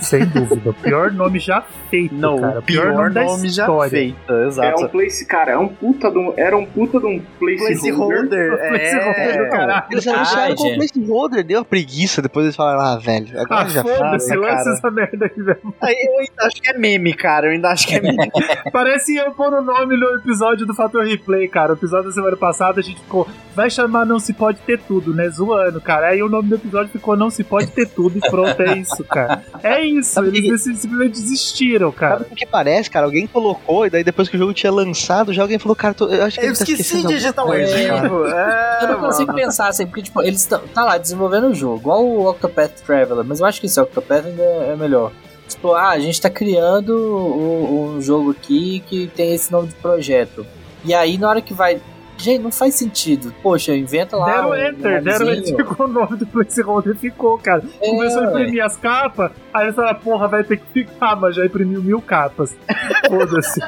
Sem 0.00 0.26
dúvida. 0.26 0.68
O 0.70 0.74
pior 0.74 1.12
nome 1.12 1.38
já 1.38 1.62
feito, 1.88 2.14
Não, 2.14 2.38
cara. 2.38 2.58
o 2.58 2.62
pior, 2.62 3.10
da 3.10 3.24
nome 3.24 3.48
já 3.48 3.62
história. 3.62 3.90
feito, 3.90 4.32
É 4.34 4.46
exato. 4.48 4.84
um 4.84 4.88
place, 4.88 5.24
cara, 5.26 5.52
é 5.52 5.56
um 5.56 5.68
puta 5.68 6.10
de 6.10 6.18
um, 6.18 6.34
era 6.36 6.54
um 6.54 6.66
puta 6.66 6.98
de 7.00 7.06
um 7.06 7.22
placeholder. 7.38 8.28
Placeholder, 8.28 8.58
Placeholder 8.68 9.36
do 9.38 9.44
é. 9.44 9.48
caralho. 9.48 9.84
Eles 9.90 10.06
anunciaram 10.06 10.42
Ai, 10.50 10.54
como 10.56 10.74
placeholder, 10.74 11.44
deu 11.44 11.60
a 11.60 11.64
preguiça, 11.64 12.20
depois 12.20 12.44
eles 12.44 12.56
falaram, 12.56 12.80
ah, 12.80 12.98
velho, 12.98 13.40
agora 13.40 13.62
Ah, 13.62 13.68
já 13.68 13.82
foda-se, 13.82 14.28
fala, 14.28 14.40
lança 14.42 14.64
cara. 14.64 14.76
essa 14.76 14.90
merda 14.90 15.24
aí, 15.34 15.42
velho. 15.42 15.74
Aí 15.80 15.94
eu 16.06 16.18
ainda 16.18 16.42
acho 16.46 16.60
que 16.60 16.68
é 16.70 16.78
meme, 16.78 17.14
cara. 17.14 17.46
Eu 17.46 17.52
ainda 17.52 17.68
acho 17.70 17.86
que 17.86 17.94
é 17.94 18.00
meme. 18.02 18.30
Parece 18.72 19.16
eu 19.16 19.30
pôr 19.32 19.54
o 19.54 19.62
nome 19.62 19.96
no 19.96 20.16
episódio 20.16 20.66
do 20.66 20.74
Fator 20.74 21.04
Replay, 21.06 21.48
cara. 21.48 21.72
O 21.72 21.76
episódio 21.76 22.08
da 22.08 22.12
semana 22.12 22.36
passada 22.36 22.80
a 22.80 22.82
gente 22.82 23.00
ficou, 23.00 23.26
vai 23.54 23.70
chamar 23.70 24.04
Não 24.04 24.18
Se 24.18 24.32
Pode 24.32 24.58
Ter 24.60 24.80
Tudo, 24.80 25.14
né? 25.14 25.28
Zoando, 25.30 25.80
cara. 25.80 26.08
Aí 26.08 26.22
o 26.22 26.28
nome 26.28 26.48
do 26.48 26.54
episódio 26.56 26.90
ficou 26.90 27.16
Não 27.16 27.30
Se 27.30 27.44
Pode 27.44 27.68
Ter 27.68 27.88
Tudo 27.88 28.18
e 28.18 28.20
pronto, 28.20 28.60
é 28.62 28.78
isso, 28.78 29.04
cara. 29.04 29.42
É 29.62 29.82
isso, 29.84 30.10
Sabe 30.12 30.28
eles 30.28 30.62
que- 30.64 30.74
simplesmente 30.74 31.12
desistiram, 31.12 31.90
cara. 31.92 32.18
Sabe 32.20 32.32
o 32.32 32.36
que 32.36 32.46
parece, 32.46 32.90
cara? 32.90 33.06
Alguém 33.06 33.26
colocou, 33.26 33.86
e 33.86 33.90
daí 33.90 34.02
depois 34.04 34.28
que 34.28 34.36
o 34.36 34.38
jogo 34.38 34.52
tinha 34.52 34.72
lançado, 34.72 35.32
já 35.32 35.42
alguém 35.42 35.58
falou, 35.58 35.76
cara, 35.76 35.94
tô- 35.94 36.08
eu 36.08 36.24
acho 36.24 36.38
que 36.38 36.44
Eu 36.46 36.48
tá 36.48 36.52
esqueci 36.62 36.72
esquecendo 36.82 37.08
de 37.08 37.14
digitar 37.14 37.44
o 37.44 37.48
alguma 37.52 37.66
coisa, 37.68 37.86
cara. 37.86 37.96
arquivo. 38.00 38.26
É, 38.26 38.78
Eu 38.82 38.88
não 38.88 39.00
consigo 39.00 39.26
mano. 39.32 39.38
pensar 39.44 39.68
assim, 39.68 39.86
porque 39.86 40.02
tipo, 40.02 40.22
eles 40.22 40.40
estão 40.40 40.60
tá 40.74 40.84
lá 40.84 40.98
desenvolvendo 40.98 41.48
o 41.48 41.54
jogo, 41.54 41.78
igual 41.80 42.04
o 42.04 42.28
Octopath 42.30 42.80
Traveler, 42.84 43.24
mas 43.24 43.40
eu 43.40 43.46
acho 43.46 43.60
que 43.60 43.66
esse 43.66 43.80
Octopath 43.80 44.26
ainda 44.26 44.42
é 44.42 44.76
melhor. 44.76 45.12
Tipo, 45.48 45.72
ah, 45.74 45.90
a 45.90 45.98
gente 45.98 46.20
tá 46.20 46.30
criando 46.30 46.90
o- 46.96 47.94
um 47.96 48.00
jogo 48.00 48.30
aqui 48.30 48.82
que 48.88 49.06
tem 49.14 49.34
esse 49.34 49.52
nome 49.52 49.68
de 49.68 49.74
projeto. 49.74 50.44
E 50.84 50.92
aí 50.94 51.18
na 51.18 51.28
hora 51.28 51.40
que 51.42 51.52
vai. 51.54 51.80
Gente, 52.24 52.40
não 52.42 52.50
faz 52.50 52.74
sentido. 52.74 53.34
Poxa, 53.42 53.76
inventa 53.76 54.16
lá. 54.16 54.24
Deram 54.26 54.50
um 54.50 54.54
enter, 54.54 55.02
deram 55.02 55.34
enter 55.34 55.64
com 55.64 55.84
o 55.84 55.86
nome 55.86 56.16
do 56.16 56.26
placeholder 56.26 56.96
ficou, 56.96 57.36
cara. 57.36 57.62
É, 57.82 57.90
Começou 57.90 58.22
a 58.22 58.24
ué. 58.28 58.30
imprimir 58.30 58.64
as 58.64 58.78
capas, 58.78 59.30
aí 59.52 59.70
falaram, 59.74 60.00
porra, 60.00 60.26
vai 60.26 60.42
ter 60.42 60.56
que 60.56 60.64
ficar, 60.72 61.16
mas 61.16 61.36
já 61.36 61.44
imprimiu 61.44 61.82
mil 61.82 62.00
capas. 62.00 62.56
Foda-se. 63.10 63.60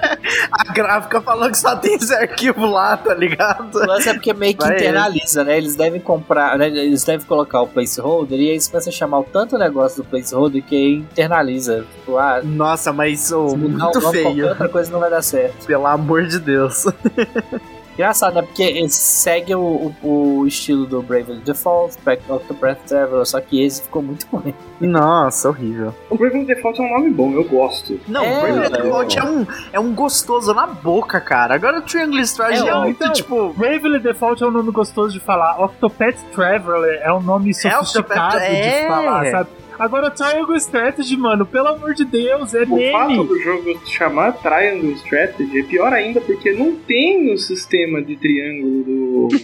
A 0.50 0.72
gráfica 0.72 1.20
falou 1.20 1.50
que 1.50 1.58
só 1.58 1.76
tem 1.76 1.96
esse 1.96 2.14
arquivo 2.14 2.64
lá, 2.64 2.96
tá 2.96 3.12
ligado? 3.12 3.78
Lance 3.78 4.08
é 4.08 4.14
porque 4.14 4.32
meio 4.32 4.56
que 4.56 4.64
Vai 4.64 4.74
internaliza, 4.76 5.44
né? 5.44 5.58
Eles 5.58 5.76
devem 5.76 6.00
comprar, 6.00 6.56
né? 6.56 6.68
eles 6.68 7.04
devem 7.04 7.26
colocar 7.26 7.60
o 7.60 7.66
placeholder 7.68 8.38
e 8.38 8.42
aí 8.44 8.48
eles 8.52 8.68
começam 8.68 8.90
a 8.90 8.96
chamar 8.96 9.18
o 9.18 9.24
tanto 9.24 9.58
negócio 9.58 10.02
do 10.02 10.08
placeholder 10.08 10.62
que 10.62 10.74
aí 10.74 10.94
internaliza. 10.94 11.84
Tipo, 11.98 12.16
ah, 12.16 12.40
Nossa, 12.42 12.90
mas 12.90 13.30
ô, 13.32 13.50
se 13.50 13.56
mudar 13.58 13.74
o 13.74 13.84
muito 13.88 14.00
qualquer 14.00 14.22
feio. 14.22 14.48
outra 14.48 14.68
coisa 14.70 14.90
não 14.90 15.00
vai 15.00 15.10
dar 15.10 15.20
certo. 15.20 15.66
Pelo 15.66 15.86
amor 15.86 16.24
de 16.24 16.38
Deus. 16.38 16.86
Engraçado, 17.96 18.34
né? 18.34 18.42
Porque 18.42 18.62
eles 18.62 18.94
seguem 18.94 19.56
o, 19.56 19.92
o, 20.02 20.38
o 20.40 20.46
estilo 20.46 20.84
do 20.86 21.00
Bravely 21.02 21.40
Default, 21.40 21.96
Back 22.04 22.22
Octopath 22.30 22.78
Traveler, 22.86 23.24
só 23.24 23.40
que 23.40 23.62
esse 23.64 23.82
ficou 23.82 24.02
muito 24.02 24.26
ruim. 24.30 24.54
Nossa, 24.80 25.48
horrível. 25.48 25.94
O 26.10 26.16
Bravely 26.16 26.44
Default 26.44 26.78
é 26.80 26.84
um 26.84 26.90
nome 26.90 27.10
bom, 27.10 27.32
eu 27.32 27.44
gosto. 27.44 27.98
Não, 28.06 28.22
É, 28.22 28.38
o 28.38 28.40
Bravely. 28.42 28.82
Default 28.82 29.18
é 29.18 29.24
um, 29.24 29.46
é 29.72 29.80
um 29.80 29.94
gostoso 29.94 30.52
na 30.52 30.66
boca, 30.66 31.18
cara. 31.20 31.54
Agora 31.54 31.78
o 31.78 31.82
Triangle 31.82 32.20
Strategy 32.20 32.66
É, 32.68 32.70
é, 32.70 32.74
muito, 32.78 32.96
então, 33.02 33.12
tipo... 33.12 33.54
Bravely 33.54 33.98
Default 34.00 34.42
é 34.42 34.46
um 34.46 34.50
nome 34.50 34.70
gostoso 34.72 35.12
de 35.14 35.20
falar. 35.20 35.58
Octopath 35.64 36.18
Traveler 36.34 37.00
é 37.02 37.12
um 37.12 37.20
nome 37.20 37.54
sofisticado 37.54 38.36
Octopath- 38.36 38.40
de 38.50 38.56
é. 38.56 38.88
falar, 38.88 39.30
sabe? 39.30 39.50
Agora, 39.78 40.10
Triangle 40.10 40.56
Strategy, 40.56 41.16
mano, 41.16 41.44
pelo 41.46 41.68
amor 41.68 41.94
de 41.94 42.04
Deus, 42.04 42.54
é 42.54 42.62
O 42.62 42.92
fato 42.92 43.10
meme. 43.10 43.26
do 43.26 43.38
jogo 43.40 43.78
chamar 43.86 44.32
Triangle 44.32 44.92
Strategy 44.92 45.60
é 45.60 45.62
pior 45.62 45.92
ainda 45.92 46.20
porque 46.20 46.52
não 46.52 46.74
tem 46.76 47.32
o 47.32 47.38
sistema 47.38 48.02
de 48.02 48.16
triângulo 48.16 48.84
do. 48.84 49.28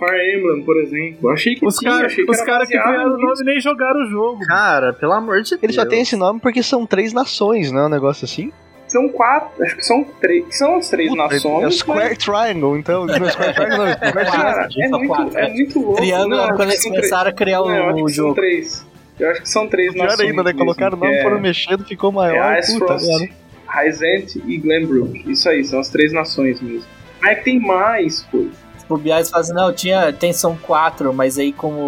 Fire 0.00 0.34
Emblem, 0.38 0.64
por 0.64 0.76
exemplo. 0.80 1.28
Eu 1.28 1.30
achei 1.32 1.54
que 1.54 1.66
Os 1.66 1.76
tinha, 1.76 1.90
caras 1.90 2.06
achei 2.12 2.24
que 2.24 2.30
os 2.30 2.38
era 2.38 2.46
cara 2.46 2.62
que 2.66 2.72
criaram 2.72 3.14
o 3.14 3.18
nome 3.18 3.44
nem 3.44 3.60
jogaram 3.60 4.00
o 4.00 4.06
jogo. 4.08 4.40
Cara, 4.46 4.94
pelo 4.94 5.12
amor 5.12 5.42
de 5.42 5.50
Deus. 5.50 5.62
Ele 5.62 5.72
só 5.74 5.84
tem 5.84 6.00
esse 6.00 6.16
nome 6.16 6.40
porque 6.40 6.62
são 6.62 6.86
três 6.86 7.12
nações, 7.12 7.70
não 7.70 7.82
é 7.82 7.86
um 7.86 7.90
negócio 7.90 8.24
assim? 8.24 8.50
São 8.90 9.08
quatro, 9.08 9.62
acho 9.64 9.76
que 9.76 9.82
são 9.84 10.02
três. 10.20 10.44
São 10.58 10.76
as 10.76 10.88
três 10.88 11.08
Puta, 11.10 11.22
nações. 11.22 11.62
é 11.62 11.66
o 11.66 11.70
Square 11.70 12.16
Triangle, 12.16 12.76
então. 12.78 13.06
Não, 13.06 13.28
Square 13.30 13.54
Triangle 13.54 13.78
não, 13.86 13.92
Square 13.92 14.14
mas, 14.14 14.30
Triangle. 14.30 14.42
cara, 14.42 14.68
é 14.76 14.88
Só 14.88 14.98
muito, 14.98 15.38
é 15.38 15.44
é. 15.44 15.48
muito 15.52 15.78
louco. 15.80 15.96
Triângulo 15.96 16.28
Não, 16.36 16.44
acho 16.44 16.54
quando 16.54 16.70
eles 16.70 16.84
começaram 16.84 17.30
a 17.30 17.32
criar 17.32 17.58
Não, 17.60 17.70
eu 17.70 17.84
acho 17.84 17.92
o, 18.02 18.04
que 18.06 18.12
são 18.12 18.24
jogo. 18.24 18.34
três. 18.34 18.86
Eu 19.18 19.30
acho 19.30 19.42
que 19.42 19.48
são 19.48 19.68
três 19.68 19.92
Pior 19.92 20.04
nações. 20.06 20.28
ainda, 20.30 20.42
né? 20.42 20.52
Colocaram 20.54 20.96
o 20.96 21.00
nome, 21.00 21.14
é- 21.14 21.22
foram 21.22 21.40
mexendo, 21.40 21.84
ficou 21.84 22.10
maior. 22.10 22.52
É 22.54 22.60
Ice 22.60 22.72
puta, 22.78 22.98
Frost. 22.98 23.30
Hyzant 23.68 24.36
e 24.44 24.56
Glenbrook. 24.58 25.30
Isso 25.30 25.48
aí, 25.48 25.64
são 25.64 25.78
as 25.78 25.88
três 25.88 26.12
nações 26.12 26.60
mesmo. 26.60 26.84
Mas 27.20 27.30
é 27.32 27.34
que 27.36 27.44
tem 27.44 27.60
mais 27.60 28.22
coisa. 28.22 28.50
bobear, 28.88 29.18
eles 29.18 29.30
falam 29.30 29.42
assim, 29.44 29.52
não, 29.54 29.72
tinha, 29.72 30.12
tem, 30.12 30.32
são 30.32 30.56
quatro, 30.56 31.12
mas 31.14 31.38
aí 31.38 31.52
como 31.52 31.78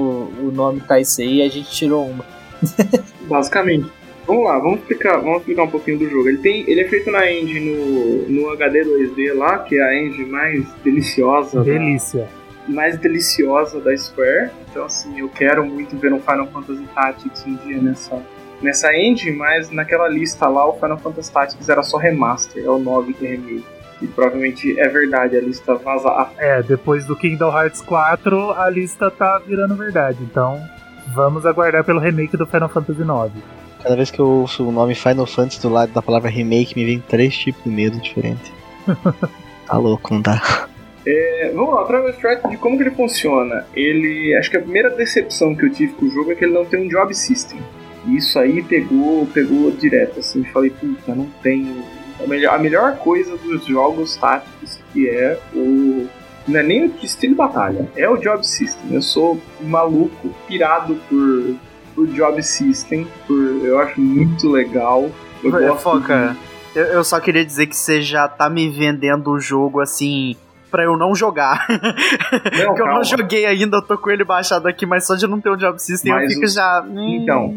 o 0.41 0.53
nome 0.55 0.81
tá 0.83 1.01
esse 1.01 1.23
aí, 1.23 1.43
a 1.43 1.49
gente 1.49 1.69
tirou 1.71 2.07
uma. 2.07 2.25
Basicamente. 3.27 3.91
Vamos 4.33 4.45
lá, 4.47 4.59
vamos 4.59 4.81
explicar, 4.81 5.19
vamos 5.19 5.39
explicar 5.41 5.63
um 5.65 5.69
pouquinho 5.71 5.99
do 5.99 6.09
jogo. 6.09 6.27
Ele, 6.27 6.39
tem, 6.39 6.65
ele 6.67 6.81
é 6.81 6.89
feito 6.89 7.11
na 7.11 7.31
engine 7.31 7.61
no, 7.61 8.29
no 8.31 8.51
HD 8.51 8.83
2D 8.83 9.35
lá, 9.35 9.59
que 9.59 9.77
é 9.79 9.83
a 9.83 9.95
engine 10.03 10.25
mais 10.25 10.65
deliciosa. 10.83 11.59
da- 11.59 11.65
Delícia. 11.65 12.27
mais 12.67 12.97
deliciosa 12.97 13.79
da 13.81 13.95
Square. 13.95 14.51
Então, 14.71 14.85
assim, 14.87 15.21
eu 15.21 15.29
quero 15.29 15.63
muito 15.67 15.97
ver 15.99 16.15
um 16.15 16.21
Final 16.21 16.47
Fantasy 16.47 16.83
Tactics 16.95 17.45
um 17.47 17.57
dia 17.57 17.77
nessa, 17.83 18.23
nessa 18.63 18.97
engine, 18.97 19.37
mas 19.37 19.69
naquela 19.71 20.09
lista 20.09 20.49
lá, 20.49 20.67
o 20.67 20.73
Final 20.81 20.97
Fantasy 20.99 21.31
Tactics 21.31 21.69
era 21.69 21.83
só 21.83 21.99
remaster, 21.99 22.65
é 22.65 22.71
o 22.71 22.79
9 22.79 23.13
que 23.13 23.27
é 23.27 23.31
remake. 23.33 23.65
E 24.01 24.07
provavelmente 24.07 24.81
é 24.81 24.89
verdade, 24.89 25.37
a 25.37 25.41
lista 25.43 25.75
vaza. 25.75 26.29
É, 26.39 26.63
depois 26.63 27.05
do 27.05 27.15
Kingdom 27.15 27.51
Hearts 27.57 27.83
4, 27.83 28.53
a 28.53 28.71
lista 28.71 29.11
tá 29.11 29.39
virando 29.47 29.77
verdade. 29.77 30.19
Então, 30.23 30.59
vamos 31.15 31.45
aguardar 31.45 31.85
pelo 31.85 32.01
remake 32.01 32.35
do 32.37 32.47
Final 32.47 32.69
Fantasy 32.71 33.03
IX. 33.03 33.62
Cada 33.83 33.97
vez 33.97 34.11
que 34.11 34.21
eu 34.21 34.27
ouço 34.27 34.69
o 34.69 34.73
nome 34.73 34.95
Final 34.95 35.27
Fantasy 35.27 35.61
do 35.61 35.69
lado 35.69 35.93
da 35.93 36.01
palavra 36.01 36.31
remake, 36.31 36.79
me 36.79 36.85
vem 36.85 37.01
três 37.01 37.37
tipos 37.37 37.65
de 37.65 37.71
medo 37.71 37.99
diferentes. 37.99 38.53
tá 39.67 39.77
louco, 39.77 40.15
não 40.15 40.23
tá? 40.23 40.69
É, 41.05 41.51
vamos 41.53 41.75
lá, 41.75 41.85
Travel 41.85 42.11
Strategy, 42.11 42.57
como 42.59 42.77
que 42.77 42.85
ele 42.85 42.93
funciona? 42.93 43.67
Ele. 43.75 44.37
Acho 44.37 44.51
que 44.51 44.57
a 44.57 44.61
primeira 44.61 44.89
decepção 44.91 45.55
que 45.55 45.65
eu 45.65 45.73
tive 45.73 45.95
com 45.95 46.07
o 46.07 46.11
jogo 46.11 46.31
é 46.31 46.35
que 46.35 46.45
ele 46.45 46.55
não 46.55 46.65
tem 46.65 46.81
um 46.81 46.89
job 46.89 47.13
system. 47.13 47.59
E 48.07 48.17
isso 48.17 48.39
aí 48.39 48.63
pegou, 48.63 49.27
pegou 49.27 49.71
direto, 49.73 50.21
assim, 50.21 50.45
falei, 50.45 50.71
puta, 50.71 51.15
não 51.15 51.27
tem. 51.43 51.83
A 52.23 52.27
melhor, 52.27 52.55
a 52.55 52.59
melhor 52.59 52.97
coisa 52.99 53.37
dos 53.37 53.67
jogos 53.67 54.17
táticos 54.17 54.79
que 54.93 55.09
é 55.09 55.39
o. 55.55 56.07
Não 56.47 56.59
é 56.59 56.63
nem 56.63 56.87
o 56.87 56.95
estilo 57.03 57.35
de 57.35 57.39
batalha, 57.39 57.89
é 57.97 58.09
o 58.09 58.17
job 58.17 58.45
system. 58.47 58.93
Eu 58.93 59.03
sou 59.03 59.41
maluco, 59.61 60.31
pirado 60.47 60.97
por, 61.09 61.55
por 61.95 62.07
job 62.09 62.43
system, 62.43 63.07
por, 63.27 63.39
eu 63.65 63.79
acho 63.79 64.01
muito 64.01 64.49
legal. 64.51 65.11
Eu 65.43 65.57
É, 65.57 65.69
gosto 65.69 65.83
Foca, 65.83 66.37
eu, 66.75 66.85
eu 66.85 67.05
só 67.05 67.19
queria 67.21 67.45
dizer 67.45 67.67
que 67.67 67.77
você 67.77 68.01
já 68.03 68.27
tá 68.29 68.49
me 68.49 68.69
vendendo 68.69 69.31
o 69.31 69.41
jogo 69.41 69.81
assim. 69.81 70.37
Pra 70.71 70.85
eu 70.85 70.97
não 70.97 71.15
jogar. 71.15 71.67
Não, 71.69 72.65
Porque 72.69 72.81
eu 72.81 72.87
não 72.87 73.05
joguei 73.05 73.45
ainda, 73.45 73.77
eu 73.77 73.83
tô 73.83 73.99
com 73.99 74.11
ele 74.11 74.25
baixado 74.25 74.67
aqui, 74.67 74.87
mas 74.87 75.07
só 75.07 75.15
de 75.15 75.27
não 75.27 75.39
ter 75.39 75.51
um 75.51 75.57
job 75.57 75.79
system 75.79 76.11
eu 76.13 76.19
Mas 76.19 76.33
fico 76.33 76.47
o- 76.47 76.49
já. 76.49 76.81
hum, 76.83 77.19
Então, 77.21 77.55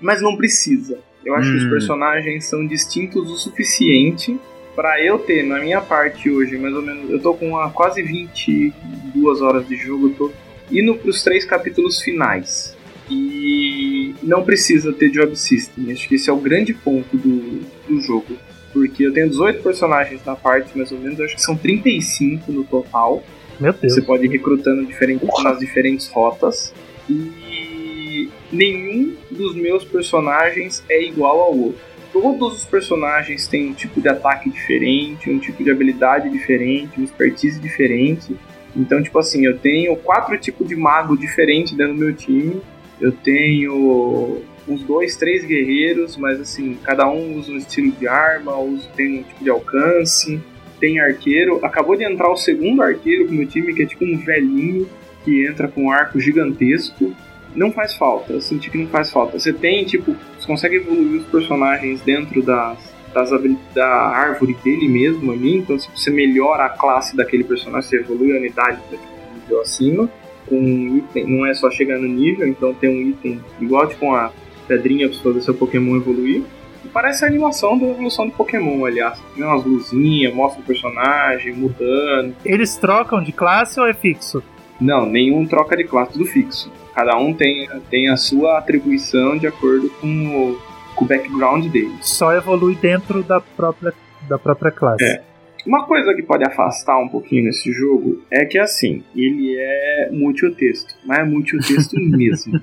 mas 0.00 0.22
não 0.22 0.36
precisa. 0.36 0.96
Eu 1.24 1.34
acho 1.34 1.50
que 1.50 1.56
os 1.56 1.64
Hum. 1.64 1.70
personagens 1.70 2.44
são 2.44 2.64
distintos 2.64 3.28
o 3.32 3.36
suficiente 3.36 4.38
pra 4.76 5.02
eu 5.04 5.18
ter 5.18 5.42
na 5.42 5.58
minha 5.58 5.80
parte 5.80 6.30
hoje, 6.30 6.56
mais 6.56 6.72
ou 6.72 6.82
menos, 6.82 7.10
eu 7.10 7.20
tô 7.20 7.34
com 7.34 7.48
uma, 7.48 7.68
quase 7.70 8.00
22 8.00 9.40
horas 9.42 9.66
de 9.66 9.74
jogo, 9.76 10.08
eu 10.08 10.14
tô 10.14 10.32
indo 10.70 10.94
pros 10.94 11.20
três 11.22 11.44
capítulos 11.44 12.00
finais. 12.00 12.76
E 13.10 14.14
não 14.22 14.44
precisa 14.44 14.92
ter 14.92 15.10
job 15.10 15.36
system. 15.36 15.92
Acho 15.92 16.08
que 16.08 16.14
esse 16.14 16.30
é 16.30 16.32
o 16.32 16.36
grande 16.36 16.72
ponto 16.72 17.16
do, 17.16 17.60
do 17.88 18.00
jogo. 18.00 18.36
Porque 18.72 19.06
eu 19.06 19.12
tenho 19.12 19.28
18 19.28 19.62
personagens 19.62 20.24
na 20.24 20.34
parte, 20.34 20.76
mais 20.76 20.90
ou 20.92 20.98
menos, 20.98 21.20
acho 21.20 21.34
que 21.34 21.42
são 21.42 21.56
35 21.56 22.50
no 22.50 22.64
total. 22.64 23.22
Meu 23.60 23.72
Deus. 23.72 23.94
Você 23.94 24.02
pode 24.02 24.24
ir 24.24 24.30
recrutando 24.30 24.84
diferente, 24.84 25.24
nas 25.42 25.58
diferentes 25.58 26.08
rotas. 26.08 26.72
E 27.08 28.28
nenhum 28.50 29.14
dos 29.30 29.54
meus 29.54 29.84
personagens 29.84 30.82
é 30.88 31.02
igual 31.02 31.40
ao 31.40 31.56
outro. 31.56 31.80
Todos 32.12 32.58
os 32.58 32.64
personagens 32.64 33.46
têm 33.46 33.70
um 33.70 33.72
tipo 33.72 34.00
de 34.00 34.08
ataque 34.08 34.50
diferente, 34.50 35.30
um 35.30 35.38
tipo 35.38 35.64
de 35.64 35.70
habilidade 35.70 36.28
diferente, 36.28 36.98
uma 36.98 37.04
expertise 37.04 37.58
diferente. 37.58 38.36
Então, 38.76 39.02
tipo 39.02 39.18
assim, 39.18 39.46
eu 39.46 39.58
tenho 39.58 39.96
quatro 39.96 40.36
tipos 40.38 40.68
de 40.68 40.76
mago 40.76 41.16
diferentes 41.16 41.72
dentro 41.72 41.94
do 41.94 42.00
meu 42.00 42.14
time. 42.14 42.60
Eu 43.02 43.12
tenho 43.12 44.40
uns 44.66 44.82
dois, 44.84 45.16
três 45.16 45.44
guerreiros, 45.44 46.16
mas 46.16 46.40
assim, 46.40 46.78
cada 46.82 47.06
um 47.06 47.36
usa 47.36 47.52
um 47.52 47.58
estilo 47.58 47.92
de 47.92 48.08
arma, 48.08 48.56
usa, 48.58 48.88
tem 48.96 49.18
um 49.18 49.22
tipo 49.22 49.44
de 49.44 49.50
alcance 49.50 50.40
tem 50.82 50.98
arqueiro. 50.98 51.64
Acabou 51.64 51.96
de 51.96 52.02
entrar 52.02 52.28
o 52.28 52.36
segundo 52.36 52.82
arqueiro 52.82 53.26
pro 53.26 53.34
meu 53.34 53.46
time, 53.46 53.72
que 53.72 53.84
é 53.84 53.86
tipo 53.86 54.04
um 54.04 54.18
velhinho 54.18 54.88
que 55.24 55.46
entra 55.46 55.68
com 55.68 55.84
um 55.84 55.90
arco 55.92 56.18
gigantesco. 56.18 57.14
Não 57.54 57.70
faz 57.70 57.94
falta, 57.94 58.32
eu 58.32 58.40
senti 58.40 58.68
que 58.68 58.78
não 58.78 58.88
faz 58.88 59.10
falta. 59.10 59.38
Você 59.38 59.52
tem, 59.52 59.84
tipo, 59.84 60.16
você 60.36 60.46
consegue 60.46 60.76
evoluir 60.76 61.20
os 61.20 61.26
personagens 61.26 62.00
dentro 62.00 62.42
das, 62.42 62.78
das 63.14 63.30
da 63.72 63.86
árvore 63.86 64.56
dele 64.64 64.88
mesmo 64.88 65.30
ali. 65.30 65.58
Então, 65.58 65.78
se 65.78 65.88
você 65.94 66.10
melhora 66.10 66.64
a 66.64 66.70
classe 66.70 67.16
daquele 67.16 67.44
personagem, 67.44 67.88
você 67.88 67.96
evolui 67.98 68.34
a 68.34 68.40
unidade 68.40 68.80
tipo, 68.90 68.96
um 68.96 69.34
nível 69.38 69.60
acima. 69.60 70.10
Com 70.52 70.58
um 70.58 70.98
item, 70.98 71.26
não 71.26 71.46
é 71.46 71.54
só 71.54 71.70
chegar 71.70 71.98
no 71.98 72.06
nível, 72.06 72.46
então 72.46 72.74
tem 72.74 72.90
um 72.90 73.08
item 73.08 73.40
igual 73.58 73.86
tipo 73.86 74.14
a 74.14 74.30
pedrinha 74.68 75.08
pra 75.08 75.18
fazer 75.18 75.40
seu 75.40 75.54
Pokémon 75.54 75.96
evoluir. 75.96 76.42
E 76.84 76.88
Parece 76.88 77.24
a 77.24 77.28
animação 77.28 77.78
da 77.78 77.86
evolução 77.86 78.26
do 78.26 78.32
Pokémon, 78.32 78.84
aliás. 78.84 79.18
Tem 79.34 79.42
umas 79.42 79.64
luzinhas, 79.64 80.34
mostra 80.34 80.60
o 80.60 80.64
personagem 80.64 81.54
mudando. 81.54 82.36
Eles 82.44 82.76
trocam 82.76 83.22
de 83.22 83.32
classe 83.32 83.80
ou 83.80 83.86
é 83.86 83.94
fixo? 83.94 84.42
Não, 84.78 85.06
nenhum 85.06 85.46
troca 85.46 85.74
de 85.74 85.84
classe, 85.84 86.12
tudo 86.12 86.26
fixo. 86.26 86.70
Cada 86.94 87.16
um 87.16 87.32
tem, 87.32 87.66
tem 87.88 88.10
a 88.10 88.16
sua 88.18 88.58
atribuição 88.58 89.38
de 89.38 89.46
acordo 89.46 89.88
com 90.00 90.06
o, 90.06 90.58
com 90.94 91.04
o 91.06 91.08
background 91.08 91.66
dele. 91.68 91.96
Só 92.02 92.34
evolui 92.34 92.74
dentro 92.74 93.22
da 93.22 93.40
própria, 93.40 93.94
da 94.28 94.38
própria 94.38 94.70
classe. 94.70 95.04
É. 95.04 95.31
Uma 95.66 95.84
coisa 95.86 96.12
que 96.14 96.22
pode 96.22 96.44
afastar 96.44 96.98
um 96.98 97.08
pouquinho 97.08 97.44
nesse 97.44 97.70
jogo 97.72 98.22
é 98.30 98.44
que, 98.44 98.58
assim, 98.58 99.02
ele 99.14 99.56
é 99.58 100.08
multitexto, 100.12 100.94
mas 101.04 101.20
é 101.20 101.24
multitexto 101.24 101.94
mesmo. 102.00 102.60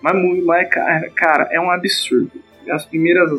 Mas, 0.00 0.44
mas, 0.44 0.68
cara, 1.14 1.48
é 1.50 1.60
um 1.60 1.70
absurdo. 1.70 2.30
As 2.70 2.84
primeiras. 2.84 3.30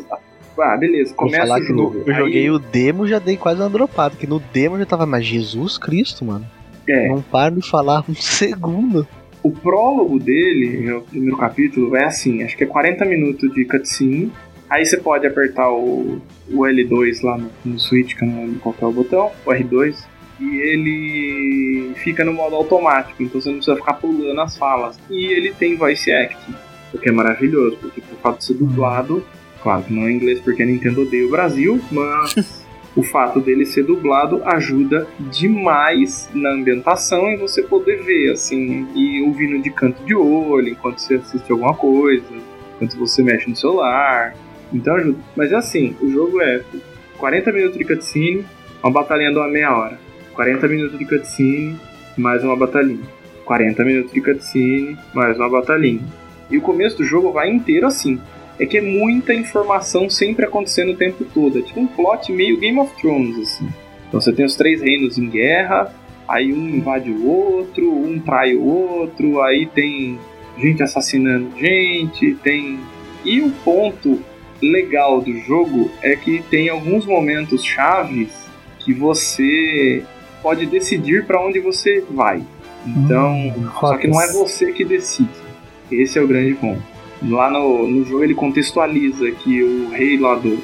Ah, 0.60 0.76
beleza, 0.76 1.14
Vou 1.14 1.26
começa 1.26 1.54
o 1.54 1.62
jogo. 1.62 2.02
eu 2.04 2.12
aí- 2.14 2.18
joguei 2.20 2.50
o 2.50 2.58
demo 2.58 3.06
já 3.06 3.18
dei 3.20 3.36
quase 3.36 3.60
uma 3.60 3.70
dropada, 3.70 4.16
que 4.16 4.26
no 4.26 4.40
demo 4.52 4.74
eu 4.74 4.80
já 4.80 4.86
tava, 4.86 5.06
mas 5.06 5.24
Jesus 5.24 5.78
Cristo, 5.78 6.24
mano. 6.24 6.44
É, 6.88 7.08
Não 7.08 7.22
para 7.22 7.54
de 7.54 7.62
falar 7.68 8.02
um 8.08 8.14
segundo. 8.16 9.06
O 9.42 9.52
prólogo 9.52 10.18
dele, 10.18 10.80
no 10.90 11.02
primeiro 11.02 11.36
capítulo, 11.36 11.94
é 11.96 12.04
assim, 12.04 12.42
acho 12.42 12.56
que 12.56 12.64
é 12.64 12.66
40 12.66 13.04
minutos 13.04 13.54
de 13.54 13.64
cutscene. 13.64 14.32
Aí 14.70 14.84
você 14.84 14.98
pode 14.98 15.26
apertar 15.26 15.70
o, 15.70 16.20
o 16.50 16.58
L2 16.60 17.22
lá 17.22 17.38
no, 17.38 17.50
no 17.64 17.78
Switch, 17.78 18.14
que 18.14 18.24
eu 18.24 18.28
não 18.28 18.42
lembro 18.42 18.60
qual 18.60 18.74
é 18.80 18.84
o 18.84 18.92
botão, 18.92 19.32
o 19.46 19.50
R2, 19.50 19.96
e 20.40 20.56
ele 20.56 21.94
fica 21.96 22.24
no 22.24 22.32
modo 22.32 22.54
automático, 22.54 23.22
então 23.22 23.40
você 23.40 23.48
não 23.48 23.56
precisa 23.56 23.76
ficar 23.76 23.94
pulando 23.94 24.40
as 24.40 24.56
falas. 24.56 24.98
E 25.10 25.26
ele 25.32 25.52
tem 25.52 25.76
voice 25.76 26.12
acting, 26.12 26.54
o 26.92 26.98
que 26.98 27.08
é 27.08 27.12
maravilhoso, 27.12 27.76
porque 27.80 28.00
por 28.00 28.18
fato 28.18 28.38
de 28.38 28.44
ser 28.44 28.54
dublado, 28.54 29.24
claro 29.62 29.82
que 29.82 29.92
não 29.92 30.06
é 30.06 30.12
inglês 30.12 30.40
porque 30.40 30.62
a 30.62 30.66
Nintendo 30.66 31.02
odeia 31.02 31.26
o 31.26 31.30
Brasil, 31.30 31.80
mas 31.90 32.66
o 32.94 33.02
fato 33.02 33.40
dele 33.40 33.64
ser 33.64 33.84
dublado 33.84 34.42
ajuda 34.44 35.06
demais 35.30 36.28
na 36.34 36.50
ambientação 36.50 37.30
e 37.30 37.36
você 37.36 37.62
poder 37.62 38.02
ver, 38.02 38.32
assim, 38.32 38.86
e 38.94 39.22
ouvindo 39.22 39.62
de 39.62 39.70
canto 39.70 40.02
de 40.04 40.14
olho 40.14 40.68
enquanto 40.68 40.98
você 40.98 41.14
assiste 41.14 41.50
alguma 41.50 41.74
coisa, 41.74 42.26
enquanto 42.76 42.98
você 42.98 43.22
mexe 43.22 43.48
no 43.48 43.56
celular. 43.56 44.34
Então 44.72 44.96
ajuda. 44.96 45.18
Mas 45.36 45.52
é 45.52 45.56
assim, 45.56 45.96
o 46.00 46.10
jogo 46.10 46.40
é 46.40 46.62
40 47.18 47.52
minutos 47.52 47.78
de 47.78 47.84
cutscene, 47.84 48.44
uma 48.82 48.92
batalhinha 48.92 49.30
de 49.30 49.38
uma 49.38 49.48
meia 49.48 49.76
hora. 49.76 49.98
40 50.34 50.68
minutos 50.68 50.98
de 50.98 51.04
cutscene, 51.04 51.78
mais 52.16 52.44
uma 52.44 52.56
batalhinha. 52.56 53.04
40 53.44 53.84
minutos 53.84 54.12
de 54.12 54.20
cutscene, 54.20 54.96
mais 55.14 55.36
uma 55.36 55.48
batalhinha. 55.48 56.02
E 56.50 56.58
o 56.58 56.62
começo 56.62 56.96
do 56.98 57.04
jogo 57.04 57.32
vai 57.32 57.50
inteiro 57.50 57.86
assim. 57.86 58.20
É 58.58 58.66
que 58.66 58.78
é 58.78 58.80
muita 58.80 59.32
informação 59.32 60.10
sempre 60.10 60.44
acontecendo 60.44 60.92
o 60.92 60.96
tempo 60.96 61.24
todo. 61.32 61.58
É 61.58 61.62
tipo 61.62 61.80
um 61.80 61.86
plot 61.86 62.32
meio 62.32 62.58
Game 62.58 62.78
of 62.78 62.94
Thrones, 63.00 63.38
assim. 63.38 63.68
Então 64.08 64.20
você 64.20 64.32
tem 64.32 64.44
os 64.44 64.56
três 64.56 64.80
reinos 64.80 65.18
em 65.18 65.28
guerra, 65.28 65.92
aí 66.26 66.52
um 66.52 66.68
invade 66.68 67.10
o 67.10 67.26
outro, 67.26 67.90
um 67.90 68.18
trai 68.18 68.54
o 68.54 68.64
outro, 68.64 69.40
aí 69.42 69.66
tem 69.66 70.18
gente 70.58 70.82
assassinando 70.82 71.50
gente, 71.58 72.34
tem. 72.42 72.80
E 73.24 73.40
o 73.40 73.50
ponto 73.64 74.20
legal 74.60 75.20
do 75.20 75.38
jogo 75.40 75.90
é 76.02 76.16
que 76.16 76.42
tem 76.42 76.68
alguns 76.68 77.06
momentos 77.06 77.64
chaves 77.64 78.30
que 78.80 78.92
você 78.92 80.02
pode 80.42 80.66
decidir 80.66 81.24
para 81.24 81.44
onde 81.44 81.60
você 81.60 82.04
vai. 82.10 82.42
Então, 82.86 83.34
Hum, 83.34 83.70
só 83.80 83.96
que 83.96 84.06
não 84.06 84.20
é 84.20 84.32
você 84.32 84.72
que 84.72 84.84
decide. 84.84 85.28
Esse 85.90 86.18
é 86.18 86.22
o 86.22 86.28
grande 86.28 86.54
ponto. 86.54 86.82
Lá 87.22 87.50
no, 87.50 87.88
no 87.88 88.04
jogo 88.04 88.22
ele 88.22 88.34
contextualiza 88.34 89.30
que 89.32 89.62
o 89.62 89.90
rei 89.90 90.18
lá 90.18 90.36
do. 90.36 90.58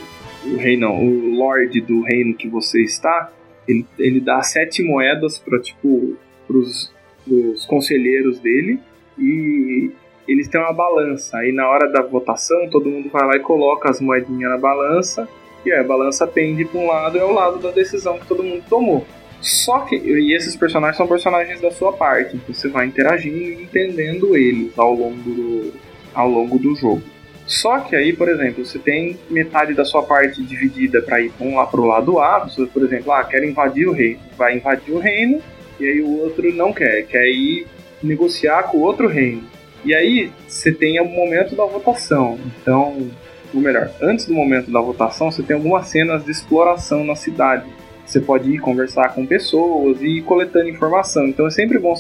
O 0.45 0.57
rei 0.57 0.77
não, 0.77 1.03
o 1.03 1.37
lord 1.37 1.81
do 1.81 2.03
reino 2.03 2.35
que 2.35 2.47
você 2.49 2.83
está, 2.83 3.33
ele, 3.67 3.87
ele 3.99 4.21
dá 4.21 4.43
sete 4.43 4.83
moedas 4.83 5.39
para 5.39 5.59
tipo, 5.59 6.17
pros, 6.47 6.93
pros 7.25 7.65
conselheiros 7.65 8.39
dele 8.39 8.79
e 9.19 9.91
eles 10.27 10.49
têm 10.49 10.61
uma 10.61 10.73
balança. 10.73 11.39
Aí 11.39 11.53
na 11.53 11.69
hora 11.69 11.91
da 11.91 12.03
votação, 12.03 12.69
todo 12.71 12.89
mundo 12.89 13.09
vai 13.11 13.27
lá 13.27 13.37
e 13.37 13.41
coloca 13.41 13.91
as 13.91 14.01
moedinhas 14.01 14.51
na 14.51 14.59
balança, 14.59 15.29
e 15.65 15.73
aí 15.73 15.81
a 15.81 15.85
balança 15.85 16.27
pende 16.27 16.65
para 16.65 16.81
um 16.81 16.87
lado, 16.87 17.19
é 17.19 17.25
o 17.25 17.33
lado 17.33 17.59
da 17.59 17.71
decisão 17.71 18.19
que 18.19 18.27
todo 18.27 18.43
mundo 18.43 18.63
tomou. 18.69 19.07
Só 19.41 19.81
que, 19.81 19.97
e 19.97 20.35
esses 20.35 20.57
personagens 20.57 20.97
são 20.97 21.07
personagens 21.07 21.61
da 21.61 21.71
sua 21.71 21.93
parte, 21.93 22.37
então 22.37 22.55
você 22.55 22.69
vai 22.69 22.87
interagindo 22.87 23.37
e 23.37 23.63
entendendo 23.63 24.35
eles 24.37 24.73
ao 24.79 24.95
longo 24.95 25.17
do, 25.17 25.73
ao 26.15 26.29
longo 26.29 26.59
do 26.59 26.75
jogo. 26.75 27.03
Só 27.47 27.81
que 27.81 27.95
aí, 27.95 28.15
por 28.15 28.29
exemplo, 28.29 28.65
você 28.65 28.79
tem 28.79 29.19
metade 29.29 29.75
da 29.75 29.85
sua 29.85 30.03
parte 30.03 30.43
dividida 30.43 31.03
para 31.03 31.21
ir 31.21 31.31
um 31.39 31.57
lá 31.57 31.67
pro 31.67 31.85
lado 31.85 32.19
A, 32.19 32.39
você, 32.39 32.65
por 32.65 32.83
exemplo, 32.83 33.13
ah, 33.13 33.23
quero 33.23 33.45
invadir 33.45 33.87
o 33.87 33.93
reino, 33.93 34.21
vai 34.37 34.57
invadir 34.57 34.95
o 34.95 34.99
reino, 34.99 35.43
e 35.79 35.87
aí 35.87 36.01
o 36.01 36.23
outro 36.23 36.51
não 36.55 36.73
quer, 36.73 37.07
quer 37.07 37.29
ir 37.29 37.67
negociar 38.03 38.65
com 38.65 38.79
o 38.79 38.83
outro 38.83 39.09
reino. 39.09 39.45
E 39.85 39.95
aí 39.95 40.33
você 40.47 40.73
tem 40.73 41.01
o 41.01 41.05
momento 41.05 41.55
da 41.55 41.65
votação. 41.65 42.39
Então, 42.61 43.11
ou 43.53 43.61
melhor, 43.61 43.91
antes 44.01 44.27
do 44.27 44.33
momento 44.33 44.71
da 44.71 44.81
votação, 44.81 45.31
você 45.31 45.43
tem 45.43 45.57
algumas 45.57 45.89
cenas 45.89 46.25
de 46.25 46.31
exploração 46.31 47.05
na 47.05 47.15
cidade. 47.15 47.65
Você 48.05 48.21
pode 48.21 48.51
ir 48.51 48.59
conversar 48.59 49.15
com 49.15 49.27
pessoas 49.27 50.01
e 50.01 50.19
ir 50.19 50.23
coletando 50.23 50.69
informação. 50.69 51.27
Então 51.27 51.47
é 51.47 51.51
sempre 51.51 51.79
bom 51.79 51.95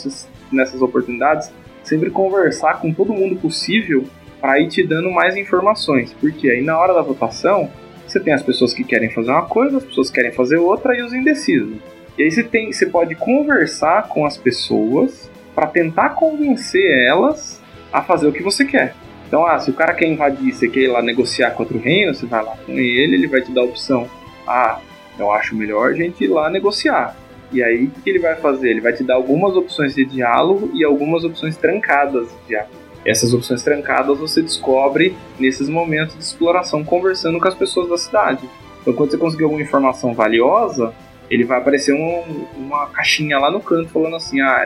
nessas 0.53 0.80
oportunidades 0.82 1.51
sempre 1.85 2.11
conversar 2.11 2.80
com 2.80 2.93
todo 2.93 3.12
mundo 3.12 3.37
possível 3.37 4.05
para 4.41 4.59
ir 4.59 4.68
te 4.68 4.82
dando 4.82 5.11
mais 5.11 5.37
informações. 5.37 6.12
Porque 6.14 6.51
aí 6.51 6.62
na 6.62 6.78
hora 6.78 6.95
da 6.95 7.03
votação, 7.03 7.70
você 8.07 8.18
tem 8.18 8.32
as 8.32 8.43
pessoas 8.43 8.74
que 8.74 8.82
querem 8.82 9.11
fazer 9.11 9.30
uma 9.30 9.47
coisa, 9.47 9.76
as 9.76 9.85
pessoas 9.85 10.09
que 10.09 10.14
querem 10.14 10.32
fazer 10.32 10.57
outra 10.57 10.97
e 10.97 11.03
os 11.03 11.12
indecisos. 11.12 11.76
E 12.18 12.22
aí 12.22 12.30
você 12.30 12.43
tem, 12.43 12.72
você 12.72 12.87
pode 12.87 13.14
conversar 13.14 14.09
com 14.09 14.24
as 14.24 14.37
pessoas 14.37 15.30
para 15.55 15.66
tentar 15.66 16.11
convencer 16.11 17.07
elas 17.07 17.62
a 17.95 18.03
fazer 18.03 18.27
o 18.27 18.33
que 18.33 18.43
você 18.43 18.65
quer. 18.65 18.93
Então, 19.29 19.47
ah, 19.47 19.57
se 19.61 19.71
o 19.71 19.73
cara 19.73 19.95
quer 19.95 20.09
invadir, 20.09 20.53
você 20.53 20.69
quer 20.69 20.81
ir 20.81 20.89
lá 20.89 21.01
negociar 21.01 21.53
com 21.53 21.63
outro 21.63 21.79
reino, 21.79 22.13
você 22.13 22.27
vai 22.27 22.45
lá 22.45 22.57
com 22.67 22.73
ele, 22.73 23.15
ele 23.15 23.29
vai 23.29 23.41
te 23.41 23.53
dar 23.53 23.61
a 23.61 23.65
opção. 23.65 24.09
Ah, 24.45 24.81
eu 25.17 25.31
acho 25.31 25.55
melhor 25.55 25.91
a 25.91 25.95
gente 25.95 26.25
ir 26.25 26.27
lá 26.27 26.51
negociar. 26.51 27.17
E 27.53 27.63
aí, 27.63 27.85
o 27.85 27.91
que 27.91 28.11
ele 28.11 28.19
vai 28.19 28.35
fazer? 28.35 28.71
Ele 28.71 28.81
vai 28.81 28.93
te 28.93 29.05
dar 29.05 29.15
algumas 29.15 29.55
opções 29.55 29.95
de 29.95 30.05
diálogo 30.05 30.73
e 30.75 30.83
algumas 30.83 31.23
opções 31.23 31.57
trancadas 31.57 32.27
de 32.29 32.49
diálogo. 32.49 32.75
Essas 33.07 33.33
opções 33.33 33.63
trancadas 33.63 34.19
você 34.19 34.43
descobre 34.43 35.15
nesses 35.39 35.69
momentos 35.69 36.17
de 36.17 36.25
exploração 36.25 36.83
conversando 36.83 37.39
com 37.39 37.47
as 37.47 37.55
pessoas 37.55 37.89
da 37.89 37.97
cidade. 37.97 38.49
Então, 38.83 38.93
quando 38.93 39.13
você 39.13 39.19
conseguir 39.19 39.45
alguma 39.45 39.63
informação 39.63 40.13
valiosa, 40.15 40.93
ele 41.31 41.45
vai 41.45 41.59
aparecer 41.59 41.95
um, 41.95 42.47
uma 42.57 42.87
caixinha 42.89 43.39
lá 43.39 43.53
no 43.53 43.61
canto 43.61 43.89
falando 43.91 44.17
assim: 44.17 44.41
ah, 44.41 44.65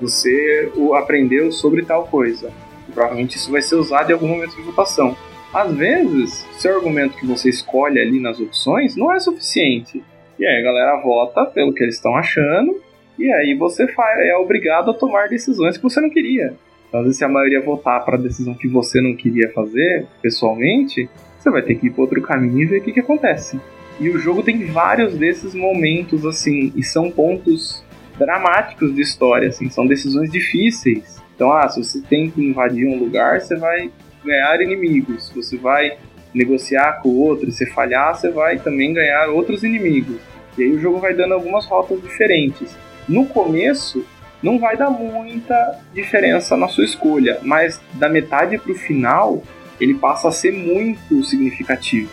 você 0.00 0.70
aprendeu 0.96 1.50
sobre 1.52 1.84
tal 1.84 2.06
coisa. 2.06 2.50
Provavelmente 2.92 3.36
isso 3.36 3.50
vai 3.50 3.62
ser 3.62 3.76
usado 3.76 4.10
em 4.10 4.12
algum 4.14 4.28
momento 4.28 4.56
de 4.56 4.62
votação. 4.62 5.16
Às 5.52 5.74
vezes, 5.74 6.46
seu 6.58 6.76
argumento 6.76 7.16
que 7.16 7.26
você 7.26 7.48
escolhe 7.48 7.98
ali 7.98 8.20
nas 8.20 8.38
opções 8.38 8.96
não 8.96 9.12
é 9.12 9.18
suficiente. 9.18 10.02
E 10.38 10.46
aí 10.46 10.60
a 10.60 10.64
galera 10.64 11.02
vota 11.02 11.44
pelo 11.46 11.72
que 11.72 11.82
eles 11.82 11.96
estão 11.96 12.14
achando, 12.14 12.80
e 13.18 13.30
aí 13.32 13.54
você 13.54 13.86
é 13.98 14.36
obrigado 14.36 14.90
a 14.90 14.94
tomar 14.94 15.28
decisões 15.28 15.76
que 15.76 15.82
você 15.82 16.00
não 16.00 16.10
queria. 16.10 16.54
Então, 16.88 17.00
às 17.00 17.06
vezes, 17.06 17.18
se 17.18 17.24
a 17.24 17.28
maioria 17.28 17.60
votar 17.60 18.04
para 18.04 18.16
a 18.16 18.20
decisão 18.20 18.54
que 18.54 18.68
você 18.68 19.00
não 19.00 19.14
queria 19.14 19.50
fazer 19.52 20.06
pessoalmente, 20.22 21.08
você 21.38 21.50
vai 21.50 21.62
ter 21.62 21.74
que 21.74 21.88
ir 21.88 21.90
para 21.90 22.02
outro 22.02 22.22
caminho 22.22 22.62
e 22.62 22.66
ver 22.66 22.78
o 22.78 22.82
que, 22.82 22.92
que 22.92 23.00
acontece. 23.00 23.60
E 24.00 24.08
o 24.08 24.18
jogo 24.18 24.42
tem 24.42 24.64
vários 24.66 25.16
desses 25.16 25.54
momentos, 25.54 26.24
assim, 26.24 26.72
e 26.76 26.82
são 26.82 27.10
pontos 27.10 27.84
dramáticos 28.18 28.94
de 28.94 29.00
história, 29.00 29.48
assim, 29.48 29.70
são 29.70 29.86
decisões 29.86 30.30
difíceis. 30.30 31.22
Então, 31.34 31.52
ah, 31.52 31.68
se 31.68 31.82
você 31.82 32.00
tem 32.00 32.30
que 32.30 32.40
invadir 32.40 32.86
um 32.86 32.98
lugar, 32.98 33.40
você 33.40 33.56
vai 33.56 33.90
ganhar 34.24 34.60
inimigos. 34.60 35.28
Se 35.28 35.34
você 35.34 35.56
vai 35.56 35.96
negociar 36.34 37.00
com 37.00 37.10
o 37.10 37.20
outro 37.20 37.48
e 37.48 37.52
se 37.52 37.66
falhar, 37.66 38.14
você 38.14 38.30
vai 38.30 38.58
também 38.58 38.92
ganhar 38.92 39.28
outros 39.28 39.62
inimigos. 39.62 40.20
E 40.56 40.64
aí 40.64 40.70
o 40.70 40.80
jogo 40.80 40.98
vai 40.98 41.14
dando 41.14 41.34
algumas 41.34 41.64
rotas 41.66 42.02
diferentes. 42.02 42.76
No 43.08 43.26
começo, 43.26 44.04
não 44.42 44.58
vai 44.58 44.76
dar 44.76 44.90
muita 44.90 45.80
diferença 45.94 46.56
na 46.56 46.68
sua 46.68 46.84
escolha, 46.84 47.38
mas 47.42 47.80
da 47.94 48.08
metade 48.08 48.58
para 48.58 48.72
o 48.72 48.74
final, 48.74 49.42
ele 49.80 49.94
passa 49.94 50.28
a 50.28 50.32
ser 50.32 50.52
muito 50.52 51.22
significativo. 51.24 52.10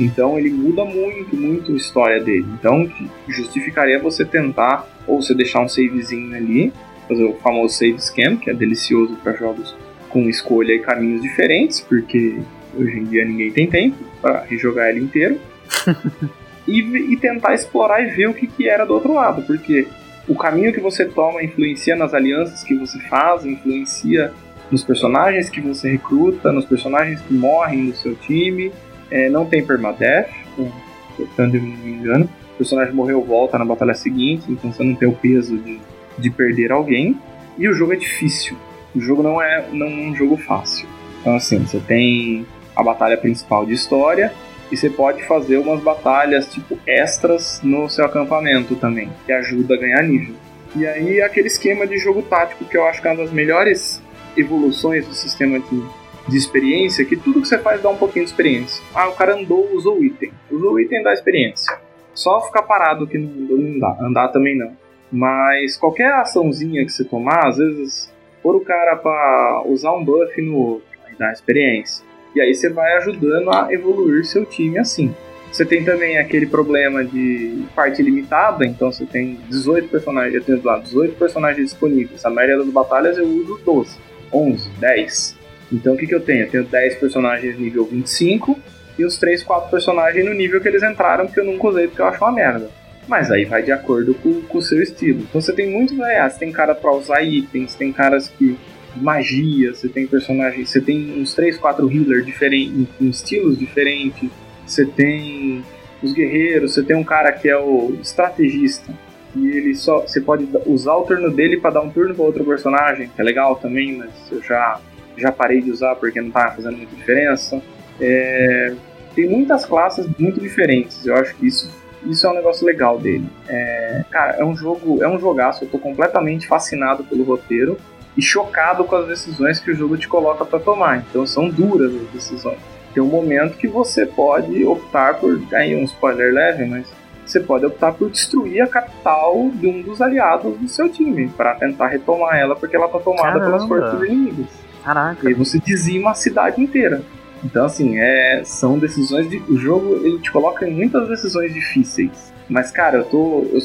Então 0.00 0.38
ele 0.38 0.50
muda 0.50 0.84
muito, 0.84 1.36
muito 1.36 1.72
a 1.72 1.76
história 1.76 2.22
dele. 2.22 2.46
Então 2.58 2.90
justificaria 3.28 3.98
você 3.98 4.24
tentar, 4.24 4.86
ou 5.06 5.20
você 5.20 5.34
deixar 5.34 5.60
um 5.60 5.68
savezinho 5.68 6.34
ali, 6.34 6.72
fazer 7.08 7.24
o 7.24 7.34
famoso 7.34 7.74
save 7.74 8.00
scam, 8.00 8.36
que 8.36 8.50
é 8.50 8.54
delicioso 8.54 9.16
para 9.16 9.32
jogos 9.34 9.74
com 10.08 10.28
escolha 10.28 10.72
e 10.72 10.80
caminhos 10.80 11.22
diferentes, 11.22 11.80
porque 11.80 12.38
hoje 12.74 12.98
em 12.98 13.04
dia 13.04 13.24
ninguém 13.24 13.50
tem 13.50 13.66
tempo 13.66 13.96
para 14.20 14.42
rejogar 14.42 14.88
ele 14.88 15.00
inteiro. 15.00 15.38
e, 16.66 16.80
e, 17.12 17.16
tentar 17.16 17.54
explorar 17.54 18.02
e 18.02 18.10
ver 18.10 18.28
o 18.28 18.34
que, 18.34 18.46
que 18.46 18.68
era 18.68 18.84
do 18.84 18.92
outro 18.92 19.14
lado, 19.14 19.42
porque 19.42 19.86
o 20.26 20.34
caminho 20.34 20.72
que 20.72 20.80
você 20.80 21.04
toma 21.04 21.42
influencia 21.42 21.94
nas 21.96 22.12
alianças 22.12 22.62
que 22.62 22.74
você 22.74 22.98
faz, 23.08 23.44
influencia 23.44 24.32
nos 24.70 24.84
personagens 24.84 25.48
que 25.48 25.60
você 25.60 25.90
recruta, 25.90 26.52
nos 26.52 26.64
personagens 26.64 27.20
que 27.20 27.34
morrem 27.34 27.84
no 27.84 27.94
seu 27.94 28.14
time. 28.14 28.72
É, 29.10 29.28
não 29.28 29.44
tem 29.44 29.64
permadeath, 29.64 30.30
se 30.56 31.28
não 31.36 31.48
me 31.48 31.58
engano. 31.58 32.28
O 32.54 32.58
personagem 32.58 32.94
morreu, 32.94 33.22
volta 33.22 33.58
na 33.58 33.64
batalha 33.64 33.94
seguinte, 33.94 34.44
então 34.48 34.72
você 34.72 34.84
não 34.84 34.94
tem 34.94 35.08
o 35.08 35.12
peso 35.12 35.56
de, 35.58 35.80
de 36.18 36.30
perder 36.30 36.72
alguém. 36.72 37.16
E 37.58 37.68
o 37.68 37.72
jogo 37.72 37.92
é 37.92 37.96
difícil. 37.96 38.56
O 38.94 39.00
jogo 39.00 39.22
não 39.22 39.40
é, 39.40 39.64
não 39.72 39.86
é 39.86 39.90
um 39.90 40.14
jogo 40.14 40.36
fácil. 40.36 40.86
Então, 41.20 41.34
assim, 41.34 41.58
você 41.60 41.80
tem 41.80 42.46
a 42.74 42.82
batalha 42.82 43.16
principal 43.16 43.66
de 43.66 43.74
história, 43.74 44.32
e 44.70 44.76
você 44.76 44.88
pode 44.88 45.22
fazer 45.24 45.56
umas 45.56 45.82
batalhas 45.82 46.46
tipo 46.46 46.78
extras 46.86 47.60
no 47.62 47.88
seu 47.88 48.04
acampamento 48.04 48.76
também, 48.76 49.10
que 49.26 49.32
ajuda 49.32 49.74
a 49.74 49.78
ganhar 49.78 50.02
nível. 50.02 50.34
E 50.76 50.86
aí 50.86 51.20
aquele 51.20 51.48
esquema 51.48 51.86
de 51.86 51.98
jogo 51.98 52.22
tático 52.22 52.64
que 52.64 52.76
eu 52.76 52.86
acho 52.86 53.02
que 53.02 53.08
é 53.08 53.10
uma 53.10 53.24
das 53.24 53.32
melhores 53.32 54.00
evoluções 54.36 55.06
do 55.06 55.12
sistema 55.12 55.58
de, 55.58 55.82
de 56.28 56.36
experiência, 56.36 57.04
que 57.04 57.16
tudo 57.16 57.40
que 57.40 57.48
você 57.48 57.58
faz 57.58 57.82
dá 57.82 57.88
um 57.88 57.96
pouquinho 57.96 58.24
de 58.24 58.30
experiência. 58.30 58.82
Ah, 58.94 59.08
o 59.08 59.14
cara 59.14 59.34
andou, 59.34 59.68
usou 59.74 59.98
o 59.98 60.04
item. 60.04 60.30
Usou 60.50 60.74
o 60.74 60.80
item 60.80 61.02
dá 61.02 61.12
experiência. 61.12 61.78
Só 62.14 62.40
ficar 62.40 62.62
parado 62.62 63.06
que 63.06 63.18
não, 63.18 63.28
não 63.30 63.78
dá. 63.78 63.96
Andar 64.00 64.28
também 64.28 64.56
não. 64.56 64.76
Mas 65.10 65.76
qualquer 65.76 66.12
açãozinha 66.12 66.84
que 66.84 66.92
você 66.92 67.04
tomar, 67.04 67.48
às 67.48 67.56
vezes, 67.56 68.12
pôr 68.42 68.56
o 68.56 68.60
cara 68.60 68.96
para 68.96 69.62
usar 69.66 69.92
um 69.92 70.04
buff 70.04 70.40
no 70.40 70.56
outro, 70.56 70.86
aí 71.06 71.14
dá 71.18 71.32
experiência. 71.32 72.04
E 72.34 72.40
aí 72.40 72.54
você 72.54 72.68
vai 72.68 72.96
ajudando 72.98 73.50
a 73.50 73.72
evoluir 73.72 74.24
seu 74.24 74.44
time 74.44 74.78
assim. 74.78 75.14
Você 75.50 75.64
tem 75.64 75.84
também 75.84 76.16
aquele 76.16 76.46
problema 76.46 77.04
de 77.04 77.64
parte 77.74 78.00
limitada, 78.00 78.64
então 78.64 78.92
você 78.92 79.04
tem 79.04 79.40
18 79.48 79.88
personagens, 79.88 80.34
eu 80.34 80.44
tenho 80.44 80.64
lá 80.64 80.78
18 80.78 81.16
personagens 81.16 81.70
disponíveis. 81.70 82.24
A 82.24 82.30
maioria 82.30 82.56
das 82.56 82.68
batalhas 82.68 83.18
eu 83.18 83.26
uso 83.26 83.60
12, 83.64 83.98
11, 84.32 84.70
10. 84.78 85.39
Então 85.72 85.94
o 85.94 85.96
que, 85.96 86.06
que 86.06 86.14
eu 86.14 86.20
tenho? 86.20 86.44
Eu 86.44 86.50
tenho 86.50 86.64
10 86.64 86.96
personagens 86.96 87.58
nível 87.58 87.84
25 87.84 88.58
e 88.98 89.04
os 89.04 89.16
3, 89.18 89.42
4 89.42 89.70
personagens 89.70 90.24
no 90.24 90.34
nível 90.34 90.60
que 90.60 90.68
eles 90.68 90.82
entraram, 90.82 91.26
que 91.26 91.38
eu 91.38 91.44
nunca 91.44 91.68
usei 91.68 91.86
porque 91.86 92.02
eu 92.02 92.06
acho 92.06 92.22
uma 92.22 92.32
merda. 92.32 92.70
Mas 93.08 93.30
aí 93.30 93.44
vai 93.44 93.62
de 93.62 93.72
acordo 93.72 94.14
com, 94.14 94.42
com 94.42 94.58
o 94.58 94.62
seu 94.62 94.82
estilo. 94.82 95.20
Então 95.20 95.40
você 95.40 95.52
tem 95.52 95.70
muitos 95.70 95.96
variados. 95.96 96.34
Você 96.34 96.40
tem 96.40 96.52
cara 96.52 96.74
para 96.74 96.92
usar 96.92 97.22
itens, 97.22 97.74
tem 97.74 97.92
caras 97.92 98.28
que 98.28 98.56
magia, 98.96 99.74
você 99.74 99.88
tem 99.88 100.06
personagens, 100.06 100.68
você 100.68 100.80
tem 100.80 101.20
uns 101.20 101.34
3, 101.34 101.56
4 101.58 101.90
healers 101.90 102.26
diferentes, 102.26 102.88
em 103.00 103.08
estilos 103.08 103.58
diferentes, 103.58 104.28
você 104.66 104.84
tem 104.84 105.64
os 106.02 106.12
guerreiros, 106.12 106.74
você 106.74 106.82
tem 106.82 106.96
um 106.96 107.04
cara 107.04 107.32
que 107.32 107.48
é 107.48 107.56
o 107.56 107.96
estrategista, 108.00 108.92
e 109.36 109.48
ele 109.48 109.74
só 109.74 110.00
você 110.00 110.20
pode 110.20 110.48
usar 110.66 110.94
o 110.94 111.02
turno 111.02 111.30
dele 111.30 111.58
para 111.58 111.70
dar 111.70 111.82
um 111.82 111.90
turno 111.90 112.14
para 112.14 112.24
outro 112.24 112.44
personagem, 112.44 113.08
que 113.08 113.20
é 113.20 113.24
legal 113.24 113.56
também, 113.56 113.96
mas 113.96 114.10
eu 114.30 114.42
já 114.42 114.80
já 115.20 115.30
parei 115.32 115.60
de 115.60 115.70
usar 115.70 115.94
porque 115.96 116.20
não 116.20 116.30
tá 116.30 116.50
fazendo 116.50 116.76
muita 116.76 116.94
diferença. 116.96 117.60
É, 118.00 118.74
tem 119.14 119.28
muitas 119.28 119.64
classes 119.64 120.06
muito 120.18 120.40
diferentes. 120.40 121.06
Eu 121.06 121.16
acho 121.16 121.34
que 121.36 121.46
isso 121.46 121.80
isso 122.04 122.26
é 122.26 122.30
um 122.30 122.34
negócio 122.34 122.66
legal 122.66 122.98
dele. 122.98 123.28
É, 123.48 124.04
cara, 124.10 124.36
é 124.38 124.44
um 124.44 124.56
jogo, 124.56 125.02
é 125.02 125.08
um 125.08 125.18
jogaço. 125.18 125.64
Eu 125.64 125.68
tô 125.68 125.78
completamente 125.78 126.46
fascinado 126.46 127.04
pelo 127.04 127.24
roteiro 127.24 127.76
e 128.16 128.22
chocado 128.22 128.84
com 128.84 128.96
as 128.96 129.06
decisões 129.06 129.60
que 129.60 129.70
o 129.70 129.74
jogo 129.74 129.96
te 129.96 130.08
coloca 130.08 130.44
para 130.44 130.58
tomar. 130.58 130.98
Então 130.98 131.26
são 131.26 131.48
duras 131.48 131.94
as 131.94 132.08
decisões. 132.08 132.58
Tem 132.94 133.02
um 133.02 133.06
momento 133.06 133.56
que 133.56 133.68
você 133.68 134.06
pode 134.06 134.64
optar 134.64 135.14
por. 135.14 135.40
Aí 135.52 135.76
um 135.76 135.84
spoiler 135.84 136.32
leve, 136.32 136.64
mas 136.64 136.86
você 137.24 137.38
pode 137.38 137.64
optar 137.64 137.92
por 137.92 138.10
destruir 138.10 138.62
a 138.62 138.66
capital 138.66 139.50
de 139.54 139.68
um 139.68 139.82
dos 139.82 140.02
aliados 140.02 140.58
do 140.58 140.68
seu 140.68 140.88
time 140.88 141.28
para 141.28 141.54
tentar 141.54 141.86
retomar 141.86 142.36
ela 142.36 142.56
porque 142.56 142.74
ela 142.74 142.88
tá 142.88 142.98
tomada 142.98 143.38
Caramba. 143.38 143.46
pelas 143.46 143.66
forças 143.66 144.02
inimigas. 144.02 144.48
Caraca. 144.84 145.24
E 145.24 145.28
aí 145.28 145.34
você 145.34 145.58
dizima 145.58 146.10
a 146.10 146.14
cidade 146.14 146.60
inteira. 146.60 147.02
Então 147.44 147.64
assim, 147.64 147.98
é, 147.98 148.42
são 148.44 148.78
decisões 148.78 149.28
de 149.28 149.38
o 149.48 149.56
jogo 149.56 149.96
ele 150.04 150.18
te 150.18 150.30
coloca 150.30 150.66
em 150.68 150.74
muitas 150.74 151.08
decisões 151.08 151.52
difíceis. 151.52 152.32
Mas 152.48 152.70
cara, 152.70 152.98
eu 152.98 153.04
tô 153.04 153.46
eu 153.52 153.60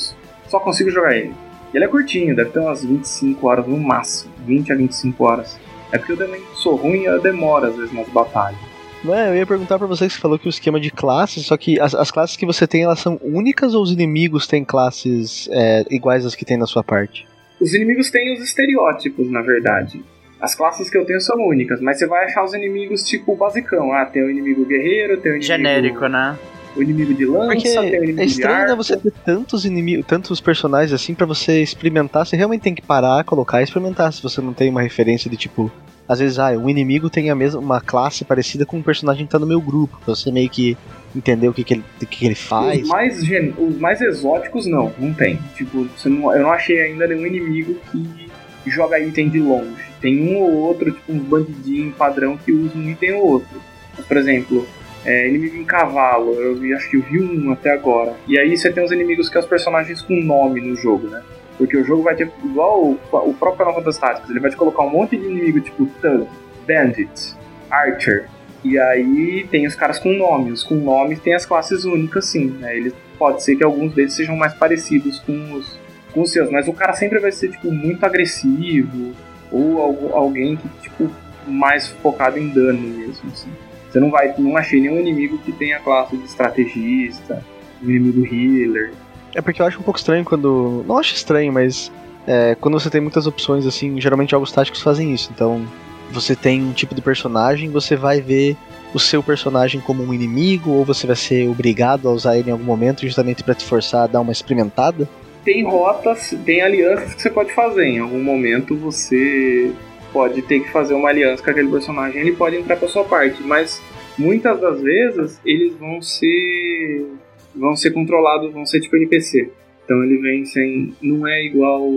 só 0.48 0.60
consigo 0.60 0.90
jogar 0.90 1.16
ele. 1.16 1.34
Ele 1.74 1.84
é 1.84 1.88
curtinho, 1.88 2.36
deve 2.36 2.52
ter 2.52 2.60
umas 2.60 2.84
25 2.84 3.48
horas 3.48 3.68
no 3.68 3.78
máximo. 3.78 4.32
20 4.46 4.72
a 4.72 4.76
25 4.76 5.24
horas. 5.24 5.60
É 5.92 5.98
porque 5.98 6.14
eu 6.14 6.18
também 6.18 6.42
sou 6.56 6.76
ruim 6.76 7.02
e 7.02 7.06
eu 7.06 7.22
demoro 7.22 7.68
às 7.68 7.76
vezes 7.76 7.94
nas 7.94 8.08
batalhas. 8.10 8.60
Não 9.04 9.14
é, 9.14 9.30
eu 9.30 9.36
ia 9.36 9.46
perguntar 9.46 9.78
pra 9.78 9.86
você 9.86 10.08
que 10.08 10.14
você 10.14 10.20
falou 10.20 10.40
que 10.40 10.48
o 10.48 10.50
esquema 10.50 10.80
de 10.80 10.90
classes, 10.90 11.46
só 11.46 11.56
que 11.56 11.80
as, 11.80 11.94
as 11.94 12.10
classes 12.10 12.36
que 12.36 12.46
você 12.46 12.66
tem, 12.66 12.84
elas 12.84 13.00
são 13.00 13.20
únicas 13.22 13.76
ou 13.76 13.84
os 13.84 13.92
inimigos 13.92 14.48
têm 14.48 14.66
classes 14.66 15.48
é, 15.52 15.86
iguais 15.92 16.26
às 16.26 16.34
que 16.34 16.44
tem 16.44 16.58
na 16.58 16.66
sua 16.66 16.84
parte? 16.84 17.28
Os 17.60 17.74
inimigos 17.74 18.10
têm 18.10 18.34
os 18.34 18.42
estereótipos, 18.42 19.30
na 19.30 19.42
verdade. 19.42 20.04
As 20.40 20.54
classes 20.54 20.90
que 20.90 20.98
eu 20.98 21.06
tenho 21.06 21.22
são 21.22 21.38
únicas, 21.38 21.80
mas 21.82 21.98
você 21.98 22.06
vai 22.06 22.26
achar 22.26 22.44
os 22.44 22.54
inimigos 22.54 23.04
tipo 23.04 23.36
basicão. 23.36 23.94
Ah, 23.94 24.06
tem 24.06 24.24
o 24.24 24.30
inimigo 24.30 24.66
guerreiro, 24.66 25.18
tem 25.18 25.32
o 25.32 25.36
inimigo. 25.36 25.48
Genérico, 25.48 26.08
né? 26.08 26.38
O 26.76 26.84
inimigo 26.84 27.14
de 27.14 27.26
lança, 27.26 27.54
Porque 27.54 27.70
tem 27.70 27.80
o 28.00 28.04
inimigo 28.04 28.22
é 28.22 28.26
de 28.26 28.32
estranho 28.32 28.58
né, 28.58 28.64
arco. 28.64 28.76
você 28.84 28.98
ter 28.98 29.14
tantos 29.24 29.64
inimigos, 29.66 30.06
tantos 30.06 30.42
personagens 30.42 30.92
assim 30.92 31.16
pra 31.16 31.26
você 31.26 31.62
experimentar. 31.64 32.26
Você 32.26 32.36
realmente 32.36 32.62
tem 32.64 32.76
que 32.76 32.82
parar, 32.82 33.24
colocar 33.24 33.62
e 33.62 33.64
experimentar. 33.64 34.12
Se 34.12 34.22
você 34.22 34.42
não 34.42 34.52
tem 34.54 34.70
uma 34.70 34.82
referência 34.82 35.30
de 35.32 35.38
tipo, 35.38 35.72
às 36.06 36.20
vezes, 36.20 36.38
ah, 36.38 36.52
um 36.52 36.70
inimigo 36.70 37.10
tem 37.10 37.30
a 37.30 37.36
mesma 37.36 37.62
uma 37.62 37.80
classe 37.80 38.26
parecida 38.26 38.66
com 38.66 38.76
um 38.78 38.84
personagem 38.84 39.26
que 39.26 39.32
tá 39.32 39.40
no 39.40 39.48
meu 39.48 39.62
grupo. 39.62 39.98
Pra 40.04 40.14
você 40.16 40.30
meio 40.34 40.50
que 40.50 40.78
entender 41.16 41.48
o 41.48 41.54
que, 41.54 41.64
que, 41.64 41.76
ele, 41.76 41.84
o 41.96 42.00
que, 42.06 42.18
que 42.18 42.26
ele 42.26 42.36
faz. 42.36 42.82
Os 42.84 42.90
mais, 42.90 43.24
gen- 43.24 43.54
os 43.58 43.78
mais 43.78 44.02
exóticos, 44.02 44.68
não, 44.68 44.92
não 45.00 45.14
tem. 45.14 45.40
Tipo, 45.56 45.86
você 45.98 46.10
não- 46.10 46.36
eu 46.36 46.44
não 46.44 46.52
achei 46.52 46.82
ainda 46.82 47.08
nenhum 47.08 47.26
inimigo 47.26 47.76
que 47.90 48.25
joga 48.70 49.00
item 49.00 49.30
de 49.30 49.40
longe. 49.40 49.84
Tem 50.02 50.36
um 50.36 50.38
ou 50.38 50.54
outro, 50.54 50.92
tipo 50.92 51.12
uns 51.12 51.24
bandidinhos 51.24 51.96
padrão 51.96 52.38
que 52.38 52.52
usa 52.52 52.78
um 52.78 52.90
item 52.90 53.14
ou 53.14 53.28
outro. 53.28 53.62
Por 54.08 54.18
exemplo, 54.18 54.68
é, 55.06 55.30
inimigo 55.30 55.58
em 55.58 55.64
cavalo, 55.64 56.34
eu 56.34 56.76
acho 56.76 56.90
que 56.90 56.98
eu 56.98 57.02
vi 57.02 57.20
um 57.20 57.52
até 57.52 57.72
agora. 57.72 58.16
E 58.28 58.38
aí 58.38 58.58
você 58.58 58.72
tem 58.72 58.84
os 58.84 58.92
inimigos 58.92 59.28
que 59.28 59.34
são 59.34 59.42
os 59.42 59.48
personagens 59.48 60.02
com 60.02 60.16
nome 60.16 60.62
no 60.62 60.76
jogo, 60.76 61.08
né? 61.08 61.22
Porque 61.58 61.78
o 61.78 61.86
jogo 61.86 62.04
vai 62.04 62.16
ter, 62.16 62.30
igual 62.44 62.84
o, 62.84 63.00
o 63.12 63.34
próprio 63.34 63.66
Final 63.66 63.76
Fantasy 63.76 64.00
Tactics, 64.00 64.30
ele 64.30 64.40
vai 64.40 64.50
te 64.50 64.58
colocar 64.58 64.84
um 64.84 64.90
monte 64.90 65.16
de 65.16 65.26
inimigo, 65.26 65.62
tipo 65.62 65.86
Thug, 66.02 66.28
Bandit, 66.68 67.36
Archer. 67.70 68.28
E 68.64 68.80
aí 68.80 69.48
tem 69.50 69.68
os 69.68 69.76
caras 69.76 70.00
com 70.00 70.12
nome. 70.12 70.52
Os 70.52 70.64
com 70.64 70.76
nome 70.76 71.16
tem 71.16 71.36
as 71.36 71.46
classes 71.46 71.86
únicas, 71.86 72.26
sim. 72.26 72.48
Né? 72.60 72.76
Eles, 72.76 72.94
pode 73.18 73.44
ser 73.44 73.56
que 73.56 73.64
alguns 73.64 73.94
deles 73.94 74.14
sejam 74.14 74.36
mais 74.36 74.54
parecidos 74.54 75.20
com 75.20 75.54
os, 75.54 75.80
seus, 76.24 76.52
mas 76.52 76.68
o 76.68 76.74
cara 76.74 76.94
sempre 76.94 77.18
vai 77.18 77.32
ser, 77.32 77.50
tipo, 77.50 77.72
muito 77.72 78.06
agressivo. 78.06 79.14
Ou 79.52 79.82
algu- 79.82 80.14
alguém 80.14 80.56
que, 80.56 80.68
tipo, 80.82 81.10
mais 81.48 81.88
focado 81.88 82.38
em 82.38 82.50
dano 82.50 82.80
mesmo, 82.80 83.30
assim. 83.32 83.50
Você 83.90 84.00
não 84.00 84.12
vai, 84.12 84.34
não 84.38 84.56
achei 84.58 84.80
nenhum 84.80 85.00
inimigo 85.00 85.38
que 85.40 85.52
tenha 85.52 85.80
classe 85.80 86.16
de 86.18 86.26
estrategista, 86.26 87.44
um 87.82 87.90
inimigo 87.90 88.26
healer. 88.26 88.92
É 89.34 89.42
porque 89.42 89.62
eu 89.62 89.66
acho 89.66 89.80
um 89.80 89.84
pouco 89.84 89.98
estranho 90.00 90.24
quando. 90.26 90.84
Não 90.88 90.98
acho 90.98 91.14
estranho, 91.16 91.52
mas 91.52 91.92
é, 92.28 92.56
quando 92.56 92.80
você 92.80 92.90
tem 92.90 93.02
muitas 93.02 93.26
opções, 93.28 93.66
assim, 93.66 94.00
geralmente 94.02 94.32
jogos 94.32 94.52
táticos 94.52 94.82
fazem 94.82 95.14
isso. 95.14 95.30
Então, 95.34 95.66
você 96.12 96.36
tem 96.36 96.62
um 96.64 96.74
tipo 96.74 96.94
de 96.96 97.02
personagem, 97.02 97.70
você 97.70 97.96
vai 97.96 98.22
ver 98.22 98.58
o 98.94 99.00
seu 99.00 99.22
personagem 99.22 99.82
como 99.82 100.04
um 100.04 100.14
inimigo, 100.14 100.72
ou 100.72 100.86
você 100.86 101.06
vai 101.06 101.16
ser 101.16 101.48
obrigado 101.50 102.08
a 102.08 102.12
usar 102.12 102.38
ele 102.38 102.50
em 102.50 102.54
algum 102.54 102.64
momento, 102.64 103.02
justamente 103.02 103.44
pra 103.44 103.54
te 103.54 103.66
forçar 103.66 104.04
a 104.04 104.08
dar 104.08 104.22
uma 104.22 104.32
experimentada. 104.32 105.08
Tem 105.46 105.64
rotas, 105.64 106.36
tem 106.44 106.62
alianças 106.62 107.14
que 107.14 107.22
você 107.22 107.30
pode 107.30 107.54
fazer. 107.54 107.86
Em 107.86 108.00
algum 108.00 108.22
momento 108.22 108.76
você 108.76 109.72
pode 110.12 110.42
ter 110.42 110.62
que 110.62 110.72
fazer 110.72 110.96
uma 110.96 111.10
aliança 111.10 111.44
com 111.44 111.52
aquele 111.52 111.70
personagem, 111.70 112.20
ele 112.20 112.32
pode 112.34 112.56
entrar 112.56 112.76
pra 112.78 112.88
sua 112.88 113.04
parte, 113.04 113.44
mas 113.44 113.82
muitas 114.18 114.60
das 114.60 114.82
vezes 114.82 115.40
eles 115.46 115.76
vão 115.76 116.02
ser 116.02 117.06
vão 117.54 117.76
ser 117.76 117.92
controlados, 117.92 118.52
vão 118.52 118.66
ser 118.66 118.82
tipo 118.82 118.96
NPC. 118.98 119.52
Então 119.84 120.04
ele 120.04 120.18
vem 120.18 120.46
sem 120.46 120.94
não 121.02 121.28
é 121.28 121.46
igual 121.46 121.88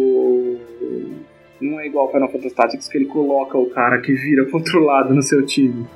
não 1.60 1.80
é 1.80 1.86
igual 1.86 2.10
Final 2.12 2.30
Fantasy 2.30 2.54
Tactics 2.54 2.88
que 2.88 2.98
ele 2.98 3.06
coloca 3.06 3.56
o 3.56 3.70
cara 3.70 3.98
que 4.00 4.12
vira 4.12 4.44
controlado 4.50 5.14
no 5.14 5.22
seu 5.22 5.44
time. 5.44 5.86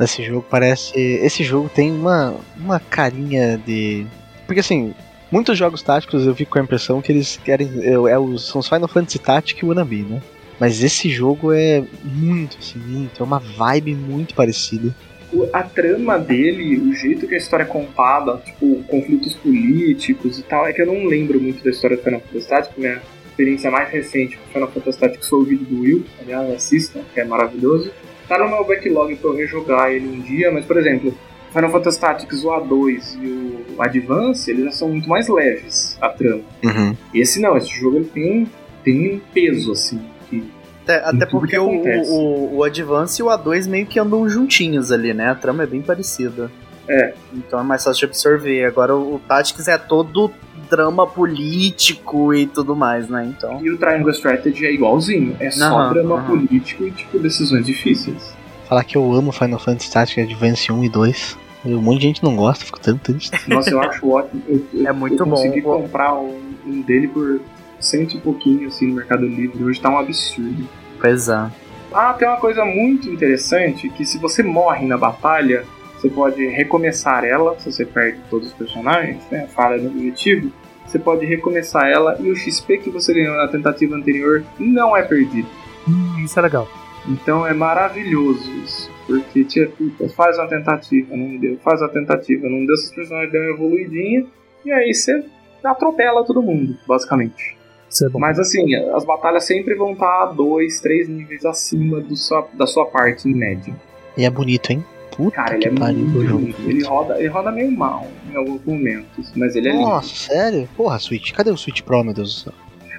Esse 0.00 0.24
jogo 0.24 0.44
parece. 0.50 0.98
Esse 0.98 1.44
jogo 1.44 1.68
tem 1.68 1.92
uma, 1.92 2.34
uma 2.56 2.80
carinha 2.80 3.56
de. 3.58 4.06
Porque 4.46 4.60
assim, 4.60 4.92
muitos 5.34 5.58
jogos 5.58 5.82
táticos 5.82 6.24
eu 6.26 6.34
fico 6.34 6.52
com 6.52 6.58
a 6.60 6.62
impressão 6.62 7.02
que 7.02 7.10
eles 7.10 7.38
querem. 7.44 7.68
É, 7.82 7.90
é 7.94 8.38
são 8.38 8.60
os 8.60 8.68
Final 8.68 8.88
Fantasy 8.88 9.18
Tactics 9.18 9.62
e 9.62 9.66
Wannabe, 9.66 10.02
né? 10.02 10.22
Mas 10.60 10.82
esse 10.82 11.10
jogo 11.10 11.52
é 11.52 11.82
muito, 12.04 12.56
assim, 12.58 12.78
muito. 12.78 13.20
É 13.20 13.24
uma 13.26 13.40
vibe 13.40 13.94
muito 13.94 14.34
parecida. 14.34 14.94
o- 15.32 15.48
a 15.52 15.64
trama 15.64 16.16
dele, 16.16 16.76
o 16.78 16.94
jeito 16.94 17.26
que 17.26 17.34
a 17.34 17.38
história 17.38 17.64
é 17.64 17.66
contada, 17.66 18.36
tipo, 18.44 18.84
conflitos 18.84 19.34
políticos 19.34 20.38
e 20.38 20.44
tal, 20.44 20.64
é 20.64 20.72
que 20.72 20.80
eu 20.80 20.86
não 20.86 21.06
lembro 21.06 21.40
muito 21.40 21.64
da 21.64 21.70
história 21.70 21.96
do 21.96 22.02
Final 22.04 22.20
Fantasy 22.20 22.48
Tactics, 22.48 22.78
minha 22.78 23.02
experiência 23.30 23.68
mais 23.68 23.90
recente 23.90 24.36
com 24.36 24.52
Final 24.52 24.70
Fantasy 24.70 24.96
Tactics 25.00 25.28
foi 25.28 25.38
o 25.40 25.44
vídeo 25.44 25.66
do 25.66 25.80
Will, 25.80 26.04
aliás, 26.22 26.48
assista, 26.54 27.00
que 27.12 27.18
é 27.18 27.24
maravilhoso. 27.24 27.90
Tá 28.28 28.38
no 28.38 28.48
meu 28.48 28.64
backlog 28.64 29.16
pra 29.16 29.30
eu 29.30 29.34
rejogar 29.36 29.90
ele 29.90 30.06
um 30.06 30.20
dia, 30.20 30.52
mas, 30.52 30.64
por 30.64 30.76
exemplo, 30.78 31.12
Final 31.54 31.70
Fantasy 31.70 32.00
Tactics, 32.00 32.42
o 32.42 32.48
A2 32.48 33.16
e 33.22 33.64
o 33.76 33.80
Advance, 33.80 34.50
eles 34.50 34.64
já 34.64 34.72
são 34.72 34.88
muito 34.88 35.08
mais 35.08 35.28
leves, 35.28 35.96
a 36.00 36.08
trama. 36.08 36.42
Uhum. 36.64 36.96
Esse 37.14 37.40
não, 37.40 37.56
esse 37.56 37.68
jogo 37.68 37.98
ele 37.98 38.06
tem 38.06 38.42
um, 38.42 38.46
tem 38.82 39.14
um 39.14 39.20
peso, 39.32 39.70
assim, 39.70 40.00
que 40.28 40.50
Até, 40.82 40.96
até 40.96 41.26
tudo 41.26 41.38
porque 41.38 41.52
que 41.52 41.58
o, 41.58 41.68
o, 41.68 42.56
o 42.56 42.64
Advance 42.64 43.22
e 43.22 43.24
o 43.24 43.28
A2 43.28 43.68
meio 43.68 43.86
que 43.86 44.00
andam 44.00 44.28
juntinhos 44.28 44.90
ali, 44.90 45.14
né? 45.14 45.30
A 45.30 45.34
trama 45.36 45.62
é 45.62 45.66
bem 45.66 45.80
parecida. 45.80 46.50
É. 46.88 47.14
Então 47.32 47.60
é 47.60 47.62
mais 47.62 47.84
fácil 47.84 48.00
de 48.00 48.06
absorver. 48.06 48.64
Agora 48.64 48.94
o, 48.96 49.14
o 49.14 49.18
Tactics 49.20 49.68
é 49.68 49.78
todo 49.78 50.32
drama 50.68 51.06
político 51.06 52.34
e 52.34 52.46
tudo 52.46 52.74
mais, 52.74 53.08
né? 53.08 53.32
Então. 53.36 53.64
E 53.64 53.70
o 53.70 53.78
Triangle 53.78 54.10
Strategy 54.10 54.66
é 54.66 54.72
igualzinho, 54.72 55.36
é 55.38 55.52
só 55.52 55.66
Aham, 55.66 55.92
drama 55.92 56.16
aham. 56.16 56.26
político 56.26 56.84
e, 56.84 56.90
tipo, 56.90 57.18
decisões 57.20 57.64
difíceis. 57.64 58.34
Falar 58.68 58.82
que 58.82 58.96
eu 58.96 59.12
amo 59.12 59.30
Final 59.30 59.60
Fantasy 59.60 59.92
Tactics 59.92 60.24
Advance 60.24 60.72
1 60.72 60.84
e 60.84 60.88
2. 60.88 61.43
Um 61.64 61.80
monte 61.80 62.00
de 62.00 62.06
gente 62.08 62.22
não 62.22 62.36
gosta, 62.36 62.64
fico 62.64 62.78
tanto 62.80 63.00
triste. 63.00 63.30
Nossa, 63.48 63.70
eu 63.70 63.80
acho 63.80 64.06
ótimo. 64.08 64.42
Eu, 64.46 64.62
eu- 64.72 64.86
É 64.86 64.92
muito 64.92 65.22
eu 65.22 65.26
consegui 65.26 65.60
bom. 65.62 65.80
comprar 65.82 66.14
um, 66.14 66.40
um 66.66 66.80
dele 66.82 67.08
por 67.08 67.40
cento 67.80 68.16
e 68.16 68.20
pouquinho, 68.20 68.68
assim, 68.68 68.86
no 68.88 68.94
Mercado 68.94 69.26
Livre. 69.26 69.62
Hoje 69.64 69.80
tá 69.80 69.88
um 69.90 69.98
absurdo. 69.98 70.68
Pois 71.00 71.28
é. 71.28 71.50
Ah, 71.92 72.12
tem 72.14 72.26
uma 72.28 72.38
coisa 72.38 72.64
muito 72.64 73.08
interessante, 73.08 73.88
que 73.88 74.04
se 74.04 74.18
você 74.18 74.42
morre 74.42 74.86
na 74.86 74.98
batalha, 74.98 75.64
você 75.96 76.08
pode 76.10 76.44
recomeçar 76.48 77.24
ela, 77.24 77.58
se 77.58 77.70
você 77.72 77.84
perde 77.84 78.18
todos 78.28 78.48
os 78.48 78.52
personagens, 78.54 79.22
né, 79.30 79.46
falha 79.54 79.80
no 79.80 79.88
objetivo, 79.90 80.50
você 80.84 80.98
pode 80.98 81.24
recomeçar 81.24 81.88
ela 81.88 82.16
e 82.20 82.30
o 82.30 82.36
XP 82.36 82.78
que 82.78 82.90
você 82.90 83.14
ganhou 83.14 83.36
na 83.36 83.48
tentativa 83.48 83.94
anterior 83.96 84.44
não 84.58 84.94
é 84.96 85.02
perdido. 85.02 85.48
Hum, 85.88 86.18
isso 86.24 86.38
é 86.38 86.42
legal. 86.42 86.68
Então 87.08 87.46
é 87.46 87.54
maravilhoso 87.54 88.50
isso. 88.64 88.90
Porque, 89.06 89.66
puta, 89.76 90.08
faz 90.10 90.38
uma 90.38 90.48
tentativa, 90.48 91.16
não 91.16 91.36
deu, 91.36 91.58
faz 91.58 91.80
uma 91.80 91.90
tentativa, 91.90 92.48
não 92.48 92.64
deu, 92.64 92.76
seus 92.76 92.94
personagens 92.94 93.32
deu 93.32 93.42
uma 93.42 93.50
evoluidinha, 93.50 94.26
e 94.64 94.72
aí 94.72 94.94
você 94.94 95.24
atropela 95.62 96.24
todo 96.24 96.42
mundo, 96.42 96.76
basicamente. 96.86 97.56
É. 98.02 98.18
Mas 98.18 98.38
assim, 98.38 98.74
as 98.74 99.04
batalhas 99.04 99.44
sempre 99.44 99.74
vão 99.74 99.92
estar 99.92 100.26
dois, 100.26 100.80
três 100.80 101.08
níveis 101.08 101.44
acima 101.44 102.00
do 102.00 102.16
sua, 102.16 102.48
da 102.54 102.66
sua 102.66 102.86
parte, 102.86 103.28
em 103.28 103.34
média. 103.34 103.74
E 104.16 104.24
é 104.24 104.30
bonito, 104.30 104.70
hein? 104.70 104.84
Puta 105.16 105.36
Cara, 105.36 105.54
ele 105.54 105.66
é 105.66 105.70
pariu 105.70 105.98
muito 105.98 106.32
bonito. 106.32 106.60
Ele 106.66 106.84
roda, 106.84 107.18
ele 107.18 107.28
roda 107.28 107.52
meio 107.52 107.70
mal 107.70 108.06
em 108.28 108.36
alguns 108.36 108.64
momentos, 108.64 109.32
mas 109.36 109.54
ele 109.54 109.68
é 109.68 109.72
lindo. 109.72 109.84
Nossa, 109.84 110.14
sério? 110.14 110.68
Porra, 110.76 110.98
Switch. 110.98 111.32
Cadê 111.32 111.50
o 111.50 111.56
Switch 111.56 111.82
Pro, 111.82 112.02
meu 112.02 112.12
Deus 112.12 112.34
do 112.34 112.40
céu? 112.50 112.52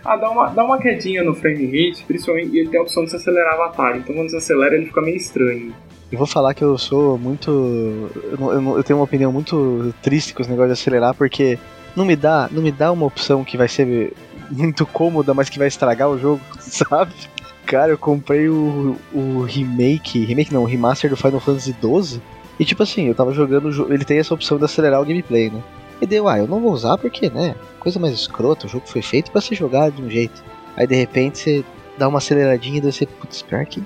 Ah, 0.06 0.16
dá 0.16 0.30
uma, 0.30 0.50
dá 0.50 0.64
uma 0.64 0.78
quedinha 0.78 1.24
no 1.24 1.34
frame 1.34 1.66
rate, 1.66 2.06
principalmente, 2.06 2.56
e 2.56 2.60
ele 2.60 2.70
tem 2.70 2.80
a 2.80 2.84
opção 2.84 3.04
de 3.04 3.10
se 3.10 3.16
acelerar 3.18 3.56
a 3.56 3.58
batalha. 3.58 3.98
Então 3.98 4.16
quando 4.16 4.30
você 4.30 4.38
acelera, 4.38 4.76
ele 4.76 4.86
fica 4.86 5.02
meio 5.02 5.18
estranho. 5.18 5.74
Eu 6.12 6.18
vou 6.18 6.28
falar 6.28 6.54
que 6.54 6.64
eu 6.64 6.78
sou 6.78 7.18
muito. 7.18 7.50
Eu, 7.52 8.78
eu 8.78 8.84
tenho 8.84 9.00
uma 9.00 9.06
opinião 9.06 9.32
muito 9.32 9.94
triste 10.02 10.34
com 10.34 10.42
os 10.42 10.48
negócios 10.48 10.78
de 10.78 10.82
acelerar, 10.82 11.14
porque 11.16 11.58
não 11.96 12.06
me 12.06 12.16
dá, 12.16 12.48
não 12.52 12.62
me 12.62 12.72
dá 12.72 12.92
uma 12.92 13.06
opção 13.06 13.44
que 13.44 13.58
vai 13.58 13.68
ser 13.68 14.14
muito 14.52 14.86
cômoda, 14.86 15.34
mas 15.34 15.50
que 15.50 15.58
vai 15.58 15.68
estragar 15.68 16.10
o 16.10 16.20
jogo, 16.20 16.42
sabe? 16.60 17.14
Cara, 17.66 17.92
eu 17.92 17.98
comprei 17.98 18.48
o, 18.48 18.96
o 19.12 19.42
remake. 19.42 20.24
Remake 20.24 20.54
não, 20.54 20.64
o 20.64 20.68
remaster 20.68 21.10
do 21.10 21.18
Final 21.18 21.40
Fantasy 21.40 21.76
XII. 21.82 22.22
E 22.60 22.66
tipo 22.66 22.84
assim, 22.84 23.08
eu 23.08 23.16
tava 23.16 23.34
jogando. 23.34 23.92
Ele 23.92 24.06
tem 24.06 24.20
essa 24.20 24.34
opção 24.34 24.58
de 24.58 24.66
acelerar 24.66 25.02
o 25.02 25.06
gameplay, 25.06 25.50
né? 25.50 25.62
E 26.00 26.06
deu, 26.06 26.28
ah, 26.28 26.38
eu 26.38 26.48
não 26.48 26.60
vou 26.60 26.72
usar 26.72 26.98
porque, 26.98 27.30
né? 27.30 27.56
Coisa 27.80 28.00
mais 28.00 28.14
escrota, 28.14 28.68
o 28.68 28.70
jogo 28.70 28.88
foi 28.88 29.02
feito 29.02 29.32
pra 29.32 29.42
ser 29.42 29.56
jogado 29.56 29.96
de 29.96 30.04
um 30.04 30.10
jeito. 30.10 30.44
Aí 30.76 30.86
de 30.86 30.96
repente 30.96 31.40
você 31.40 31.66
dá 31.98 32.08
uma 32.08 32.18
aceleradinha 32.20 32.78
e 32.78 32.82
você, 32.82 33.06
putz, 33.06 33.42
pior 33.42 33.66
que 33.66 33.82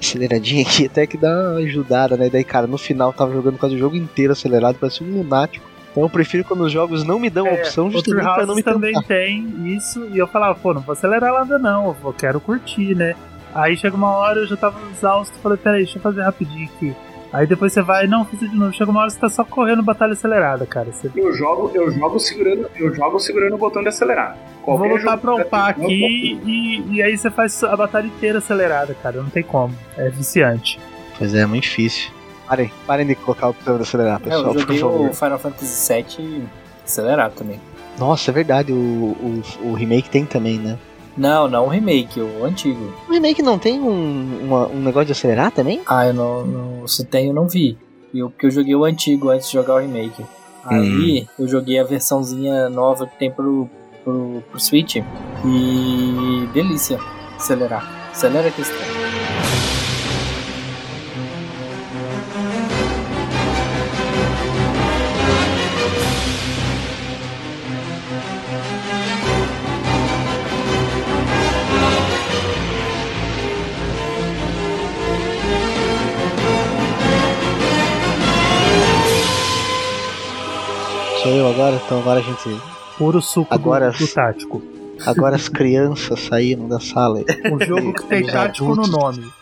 aceleradinha 0.00 0.62
aqui 0.62 0.86
até 0.86 1.06
que 1.06 1.16
dá 1.16 1.28
uma 1.28 1.58
ajudada, 1.60 2.16
né? 2.16 2.28
Daí, 2.30 2.44
cara, 2.44 2.66
no 2.66 2.78
final 2.78 3.12
tava 3.12 3.32
jogando 3.32 3.58
quase 3.58 3.74
o 3.74 3.78
jogo 3.78 3.96
inteiro 3.96 4.32
acelerado, 4.32 4.76
parecia 4.78 5.06
um 5.06 5.10
lunático. 5.18 5.66
Então 5.90 6.02
eu 6.02 6.10
prefiro 6.10 6.44
quando 6.44 6.60
os 6.60 6.70
jogos 6.72 7.02
não 7.02 7.18
me 7.18 7.30
dão 7.30 7.46
a 7.46 7.50
É, 7.50 7.54
opção 7.54 7.90
justamente 7.90 8.22
pra 8.22 8.46
não 8.46 8.54
me 8.54 8.62
também 8.62 8.92
tentar. 8.92 9.06
tem 9.08 9.74
isso, 9.76 10.06
e 10.12 10.18
eu 10.18 10.26
falava, 10.28 10.54
pô, 10.54 10.72
não 10.74 10.80
vou 10.82 10.92
acelerar 10.92 11.32
nada 11.32 11.58
não, 11.58 11.96
eu 12.04 12.12
quero 12.12 12.40
curtir, 12.40 12.94
né? 12.94 13.14
Aí 13.54 13.76
chega 13.76 13.96
uma 13.96 14.10
hora, 14.10 14.40
eu 14.40 14.46
já 14.46 14.56
tava 14.56 14.78
exausto, 14.90 15.34
falei, 15.42 15.56
peraí, 15.58 15.82
deixa 15.84 15.98
eu 15.98 16.02
fazer 16.02 16.22
rapidinho 16.22 16.68
aqui. 16.76 16.94
Aí 17.32 17.46
depois 17.46 17.72
você 17.72 17.82
vai, 17.82 18.06
não, 18.06 18.24
fiz 18.24 18.40
de 18.40 18.48
novo. 18.56 18.72
Chega 18.72 18.90
uma 18.90 19.00
hora 19.00 19.10
você 19.10 19.18
tá 19.18 19.28
só 19.28 19.44
correndo 19.44 19.82
batalha 19.82 20.12
acelerada, 20.12 20.64
cara. 20.64 20.90
Você... 20.90 21.10
Eu 21.14 21.32
jogo, 21.34 21.70
eu 21.74 21.90
jogo 21.90 22.18
segurando, 22.18 22.70
eu 22.76 22.94
jogo 22.94 23.18
segurando 23.20 23.54
o 23.54 23.58
botão 23.58 23.82
de 23.82 23.88
acelerar. 23.88 24.36
Vou 24.64 24.76
Qualquer 24.78 24.92
lutar 24.94 25.04
jogo 25.04 25.18
pra 25.18 25.34
upar 25.34 25.74
eu- 25.78 25.84
aqui 25.84 26.40
e, 26.44 26.94
e 26.96 27.02
aí 27.02 27.16
você 27.16 27.30
faz 27.30 27.62
a 27.64 27.76
batalha 27.76 28.06
inteira 28.06 28.38
acelerada, 28.38 28.94
cara. 29.02 29.20
Não 29.22 29.30
tem 29.30 29.42
como. 29.42 29.74
É 29.96 30.08
viciante. 30.08 30.78
Pois 31.18 31.34
é, 31.34 31.40
é 31.40 31.46
muito 31.46 31.64
difícil. 31.64 32.10
Parem, 32.46 32.70
parem 32.86 33.06
de 33.06 33.14
colocar 33.14 33.48
o 33.48 33.52
botão 33.52 33.76
de 33.76 33.82
acelerar, 33.82 34.16
É, 34.16 34.24
pessoal, 34.24 34.54
eu 34.54 34.66
por 34.66 34.74
joguei 34.74 35.08
o 35.08 35.12
Final 35.14 35.38
Fantasy 35.38 35.92
VII 36.18 36.44
acelerado 36.84 37.34
também. 37.34 37.60
Nossa, 37.98 38.30
é 38.30 38.34
verdade, 38.34 38.72
o, 38.72 38.76
o, 38.76 39.42
o 39.64 39.72
remake 39.74 40.08
tem 40.08 40.24
também, 40.24 40.58
né? 40.58 40.78
Não, 41.18 41.48
não 41.48 41.66
o 41.66 41.68
remake, 41.68 42.20
o 42.20 42.44
antigo. 42.44 42.92
O 43.08 43.12
remake 43.12 43.42
não 43.42 43.58
tem 43.58 43.78
um, 43.80 44.38
uma- 44.44 44.68
um 44.68 44.80
negócio 44.80 45.06
de 45.06 45.12
acelerar 45.12 45.50
também? 45.50 45.80
Ah, 45.86 46.06
eu 46.06 46.14
não, 46.14 46.46
não 46.46 46.88
se 46.88 47.04
tem 47.04 47.26
eu 47.26 47.34
não 47.34 47.46
vi. 47.48 47.76
Eu, 48.14 48.30
porque 48.30 48.46
eu 48.46 48.50
joguei 48.50 48.74
o 48.74 48.84
antigo 48.84 49.28
antes 49.28 49.48
de 49.48 49.54
jogar 49.54 49.74
o 49.74 49.78
remake. 49.78 50.24
Aí 50.64 51.26
eu 51.38 51.46
joguei 51.48 51.78
a 51.78 51.84
versãozinha 51.84 52.68
nova 52.68 53.06
que 53.06 53.18
tem 53.18 53.30
pro, 53.30 53.68
pro, 54.04 54.42
pro 54.50 54.60
Switch. 54.60 54.96
E 55.44 56.48
delícia 56.54 56.98
acelerar. 57.36 58.10
Acelera 58.12 58.50
que 58.50 58.60
estranho. 58.62 58.97
Sou 81.28 81.36
eu 81.36 81.46
agora, 81.46 81.76
então 81.84 81.98
agora 81.98 82.20
a 82.20 82.22
gente. 82.22 82.58
Puro 82.96 83.20
suco 83.20 83.52
Agora- 83.52 83.90
do, 83.90 83.98
do 83.98 84.08
tático. 84.08 84.62
Agora 85.04 85.36
as 85.36 85.46
crianças 85.46 86.20
saíram 86.20 86.66
da 86.66 86.80
sala. 86.80 87.22
Um 87.52 87.60
jogo 87.64 87.92
que 87.92 88.02
tem 88.04 88.24
tático 88.26 88.74
no 88.74 88.82
adultos. 88.84 89.18
nome. 89.18 89.32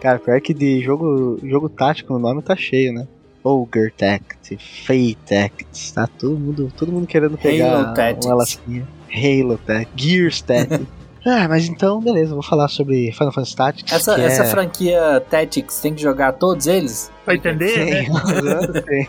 Cara, 0.00 0.20
pior 0.20 0.40
que 0.40 0.54
de 0.54 0.80
jogo, 0.80 1.36
jogo 1.42 1.68
tático 1.68 2.12
no 2.12 2.20
nome 2.20 2.42
tá 2.42 2.54
cheio, 2.54 2.92
né? 2.92 3.08
Ogre 3.42 3.90
Tactics, 3.90 4.84
Fate 4.86 5.18
Tactics, 5.28 5.90
tá 5.90 6.06
todo 6.06 6.38
mundo, 6.38 6.72
todo 6.76 6.92
mundo 6.92 7.08
querendo 7.08 7.36
pegar 7.36 7.72
Halo 7.74 7.94
Tactics. 7.94 8.26
uma 8.26 8.34
lasquinha. 8.36 8.88
Halo 9.12 9.58
Tactics, 9.58 9.92
Gears 10.04 10.40
Tactics. 10.42 10.86
Ah, 11.28 11.48
mas 11.48 11.66
então, 11.68 12.00
beleza, 12.00 12.34
vou 12.34 12.42
falar 12.42 12.68
sobre 12.68 13.12
Final 13.12 13.32
Fantasy 13.32 13.56
Tactics. 13.56 13.92
Essa, 13.92 14.14
que 14.14 14.20
essa 14.20 14.42
é... 14.44 14.46
franquia 14.46 15.22
Tactics 15.28 15.80
tem 15.80 15.94
que 15.94 16.02
jogar 16.02 16.32
todos 16.32 16.66
eles? 16.66 17.10
Pra 17.24 17.34
entender, 17.34 17.86
né? 17.86 18.04
Sim, 18.04 19.08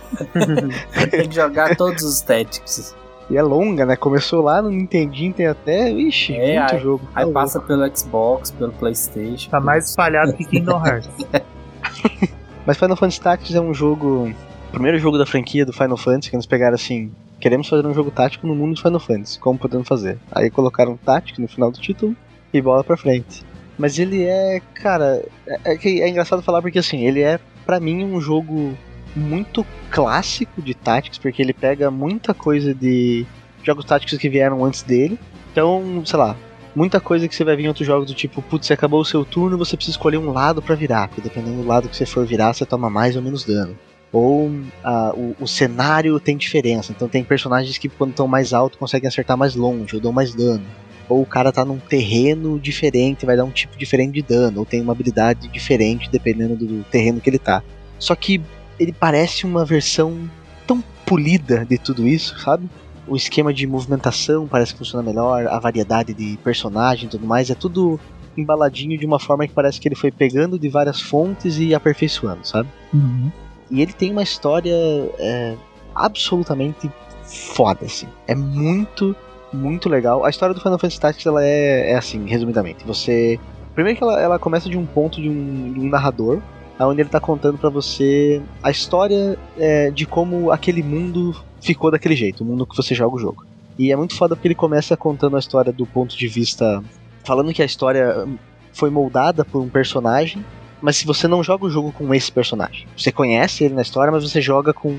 sim. 1.00 1.10
Tem 1.10 1.30
que 1.30 1.36
jogar 1.36 1.76
todos 1.76 2.04
os 2.04 2.22
Tactics. 2.22 2.96
E 3.30 3.38
é 3.38 3.44
longa, 3.44 3.86
né? 3.86 3.96
Começou 3.96 4.42
lá 4.42 4.62
no 4.62 4.72
Nintendinho, 4.72 5.32
tem 5.34 5.46
até, 5.46 5.92
ixi, 5.92 6.34
É, 6.36 6.60
muito 6.60 6.80
jogo. 6.80 7.06
tá 7.14 7.20
Aí 7.20 7.26
louco. 7.26 7.40
passa 7.40 7.60
pelo 7.60 7.96
Xbox, 7.96 8.50
pelo 8.52 8.72
Playstation. 8.74 9.52
Tá 9.52 9.60
mais 9.60 9.90
espalhado 9.90 10.34
que 10.34 10.44
Kingdom 10.46 10.84
Hearts. 10.84 11.10
Mas 12.66 12.78
Final 12.78 12.96
Fantasy 12.98 13.22
Tactics 13.22 13.56
é 13.56 13.62
um 13.62 13.74
jogo. 13.74 14.34
O 14.70 14.72
primeiro 14.72 14.98
jogo 15.00 15.18
da 15.18 15.26
franquia 15.26 15.66
do 15.66 15.72
Final 15.74 15.98
Fantasy 15.98 16.30
que 16.30 16.36
eles 16.36 16.46
pegaram 16.46 16.76
assim. 16.76 17.12
Queremos 17.40 17.70
fazer 17.70 17.88
um 17.88 17.94
jogo 17.94 18.12
tático 18.12 18.46
no 18.46 18.56
mundo 18.56 18.76
de 18.76 18.82
Final 18.82 19.00
Fantasy. 19.00 19.40
Como 19.40 19.58
podemos 19.58 19.88
fazer? 19.88 20.20
Aí 20.32 20.50
colocaram 20.50 20.98
tático 20.98 21.42
no 21.42 21.48
final 21.48 21.72
do 21.72 21.80
título 21.80 22.16
e 22.54 22.62
bola 22.62 22.84
pra 22.84 22.98
frente. 22.98 23.44
Mas 23.78 23.98
ele 23.98 24.24
é, 24.24 24.62
cara, 24.74 25.24
é, 25.48 25.74
é 25.74 26.00
é 26.02 26.10
engraçado 26.10 26.42
falar 26.42 26.62
porque 26.62 26.80
assim, 26.80 27.06
ele 27.06 27.22
é 27.22 27.40
pra 27.66 27.80
mim 27.80 28.04
um 28.04 28.20
jogo 28.20 28.78
muito 29.16 29.66
clássico 29.90 30.62
de 30.62 30.74
Tactics, 30.74 31.18
porque 31.18 31.42
ele 31.42 31.54
pega 31.54 31.90
muita 31.90 32.34
coisa 32.34 32.74
de 32.74 33.26
jogos 33.64 33.86
táticos 33.86 34.18
que 34.18 34.30
vieram 34.30 34.66
antes 34.66 34.84
dele. 34.84 35.18
Então, 35.52 36.04
sei 36.06 36.20
lá, 36.20 36.36
muita 36.76 37.00
coisa 37.00 37.28
que 37.28 37.34
você 37.34 37.44
vai 37.44 37.56
ver 37.56 37.64
em 37.64 37.68
outros 37.68 37.88
jogos 37.88 38.08
do 38.08 38.14
tipo, 38.14 38.42
putz, 38.42 38.68
você 38.68 38.74
acabou 38.74 39.00
o 39.00 39.06
seu 39.06 39.24
turno, 39.24 39.58
você 39.58 39.78
precisa 39.78 39.96
escolher 39.96 40.18
um 40.18 40.32
lado 40.32 40.62
pra 40.62 40.76
virar, 40.76 41.08
porque 41.08 41.22
dependendo 41.22 41.62
do 41.62 41.68
lado 41.68 41.88
que 41.88 41.96
você 41.96 42.06
for 42.06 42.26
virar, 42.26 42.54
você 42.54 42.66
toma 42.66 42.90
mais 42.90 43.16
ou 43.16 43.22
menos 43.22 43.46
dano. 43.46 43.78
Ou 44.12 44.52
ah, 44.84 45.14
o, 45.16 45.36
o 45.40 45.48
cenário 45.48 46.20
tem 46.20 46.36
diferença, 46.36 46.92
então 46.92 47.08
tem 47.08 47.24
personagens 47.24 47.78
que 47.78 47.90
quando 47.90 48.12
estão 48.12 48.28
mais 48.28 48.54
alto 48.54 48.78
conseguem 48.78 49.08
acertar 49.08 49.38
mais 49.38 49.56
longe, 49.56 49.96
ou 49.96 50.02
dão 50.02 50.12
mais 50.12 50.34
dano. 50.34 50.66
Ou 51.08 51.22
o 51.22 51.26
cara 51.26 51.52
tá 51.52 51.66
num 51.66 51.80
terreno 51.80 52.60
diferente, 52.60 53.26
vai 53.26 53.36
dar 53.36 53.46
um 53.46 53.52
tipo 53.52 53.78
diferente 53.78 54.14
de 54.14 54.22
dano, 54.22 54.60
ou 54.60 54.66
tem 54.66 54.82
uma 54.82 54.94
habilidade 54.94 55.48
diferente 55.48 56.10
dependendo 56.10 56.56
do 56.56 56.84
terreno 56.86 57.22
que 57.22 57.30
ele 57.30 57.40
tá. 57.40 57.64
Só 57.98 58.16
que 58.16 58.42
ele 58.80 58.94
parece 58.94 59.46
uma 59.46 59.66
versão 59.66 60.30
tão 60.66 60.84
polida 61.06 61.66
de 61.66 61.78
tudo 61.78 62.08
isso, 62.08 62.40
sabe? 62.40 62.70
O 63.08 63.16
esquema 63.16 63.54
de 63.54 63.66
movimentação 63.66 64.48
parece 64.48 64.72
que 64.72 64.78
funciona 64.78 65.04
melhor, 65.04 65.48
a 65.48 65.60
variedade 65.60 66.14
de 66.14 66.38
personagem 66.44 67.06
e 67.08 67.10
tudo 67.10 67.26
mais, 67.26 67.50
é 67.50 67.56
tudo 67.56 68.00
embaladinho 68.38 68.98
de 68.98 69.06
uma 69.06 69.20
forma 69.20 69.48
que 69.48 69.54
parece 69.54 69.80
que 69.80 69.88
ele 69.88 69.96
foi 69.96 70.12
pegando 70.12 70.58
de 70.58 70.70
várias 70.70 71.02
fontes 71.02 71.58
e 71.58 71.74
aperfeiçoando, 71.74 72.46
sabe? 72.46 72.70
Uhum. 72.94 73.32
E 73.70 73.82
ele 73.82 73.94
tem 73.94 74.12
uma 74.12 74.24
história 74.24 74.74
é, 75.18 75.56
absolutamente 75.96 76.90
foda, 77.24 77.86
assim. 77.86 78.08
É 78.28 78.34
muito, 78.34 79.16
muito 79.54 79.88
legal. 79.88 80.26
A 80.26 80.30
história 80.30 80.56
do 80.56 80.62
Final 80.62 80.80
Fantasy 80.80 81.00
Tactics, 81.00 81.26
ela 81.26 81.44
é, 81.46 81.92
é 81.92 81.96
assim, 81.96 82.26
resumidamente. 82.26 82.86
Você... 82.86 83.40
Primeiro 83.76 83.98
que 83.98 84.04
ela, 84.04 84.20
ela 84.20 84.40
começa 84.40 84.70
de 84.70 84.78
um 84.78 84.86
ponto 84.86 85.22
de 85.22 85.30
um, 85.30 85.74
de 85.74 85.80
um 85.80 85.90
narrador, 85.90 86.42
onde 86.80 87.02
ele 87.02 87.10
tá 87.10 87.20
contando 87.20 87.58
pra 87.58 87.70
você 87.70 88.42
a 88.64 88.72
história 88.72 89.38
é, 89.58 89.92
de 89.92 90.06
como 90.06 90.52
aquele 90.52 90.82
mundo 90.82 91.36
ficou 91.62 91.92
daquele 91.92 92.16
jeito, 92.16 92.44
o 92.44 92.46
mundo 92.46 92.66
que 92.66 92.76
você 92.76 92.96
joga 92.96 93.16
o 93.16 93.20
jogo. 93.20 93.46
E 93.78 93.92
é 93.92 93.96
muito 93.96 94.16
foda 94.16 94.36
porque 94.36 94.48
ele 94.48 94.56
começa 94.56 94.98
contando 94.98 95.36
a 95.36 95.40
história 95.40 95.72
do 95.72 95.86
ponto 95.86 96.18
de 96.18 96.28
vista... 96.28 96.84
Falando 97.24 97.54
que 97.54 97.62
a 97.62 97.66
história 97.66 98.28
foi 98.74 98.90
moldada 98.90 99.46
por 99.46 99.62
um 99.62 99.70
personagem, 99.70 100.44
mas 100.82 100.98
se 100.98 101.06
você 101.06 101.28
não 101.28 101.44
joga 101.44 101.66
o 101.66 101.70
jogo 101.70 101.92
com 101.92 102.14
esse 102.14 102.32
personagem, 102.32 102.86
você 102.98 103.12
conhece 103.12 103.64
ele 103.64 103.74
na 103.74 103.82
história, 103.82 104.12
mas 104.12 104.24
você 104.24 104.42
joga 104.42 104.74
com 104.74 104.98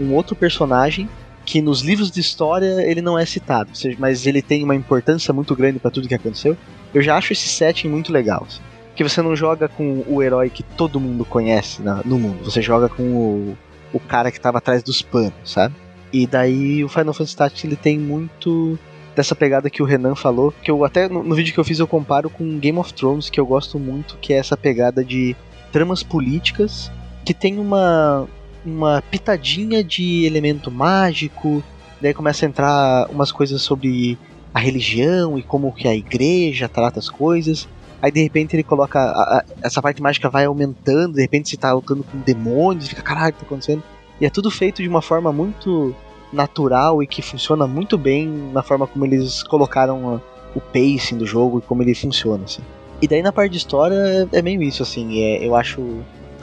um 0.00 0.14
outro 0.14 0.34
personagem 0.34 1.08
que 1.44 1.60
nos 1.60 1.80
livros 1.82 2.10
de 2.10 2.20
história 2.20 2.82
ele 2.88 3.02
não 3.02 3.18
é 3.18 3.26
citado, 3.26 3.70
mas 3.98 4.26
ele 4.26 4.40
tem 4.40 4.62
uma 4.62 4.74
importância 4.74 5.32
muito 5.34 5.56
grande 5.56 5.78
pra 5.78 5.90
tudo 5.90 6.06
que 6.08 6.14
aconteceu. 6.14 6.56
Eu 6.94 7.02
já 7.02 7.16
acho 7.16 7.32
esse 7.32 7.48
setting 7.48 7.88
muito 7.88 8.12
legal. 8.12 8.46
Assim. 8.46 8.60
Que 8.94 9.02
você 9.02 9.20
não 9.22 9.34
joga 9.34 9.68
com 9.68 10.04
o 10.06 10.22
herói 10.22 10.50
que 10.50 10.62
todo 10.62 11.00
mundo 11.00 11.24
conhece 11.24 11.82
na- 11.82 12.02
no 12.04 12.18
mundo, 12.18 12.44
você 12.44 12.60
joga 12.62 12.88
com 12.88 13.02
o, 13.02 13.58
o 13.92 13.98
cara 13.98 14.30
que 14.30 14.38
tava 14.40 14.58
atrás 14.58 14.82
dos 14.82 15.02
panos, 15.02 15.32
sabe? 15.44 15.74
E 16.12 16.26
daí 16.26 16.84
o 16.84 16.88
Final 16.88 17.14
Fantasy 17.14 17.36
Tactics 17.36 17.64
ele 17.64 17.74
tem 17.76 17.98
muito 17.98 18.78
dessa 19.14 19.34
pegada 19.34 19.68
que 19.70 19.82
o 19.82 19.86
Renan 19.86 20.14
falou, 20.14 20.52
que 20.62 20.70
eu 20.70 20.84
até 20.84 21.08
no, 21.08 21.22
no 21.22 21.34
vídeo 21.34 21.52
que 21.52 21.60
eu 21.60 21.64
fiz 21.64 21.78
eu 21.78 21.86
comparo 21.86 22.30
com 22.30 22.58
Game 22.58 22.78
of 22.78 22.92
Thrones, 22.94 23.28
que 23.28 23.38
eu 23.38 23.46
gosto 23.46 23.78
muito, 23.78 24.16
que 24.20 24.32
é 24.32 24.36
essa 24.36 24.56
pegada 24.56 25.04
de 25.04 25.36
tramas 25.70 26.02
políticas 26.02 26.90
que 27.24 27.34
tem 27.34 27.58
uma 27.58 28.26
uma 28.64 29.02
pitadinha 29.10 29.82
de 29.82 30.24
elemento 30.24 30.70
mágico, 30.70 31.62
daí 32.00 32.14
começa 32.14 32.46
a 32.46 32.48
entrar 32.48 33.08
umas 33.10 33.32
coisas 33.32 33.60
sobre 33.60 34.16
a 34.54 34.60
religião 34.60 35.36
e 35.36 35.42
como 35.42 35.72
que 35.72 35.88
a 35.88 35.94
igreja 35.96 36.68
trata 36.68 37.00
as 37.00 37.08
coisas. 37.08 37.68
Aí 38.00 38.10
de 38.12 38.22
repente 38.22 38.54
ele 38.54 38.62
coloca 38.62 39.00
a- 39.00 39.38
a- 39.38 39.44
essa 39.62 39.82
parte 39.82 40.00
mágica 40.00 40.28
vai 40.30 40.44
aumentando, 40.44 41.14
de 41.14 41.20
repente 41.22 41.48
você 41.48 41.56
tá 41.56 41.72
lutando 41.72 42.04
com 42.04 42.18
demônios, 42.18 42.86
fica 42.88 43.02
caralho, 43.02 43.30
o 43.30 43.32
que 43.32 43.40
tá 43.40 43.46
acontecendo? 43.46 43.82
E 44.20 44.26
é 44.26 44.30
tudo 44.30 44.48
feito 44.50 44.80
de 44.82 44.88
uma 44.88 45.02
forma 45.02 45.32
muito 45.32 45.94
natural 46.32 47.02
e 47.02 47.06
que 47.06 47.20
funciona 47.22 47.66
muito 47.66 47.98
bem 47.98 48.26
na 48.52 48.62
forma 48.62 48.86
como 48.86 49.04
eles 49.04 49.42
colocaram 49.42 50.20
o 50.54 50.60
pacing 50.60 51.18
do 51.18 51.26
jogo 51.26 51.58
e 51.58 51.62
como 51.62 51.82
ele 51.82 51.94
funciona, 51.94 52.44
assim. 52.44 52.62
E 53.00 53.08
daí 53.08 53.22
na 53.22 53.32
parte 53.32 53.52
de 53.52 53.58
história 53.58 53.96
é, 54.32 54.38
é 54.38 54.42
meio 54.42 54.62
isso, 54.62 54.82
assim, 54.82 55.22
é, 55.22 55.46
eu 55.46 55.56
acho. 55.56 55.80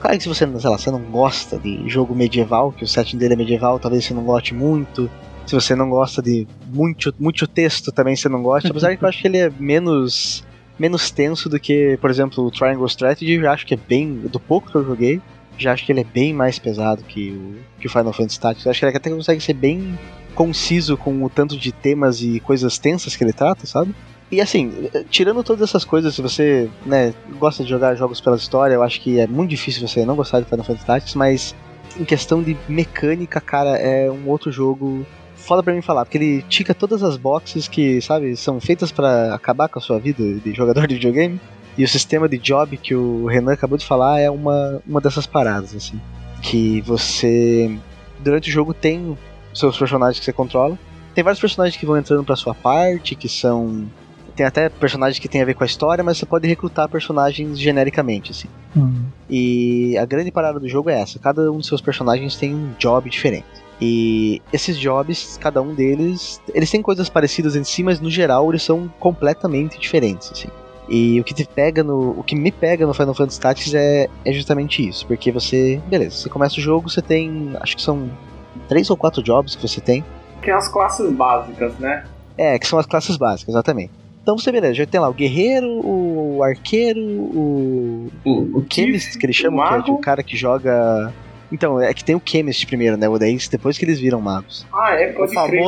Claro 0.01 0.17
que 0.17 0.23
se 0.23 0.29
você, 0.29 0.45
sei 0.59 0.69
lá, 0.69 0.77
você 0.77 0.91
não 0.91 1.01
gosta 1.01 1.57
de 1.57 1.87
jogo 1.87 2.15
medieval, 2.15 2.71
que 2.71 2.83
o 2.83 2.87
setting 2.87 3.17
dele 3.17 3.33
é 3.33 3.37
medieval, 3.37 3.79
talvez 3.79 4.05
você 4.05 4.13
não 4.13 4.23
goste 4.23 4.53
muito. 4.53 5.09
Se 5.45 5.55
você 5.55 5.75
não 5.75 5.89
gosta 5.89 6.21
de 6.21 6.47
muito, 6.67 7.13
muito 7.19 7.47
texto, 7.47 7.91
também 7.91 8.15
você 8.15 8.29
não 8.29 8.43
gosta. 8.43 8.69
Apesar 8.71 8.95
que 8.95 9.03
eu 9.03 9.09
acho 9.09 9.21
que 9.21 9.27
ele 9.27 9.37
é 9.37 9.51
menos 9.59 10.43
menos 10.77 11.11
tenso 11.11 11.49
do 11.49 11.59
que, 11.59 11.97
por 11.99 12.09
exemplo, 12.09 12.45
o 12.45 12.49
Triangle 12.49 12.85
Strategy, 12.87 13.33
eu 13.33 13.51
acho 13.51 13.65
que 13.65 13.73
é 13.73 13.77
bem. 13.77 14.13
Do 14.13 14.39
pouco 14.39 14.71
que 14.71 14.75
eu 14.75 14.85
joguei, 14.85 15.21
já 15.59 15.73
acho 15.73 15.85
que 15.85 15.91
ele 15.91 16.01
é 16.01 16.05
bem 16.05 16.33
mais 16.33 16.57
pesado 16.57 17.03
que 17.03 17.31
o, 17.31 17.55
que 17.79 17.87
o 17.87 17.89
Final 17.89 18.13
Fantasy 18.13 18.39
Tactics. 18.39 18.65
Eu 18.65 18.71
acho 18.71 18.79
que 18.79 18.85
ele 18.85 18.97
até 18.97 19.09
consegue 19.09 19.41
ser 19.41 19.53
bem 19.53 19.97
conciso 20.33 20.95
com 20.95 21.23
o 21.23 21.29
tanto 21.29 21.57
de 21.57 21.71
temas 21.71 22.21
e 22.21 22.39
coisas 22.39 22.77
tensas 22.77 23.15
que 23.15 23.23
ele 23.23 23.33
trata, 23.33 23.67
sabe? 23.67 23.93
E 24.31 24.39
assim, 24.39 24.89
tirando 25.09 25.43
todas 25.43 25.67
essas 25.67 25.83
coisas, 25.83 26.13
se 26.13 26.21
você 26.21 26.69
né, 26.85 27.13
gosta 27.39 27.63
de 27.63 27.69
jogar 27.69 27.95
jogos 27.95 28.21
pela 28.21 28.35
história, 28.35 28.75
eu 28.75 28.83
acho 28.83 29.01
que 29.01 29.19
é 29.19 29.25
muito 29.25 29.49
difícil 29.49 29.87
você 29.87 30.05
não 30.05 30.15
gostar 30.15 30.39
de 30.39 30.45
Final 30.45 30.63
Fantasy 30.63 30.85
Tactics, 30.85 31.15
mas 31.15 31.55
em 31.99 32.05
questão 32.05 32.43
de 32.43 32.55
mecânica, 32.67 33.41
cara, 33.41 33.75
é 33.77 34.09
um 34.09 34.29
outro 34.29 34.51
jogo 34.51 35.05
foda 35.35 35.63
pra 35.63 35.73
mim 35.73 35.81
falar, 35.81 36.05
porque 36.05 36.17
ele 36.17 36.41
tica 36.43 36.75
todas 36.75 37.01
as 37.01 37.17
boxes 37.17 37.67
que, 37.67 37.99
sabe, 38.01 38.35
são 38.35 38.59
feitas 38.59 38.91
pra 38.91 39.33
acabar 39.33 39.67
com 39.67 39.79
a 39.79 39.81
sua 39.81 39.97
vida 39.97 40.23
de 40.39 40.53
jogador 40.53 40.85
de 40.85 40.95
videogame. 40.95 41.39
E 41.77 41.83
o 41.83 41.87
sistema 41.87 42.27
de 42.27 42.37
job 42.37 42.75
que 42.77 42.93
o 42.93 43.25
Renan 43.25 43.53
acabou 43.53 43.77
de 43.77 43.85
falar 43.85 44.19
é 44.19 44.29
uma, 44.29 44.81
uma 44.85 44.99
dessas 44.99 45.25
paradas, 45.25 45.75
assim. 45.75 45.99
Que 46.41 46.81
você, 46.81 47.77
durante 48.19 48.49
o 48.49 48.51
jogo, 48.51 48.73
tem 48.73 49.17
seus 49.53 49.77
personagens 49.77 50.19
que 50.19 50.25
você 50.25 50.33
controla. 50.33 50.77
Tem 51.13 51.23
vários 51.23 51.39
personagens 51.39 51.77
que 51.77 51.85
vão 51.85 51.97
entrando 51.97 52.23
pra 52.23 52.35
sua 52.35 52.53
parte, 52.53 53.15
que 53.15 53.27
são. 53.27 53.85
tem 54.35 54.45
até 54.45 54.69
personagens 54.69 55.19
que 55.19 55.27
tem 55.27 55.41
a 55.41 55.45
ver 55.45 55.53
com 55.53 55.63
a 55.63 55.67
história, 55.67 56.03
mas 56.03 56.17
você 56.17 56.25
pode 56.25 56.47
recrutar 56.47 56.87
personagens 56.87 57.59
genericamente, 57.59 58.31
assim. 58.31 58.47
Hum. 58.75 59.03
E 59.29 59.97
a 59.97 60.05
grande 60.05 60.31
parada 60.31 60.59
do 60.59 60.67
jogo 60.67 60.89
é 60.89 60.99
essa: 60.99 61.19
cada 61.19 61.51
um 61.51 61.57
dos 61.57 61.67
seus 61.67 61.81
personagens 61.81 62.35
tem 62.35 62.53
um 62.53 62.73
job 62.77 63.09
diferente. 63.09 63.47
E 63.81 64.41
esses 64.51 64.77
jobs, 64.77 65.37
cada 65.37 65.61
um 65.61 65.73
deles, 65.73 66.41
eles 66.53 66.69
têm 66.69 66.81
coisas 66.81 67.07
parecidas 67.09 67.55
em 67.55 67.63
si, 67.63 67.81
mas 67.81 67.99
no 67.99 68.09
geral 68.09 68.49
eles 68.49 68.61
são 68.61 68.91
completamente 68.99 69.79
diferentes, 69.79 70.31
assim. 70.31 70.49
E 70.89 71.19
o 71.19 71.23
que 71.23 71.33
te 71.33 71.45
pega 71.45 71.83
no, 71.83 72.11
o 72.19 72.23
que 72.23 72.35
me 72.35 72.51
pega 72.51 72.85
no 72.87 72.93
Final 72.93 73.13
Fantasy 73.13 73.39
Tactics 73.39 73.73
é, 73.75 74.09
é 74.25 74.33
justamente 74.33 74.87
isso, 74.87 75.05
porque 75.05 75.31
você, 75.31 75.79
beleza, 75.87 76.15
você 76.15 76.29
começa 76.29 76.57
o 76.57 76.61
jogo, 76.61 76.89
você 76.89 77.01
tem, 77.01 77.51
acho 77.61 77.75
que 77.75 77.81
são 77.81 78.09
três 78.67 78.89
ou 78.89 78.97
quatro 78.97 79.21
jobs 79.21 79.55
que 79.55 79.61
você 79.67 79.79
tem. 79.79 80.03
Tem 80.41 80.53
as 80.53 80.67
classes 80.67 81.11
básicas, 81.11 81.77
né? 81.77 82.05
É, 82.37 82.57
que 82.57 82.65
são 82.67 82.79
as 82.79 82.85
classes 82.87 83.17
básicas, 83.17 83.53
exatamente. 83.53 83.91
Então 84.23 84.37
você, 84.37 84.51
beleza, 84.51 84.73
já 84.73 84.85
tem 84.85 84.99
lá 84.99 85.09
o 85.09 85.13
guerreiro, 85.13 85.67
o 85.85 86.41
arqueiro, 86.43 86.99
o. 87.01 88.11
O, 88.25 88.59
O 88.59 88.65
Chemist, 88.69 89.17
que 89.17 89.25
eles 89.25 89.35
chamam, 89.35 89.81
que 89.83 89.89
é 89.89 89.93
o 89.93 89.97
cara 89.97 90.23
que 90.23 90.35
joga. 90.37 91.13
Então, 91.51 91.81
é 91.81 91.91
que 91.93 92.03
tem 92.03 92.15
o 92.15 92.21
Chemist 92.23 92.65
primeiro, 92.67 92.95
né? 92.95 93.09
O 93.09 93.17
daí 93.17 93.37
depois 93.49 93.77
que 93.77 93.85
eles 93.85 93.99
viram 93.99 94.21
magos. 94.21 94.65
Ah, 94.71 94.93
é, 94.93 95.11
O 95.11 95.15
pode 95.15 95.33
crer. 95.33 95.61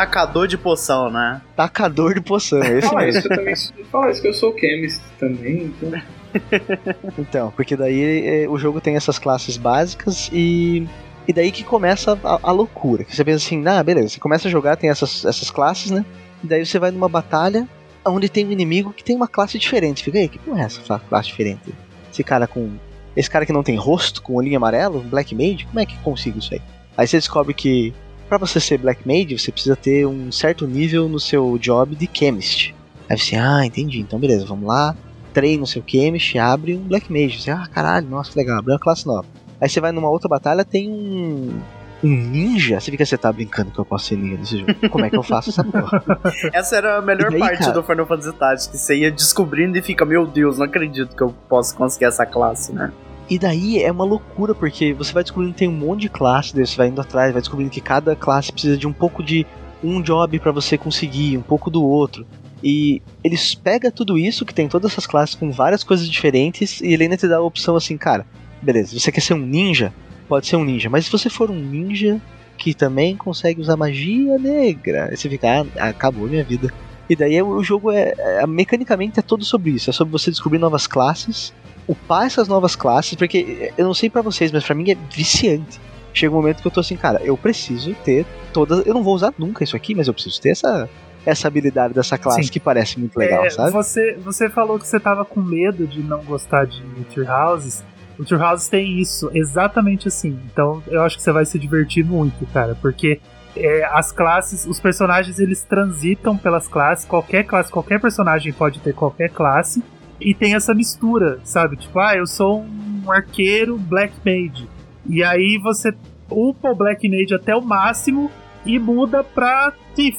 Tacador 0.00 0.46
de 0.46 0.56
poção, 0.56 1.10
né? 1.10 1.42
Tacador 1.54 2.14
de 2.14 2.20
poção, 2.20 2.62
é 2.62 2.80
Fala 2.80 3.02
mesmo. 3.02 3.18
isso, 3.18 3.28
que 3.28 3.34
eu 3.34 3.36
também 3.36 3.54
fala 3.90 4.10
isso 4.10 4.22
que 4.22 4.28
eu 4.28 4.34
sou 4.34 4.58
chemist 4.58 5.00
também, 5.18 5.64
então. 5.64 6.00
Então, 7.18 7.52
porque 7.56 7.74
daí 7.76 8.44
é, 8.44 8.48
o 8.48 8.56
jogo 8.56 8.80
tem 8.80 8.94
essas 8.94 9.18
classes 9.18 9.56
básicas 9.56 10.30
e. 10.32 10.86
E 11.26 11.32
daí 11.32 11.50
que 11.52 11.62
começa 11.62 12.18
a, 12.24 12.38
a 12.42 12.52
loucura. 12.52 13.04
Que 13.04 13.14
você 13.14 13.24
pensa 13.24 13.44
assim, 13.44 13.66
ah, 13.66 13.82
beleza, 13.82 14.08
você 14.10 14.20
começa 14.20 14.48
a 14.48 14.50
jogar, 14.50 14.76
tem 14.76 14.90
essas, 14.90 15.24
essas 15.24 15.50
classes, 15.50 15.90
né? 15.90 16.04
E 16.42 16.46
daí 16.46 16.64
você 16.64 16.78
vai 16.78 16.90
numa 16.90 17.08
batalha 17.08 17.68
onde 18.04 18.28
tem 18.28 18.46
um 18.46 18.52
inimigo 18.52 18.92
que 18.92 19.04
tem 19.04 19.14
uma 19.14 19.28
classe 19.28 19.58
diferente. 19.58 20.02
Fica 20.04 20.18
aí, 20.18 20.28
que 20.28 20.38
porra 20.38 20.62
é 20.62 20.64
essa 20.64 20.98
classe 21.00 21.28
diferente? 21.28 21.74
Esse 22.12 22.24
cara 22.24 22.46
com. 22.46 22.70
Esse 23.16 23.28
cara 23.28 23.44
que 23.44 23.52
não 23.52 23.62
tem 23.62 23.76
rosto, 23.76 24.22
com 24.22 24.34
olhinho 24.34 24.56
amarelo, 24.56 25.00
um 25.00 25.08
Black 25.08 25.34
Mage, 25.34 25.66
como 25.66 25.80
é 25.80 25.86
que 25.86 25.96
consigo 25.98 26.38
isso 26.38 26.54
aí? 26.54 26.62
Aí 26.96 27.06
você 27.08 27.16
descobre 27.16 27.52
que 27.52 27.92
pra 28.30 28.38
você 28.38 28.60
ser 28.60 28.78
Black 28.78 29.06
Mage, 29.06 29.38
você 29.38 29.50
precisa 29.50 29.74
ter 29.74 30.06
um 30.06 30.30
certo 30.30 30.66
nível 30.66 31.08
no 31.08 31.18
seu 31.18 31.58
job 31.58 31.96
de 31.96 32.08
Chemist. 32.12 32.74
Aí 33.08 33.18
você, 33.18 33.34
ah, 33.34 33.66
entendi, 33.66 33.98
então 34.00 34.20
beleza, 34.20 34.46
vamos 34.46 34.68
lá, 34.68 34.94
treina 35.34 35.64
o 35.64 35.66
seu 35.66 35.82
Chemist, 35.84 36.38
abre 36.38 36.76
um 36.76 36.82
Black 36.82 37.12
Mage. 37.12 37.42
Você, 37.42 37.50
ah, 37.50 37.66
caralho, 37.66 38.08
nossa, 38.08 38.30
que 38.30 38.38
legal, 38.38 38.58
abriu 38.60 38.74
uma 38.74 38.80
classe 38.80 39.04
nova. 39.04 39.26
Aí 39.60 39.68
você 39.68 39.80
vai 39.80 39.90
numa 39.90 40.08
outra 40.08 40.28
batalha, 40.28 40.64
tem 40.64 40.88
um. 40.88 41.60
Um 42.02 42.08
ninja? 42.08 42.80
Você 42.80 42.90
fica, 42.90 43.04
você 43.04 43.18
tá 43.18 43.30
brincando 43.30 43.70
que 43.72 43.78
eu 43.78 43.84
posso 43.84 44.06
ser 44.06 44.16
ninja 44.16 44.38
nesse 44.38 44.58
jogo. 44.58 44.88
Como 44.88 45.04
é 45.04 45.10
que 45.10 45.16
eu 45.16 45.22
faço 45.22 45.50
essa 45.50 45.62
porra? 45.62 46.02
Essa 46.54 46.76
era 46.76 46.96
a 46.96 47.02
melhor 47.02 47.30
daí, 47.30 47.38
parte 47.38 47.58
cara? 47.58 47.72
do 47.72 47.82
Final 47.82 48.06
Fantasy 48.06 48.32
Tactics, 48.32 48.66
que 48.68 48.78
você 48.78 48.96
ia 48.96 49.10
descobrindo 49.10 49.76
e 49.76 49.82
fica, 49.82 50.06
meu 50.06 50.26
Deus, 50.26 50.56
não 50.56 50.64
acredito 50.64 51.14
que 51.14 51.22
eu 51.22 51.34
posso 51.46 51.76
conseguir 51.76 52.06
essa 52.06 52.24
classe, 52.24 52.72
né? 52.72 52.90
E 53.30 53.38
daí 53.38 53.80
é 53.80 53.92
uma 53.92 54.04
loucura, 54.04 54.56
porque 54.56 54.92
você 54.92 55.12
vai 55.12 55.22
descobrindo 55.22 55.52
que 55.52 55.60
tem 55.60 55.68
um 55.68 55.72
monte 55.72 56.00
de 56.00 56.08
classe, 56.08 56.52
daí 56.52 56.66
você 56.66 56.76
vai 56.76 56.88
indo 56.88 57.00
atrás, 57.00 57.32
vai 57.32 57.40
descobrindo 57.40 57.70
que 57.70 57.80
cada 57.80 58.16
classe 58.16 58.50
precisa 58.50 58.76
de 58.76 58.88
um 58.88 58.92
pouco 58.92 59.22
de 59.22 59.46
um 59.84 60.02
job 60.02 60.36
pra 60.40 60.50
você 60.50 60.76
conseguir, 60.76 61.38
um 61.38 61.42
pouco 61.42 61.70
do 61.70 61.84
outro. 61.84 62.26
E 62.62 63.00
eles 63.22 63.54
pegam 63.54 63.90
tudo 63.92 64.18
isso, 64.18 64.44
que 64.44 64.52
tem 64.52 64.68
todas 64.68 64.90
essas 64.90 65.06
classes 65.06 65.36
com 65.36 65.52
várias 65.52 65.84
coisas 65.84 66.08
diferentes, 66.08 66.80
e 66.80 66.92
ele 66.92 67.04
ainda 67.04 67.16
te 67.16 67.28
dá 67.28 67.36
a 67.36 67.42
opção 67.42 67.76
assim, 67.76 67.96
cara, 67.96 68.26
beleza, 68.60 68.98
você 68.98 69.12
quer 69.12 69.20
ser 69.20 69.34
um 69.34 69.38
ninja? 69.46 69.94
Pode 70.28 70.48
ser 70.48 70.56
um 70.56 70.64
ninja, 70.64 70.90
mas 70.90 71.06
se 71.06 71.12
você 71.12 71.30
for 71.30 71.52
um 71.52 71.60
ninja 71.60 72.20
que 72.58 72.74
também 72.74 73.16
consegue 73.16 73.60
usar 73.60 73.76
magia 73.76 74.38
negra, 74.38 75.08
você 75.14 75.28
fica, 75.28 75.64
ah, 75.78 75.88
acabou 75.88 76.28
minha 76.28 76.44
vida. 76.44 76.68
E 77.08 77.16
daí 77.16 77.36
é- 77.36 77.42
o 77.42 77.62
jogo 77.62 77.90
é, 77.90 78.12
é- 78.18 78.46
mecanicamente 78.46 79.18
é 79.18 79.22
todo 79.22 79.44
sobre 79.44 79.70
isso, 79.70 79.88
é 79.88 79.92
sobre 79.92 80.12
você 80.12 80.30
descobrir 80.30 80.58
novas 80.58 80.86
classes, 80.86 81.52
upar 81.90 82.26
essas 82.26 82.46
novas 82.46 82.76
classes, 82.76 83.14
porque 83.14 83.72
eu 83.76 83.84
não 83.84 83.94
sei 83.94 84.08
pra 84.08 84.22
vocês, 84.22 84.52
mas 84.52 84.64
pra 84.64 84.74
mim 84.74 84.90
é 84.90 84.96
viciante. 85.12 85.80
Chega 86.12 86.32
um 86.32 86.36
momento 86.36 86.60
que 86.60 86.66
eu 86.66 86.70
tô 86.70 86.80
assim, 86.80 86.96
cara, 86.96 87.20
eu 87.22 87.36
preciso 87.36 87.94
ter 88.04 88.24
todas. 88.52 88.86
Eu 88.86 88.94
não 88.94 89.02
vou 89.02 89.14
usar 89.14 89.32
nunca 89.38 89.64
isso 89.64 89.76
aqui, 89.76 89.94
mas 89.94 90.06
eu 90.08 90.14
preciso 90.14 90.40
ter 90.40 90.50
essa, 90.50 90.88
essa 91.24 91.48
habilidade 91.48 91.94
dessa 91.94 92.16
classe 92.18 92.44
Sim. 92.44 92.50
que 92.50 92.60
parece 92.60 92.98
muito 92.98 93.16
legal, 93.16 93.44
É, 93.44 93.50
sabe? 93.50 93.70
Você, 93.72 94.16
você 94.24 94.48
falou 94.48 94.78
que 94.78 94.86
você 94.86 94.98
tava 95.00 95.24
com 95.24 95.40
medo 95.40 95.86
de 95.86 96.00
não 96.00 96.22
gostar 96.24 96.66
de 96.66 96.82
Tree 97.12 97.28
Houses. 97.28 97.84
O 98.18 98.24
Tree 98.24 98.40
Houses 98.40 98.68
tem 98.68 99.00
isso, 99.00 99.30
exatamente 99.32 100.08
assim. 100.08 100.38
Então 100.52 100.82
eu 100.88 101.02
acho 101.02 101.16
que 101.16 101.22
você 101.22 101.32
vai 101.32 101.44
se 101.44 101.58
divertir 101.58 102.04
muito, 102.04 102.44
cara, 102.52 102.76
porque 102.80 103.20
é, 103.56 103.84
as 103.92 104.12
classes, 104.12 104.66
os 104.66 104.78
personagens 104.78 105.38
eles 105.38 105.62
transitam 105.62 106.36
pelas 106.36 106.68
classes, 106.68 107.04
qualquer 107.04 107.44
classe, 107.44 107.70
qualquer 107.70 108.00
personagem 108.00 108.52
pode 108.52 108.80
ter 108.80 108.92
qualquer 108.94 109.30
classe, 109.30 109.82
e 110.20 110.34
tem 110.34 110.54
essa 110.54 110.74
mistura, 110.74 111.38
sabe? 111.44 111.76
Tipo, 111.76 111.98
ah, 111.98 112.16
eu 112.16 112.26
sou 112.26 112.60
um 112.62 113.10
arqueiro 113.10 113.76
Black 113.78 114.14
Mage. 114.24 114.68
E 115.08 115.22
aí 115.24 115.58
você 115.62 115.92
upa 116.30 116.70
o 116.70 116.74
Black 116.74 117.08
Mage 117.08 117.34
até 117.34 117.54
o 117.56 117.62
máximo 117.62 118.30
e 118.64 118.78
muda 118.78 119.24
pra 119.24 119.72
Thief. 119.94 120.16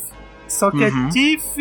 Só 0.47 0.69
que 0.71 0.83
Uhum. 0.83 1.07
é 1.07 1.09
Thief, 1.11 1.55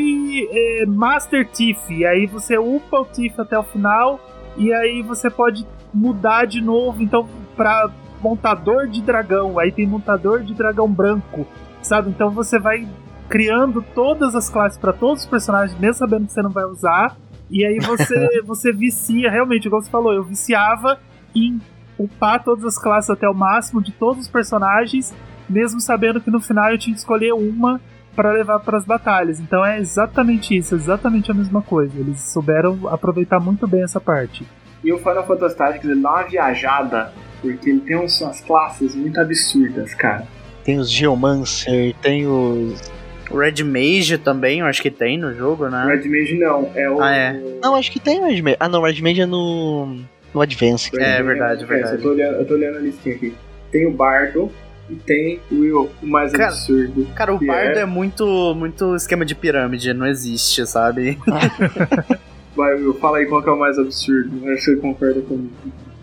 é, 0.51 0.87
Master 0.87 1.47
Thief. 1.49 1.79
E 1.91 2.05
aí 2.05 2.27
você 2.27 2.59
upa 2.59 3.01
o 3.01 3.05
Thief 3.05 3.39
até 3.39 3.57
o 3.59 3.62
final. 3.62 4.19
E 4.57 4.73
aí 4.73 5.03
você 5.03 5.31
pode 5.31 5.65
mudar 5.95 6.45
de 6.47 6.61
novo. 6.61 7.01
Então, 7.03 7.29
pra 7.57 7.89
montador 8.21 8.89
de 8.89 9.01
dragão. 9.01 9.59
Aí 9.59 9.71
tem 9.71 9.87
montador 9.87 10.43
de 10.43 10.55
dragão 10.55 10.89
branco. 10.91 11.47
Sabe? 11.83 12.11
Então 12.11 12.31
você 12.31 12.59
vai 12.59 12.89
criando 13.29 13.81
todas 13.95 14.35
as 14.35 14.51
classes 14.51 14.77
pra 14.77 14.93
todos 14.93 15.23
os 15.23 15.29
personagens, 15.29 15.79
mesmo 15.79 15.95
sabendo 15.95 16.27
que 16.27 16.33
você 16.33 16.43
não 16.43 16.51
vai 16.51 16.65
usar. 16.65 17.17
E 17.51 17.65
aí 17.65 17.79
você, 17.81 18.43
você 18.47 18.73
vicia, 18.73 19.31
realmente, 19.31 19.67
igual 19.67 19.83
você 19.83 19.91
falou, 19.91 20.13
eu 20.13 20.25
viciava 20.25 20.99
em 21.35 21.61
upar 21.99 22.43
todas 22.43 22.65
as 22.65 22.79
classes 22.79 23.11
até 23.11 23.29
o 23.29 23.35
máximo 23.35 23.83
de 23.83 23.93
todos 23.93 24.23
os 24.23 24.29
personagens, 24.29 25.15
mesmo 25.49 25.81
sabendo 25.81 26.21
que 26.21 26.31
no 26.31 26.41
final 26.41 26.71
eu 26.71 26.79
tinha 26.79 26.95
que 26.95 27.01
escolher 27.01 27.33
uma 27.33 27.81
para 28.15 28.33
levar 28.33 28.61
para 28.61 28.79
as 28.79 28.85
batalhas. 28.85 29.41
Então 29.41 29.65
é 29.65 29.79
exatamente 29.79 30.57
isso, 30.57 30.75
exatamente 30.75 31.31
a 31.31 31.35
mesma 31.35 31.63
coisa. 31.63 31.99
Eles 31.99 32.21
souberam 32.33 32.89
aproveitar 32.89 33.41
muito 33.41 33.67
bem 33.67 33.83
essa 33.83 34.01
parte. 34.01 34.47
E 34.83 34.93
o 34.93 34.99
Final 34.99 35.27
Fantasy 35.27 35.57
Tactics 35.57 35.85
ele 35.89 36.01
dá 36.01 36.11
uma 36.11 36.23
viajada, 36.23 37.13
porque 37.43 37.69
ele 37.69 37.81
tem 37.81 37.97
umas 37.97 38.41
classes 38.41 38.95
muito 38.95 39.21
absurdas, 39.21 39.95
cara. 39.95 40.27
Tem 40.65 40.79
os 40.79 40.91
Geomancer, 40.91 41.95
tem 42.01 42.27
os. 42.27 42.91
O 43.31 43.39
Red 43.39 43.62
Mage 43.62 44.19
também, 44.19 44.61
eu 44.61 44.66
acho 44.66 44.82
que 44.82 44.90
tem 44.90 45.16
no 45.16 45.32
jogo, 45.35 45.69
né? 45.69 45.85
Red 45.86 46.09
Mage 46.09 46.36
não, 46.39 46.70
é 46.74 46.90
o. 46.90 47.01
Ah, 47.01 47.15
é. 47.15 47.40
Não, 47.62 47.77
acho 47.77 47.90
que 47.93 48.01
tem 48.01 48.20
o 48.20 48.24
Red 48.27 48.43
Mage. 48.43 48.57
Ah, 48.59 48.69
não, 48.69 48.81
o 48.81 48.85
Red 48.85 49.01
Mage 49.01 49.20
é 49.20 49.27
no. 49.27 49.98
No 50.35 50.40
Advance. 50.40 50.90
É, 50.97 51.15
Mage 51.15 51.23
verdade, 51.24 51.65
é, 51.65 51.66
verdade. 51.66 51.94
Eu 51.97 52.02
tô, 52.02 52.09
olhando, 52.11 52.36
eu 52.36 52.44
tô 52.47 52.55
olhando 52.55 52.77
a 52.78 52.81
listinha 52.81 53.15
aqui. 53.16 53.35
Tem 53.73 53.86
o 53.86 53.90
Bardo 53.93 54.51
e 54.89 54.94
tem 54.97 55.40
o 55.51 55.61
Will, 55.61 55.90
o 56.02 56.07
mais 56.07 56.32
Cara, 56.32 56.47
absurdo. 56.51 57.07
Cara, 57.15 57.35
o 57.35 57.39
que 57.39 57.47
bardo 57.47 57.78
é- 57.78 57.82
é 57.82 57.86
muito, 57.86 58.55
muito 58.57 58.94
esquema 58.97 59.24
de 59.24 59.35
pirâmide, 59.36 59.93
não 59.94 60.07
existe, 60.07 60.66
sabe? 60.66 61.16
Vai, 62.57 62.74
Will, 62.74 62.94
fala 62.94 63.19
aí 63.19 63.27
qual 63.27 63.43
que 63.43 63.48
é 63.48 63.52
o 63.52 63.59
mais 63.59 63.78
absurdo. 63.78 64.31
Acho 64.51 64.57
que 64.57 64.61
você 64.73 64.77
concorda 64.77 65.20
comigo. 65.23 65.52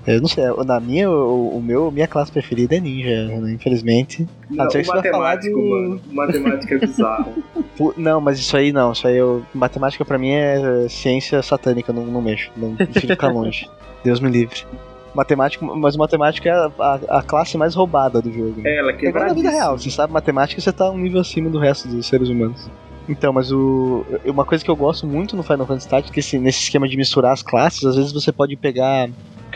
Eu 0.08 0.22
não 0.22 0.28
sei, 0.30 0.46
na 0.66 0.80
minha, 0.80 1.10
o, 1.12 1.58
o 1.58 1.62
meu, 1.62 1.92
minha 1.92 2.08
classe 2.08 2.32
preferida 2.32 2.76
é 2.76 2.80
ninja, 2.80 3.26
né, 3.28 3.52
infelizmente. 3.52 4.26
Não, 4.50 4.64
não 4.64 4.72
ser 4.72 4.80
o 4.80 4.84
que 4.84 4.88
matemático, 4.96 5.54
do- 5.60 5.70
mano. 5.70 6.02
O 6.10 6.16
matemático 6.16 6.74
é 6.74 6.78
bizarro. 6.78 7.34
Não, 7.98 8.20
mas 8.20 8.40
isso 8.40 8.58
aí 8.58 8.72
não, 8.72 8.92
isso 8.94 9.08
aí 9.08 9.18
eu. 9.18 9.44
Matemática 9.54 10.04
pra 10.04 10.18
mim 10.18 10.32
é 10.32 10.88
ciência 10.90 11.42
satânica, 11.44 11.94
não, 11.94 12.06
não 12.08 12.22
mexo, 12.24 12.50
não 12.58 12.76
prefiro 12.76 13.08
ficar 13.14 13.28
longe. 13.34 13.70
Deus 14.04 14.20
me 14.20 14.30
livre. 14.32 14.62
Matemática, 15.14 15.64
mas 15.66 15.96
matemática 15.96 16.50
é 16.50 16.52
a, 16.54 16.72
a- 16.80 17.20
a 17.20 17.22
classe 17.22 17.56
mais 17.58 17.76
roubada 17.76 18.20
do 18.22 18.32
jogo. 18.32 18.62
né? 18.62 18.70
É, 18.72 18.78
ela 18.80 18.92
É 18.92 19.06
igual 19.06 19.26
na 19.28 19.34
vida 19.34 19.50
real, 19.52 19.78
você 19.78 19.92
sabe 19.92 20.12
matemática, 20.14 20.60
você 20.60 20.72
tá 20.72 20.90
um 20.90 20.98
nível 20.98 21.22
acima 21.22 21.50
do 21.50 21.60
resto 21.60 21.88
dos 21.88 22.08
seres 22.08 22.30
humanos. 22.30 22.68
Então, 23.10 23.32
mas 23.32 23.52
o 23.52 24.04
uma 24.26 24.44
coisa 24.46 24.64
que 24.64 24.72
eu 24.72 24.76
gosto 24.76 25.06
muito 25.06 25.36
no 25.36 25.44
Final 25.44 25.66
Fantasy 25.68 25.88
Tactics, 25.90 26.12
que 26.14 26.20
esse, 26.20 26.40
nesse 26.40 26.64
esquema 26.64 26.88
de 26.88 26.98
misturar 26.98 27.34
as 27.34 27.44
classes, 27.44 27.84
às 27.86 27.96
vezes 27.96 28.12
você 28.12 28.32
pode 28.32 28.56
pegar, 28.56 29.08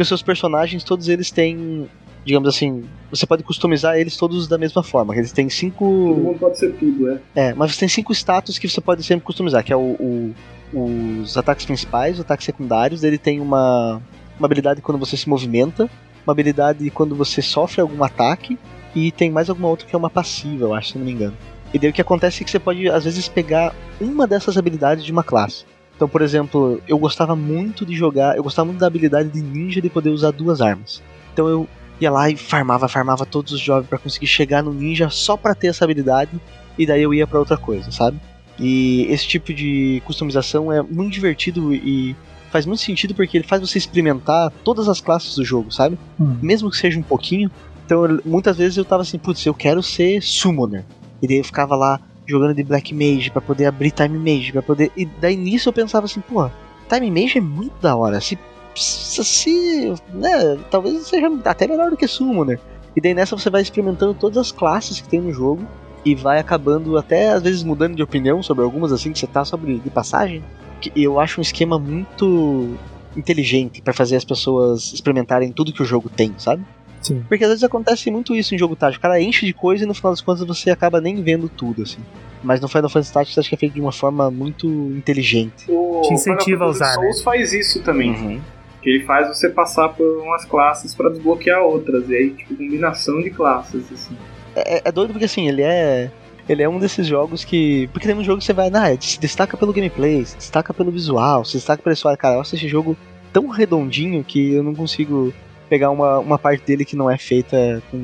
porque 0.02 0.04
os 0.04 0.08
seus 0.08 0.22
personagens 0.24 0.84
todos 0.84 1.08
eles 1.08 1.30
têm, 1.30 1.88
digamos 2.26 2.50
assim, 2.50 2.84
você 3.12 3.26
pode 3.28 3.44
customizar 3.44 3.98
eles 3.98 4.18
todos 4.18 4.48
da 4.48 4.58
mesma 4.58 4.82
forma. 4.82 5.16
Eles 5.16 5.32
têm 5.32 5.48
cinco 5.50 5.86
Todo 5.86 6.24
mundo 6.24 6.40
pode 6.40 6.58
ser 6.58 6.74
tudo, 6.74 7.12
é. 7.12 7.20
é, 7.36 7.54
mas 7.54 7.74
você 7.74 7.82
tem 7.82 7.90
cinco 7.90 8.12
status 8.12 8.58
que 8.58 8.68
você 8.68 8.82
pode 8.82 9.04
sempre 9.04 9.24
customizar, 9.26 9.64
que 9.64 9.72
é 9.72 9.76
o, 9.76 9.80
o- 9.80 10.34
os 10.74 11.38
ataques 11.38 11.66
principais, 11.66 12.16
os 12.16 12.22
ataques 12.22 12.46
secundários, 12.46 13.04
ele 13.04 13.18
tem 13.18 13.40
uma, 13.40 14.02
uma 14.40 14.46
habilidade 14.46 14.82
quando 14.82 14.98
você 14.98 15.16
se 15.18 15.28
movimenta, 15.30 15.90
uma 16.26 16.32
habilidade 16.32 16.90
quando 16.90 17.14
você 17.16 17.42
sofre 17.42 17.82
algum 17.82 18.04
ataque, 18.04 18.58
e 18.96 19.12
tem 19.12 19.30
mais 19.30 19.50
alguma 19.50 19.68
outra 19.68 19.86
que 19.86 19.94
é 19.96 19.98
uma 20.00 20.10
passiva, 20.10 20.66
eu 20.66 20.74
acho, 20.74 20.94
se 20.94 20.98
não 20.98 21.06
me 21.06 21.12
engano. 21.12 21.36
E 21.74 21.78
daí 21.80 21.90
o 21.90 21.94
que 21.94 22.02
acontece 22.02 22.42
é 22.42 22.46
que 22.46 22.52
você 22.52 22.60
pode, 22.60 22.90
às 22.90 23.04
vezes, 23.04 23.28
pegar 23.28 23.74
uma 24.00 24.26
dessas 24.28 24.58
habilidades 24.58 25.04
de 25.06 25.12
uma 25.12 25.24
classe. 25.24 25.64
Então, 26.02 26.10
por 26.10 26.24
exemplo, 26.24 26.82
eu 26.88 26.98
gostava 26.98 27.36
muito 27.36 27.86
de 27.86 27.96
jogar, 27.96 28.36
eu 28.36 28.42
gostava 28.42 28.66
muito 28.66 28.80
da 28.80 28.88
habilidade 28.88 29.30
de 29.30 29.40
ninja 29.40 29.80
de 29.80 29.88
poder 29.88 30.10
usar 30.10 30.32
duas 30.32 30.60
armas. 30.60 31.00
Então 31.32 31.48
eu 31.48 31.70
ia 32.00 32.10
lá 32.10 32.28
e 32.28 32.36
farmava, 32.36 32.88
farmava 32.88 33.24
todos 33.24 33.54
os 33.54 33.60
jogos 33.60 33.88
pra 33.88 34.00
conseguir 34.00 34.26
chegar 34.26 34.64
no 34.64 34.74
ninja 34.74 35.12
só 35.12 35.38
pra 35.38 35.54
ter 35.54 35.68
essa 35.68 35.86
habilidade, 35.86 36.32
e 36.76 36.88
daí 36.88 37.04
eu 37.04 37.14
ia 37.14 37.28
pra 37.28 37.38
outra 37.38 37.56
coisa, 37.56 37.92
sabe? 37.92 38.20
E 38.60 39.06
esse 39.12 39.28
tipo 39.28 39.54
de 39.54 40.02
customização 40.04 40.74
é 40.74 40.82
muito 40.82 41.14
divertido 41.14 41.72
e 41.72 42.16
faz 42.50 42.66
muito 42.66 42.82
sentido 42.82 43.14
porque 43.14 43.38
ele 43.38 43.46
faz 43.46 43.62
você 43.62 43.78
experimentar 43.78 44.52
todas 44.64 44.90
as 44.90 45.00
classes 45.00 45.36
do 45.36 45.46
jogo, 45.46 45.72
sabe? 45.72 46.00
Hum. 46.20 46.36
Mesmo 46.42 46.72
que 46.72 46.78
seja 46.78 46.98
um 46.98 47.04
pouquinho. 47.04 47.52
Então, 47.86 48.04
eu- 48.08 48.22
muitas 48.26 48.58
vezes 48.58 48.76
eu 48.76 48.84
tava 48.86 49.04
assim, 49.04 49.20
putz, 49.20 49.46
eu 49.46 49.54
quero 49.54 49.84
ser 49.84 50.20
Summoner. 50.24 50.84
E 51.22 51.28
daí 51.28 51.38
eu 51.38 51.44
ficava 51.44 51.76
lá 51.76 52.00
jogando 52.26 52.54
de 52.54 52.64
Black 52.64 52.94
Mage 52.94 53.32
pra 53.32 53.42
poder 53.42 53.66
abrir 53.66 53.92
Time 53.92 54.18
Mage, 54.18 54.52
pra 54.52 54.62
poder. 54.62 54.92
E 54.96 55.06
daí 55.06 55.36
nisso 55.36 55.70
eu 55.70 55.74
pensava 55.74 56.06
assim, 56.06 56.22
pô, 56.22 56.50
Time 56.90 57.10
Mage 57.10 57.38
é 57.38 57.42
muito 57.42 57.80
da 57.82 57.96
hora. 57.96 58.20
Se. 58.20 58.38
Se. 58.76 59.94
né, 60.14 60.58
talvez 60.70 61.08
seja 61.08 61.30
até 61.46 61.68
melhor 61.68 61.90
do 61.90 61.98
que 61.98 62.08
Summoner. 62.08 62.60
E 62.96 63.02
daí 63.02 63.14
nessa 63.14 63.38
você 63.38 63.50
vai 63.50 63.62
experimentando 63.62 64.14
todas 64.14 64.38
as 64.38 64.52
classes 64.52 65.02
que 65.02 65.10
tem 65.10 65.22
no 65.22 65.34
jogo. 65.34 65.66
E 66.04 66.16
vai 66.16 66.40
acabando 66.40 66.98
até 66.98 67.30
às 67.30 67.44
vezes 67.44 67.62
mudando 67.62 67.96
de 67.96 68.02
opinião 68.02 68.42
sobre 68.42 68.64
algumas 68.64 68.92
assim 68.92 69.12
que 69.12 69.20
você 69.20 69.28
tá 69.28 69.46
sobre 69.46 69.78
de 69.78 69.90
passagem. 69.90 70.44
Que 70.80 70.92
eu 70.96 71.20
acho 71.20 71.40
um 71.40 71.44
esquema 71.44 71.78
muito 71.78 72.76
inteligente 73.16 73.82
pra 73.82 73.94
fazer 73.94 74.16
as 74.16 74.26
pessoas 74.26 74.94
experimentarem 74.94 75.52
tudo 75.52 75.74
que 75.74 75.82
o 75.84 75.86
jogo 75.86 76.10
tem, 76.10 76.34
sabe? 76.38 76.64
Sim. 77.02 77.24
Porque 77.28 77.44
às 77.44 77.50
vezes 77.50 77.64
acontece 77.64 78.12
muito 78.12 78.36
isso 78.36 78.54
em 78.54 78.58
jogo 78.58 78.76
tático. 78.76 79.00
O 79.00 79.02
cara 79.02 79.20
enche 79.22 79.46
de 79.46 79.54
coisa 79.54 79.84
e 79.84 79.88
no 79.88 79.94
final 79.94 80.12
das 80.12 80.22
contas 80.22 80.46
você 80.46 80.70
acaba 80.70 81.02
nem 81.02 81.22
vendo 81.22 81.50
tudo, 81.50 81.82
assim. 81.82 82.00
Mas 82.44 82.60
no 82.60 82.68
Final 82.68 82.90
Fantasy 82.90 83.14
Tactics 83.14 83.38
acho 83.38 83.50
que 83.50 83.56
é 83.56 83.58
feito 83.58 83.74
de 83.74 83.82
uma 83.82 83.92
forma 83.92 84.32
muito 84.32 84.68
inteligente. 84.68 85.66
O 85.68 86.02
Te 86.02 86.14
incentiva 86.14 86.66
a 86.66 86.68
usar, 86.68 86.88
né? 86.88 86.94
Souls 86.94 87.22
faz 87.22 87.54
isso 87.54 87.82
também. 87.84 88.12
Uhum. 88.12 88.42
Que 88.82 88.90
ele 88.90 89.04
faz 89.04 89.28
você 89.28 89.50
passar 89.50 89.90
por 89.90 90.06
umas 90.24 90.46
classes 90.46 90.96
pra 90.96 91.10
desbloquear 91.10 91.62
outras. 91.62 92.10
E 92.10 92.16
aí, 92.16 92.30
tipo, 92.32 92.56
combinação 92.56 93.22
de 93.22 93.30
classes, 93.30 93.84
assim. 93.92 94.18
É, 94.56 94.82
é 94.86 94.92
doido 94.92 95.12
porque 95.12 95.26
assim, 95.26 95.48
ele 95.48 95.62
é. 95.62 96.12
Ele 96.50 96.64
é 96.64 96.68
um 96.68 96.80
desses 96.80 97.06
jogos 97.06 97.46
que. 97.46 97.88
Porque 97.94 98.08
tem 98.08 98.18
um 98.18 98.24
jogo 98.24 98.40
que 98.40 98.46
você 98.46 98.54
vai, 98.54 98.70
ah, 98.70 98.98
se 99.00 99.20
destaca 99.20 99.56
pelo 99.56 99.72
gameplay, 99.72 100.26
se 100.26 100.36
destaca 100.36 100.74
pelo 100.74 100.92
visual, 100.92 101.46
se 101.46 101.54
destaca 101.54 101.84
pela 101.84 101.94
história. 101.94 102.18
Cara, 102.18 102.36
eu 102.36 102.42
acho 102.42 102.56
esse 102.56 102.68
jogo 102.68 102.98
tão 103.32 103.48
redondinho 103.48 104.24
que 104.24 104.54
eu 104.54 104.64
não 104.64 104.74
consigo 104.74 105.32
pegar 105.72 105.90
uma, 105.90 106.20
uma 106.20 106.38
parte 106.38 106.66
dele 106.66 106.84
que 106.84 106.98
não 106.98 107.10
é 107.10 107.18
feita 107.18 107.82
com 107.90 107.98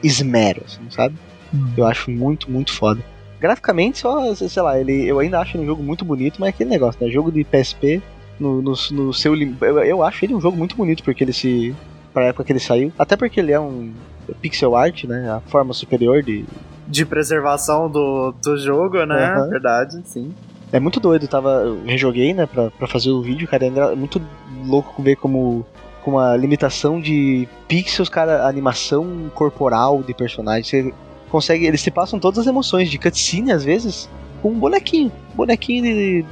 esmero, 0.00 0.62
assim, 0.64 0.88
sabe? 0.90 1.16
Hum. 1.52 1.72
Eu 1.76 1.84
acho 1.84 2.08
muito, 2.08 2.48
muito 2.48 2.72
foda. 2.72 3.00
Graficamente, 3.40 3.98
só, 3.98 4.32
sei 4.32 4.62
lá, 4.62 4.78
ele, 4.78 5.06
eu 5.08 5.18
ainda 5.18 5.40
acho 5.40 5.56
ele 5.56 5.64
um 5.64 5.66
jogo 5.66 5.82
muito 5.82 6.04
bonito, 6.04 6.36
mas 6.38 6.46
é 6.46 6.50
aquele 6.50 6.70
negócio, 6.70 7.04
né? 7.04 7.10
Jogo 7.10 7.32
de 7.32 7.42
PSP, 7.42 8.00
no, 8.38 8.62
no, 8.62 8.74
no 8.92 9.12
seu. 9.12 9.34
Eu, 9.34 9.78
eu 9.80 10.02
acho 10.04 10.24
ele 10.24 10.36
um 10.36 10.40
jogo 10.40 10.56
muito 10.56 10.76
bonito, 10.76 11.02
porque 11.02 11.24
ele 11.24 11.32
se. 11.32 11.74
Pra 12.14 12.26
época 12.26 12.44
que 12.44 12.52
ele 12.52 12.60
saiu. 12.60 12.92
Até 12.96 13.16
porque 13.16 13.40
ele 13.40 13.50
é 13.50 13.58
um 13.58 13.92
pixel 14.40 14.76
art, 14.76 15.04
né? 15.04 15.30
A 15.30 15.40
forma 15.50 15.72
superior 15.72 16.22
de. 16.22 16.44
De 16.86 17.04
preservação 17.04 17.90
do, 17.90 18.32
do 18.32 18.56
jogo, 18.56 19.04
né? 19.04 19.32
Aham. 19.32 19.48
Verdade. 19.48 20.00
Sim. 20.04 20.32
É 20.72 20.78
muito 20.78 21.00
doido, 21.00 21.26
tava. 21.26 21.50
Eu 21.50 21.82
rejoguei, 21.84 22.32
né, 22.32 22.46
pra, 22.46 22.70
pra 22.70 22.86
fazer 22.86 23.10
o 23.10 23.20
vídeo, 23.20 23.48
cara. 23.48 23.66
É 23.66 23.94
muito 23.96 24.22
louco 24.64 25.02
ver 25.02 25.16
como. 25.16 25.66
Com 26.10 26.18
a 26.18 26.36
limitação 26.36 27.00
de 27.00 27.48
pixels, 27.68 28.08
cara, 28.08 28.46
animação 28.46 29.30
corporal 29.32 30.02
de 30.02 30.12
personagem. 30.12 30.64
Você 30.64 30.94
consegue. 31.30 31.64
Eles 31.66 31.80
se 31.80 31.90
passam 31.90 32.18
todas 32.18 32.40
as 32.40 32.46
emoções 32.46 32.90
de 32.90 32.98
cutscene, 32.98 33.52
às 33.52 33.62
vezes, 33.62 34.08
com 34.42 34.50
um 34.50 34.58
bonequinho. 34.58 35.12
Bonequinho 35.34 35.84
de, 35.84 36.22
de 36.22 36.26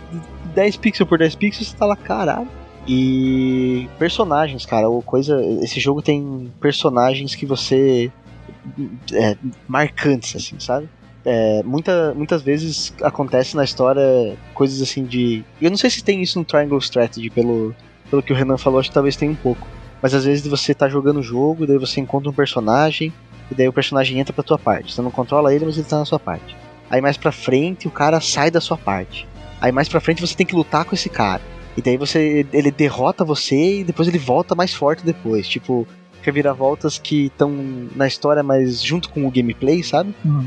10 0.55 0.76
pixels 0.78 1.09
por 1.09 1.18
10 1.18 1.36
pixels, 1.36 1.68
você 1.68 1.76
tá 1.76 1.86
lá, 1.86 1.94
caralho. 1.94 2.48
E 2.88 3.88
personagens, 3.98 4.66
cara, 4.66 4.88
ou 4.88 5.00
coisa. 5.00 5.40
Esse 5.62 5.78
jogo 5.78 6.02
tem 6.02 6.52
personagens 6.60 7.36
que 7.36 7.46
você. 7.46 8.10
É, 9.12 9.36
marcantes, 9.68 10.34
assim, 10.34 10.59
sabe? 10.59 10.88
É, 11.24 11.62
muita, 11.62 12.14
muitas 12.14 12.42
vezes 12.42 12.92
acontece 13.02 13.55
na 13.55 13.62
história 13.62 14.36
coisas 14.55 14.82
assim 14.82 15.05
de. 15.05 15.44
Eu 15.60 15.70
não 15.70 15.76
sei 15.76 15.90
se 15.90 16.02
tem 16.02 16.20
isso 16.20 16.38
no 16.38 16.44
Triangle 16.44 16.78
Strategy, 16.78 17.30
pelo, 17.30 17.76
pelo 18.10 18.22
que 18.22 18.32
o 18.32 18.36
Renan 18.36 18.56
falou, 18.56 18.80
acho 18.80 18.90
que 18.90 18.94
talvez 18.94 19.16
tenha 19.16 19.30
um 19.30 19.36
pouco. 19.36 19.66
Mas 20.01 20.14
às 20.14 20.24
vezes 20.24 20.47
você 20.47 20.74
tá 20.74 20.89
jogando 20.89 21.20
o 21.20 21.22
jogo, 21.22 21.66
daí 21.66 21.78
você 21.78 22.01
encontra 22.01 22.30
um 22.30 22.32
personagem, 22.32 23.12
e 23.51 23.55
daí 23.55 23.68
o 23.68 23.72
personagem 23.72 24.18
entra 24.18 24.32
pra 24.32 24.44
tua 24.44 24.59
parte. 24.59 24.93
Você 24.93 25.02
não 25.02 25.10
controla 25.10 25.55
ele, 25.55 25.64
mas 25.64 25.76
ele 25.76 25.86
tá 25.86 25.98
na 25.98 26.05
sua 26.05 26.18
parte. 26.18 26.56
Aí 26.90 27.01
mais 27.01 27.16
pra 27.16 27.32
frente 27.32 27.86
o 27.86 27.90
cara 27.90 28.20
sai 28.20 28.51
da 28.51 28.60
sua 28.60 28.76
parte. 28.76 29.26
Aí 29.60 29.72
mais 29.72 29.89
pra 29.89 30.01
frente 30.01 30.20
você 30.20 30.35
tem 30.35 30.47
que 30.47 30.55
lutar 30.55 30.85
com 30.85 30.94
esse 30.94 31.09
cara. 31.09 31.43
E 31.76 31.82
daí 31.82 31.97
você. 31.97 32.47
ele 32.52 32.70
derrota 32.70 33.24
você 33.24 33.80
e 33.80 33.85
depois 33.85 34.09
ele 34.09 34.18
volta 34.18 34.55
mais 34.55 34.74
forte 34.74 35.05
depois. 35.05 35.48
Tipo, 35.48 35.86
reviravoltas 36.22 36.98
que 36.98 37.26
estão 37.26 37.51
na 37.94 38.06
história, 38.06 38.43
mas 38.43 38.82
junto 38.82 39.09
com 39.10 39.26
o 39.26 39.30
gameplay, 39.30 39.82
sabe? 39.82 40.14
Hum. 40.24 40.44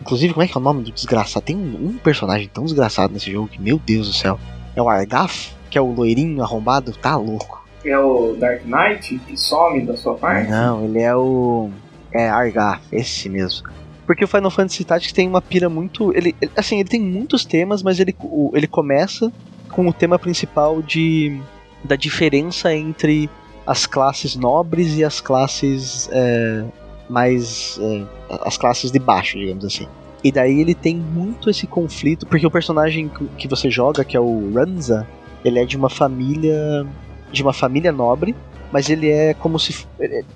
Inclusive, 0.00 0.34
como 0.34 0.44
é 0.44 0.48
que 0.48 0.56
é 0.56 0.60
o 0.60 0.62
nome 0.62 0.82
do 0.84 0.92
desgraçado? 0.92 1.44
Tem 1.44 1.56
um, 1.56 1.88
um 1.88 1.92
personagem 1.98 2.48
tão 2.48 2.64
desgraçado 2.64 3.12
nesse 3.12 3.30
jogo 3.30 3.48
que, 3.48 3.60
meu 3.60 3.80
Deus 3.84 4.06
do 4.06 4.12
céu. 4.12 4.38
É 4.74 4.82
o 4.82 4.88
Argaf, 4.88 5.55
que 5.70 5.76
é 5.78 5.80
o 5.80 5.92
loirinho 5.92 6.42
arrombado, 6.42 6.92
tá 6.92 7.16
louco. 7.16 7.64
É 7.84 7.98
o 7.98 8.34
Dark 8.38 8.62
Knight 8.64 9.18
que 9.26 9.36
some 9.36 9.84
da 9.86 9.96
sua 9.96 10.14
parte? 10.14 10.50
Não, 10.50 10.84
ele 10.84 11.00
é 11.00 11.14
o. 11.14 11.70
É 12.12 12.28
Argaf, 12.28 12.80
esse 12.90 13.28
mesmo. 13.28 13.68
Porque 14.06 14.24
o 14.24 14.28
Final 14.28 14.50
Fantasy 14.50 14.84
Tactics 14.84 15.12
tem 15.12 15.28
uma 15.28 15.42
pira 15.42 15.68
muito. 15.68 16.12
Ele, 16.16 16.34
assim, 16.56 16.80
ele 16.80 16.88
tem 16.88 17.00
muitos 17.00 17.44
temas, 17.44 17.82
mas 17.82 18.00
ele, 18.00 18.14
o- 18.20 18.50
ele 18.54 18.66
começa 18.66 19.32
com 19.70 19.86
o 19.86 19.92
tema 19.92 20.18
principal 20.18 20.80
de 20.82 21.40
da 21.84 21.94
diferença 21.96 22.74
entre 22.74 23.28
as 23.66 23.84
classes 23.86 24.34
nobres 24.36 24.96
e 24.96 25.04
as 25.04 25.20
classes 25.20 26.08
é, 26.12 26.64
mais. 27.08 27.78
é, 27.80 28.02
as 28.44 28.56
classes 28.56 28.90
de 28.90 28.98
baixo, 28.98 29.38
digamos 29.38 29.64
assim. 29.64 29.86
E 30.24 30.32
daí 30.32 30.60
ele 30.60 30.74
tem 30.74 30.96
muito 30.96 31.48
esse 31.50 31.66
conflito, 31.66 32.26
porque 32.26 32.46
o 32.46 32.50
personagem 32.50 33.10
que 33.38 33.46
você 33.46 33.70
joga, 33.70 34.04
que 34.04 34.16
é 34.16 34.20
o 34.20 34.52
Ranza, 34.54 35.06
ele 35.46 35.58
é 35.60 35.64
de 35.64 35.76
uma 35.76 35.88
família. 35.90 36.86
de 37.32 37.42
uma 37.42 37.52
família 37.52 37.92
nobre, 37.92 38.34
mas 38.72 38.88
ele 38.88 39.08
é 39.10 39.34
como 39.34 39.58
se. 39.58 39.86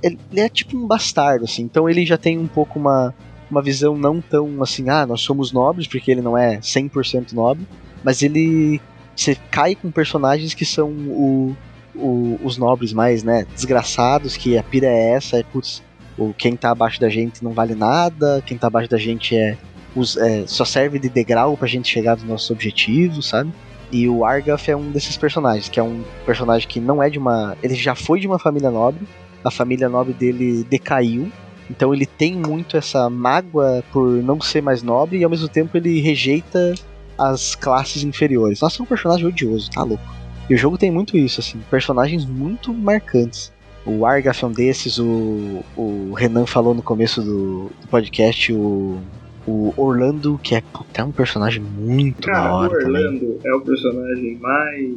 ele 0.02 0.18
é 0.36 0.48
tipo 0.48 0.76
um 0.76 0.86
bastardo, 0.86 1.44
assim. 1.44 1.62
Então 1.62 1.88
ele 1.88 2.04
já 2.06 2.16
tem 2.16 2.38
um 2.38 2.46
pouco 2.46 2.78
uma, 2.78 3.14
uma 3.50 3.62
visão 3.62 3.96
não 3.96 4.20
tão 4.20 4.62
assim, 4.62 4.88
ah, 4.88 5.06
nós 5.06 5.20
somos 5.20 5.52
nobres, 5.52 5.86
porque 5.86 6.10
ele 6.10 6.20
não 6.22 6.36
é 6.36 6.58
100% 6.60 7.32
nobre, 7.32 7.66
mas 8.04 8.22
ele. 8.22 8.80
Você 9.16 9.36
cai 9.50 9.74
com 9.74 9.90
personagens 9.90 10.54
que 10.54 10.64
são 10.64 10.88
o, 10.90 11.54
o- 11.94 12.38
os 12.42 12.56
nobres 12.56 12.92
mais, 12.92 13.22
né, 13.22 13.44
desgraçados, 13.54 14.34
que 14.36 14.56
a 14.56 14.62
pira 14.62 14.86
é 14.86 15.10
essa, 15.10 15.36
é, 15.38 15.42
putz, 15.42 15.82
o, 16.16 16.32
quem 16.32 16.56
tá 16.56 16.70
abaixo 16.70 16.98
da 17.00 17.08
gente 17.10 17.44
não 17.44 17.50
vale 17.52 17.74
nada, 17.74 18.42
quem 18.46 18.56
tá 18.56 18.68
abaixo 18.68 18.88
da 18.88 18.96
gente 18.96 19.36
é, 19.36 19.58
os- 19.94 20.16
é, 20.16 20.46
só 20.46 20.64
serve 20.64 20.98
de 20.98 21.10
degrau 21.10 21.54
pra 21.56 21.68
gente 21.68 21.88
chegar 21.88 22.16
nos 22.16 22.24
nossos 22.24 22.50
objetivos, 22.50 23.26
sabe? 23.28 23.52
E 23.92 24.08
o 24.08 24.24
Argaf 24.24 24.70
é 24.70 24.76
um 24.76 24.90
desses 24.90 25.16
personagens, 25.16 25.68
que 25.68 25.80
é 25.80 25.82
um 25.82 26.04
personagem 26.24 26.68
que 26.68 26.80
não 26.80 27.02
é 27.02 27.10
de 27.10 27.18
uma. 27.18 27.56
Ele 27.62 27.74
já 27.74 27.94
foi 27.94 28.20
de 28.20 28.26
uma 28.26 28.38
família 28.38 28.70
nobre, 28.70 29.06
a 29.44 29.50
família 29.50 29.88
nobre 29.88 30.12
dele 30.12 30.64
decaiu, 30.68 31.30
então 31.68 31.92
ele 31.92 32.06
tem 32.06 32.34
muito 32.34 32.76
essa 32.76 33.10
mágoa 33.10 33.82
por 33.92 34.08
não 34.22 34.40
ser 34.40 34.62
mais 34.62 34.82
nobre 34.82 35.18
e 35.18 35.24
ao 35.24 35.30
mesmo 35.30 35.48
tempo 35.48 35.76
ele 35.76 36.00
rejeita 36.00 36.74
as 37.18 37.54
classes 37.54 38.02
inferiores. 38.02 38.60
Nossa, 38.60 38.80
é 38.80 38.82
um 38.82 38.86
personagem 38.86 39.26
odioso, 39.26 39.70
tá 39.70 39.82
louco. 39.82 40.02
E 40.48 40.54
o 40.54 40.58
jogo 40.58 40.78
tem 40.78 40.90
muito 40.90 41.16
isso, 41.16 41.40
assim, 41.40 41.60
personagens 41.70 42.24
muito 42.24 42.72
marcantes. 42.74 43.52
O 43.86 44.04
Argaf 44.04 44.44
é 44.44 44.46
um 44.46 44.52
desses, 44.52 44.98
o, 44.98 45.64
o 45.76 46.12
Renan 46.14 46.44
falou 46.44 46.74
no 46.74 46.82
começo 46.82 47.22
do, 47.22 47.70
do 47.80 47.88
podcast, 47.88 48.52
o, 48.52 48.98
o 49.46 49.72
Orlando, 49.76 50.38
que 50.42 50.54
é, 50.54 50.60
puta, 50.60 51.00
é 51.00 51.04
um 51.04 51.12
personagem 51.12 51.62
muito 51.62 52.26
da 52.26 52.32
Cara, 52.32 52.52
o 52.52 52.56
hora 52.56 52.78
também. 52.78 53.04
Orlando 53.06 53.38
é 53.44 53.54
o 53.54 53.60
personagem 53.60 54.36
mais, 54.40 54.94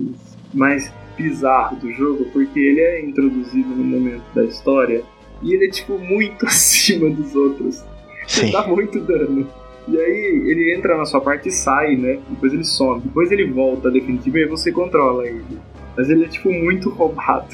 mais 0.53 0.91
bizarro 1.17 1.75
do 1.77 1.91
jogo, 1.93 2.25
porque 2.33 2.59
ele 2.59 2.79
é 2.81 3.01
introduzido 3.05 3.69
no 3.69 3.83
momento 3.83 4.23
da 4.33 4.43
história 4.43 5.03
e 5.41 5.53
ele 5.53 5.65
é, 5.67 5.69
tipo, 5.69 5.97
muito 5.97 6.45
acima 6.47 7.09
dos 7.09 7.35
outros. 7.35 7.83
Ele 8.37 8.47
Sim. 8.47 8.51
dá 8.51 8.65
muito 8.67 8.99
dano. 9.01 9.47
E 9.87 9.97
aí 9.97 10.43
ele 10.49 10.73
entra 10.77 10.97
na 10.97 11.03
sua 11.05 11.19
parte 11.19 11.49
e 11.49 11.51
sai, 11.51 11.97
né? 11.97 12.17
Depois 12.29 12.53
ele 12.53 12.63
some. 12.63 13.01
Depois 13.01 13.29
ele 13.31 13.51
volta 13.51 13.91
definitivo 13.91 14.37
e 14.37 14.45
você 14.45 14.71
controla 14.71 15.27
ele. 15.27 15.43
Mas 15.97 16.09
ele 16.09 16.23
é, 16.23 16.27
tipo, 16.29 16.49
muito 16.51 16.89
roubado. 16.89 17.53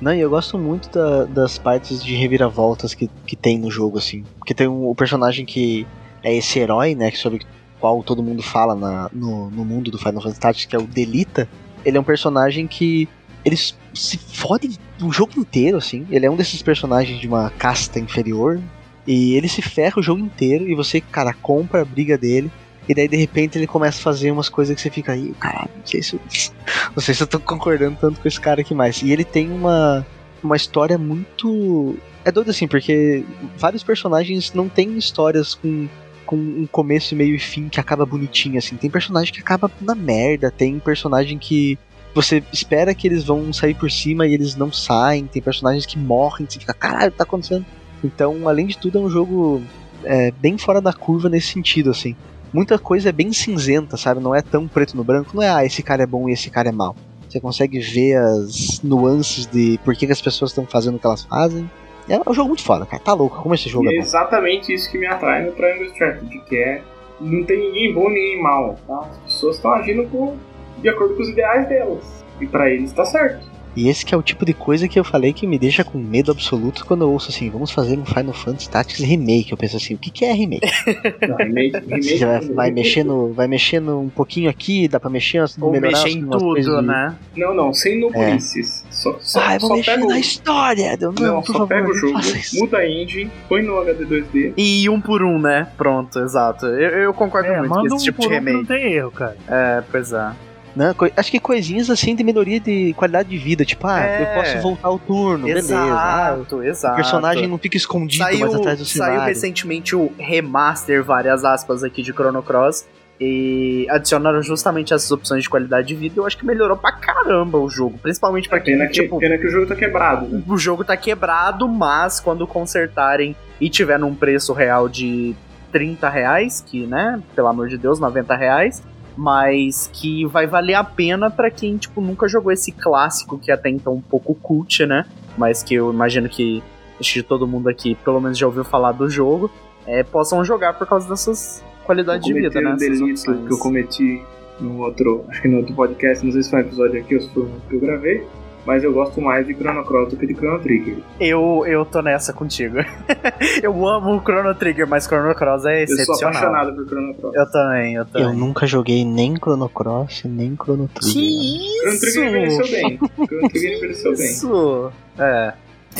Não, 0.00 0.14
e 0.14 0.20
eu 0.20 0.28
gosto 0.30 0.58
muito 0.58 0.90
da- 0.90 1.24
das 1.24 1.58
partes 1.58 2.04
de 2.04 2.14
reviravoltas 2.14 2.92
que, 2.94 3.08
que 3.26 3.34
tem 3.34 3.58
no 3.58 3.70
jogo, 3.70 3.96
assim. 3.98 4.24
Porque 4.38 4.52
tem 4.54 4.68
um, 4.68 4.88
o 4.88 4.94
personagem 4.94 5.44
que 5.46 5.86
é 6.22 6.34
esse 6.34 6.58
herói, 6.58 6.94
né? 6.94 7.10
Sobre 7.12 7.40
qual 7.78 8.02
todo 8.02 8.22
mundo 8.22 8.42
fala 8.42 8.74
na- 8.74 9.10
no, 9.12 9.50
no 9.50 9.64
mundo 9.64 9.90
do 9.90 9.98
Final 9.98 10.20
Fantasy 10.22 10.40
Tactics, 10.40 10.66
que 10.66 10.76
é 10.76 10.78
o 10.78 10.82
Delita. 10.86 11.48
Ele 11.84 11.96
é 11.96 12.00
um 12.00 12.04
personagem 12.04 12.66
que. 12.66 13.08
Eles 13.42 13.74
se 13.94 14.18
fodem 14.18 14.70
o 15.02 15.10
jogo 15.10 15.32
inteiro, 15.40 15.78
assim. 15.78 16.06
Ele 16.10 16.26
é 16.26 16.30
um 16.30 16.36
desses 16.36 16.60
personagens 16.62 17.18
de 17.18 17.26
uma 17.26 17.48
casta 17.50 17.98
inferior. 17.98 18.60
E 19.06 19.34
ele 19.34 19.48
se 19.48 19.62
ferra 19.62 19.94
o 19.98 20.02
jogo 20.02 20.20
inteiro. 20.20 20.68
E 20.68 20.74
você, 20.74 21.00
cara, 21.00 21.32
compra 21.32 21.80
a 21.80 21.84
briga 21.84 22.18
dele. 22.18 22.50
E 22.86 22.94
daí 22.94 23.08
de 23.08 23.16
repente 23.16 23.56
ele 23.56 23.66
começa 23.66 23.98
a 23.98 24.02
fazer 24.02 24.30
umas 24.30 24.48
coisas 24.48 24.74
que 24.74 24.82
você 24.82 24.90
fica 24.90 25.12
aí, 25.12 25.32
caralho, 25.38 25.70
não 25.76 25.86
sei 25.86 26.02
se 26.02 26.14
eu, 26.14 26.20
não 26.96 27.00
sei 27.00 27.14
se 27.14 27.22
eu 27.22 27.26
tô 27.26 27.38
concordando 27.38 27.96
tanto 28.00 28.20
com 28.20 28.26
esse 28.26 28.40
cara 28.40 28.62
aqui 28.62 28.74
mais. 28.74 29.00
E 29.00 29.12
ele 29.12 29.22
tem 29.24 29.50
uma, 29.50 30.04
uma 30.42 30.56
história 30.56 30.98
muito. 30.98 31.96
É 32.24 32.32
doido 32.32 32.50
assim, 32.50 32.66
porque 32.66 33.24
vários 33.56 33.82
personagens 33.82 34.52
não 34.52 34.68
têm 34.68 34.98
histórias 34.98 35.54
com 35.54 35.88
com 36.30 36.36
um 36.36 36.64
começo, 36.70 37.16
meio 37.16 37.34
e 37.34 37.40
fim 37.40 37.68
que 37.68 37.80
acaba 37.80 38.06
bonitinho, 38.06 38.56
assim. 38.56 38.76
Tem 38.76 38.88
personagem 38.88 39.34
que 39.34 39.40
acaba 39.40 39.68
na 39.80 39.96
merda, 39.96 40.48
tem 40.48 40.78
personagem 40.78 41.36
que 41.36 41.76
você 42.14 42.40
espera 42.52 42.94
que 42.94 43.08
eles 43.08 43.24
vão 43.24 43.52
sair 43.52 43.74
por 43.74 43.90
cima 43.90 44.28
e 44.28 44.34
eles 44.34 44.54
não 44.54 44.72
saem, 44.72 45.26
tem 45.26 45.42
personagens 45.42 45.84
que 45.84 45.98
morrem, 45.98 46.46
você 46.48 46.60
fica, 46.60 46.72
caralho, 46.72 47.10
tá 47.10 47.24
acontecendo? 47.24 47.66
Então, 48.04 48.48
além 48.48 48.68
de 48.68 48.78
tudo, 48.78 48.98
é 48.98 49.00
um 49.00 49.10
jogo 49.10 49.60
é, 50.04 50.30
bem 50.30 50.56
fora 50.56 50.80
da 50.80 50.92
curva 50.92 51.28
nesse 51.28 51.48
sentido, 51.48 51.90
assim. 51.90 52.14
Muita 52.52 52.78
coisa 52.78 53.08
é 53.08 53.12
bem 53.12 53.32
cinzenta, 53.32 53.96
sabe? 53.96 54.20
Não 54.20 54.32
é 54.32 54.40
tão 54.40 54.68
preto 54.68 54.96
no 54.96 55.02
branco, 55.02 55.34
não 55.34 55.42
é, 55.42 55.50
ah, 55.50 55.64
esse 55.64 55.82
cara 55.82 56.04
é 56.04 56.06
bom 56.06 56.28
e 56.28 56.32
esse 56.32 56.48
cara 56.48 56.68
é 56.68 56.72
mal. 56.72 56.94
Você 57.28 57.40
consegue 57.40 57.80
ver 57.80 58.16
as 58.18 58.80
nuances 58.84 59.46
de 59.46 59.80
por 59.84 59.96
que, 59.96 60.06
que 60.06 60.12
as 60.12 60.22
pessoas 60.22 60.52
estão 60.52 60.64
fazendo 60.64 60.94
o 60.94 60.98
que 61.00 61.06
elas 61.06 61.24
fazem. 61.24 61.68
É 62.10 62.20
um 62.28 62.34
jogo 62.34 62.48
muito 62.48 62.64
foda, 62.64 62.84
cara. 62.84 63.02
Tá 63.02 63.12
louco 63.12 63.42
como 63.42 63.54
esse 63.54 63.68
jogo 63.68 63.84
E 63.84 63.88
é 63.88 63.92
é 63.92 63.94
bom. 63.96 64.02
exatamente 64.02 64.72
isso 64.72 64.90
que 64.90 64.98
me 64.98 65.06
atrai 65.06 65.44
no 65.44 65.52
Triangle 65.52 65.86
Strategy, 65.86 66.40
que 66.40 66.56
é 66.56 66.82
não 67.20 67.44
tem 67.44 67.58
ninguém 67.58 67.92
bom 67.94 68.08
ninguém 68.08 68.42
mal, 68.42 68.76
tá? 68.86 68.98
As 69.10 69.18
pessoas 69.18 69.56
estão 69.56 69.72
agindo 69.72 70.04
com, 70.08 70.36
de 70.78 70.88
acordo 70.88 71.14
com 71.14 71.22
os 71.22 71.28
ideais 71.28 71.68
delas. 71.68 72.24
E 72.40 72.46
pra 72.46 72.68
eles 72.70 72.92
tá 72.92 73.04
certo. 73.04 73.46
E 73.76 73.88
esse 73.88 74.04
que 74.04 74.14
é 74.14 74.18
o 74.18 74.22
tipo 74.22 74.44
de 74.44 74.52
coisa 74.52 74.88
que 74.88 74.98
eu 74.98 75.04
falei 75.04 75.32
que 75.32 75.46
me 75.46 75.58
deixa 75.58 75.84
com 75.84 75.96
medo 75.98 76.30
absoluto 76.32 76.84
quando 76.84 77.02
eu 77.02 77.10
ouço 77.12 77.30
assim, 77.30 77.48
vamos 77.50 77.70
fazer 77.70 77.96
um 77.98 78.04
Final 78.04 78.32
Fantasy 78.32 78.68
Tactics 78.68 79.00
Remake. 79.00 79.52
Eu 79.52 79.56
penso 79.56 79.76
assim, 79.76 79.94
o 79.94 79.98
que, 79.98 80.10
que 80.10 80.24
é 80.24 80.32
remake? 80.32 80.66
Não, 81.28 81.36
remake, 81.36 81.78
remake, 81.78 82.02
Você 82.18 82.24
vai, 82.26 82.40
vai 82.40 82.70
mexendo, 82.70 83.32
vai 83.32 83.46
mexendo 83.46 83.98
um 83.98 84.08
pouquinho 84.08 84.50
aqui, 84.50 84.88
dá 84.88 84.98
pra 84.98 85.08
mexer, 85.08 85.44
Ou 85.60 85.70
melhorar 85.70 85.92
mexer 86.02 86.08
em 86.18 86.24
umas 86.24 86.42
coisas 86.42 86.72
tudo, 86.74 86.80
de- 86.82 86.88
né? 86.88 87.16
Não, 87.36 87.54
não, 87.54 87.72
sem 87.72 88.00
nobulices. 88.00 88.84
Só, 88.90 89.16
só, 89.20 89.40
Ah, 89.40 89.54
eu 89.54 89.60
vou 89.60 89.68
só 89.70 89.76
mexer 89.76 89.90
pega 89.92 90.04
o, 90.04 90.08
na 90.08 90.18
história. 90.18 90.98
Eu, 91.00 91.12
não, 91.12 91.22
não, 91.22 91.40
por 91.40 91.46
só 91.46 91.52
favor, 91.52 91.68
pega 91.68 91.88
o 91.88 91.94
jogo, 91.94 92.18
muda 92.54 92.78
a 92.78 92.88
engine, 92.88 93.30
põe 93.48 93.62
no 93.62 93.78
HD 93.78 94.04
2D. 94.04 94.52
E 94.56 94.88
um 94.90 95.00
por 95.00 95.22
um, 95.22 95.38
né? 95.38 95.68
Pronto, 95.76 96.18
exato. 96.18 96.66
Eu, 96.66 96.90
eu 97.04 97.14
concordo 97.14 97.48
É, 97.48 97.58
muito 97.58 97.68
com 97.70 97.74
manda 97.76 97.86
esse 97.86 97.94
um 97.94 97.98
tipo 97.98 98.20
de 98.20 98.26
por 98.28 98.32
um 98.34 98.40
não 98.40 98.44
remake. 98.52 98.66
tem 98.66 98.92
erro, 98.94 99.10
cara. 99.12 99.36
É, 99.48 99.82
pois 99.90 100.12
é. 100.12 100.30
Não, 100.74 100.94
co- 100.94 101.10
acho 101.16 101.30
que 101.30 101.40
coisinhas 101.40 101.90
assim 101.90 102.14
de 102.14 102.22
melhoria 102.22 102.60
de 102.60 102.92
qualidade 102.94 103.28
de 103.28 103.38
vida. 103.38 103.64
Tipo, 103.64 103.86
ah, 103.86 104.00
É. 104.00 104.22
eu 104.22 104.42
posso 104.42 104.62
voltar 104.62 104.88
ao 104.88 104.98
turno, 104.98 105.46
beleza. 105.46 105.76
Ah, 105.78 106.34
Exato, 106.36 106.56
o 106.56 106.62
exato. 106.62 106.96
personagem 106.96 107.46
não 107.46 107.58
fica 107.58 107.76
escondido 107.76 108.22
mais 108.22 108.38
saiu, 108.38 108.54
atrás 108.54 108.78
do 108.78 108.84
saiu 108.84 109.04
cenário. 109.12 109.24
recentemente 109.28 109.96
o 109.96 110.12
remaster, 110.18 111.02
várias 111.04 111.44
aspas 111.44 111.82
aqui 111.82 112.02
de 112.02 112.12
Chrono 112.12 112.42
Cross. 112.42 112.86
E 113.22 113.86
adicionaram 113.90 114.42
justamente 114.42 114.94
essas 114.94 115.10
opções 115.10 115.42
de 115.42 115.50
qualidade 115.50 115.88
de 115.88 115.94
vida. 115.94 116.14
Eu 116.18 116.26
acho 116.26 116.38
que 116.38 116.46
melhorou 116.46 116.74
pra 116.74 116.90
caramba 116.90 117.58
o 117.58 117.68
jogo. 117.68 117.98
Principalmente 117.98 118.48
pra 118.48 118.58
quem, 118.60 118.74
Pena 118.78 118.86
que, 118.86 118.94
tipo, 118.94 119.18
pena 119.18 119.36
que 119.36 119.46
o 119.46 119.50
jogo 119.50 119.66
tá 119.66 119.74
quebrado, 119.76 120.26
né? 120.26 120.42
o 120.48 120.56
jogo 120.56 120.84
tá 120.84 120.96
quebrado, 120.96 121.68
mas 121.68 122.18
quando 122.18 122.46
consertarem 122.46 123.36
e 123.60 123.68
tiver 123.68 123.98
num 123.98 124.14
preço 124.14 124.54
real 124.54 124.88
de 124.88 125.36
30 125.70 126.08
reais, 126.08 126.64
que, 126.66 126.86
né, 126.86 127.20
pelo 127.36 127.48
amor 127.48 127.68
de 127.68 127.76
Deus, 127.76 128.00
90 128.00 128.34
reais, 128.34 128.82
mas 129.16 129.90
que 129.92 130.24
vai 130.26 130.46
valer 130.46 130.74
a 130.74 130.84
pena 130.84 131.30
pra 131.30 131.50
quem, 131.50 131.76
tipo, 131.76 132.00
nunca 132.00 132.28
jogou 132.28 132.52
esse 132.52 132.72
clássico 132.72 133.38
que 133.38 133.50
é 133.50 133.54
até 133.54 133.68
então 133.68 133.94
um 133.94 134.00
pouco 134.00 134.34
cult, 134.34 134.84
né, 134.86 135.06
mas 135.36 135.62
que 135.62 135.74
eu 135.74 135.92
imagino 135.92 136.28
que 136.28 136.62
acho 136.98 137.14
que 137.14 137.22
todo 137.22 137.46
mundo 137.46 137.68
aqui 137.68 137.94
pelo 138.04 138.20
menos 138.20 138.38
já 138.38 138.46
ouviu 138.46 138.64
falar 138.64 138.92
do 138.92 139.08
jogo, 139.08 139.50
é, 139.86 140.02
possam 140.02 140.44
jogar 140.44 140.74
por 140.74 140.86
causa 140.86 141.08
dessas 141.08 141.64
qualidades 141.84 142.26
de 142.26 142.32
vida, 142.32 142.48
cometer 142.50 142.64
né, 142.64 142.74
um 142.74 142.76
delito 142.76 143.46
que 143.46 143.52
eu 143.52 143.58
cometi 143.58 144.22
no 144.60 144.80
outro, 144.82 145.24
acho 145.28 145.42
que 145.42 145.48
no 145.48 145.58
outro 145.58 145.74
podcast, 145.74 146.24
não 146.24 146.32
sei 146.32 146.42
se 146.42 146.50
foi 146.50 146.60
um 146.60 146.62
episódio 146.62 147.00
aqui 147.00 147.14
ou 147.14 147.20
se 147.20 147.28
foi 147.30 147.42
um 147.44 147.60
que 147.68 147.74
eu 147.74 147.80
gravei, 147.80 148.26
mas 148.66 148.84
eu 148.84 148.92
gosto 148.92 149.20
mais 149.20 149.46
de 149.46 149.54
Chrono 149.54 149.84
Cross 149.84 150.10
do 150.10 150.16
que 150.16 150.26
de 150.26 150.34
Chrono 150.34 150.58
Trigger. 150.60 150.98
Eu, 151.18 151.64
eu 151.66 151.84
tô 151.84 152.02
nessa 152.02 152.32
contigo. 152.32 152.76
eu 153.62 153.88
amo 153.88 154.16
o 154.16 154.20
Chrono 154.20 154.54
Trigger, 154.54 154.86
mas 154.86 155.04
Chrono 155.04 155.34
Cross 155.34 155.64
é 155.66 155.82
Eu 155.82 155.88
sou 155.88 155.96
excepcional. 155.96 156.36
apaixonado 156.36 156.74
por 156.74 156.86
Chrono 156.88 157.14
Cross. 157.14 157.34
Eu 157.34 157.50
também, 157.50 157.94
eu 157.94 158.04
também. 158.06 158.22
Eu 158.28 158.34
nunca 158.34 158.66
joguei 158.66 159.04
nem 159.04 159.36
Chrono 159.36 159.68
Cross, 159.68 160.24
nem 160.24 160.56
Chrono 160.56 160.88
Trigger. 160.88 161.14
Que 161.14 161.78
Chrono 161.80 161.98
Trigger 162.00 162.28
envelheceu 162.28 162.70
bem. 162.70 162.98
Chrono 162.98 163.48
Trigger 163.50 163.76
envelheceu 163.76 164.16
bem. 164.16 164.26
Isso! 164.26 164.92
É. 165.18 165.52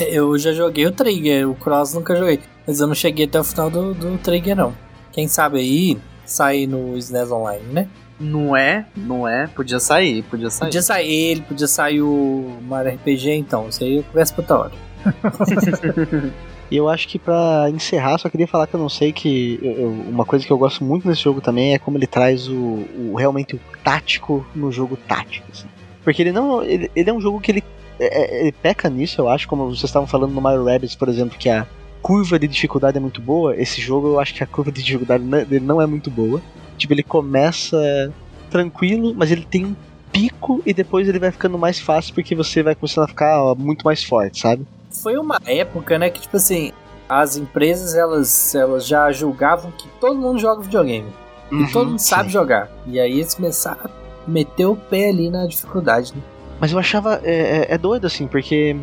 Eu 0.08 0.38
já 0.38 0.52
joguei 0.52 0.86
o 0.86 0.92
Trigger, 0.92 1.50
o 1.50 1.54
Cross 1.54 1.94
nunca 1.94 2.14
joguei. 2.14 2.40
Mas 2.66 2.80
eu 2.80 2.86
não 2.86 2.94
cheguei 2.94 3.26
até 3.26 3.40
o 3.40 3.44
final 3.44 3.68
do, 3.70 3.94
do 3.94 4.18
Trigger, 4.18 4.56
não. 4.56 4.72
Quem 5.12 5.26
sabe 5.26 5.58
aí 5.58 5.98
sair 6.24 6.66
no 6.66 6.96
SNES 6.96 7.32
Online, 7.32 7.64
né? 7.72 7.88
Não 8.20 8.54
é, 8.54 8.84
não 8.96 9.26
é. 9.26 9.46
Podia 9.46 9.80
sair, 9.80 10.22
podia 10.24 10.50
sair. 10.50 10.68
Podia 10.68 10.82
sair 10.82 11.10
ele, 11.12 11.40
podia 11.40 11.66
sair 11.66 12.02
o 12.02 12.58
Mario 12.68 12.92
RPG, 12.94 13.32
então. 13.32 13.68
Isso 13.68 13.82
aí 13.82 13.96
eu 13.96 14.02
converso 14.04 14.34
pra 14.34 14.42
outra 14.42 14.58
hora. 14.58 14.72
E 16.70 16.76
eu 16.76 16.88
acho 16.88 17.08
que 17.08 17.18
pra 17.18 17.68
encerrar, 17.74 18.16
só 18.18 18.28
queria 18.28 18.46
falar 18.46 18.64
que 18.68 18.74
eu 18.74 18.78
não 18.78 18.88
sei 18.88 19.10
que 19.12 19.58
eu- 19.60 19.90
uma 20.08 20.24
coisa 20.24 20.46
que 20.46 20.52
eu 20.52 20.56
gosto 20.56 20.84
muito 20.84 21.08
nesse 21.08 21.20
jogo 21.20 21.40
também 21.40 21.74
é 21.74 21.80
como 21.80 21.98
ele 21.98 22.06
traz 22.06 22.46
o, 22.46 22.54
o- 22.96 23.14
realmente 23.18 23.56
o 23.56 23.60
tático 23.82 24.46
no 24.54 24.70
jogo 24.70 24.96
tático. 24.96 25.44
assim. 25.52 25.66
Porque 26.04 26.22
ele 26.22 26.30
não, 26.30 26.62
ele, 26.62 26.88
ele 26.94 27.10
é 27.10 27.12
um 27.12 27.20
jogo 27.20 27.40
que 27.40 27.50
ele, 27.50 27.64
é- 27.98 28.22
é- 28.22 28.40
ele 28.42 28.52
peca 28.52 28.88
nisso, 28.88 29.20
eu 29.20 29.28
acho, 29.28 29.48
como 29.48 29.64
vocês 29.66 29.82
estavam 29.82 30.06
falando 30.06 30.32
no 30.32 30.40
Mario 30.40 30.64
Rabbids, 30.64 30.94
por 30.94 31.08
exemplo, 31.08 31.36
que 31.36 31.48
a 31.48 31.66
curva 32.00 32.38
de 32.38 32.46
dificuldade 32.46 32.98
é 32.98 33.00
muito 33.00 33.20
boa. 33.20 33.56
Esse 33.60 33.80
jogo 33.80 34.06
eu 34.06 34.20
acho 34.20 34.32
que 34.32 34.44
a 34.44 34.46
curva 34.46 34.70
de 34.70 34.80
dificuldade 34.80 35.24
não- 35.24 35.42
dele 35.44 35.64
não 35.64 35.82
é 35.82 35.86
muito 35.86 36.08
boa. 36.08 36.40
Tipo, 36.80 36.94
ele 36.94 37.02
começa 37.02 38.12
tranquilo, 38.50 39.14
mas 39.14 39.30
ele 39.30 39.44
tem 39.48 39.66
um 39.66 39.76
pico 40.10 40.60
e 40.66 40.74
depois 40.74 41.08
ele 41.08 41.18
vai 41.18 41.30
ficando 41.30 41.56
mais 41.56 41.78
fácil 41.78 42.12
porque 42.14 42.34
você 42.34 42.62
vai 42.62 42.74
começando 42.74 43.04
a 43.04 43.08
ficar 43.08 43.42
ó, 43.42 43.54
muito 43.54 43.84
mais 43.84 44.02
forte, 44.02 44.40
sabe? 44.40 44.66
Foi 44.90 45.16
uma 45.16 45.38
época, 45.46 45.98
né, 45.98 46.10
que 46.10 46.20
tipo 46.20 46.36
assim, 46.36 46.72
as 47.08 47.36
empresas 47.36 47.94
elas, 47.94 48.54
elas 48.54 48.86
já 48.86 49.12
julgavam 49.12 49.70
que 49.70 49.86
todo 50.00 50.18
mundo 50.18 50.38
joga 50.40 50.62
videogame. 50.62 51.06
E 51.52 51.66
todo 51.72 51.90
mundo 51.90 51.98
sabe 52.00 52.22
Uhum, 52.24 52.28
sim. 52.28 52.32
jogar. 52.32 52.70
E 52.86 52.98
aí 53.00 53.12
eles 53.20 53.34
começaram 53.34 53.84
a 53.86 53.90
meter 54.30 54.66
o 54.66 54.76
pé 54.76 55.08
ali 55.08 55.28
na 55.30 55.46
dificuldade, 55.46 56.12
né? 56.14 56.22
Mas 56.60 56.70
eu 56.72 56.78
achava. 56.78 57.20
É, 57.24 57.66
é- 57.70 57.74
é 57.74 57.78
doido, 57.78 58.06
assim, 58.06 58.26
porque. 58.28 58.76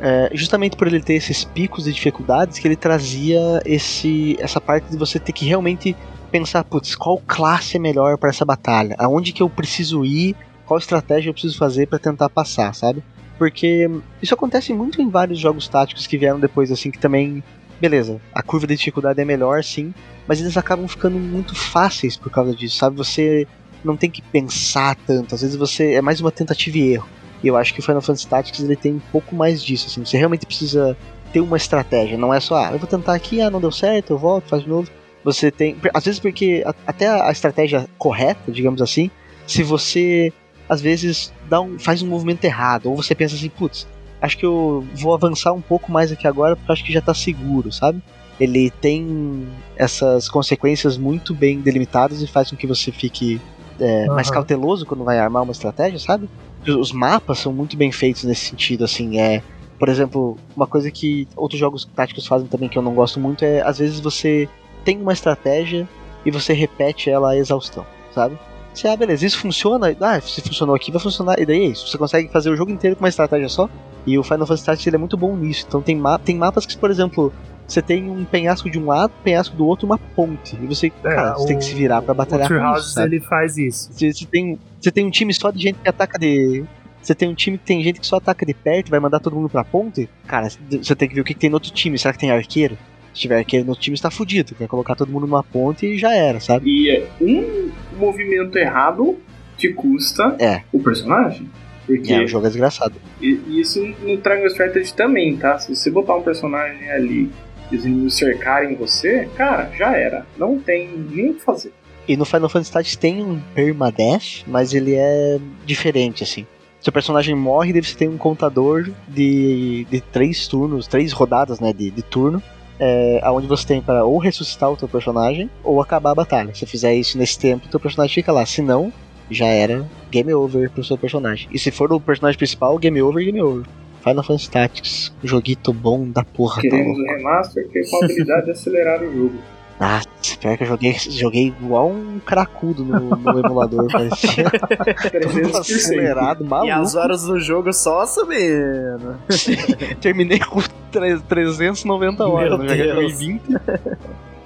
é, 0.00 0.30
justamente 0.34 0.76
por 0.76 0.86
ele 0.88 1.00
ter 1.00 1.14
esses 1.14 1.44
picos 1.44 1.84
de 1.84 1.92
dificuldades 1.92 2.58
que 2.58 2.66
ele 2.66 2.74
trazia 2.76 3.60
esse 3.64 4.36
essa 4.40 4.60
parte 4.60 4.90
de 4.90 4.96
você 4.96 5.18
ter 5.20 5.32
que 5.32 5.44
realmente 5.46 5.96
pensar, 6.32 6.64
putz, 6.64 6.96
qual 6.96 7.18
classe 7.18 7.76
é 7.76 7.80
melhor 7.80 8.16
para 8.16 8.30
essa 8.30 8.44
batalha? 8.44 8.96
Aonde 8.98 9.32
que 9.32 9.42
eu 9.42 9.50
preciso 9.50 10.04
ir? 10.04 10.34
Qual 10.64 10.78
estratégia 10.78 11.28
eu 11.28 11.34
preciso 11.34 11.58
fazer 11.58 11.86
para 11.86 11.98
tentar 11.98 12.30
passar, 12.30 12.74
sabe? 12.74 13.04
Porque 13.38 13.88
isso 14.22 14.32
acontece 14.32 14.72
muito 14.72 15.02
em 15.02 15.10
vários 15.10 15.38
jogos 15.38 15.68
táticos 15.68 16.06
que 16.06 16.16
vieram 16.16 16.40
depois, 16.40 16.72
assim, 16.72 16.90
que 16.90 16.98
também. 16.98 17.44
Beleza, 17.80 18.20
a 18.32 18.42
curva 18.42 18.66
de 18.66 18.76
dificuldade 18.76 19.20
é 19.20 19.24
melhor, 19.24 19.64
sim, 19.64 19.92
mas 20.26 20.40
eles 20.40 20.56
acabam 20.56 20.86
ficando 20.86 21.18
muito 21.18 21.52
fáceis 21.54 22.16
por 22.16 22.30
causa 22.30 22.54
disso, 22.54 22.76
sabe? 22.76 22.96
Você 22.96 23.46
não 23.84 23.96
tem 23.96 24.08
que 24.08 24.22
pensar 24.22 24.94
tanto, 25.04 25.34
às 25.34 25.42
vezes 25.42 25.56
você 25.56 25.94
é 25.94 26.00
mais 26.00 26.20
uma 26.20 26.30
tentativa 26.30 26.78
e 26.78 26.92
erro. 26.92 27.08
E 27.42 27.48
eu 27.48 27.56
acho 27.56 27.74
que 27.74 27.80
o 27.80 27.82
Final 27.82 28.00
Fantasy 28.00 28.28
Tactics 28.28 28.60
ele 28.60 28.76
tem 28.76 28.94
um 28.94 29.00
pouco 29.10 29.34
mais 29.34 29.64
disso, 29.64 29.88
assim, 29.88 30.04
você 30.04 30.16
realmente 30.16 30.46
precisa 30.46 30.96
ter 31.32 31.40
uma 31.40 31.56
estratégia, 31.56 32.16
não 32.16 32.32
é 32.32 32.38
só, 32.38 32.54
ah, 32.54 32.70
eu 32.72 32.78
vou 32.78 32.86
tentar 32.86 33.14
aqui, 33.14 33.40
ah, 33.40 33.50
não 33.50 33.60
deu 33.60 33.72
certo, 33.72 34.12
eu 34.12 34.18
volto, 34.18 34.48
faz 34.48 34.62
de 34.62 34.68
novo. 34.68 34.88
Você 35.24 35.50
tem, 35.50 35.76
às 35.94 36.04
vezes 36.04 36.18
porque 36.20 36.64
até 36.86 37.08
a 37.08 37.30
estratégia 37.30 37.88
correta, 37.96 38.50
digamos 38.50 38.82
assim, 38.82 39.10
se 39.46 39.62
você 39.62 40.32
às 40.68 40.80
vezes 40.80 41.32
dá 41.48 41.60
um, 41.60 41.78
faz 41.78 42.02
um 42.02 42.08
movimento 42.08 42.44
errado, 42.44 42.86
ou 42.90 42.96
você 42.96 43.14
pensa 43.14 43.34
assim, 43.34 43.48
putz, 43.48 43.86
acho 44.20 44.38
que 44.38 44.46
eu 44.46 44.84
vou 44.94 45.14
avançar 45.14 45.52
um 45.52 45.60
pouco 45.60 45.92
mais 45.92 46.10
aqui 46.10 46.26
agora 46.26 46.56
porque 46.56 46.72
acho 46.72 46.84
que 46.84 46.92
já 46.92 47.00
tá 47.00 47.12
seguro, 47.12 47.70
sabe? 47.70 48.02
Ele 48.40 48.70
tem 48.70 49.46
essas 49.76 50.28
consequências 50.28 50.96
muito 50.96 51.34
bem 51.34 51.60
delimitadas 51.60 52.22
e 52.22 52.26
faz 52.26 52.50
com 52.50 52.56
que 52.56 52.66
você 52.66 52.90
fique 52.90 53.40
é, 53.78 54.06
mais 54.06 54.28
Aham. 54.28 54.34
cauteloso 54.34 54.86
quando 54.86 55.04
vai 55.04 55.18
armar 55.18 55.42
uma 55.42 55.52
estratégia, 55.52 55.98
sabe? 55.98 56.28
Os 56.66 56.92
mapas 56.92 57.38
são 57.38 57.52
muito 57.52 57.76
bem 57.76 57.92
feitos 57.92 58.24
nesse 58.24 58.46
sentido, 58.46 58.84
assim, 58.84 59.20
é. 59.20 59.42
Por 59.78 59.88
exemplo, 59.88 60.38
uma 60.56 60.66
coisa 60.66 60.90
que 60.90 61.28
outros 61.36 61.58
jogos 61.58 61.84
táticos 61.94 62.26
fazem 62.26 62.46
também 62.46 62.68
que 62.68 62.78
eu 62.78 62.82
não 62.82 62.94
gosto 62.94 63.18
muito 63.18 63.44
é 63.44 63.60
às 63.62 63.78
vezes 63.78 63.98
você 64.00 64.48
tem 64.84 65.00
uma 65.00 65.12
estratégia 65.12 65.88
e 66.24 66.30
você 66.30 66.52
repete 66.52 67.10
ela 67.10 67.30
à 67.32 67.36
exaustão, 67.36 67.84
sabe? 68.14 68.38
Você, 68.74 68.88
ah, 68.88 68.96
beleza, 68.96 69.26
isso 69.26 69.38
funciona, 69.38 69.94
ah, 70.00 70.20
se 70.20 70.40
funcionou 70.40 70.74
aqui, 70.74 70.90
vai 70.90 71.00
funcionar, 71.00 71.38
e 71.38 71.44
daí 71.44 71.58
é 71.60 71.66
isso. 71.68 71.88
Você 71.88 71.98
consegue 71.98 72.28
fazer 72.32 72.48
o 72.50 72.56
jogo 72.56 72.70
inteiro 72.70 72.96
com 72.96 73.02
uma 73.04 73.08
estratégia 73.08 73.48
só, 73.48 73.68
e 74.06 74.18
o 74.18 74.22
Final 74.22 74.46
Fantasy 74.46 74.64
Tactics 74.64 74.86
ele 74.86 74.96
é 74.96 74.98
muito 74.98 75.16
bom 75.16 75.36
nisso. 75.36 75.64
Então 75.68 75.82
tem, 75.82 75.94
ma 75.94 76.18
tem 76.18 76.36
mapas 76.36 76.64
que, 76.64 76.76
por 76.78 76.90
exemplo, 76.90 77.30
você 77.66 77.82
tem 77.82 78.10
um 78.10 78.24
penhasco 78.24 78.70
de 78.70 78.78
um 78.78 78.86
lado, 78.86 79.12
penhasco 79.22 79.54
do 79.56 79.66
outro, 79.66 79.84
uma 79.84 79.98
ponte, 79.98 80.56
e 80.60 80.66
você, 80.66 80.88
cara, 80.88 81.34
você 81.34 81.48
tem 81.48 81.58
que 81.58 81.64
se 81.64 81.74
virar 81.74 82.00
pra 82.00 82.14
batalhar 82.14 82.50
É, 82.50 82.54
O 82.56 82.58
com 82.72 82.78
isso, 82.78 82.88
sabe? 82.92 83.16
ele 83.16 83.24
faz 83.26 83.58
isso. 83.58 83.92
Você, 83.92 84.10
você 84.12 84.24
tem, 84.24 84.58
você 84.80 84.90
tem 84.90 85.06
um 85.06 85.10
time 85.10 85.34
só 85.34 85.50
de 85.50 85.62
gente 85.62 85.78
que 85.78 85.88
ataca 85.88 86.18
de. 86.18 86.64
Você 87.02 87.14
tem 87.14 87.28
um 87.28 87.34
time 87.34 87.58
que 87.58 87.64
tem 87.64 87.82
gente 87.82 88.00
que 88.00 88.06
só 88.06 88.16
ataca 88.16 88.46
de 88.46 88.54
perto 88.54 88.86
e 88.86 88.90
vai 88.90 89.00
mandar 89.00 89.18
todo 89.18 89.34
mundo 89.36 89.48
pra 89.50 89.64
ponte. 89.64 90.08
Cara, 90.26 90.48
você 90.48 90.94
tem 90.94 91.08
que 91.08 91.14
ver 91.16 91.20
o 91.20 91.24
que, 91.24 91.34
que 91.34 91.40
tem 91.40 91.50
no 91.50 91.56
outro 91.56 91.72
time. 91.72 91.98
Será 91.98 92.14
que 92.14 92.20
tem 92.20 92.30
arqueiro? 92.30 92.78
Se 93.14 93.20
tiver 93.20 93.38
arqueiro 93.38 93.66
no 93.66 93.74
time, 93.76 93.94
está 93.94 94.10
fudido. 94.10 94.54
Vai 94.58 94.66
colocar 94.68 94.94
todo 94.94 95.10
mundo 95.10 95.26
numa 95.26 95.42
ponte 95.42 95.86
e 95.86 95.98
já 95.98 96.14
era, 96.14 96.40
sabe? 96.40 96.68
E 96.70 96.90
é, 96.90 97.06
um 97.20 97.70
movimento 97.98 98.56
errado 98.56 99.18
te 99.56 99.68
custa 99.72 100.34
É. 100.38 100.62
o 100.72 100.80
personagem. 100.80 101.48
Porque 101.86 102.12
É, 102.12 102.22
o 102.22 102.28
jogo 102.28 102.46
é 102.46 102.48
desgraçado. 102.48 102.94
E 103.20 103.38
e 103.48 103.60
isso 103.60 103.84
no 104.02 104.16
Triangle 104.18 104.46
Strategy 104.46 104.94
também, 104.94 105.36
tá? 105.36 105.58
Se 105.58 105.74
você 105.74 105.90
botar 105.90 106.16
um 106.16 106.22
personagem 106.22 106.90
ali 106.90 107.30
e 107.70 107.76
os 107.76 107.84
inimigos 107.84 108.14
cercarem 108.16 108.74
você, 108.76 109.28
cara, 109.36 109.70
já 109.76 109.94
era. 109.96 110.26
Não 110.38 110.58
tem 110.58 110.88
nem 111.10 111.30
o 111.30 111.34
que 111.34 111.42
fazer. 111.42 111.72
E 112.08 112.16
no 112.16 112.24
Final 112.24 112.48
Fantasy 112.48 112.72
Tactics 112.72 112.96
tem 112.96 113.22
um 113.22 113.40
permadeath, 113.54 114.42
mas 114.46 114.72
ele 114.74 114.94
é 114.94 115.38
diferente, 115.66 116.22
assim. 116.24 116.46
Seu 116.80 116.92
personagem 116.92 117.34
morre, 117.34 117.72
daí 117.72 117.82
você 117.82 117.96
tem 117.96 118.08
um 118.08 118.16
contador 118.18 118.90
de, 119.06 119.86
de 119.88 120.00
três 120.00 120.48
turnos, 120.48 120.88
três 120.88 121.12
rodadas, 121.12 121.60
né, 121.60 121.72
de, 121.72 121.90
de 121.92 122.02
turno, 122.02 122.42
é, 122.84 123.20
onde 123.30 123.46
você 123.46 123.64
tem 123.64 123.80
para 123.80 124.04
ou 124.04 124.18
ressuscitar 124.18 124.68
o 124.72 124.76
teu 124.76 124.88
personagem 124.88 125.48
ou 125.62 125.80
acabar 125.80 126.10
a 126.10 126.14
batalha. 126.16 126.52
Se 126.52 126.60
você 126.60 126.66
fizer 126.66 126.92
isso 126.96 127.16
nesse 127.16 127.38
tempo, 127.38 127.66
o 127.66 127.70
teu 127.70 127.78
personagem 127.78 128.12
fica 128.12 128.32
lá. 128.32 128.44
Se 128.44 128.60
não, 128.60 128.92
já 129.30 129.46
era 129.46 129.86
game 130.10 130.34
over 130.34 130.68
pro 130.68 130.82
seu 130.82 130.98
personagem. 130.98 131.48
E 131.52 131.58
se 131.60 131.70
for 131.70 131.92
o 131.92 132.00
personagem 132.00 132.36
principal, 132.36 132.76
game 132.78 133.00
over, 133.00 133.24
game 133.24 133.40
over. 133.40 133.64
Final 134.02 134.24
Fantasy 134.24 134.50
Tactics, 134.50 135.12
joguito 135.22 135.72
bom 135.72 136.10
da 136.10 136.24
porra. 136.24 136.56
tá 136.56 136.62
Queremos 136.62 136.98
louco. 136.98 137.12
um 137.12 137.16
remaster 137.16 137.68
que 137.68 137.88
com 137.88 138.02
a 138.02 138.04
habilidade 138.04 138.44
de 138.46 138.50
acelerar 138.50 139.00
o 139.00 139.12
jogo. 139.12 139.38
Ah, 139.80 140.00
pior 140.40 140.56
que 140.56 140.62
eu 140.62 140.68
joguei, 140.68 140.92
joguei 140.98 141.46
igual 141.48 141.90
um 141.90 142.20
cracudo 142.24 142.84
no, 142.84 143.00
no 143.16 143.38
emulador, 143.44 143.90
parecia 143.90 144.44
300%. 144.44 145.58
acelerado, 145.58 146.44
maluco. 146.44 146.68
E 146.68 146.70
as 146.70 146.94
horas 146.94 147.24
do 147.24 147.40
jogo 147.40 147.72
só 147.72 148.06
subindo. 148.06 149.16
Terminei 150.00 150.38
com 150.38 150.60
tre- 150.90 151.18
390 151.20 152.24
horas, 152.26 152.58
Meu 152.58 152.68
joguei 152.68 152.82
Deus. 152.84 152.94
2020. 152.96 153.42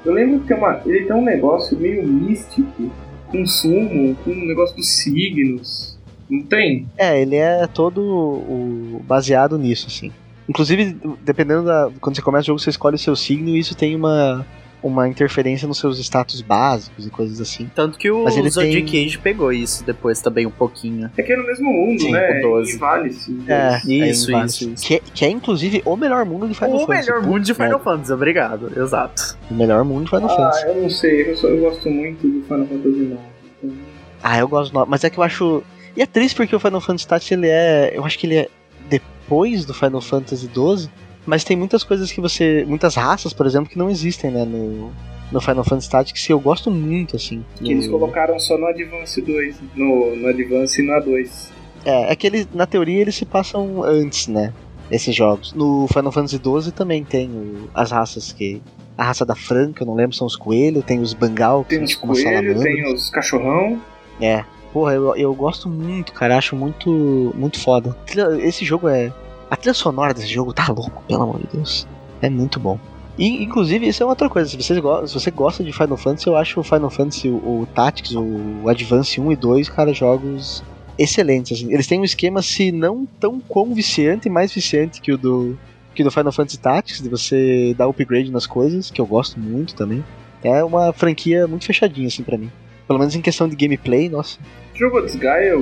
Eu 0.05 0.13
lembro 0.15 0.41
que 0.41 0.47
tem 0.49 0.57
uma, 0.57 0.81
ele 0.87 1.05
tem 1.05 1.17
um 1.17 1.25
negócio 1.25 1.77
meio 1.79 2.07
místico, 2.07 2.91
com 3.29 3.45
sumo, 3.47 4.15
com 4.25 4.31
um 4.31 4.47
negócio 4.47 4.75
dos 4.77 4.89
signos. 4.89 5.99
Não 6.31 6.43
tem? 6.43 6.89
É, 6.97 7.21
ele 7.21 7.37
é 7.37 7.67
todo 7.67 8.01
o, 8.01 9.03
baseado 9.07 9.59
nisso, 9.59 9.87
assim. 9.89 10.13
Inclusive, 10.49 10.97
dependendo 11.23 11.65
da. 11.65 11.91
Quando 12.01 12.15
você 12.17 12.23
começa 12.23 12.45
o 12.45 12.47
jogo, 12.47 12.59
você 12.61 12.71
escolhe 12.71 12.95
o 12.95 12.99
seu 12.99 13.17
signo 13.17 13.49
e 13.51 13.59
isso 13.59 13.77
tem 13.77 13.95
uma, 13.97 14.47
uma 14.87 15.09
interferência 15.09 15.67
nos 15.67 15.79
seus 15.79 15.99
status 15.99 16.41
básicos 16.41 17.07
e 17.07 17.11
coisas 17.11 17.41
assim. 17.41 17.71
Tanto 17.75 17.99
que 17.99 18.11
o 18.11 18.25
Mas 18.25 18.37
ele 18.37 18.49
Zodiac 18.51 18.91
tem- 18.91 19.07
Age 19.07 19.19
pegou 19.19 19.53
isso 19.53 19.85
depois 19.85 20.21
também 20.21 20.47
um 20.47 20.51
pouquinho. 20.51 21.11
É 21.17 21.23
que 21.23 21.33
é 21.33 21.37
no 21.37 21.45
mesmo 21.47 21.71
mundo, 21.73 22.01
Sim, 22.01 22.13
né? 22.13 22.39
o 22.39 22.43
12. 22.43 22.75
E 22.75 22.79
vale-se. 22.79 23.39
É, 23.49 23.77
Isso, 23.79 24.35
é 24.35 24.45
isso, 24.45 24.71
isso. 24.71 24.87
Que, 24.87 24.95
é- 24.97 25.01
que 25.15 25.25
é 25.25 25.29
inclusive 25.29 25.83
o 25.85 25.97
melhor 25.97 26.25
mundo 26.25 26.49
de 26.49 26.55
Final 26.55 26.77
O 26.77 26.87
Fantasy. 26.87 27.11
melhor 27.11 27.23
mundo 27.27 27.41
de 27.45 27.53
Puta 27.55 27.65
Final. 27.65 27.81
Fantasy, 27.81 28.13
obrigado. 28.13 28.73
Exato. 28.81 29.37
O 29.51 29.55
melhor 29.55 29.85
mundo 29.85 30.05
de 30.05 30.11
Final 30.11 30.27
Ah, 30.31 30.37
Fantasy. 30.37 30.67
eu 30.67 30.83
não 30.83 30.91
sei, 30.91 31.31
eu, 31.31 31.37
só- 31.37 31.49
eu 31.49 31.59
gosto 31.61 31.91
muito 31.91 32.27
do 32.29 32.43
Final 32.45 32.67
Fantasy 32.67 32.89
IX. 32.89 33.19
Então, 33.63 33.77
Ah, 34.23 34.39
eu 34.39 34.49
gosto 34.49 34.73
do. 34.73 34.87
Mas 34.87 35.05
é 35.05 35.11
que 35.11 35.19
eu 35.19 35.23
acho. 35.23 35.63
E 35.97 36.03
é 36.03 36.07
triste 36.07 36.37
porque 36.37 36.55
o 36.55 36.61
Final 36.61 36.81
Fantasy 36.81 37.07
Tactics 37.09 37.33
ele 37.33 37.49
é. 37.49 37.93
Eu 37.95 38.05
acho 38.05 38.19
que 38.19 38.27
ele 38.27 38.37
é 38.37 38.49
depois 38.89 39.65
do 39.65 39.73
Final 39.75 40.01
Fantasy 40.01 40.47
XII. 40.53 40.89
Mas 41.27 41.43
tem 41.45 41.57
muitas 41.57 41.83
coisas 41.83 42.11
que 42.13 42.21
você. 42.21 42.65
Muitas 42.67 42.95
raças, 42.95 43.33
por 43.33 43.47
exemplo, 43.47 43.69
que 43.69 43.77
não 43.79 43.91
existem, 43.91 44.31
né? 44.31 44.45
No, 44.45 44.93
no 45.33 45.41
Final 45.41 45.65
Fantasy 45.65 45.91
Tactics 45.91 46.27
que 46.27 46.33
eu 46.33 46.39
gosto 46.41 46.71
muito, 46.71 47.17
assim. 47.17 47.45
que 47.57 47.71
eles 47.73 47.89
colocaram 47.89 48.39
só 48.39 48.57
no 48.57 48.67
Advance 48.67 49.21
2. 49.21 49.57
No, 49.75 50.15
no 50.17 50.29
Advance 50.29 50.81
e 50.81 50.87
no 50.87 50.93
A2. 50.93 51.49
É, 51.85 52.13
é 52.13 52.17
que 52.17 52.27
eles, 52.27 52.49
na 52.55 52.67
teoria 52.67 53.01
eles 53.01 53.15
se 53.17 53.25
passam 53.25 53.83
antes, 53.83 54.29
né? 54.29 54.53
Esses 54.91 55.15
jogos. 55.15 55.53
No 55.53 55.87
Final 55.89 56.13
Fantasy 56.13 56.37
XII 56.43 56.71
também 56.73 57.03
tem 57.05 57.29
o- 57.29 57.69
as 57.75 57.91
raças 57.91 58.33
que. 58.33 58.63
A 58.97 59.05
raça 59.05 59.27
da 59.27 59.35
Franca, 59.35 59.83
eu 59.83 59.87
não 59.87 59.95
lembro, 59.95 60.17
são 60.17 60.27
os 60.27 60.37
coelhos, 60.37 60.83
tem 60.85 61.01
os 61.01 61.13
Bangal, 61.13 61.65
que 61.65 61.71
Tem 61.75 61.83
os 61.85 61.91
tipo 61.91 62.07
coelhos, 62.07 62.63
tem 62.63 62.95
os 62.95 63.11
cachorrão. 63.11 63.79
É. 64.21 64.43
Porra, 64.73 64.95
eu, 64.95 65.15
eu 65.17 65.35
gosto 65.35 65.69
muito, 65.69 66.13
cara. 66.13 66.39
Acho 66.39 66.55
muito, 66.57 67.33
muito 67.37 67.59
foda. 67.61 67.95
Esse 68.43 68.65
jogo 68.65 68.89
é. 68.89 69.13
A 69.51 69.57
trilha 69.57 69.75
sonora 69.75 70.13
desse 70.13 70.29
jogo 70.29 70.53
tá 70.53 70.67
louco, 70.69 71.03
pelo 71.07 71.23
amor 71.23 71.41
de 71.41 71.49
Deus. 71.53 71.87
É 72.21 72.29
muito 72.29 72.59
bom. 72.59 72.79
E, 73.19 73.43
inclusive, 73.43 73.89
isso 73.89 74.03
é 74.03 74.07
outra 74.07 74.29
coisa. 74.29 74.51
Se, 74.51 74.57
vocês 74.57 74.79
se 75.07 75.15
você 75.15 75.31
gosta 75.31 75.65
de 75.65 75.73
Final 75.73 75.97
Fantasy, 75.97 76.27
eu 76.27 76.37
acho 76.37 76.61
o 76.61 76.65
Final 76.65 76.91
Fantasy, 76.91 77.29
o, 77.29 77.63
o 77.63 77.69
Tactics, 77.75 78.15
o 78.15 78.69
Advance 78.69 79.21
1 79.21 79.33
e 79.33 79.37
2, 79.37 79.69
cara, 79.69 79.93
jogos 79.93 80.63
excelentes. 80.99 81.59
assim. 81.59 81.73
Eles 81.73 81.87
têm 81.87 82.01
um 82.01 82.05
esquema, 82.05 82.43
se 82.43 82.71
não 82.71 83.07
tão 83.19 83.41
quão 83.41 83.73
viciante, 83.73 84.29
mais 84.29 84.53
viciante 84.53 85.01
que 85.01 85.13
o 85.13 85.19
do, 85.19 85.59
que 85.95 86.05
do 86.05 86.11
Final 86.11 86.33
Fantasy 86.33 86.59
Tactics, 86.59 87.03
de 87.03 87.09
você 87.09 87.75
dar 87.77 87.87
upgrade 87.87 88.31
nas 88.31 88.47
coisas, 88.47 88.91
que 88.91 89.01
eu 89.01 89.07
gosto 89.07 89.41
muito 89.41 89.75
também. 89.75 90.05
É 90.43 90.63
uma 90.63 90.93
franquia 90.93 91.47
muito 91.47 91.65
fechadinha, 91.65 92.09
assim, 92.09 92.23
pra 92.23 92.37
mim. 92.37 92.51
Pelo 92.87 92.99
menos 92.99 93.15
em 93.15 93.23
questão 93.23 93.49
de 93.49 93.57
gameplay, 93.57 94.09
nossa. 94.09 94.39
Jogou 94.75 95.05
Disgaea? 95.05 95.55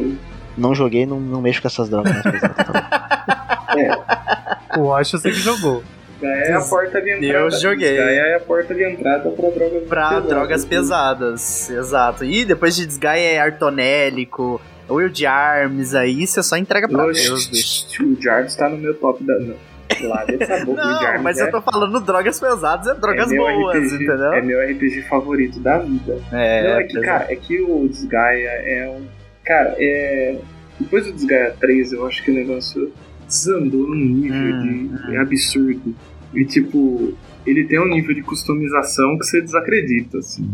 Não 0.59 0.74
joguei, 0.74 1.06
não, 1.06 1.20
não 1.20 1.40
mexo 1.40 1.62
com 1.62 1.69
essas 1.69 1.89
drogas 1.89 2.12
Tá 3.66 4.59
O 4.78 4.93
Ash 4.93 5.12
eu 5.12 5.19
sei 5.19 5.32
que 5.32 5.39
jogou. 5.39 5.82
Disgaea 6.20 6.45
é 6.45 6.55
a 6.55 6.61
porta 6.61 7.01
de 7.03 7.11
entrada. 7.11 7.39
Eu 7.39 7.51
joguei. 7.51 7.89
Disgaea 7.91 8.23
é 8.23 8.35
a 8.36 8.41
porta 8.41 8.74
de 8.74 8.85
entrada 8.85 9.31
pra 9.31 9.51
drogas 9.51 9.82
Pra 9.89 10.09
pesadas. 10.09 10.28
drogas 10.28 10.65
pesadas, 10.65 11.70
exato. 11.70 12.24
E 12.24 12.45
depois 12.45 12.77
de 12.77 12.86
Desgaia 12.86 13.32
é 13.35 13.39
artonélico, 13.41 14.61
Wild 14.89 15.27
Arms, 15.27 15.95
aí 15.95 16.27
você 16.27 16.43
só 16.43 16.57
entrega 16.57 16.89
pra 16.89 17.07
Oxe, 17.07 17.27
Deus, 17.28 17.47
bicho. 17.47 18.05
O 18.05 18.20
Jarvis 18.23 18.55
tá 18.55 18.69
no 18.69 18.77
meu 18.78 18.95
top 18.95 19.23
da. 19.24 19.39
Não. 19.39 19.55
Lá 20.03 20.24
dessa 20.24 20.65
boca, 20.65 20.82
Não, 21.15 21.23
mas 21.23 21.39
é, 21.39 21.43
eu 21.43 21.51
tô 21.51 21.61
falando 21.61 22.01
drogas 22.01 22.41
pesadas, 22.41 22.86
é 22.86 22.99
drogas 22.99 23.31
é 23.31 23.36
boas, 23.36 23.77
RPG, 23.77 23.95
entendeu? 23.97 24.32
É 24.32 24.41
meu 24.43 24.61
RPG 24.70 25.03
favorito 25.03 25.61
da 25.61 25.78
vida. 25.78 26.19
É, 26.32 26.62
Não, 26.62 26.81
é 26.81 26.85
que, 26.85 27.01
cara, 27.03 27.27
é 27.31 27.36
que 27.36 27.61
o 27.61 27.86
Desgaia 27.86 28.49
é 28.49 28.89
um. 28.89 29.07
Cara, 29.45 29.74
é. 29.78 30.36
Depois 30.81 31.05
do 31.07 31.12
Desgaia 31.12 31.55
3, 31.61 31.93
eu 31.93 32.07
acho 32.07 32.24
que 32.24 32.31
o 32.31 32.35
negócio 32.35 32.93
desandou 33.39 33.89
num 33.89 33.94
nível 33.94 34.55
Hum, 34.55 34.90
de 35.09 35.16
absurdo. 35.16 35.94
E 36.35 36.44
tipo, 36.44 37.15
ele 37.47 37.65
tem 37.65 37.81
um 37.81 37.89
nível 37.89 38.15
de 38.15 38.23
customização 38.23 39.19
que 39.19 39.24
você 39.27 39.40
desacredita, 39.40 40.19
assim. 40.19 40.48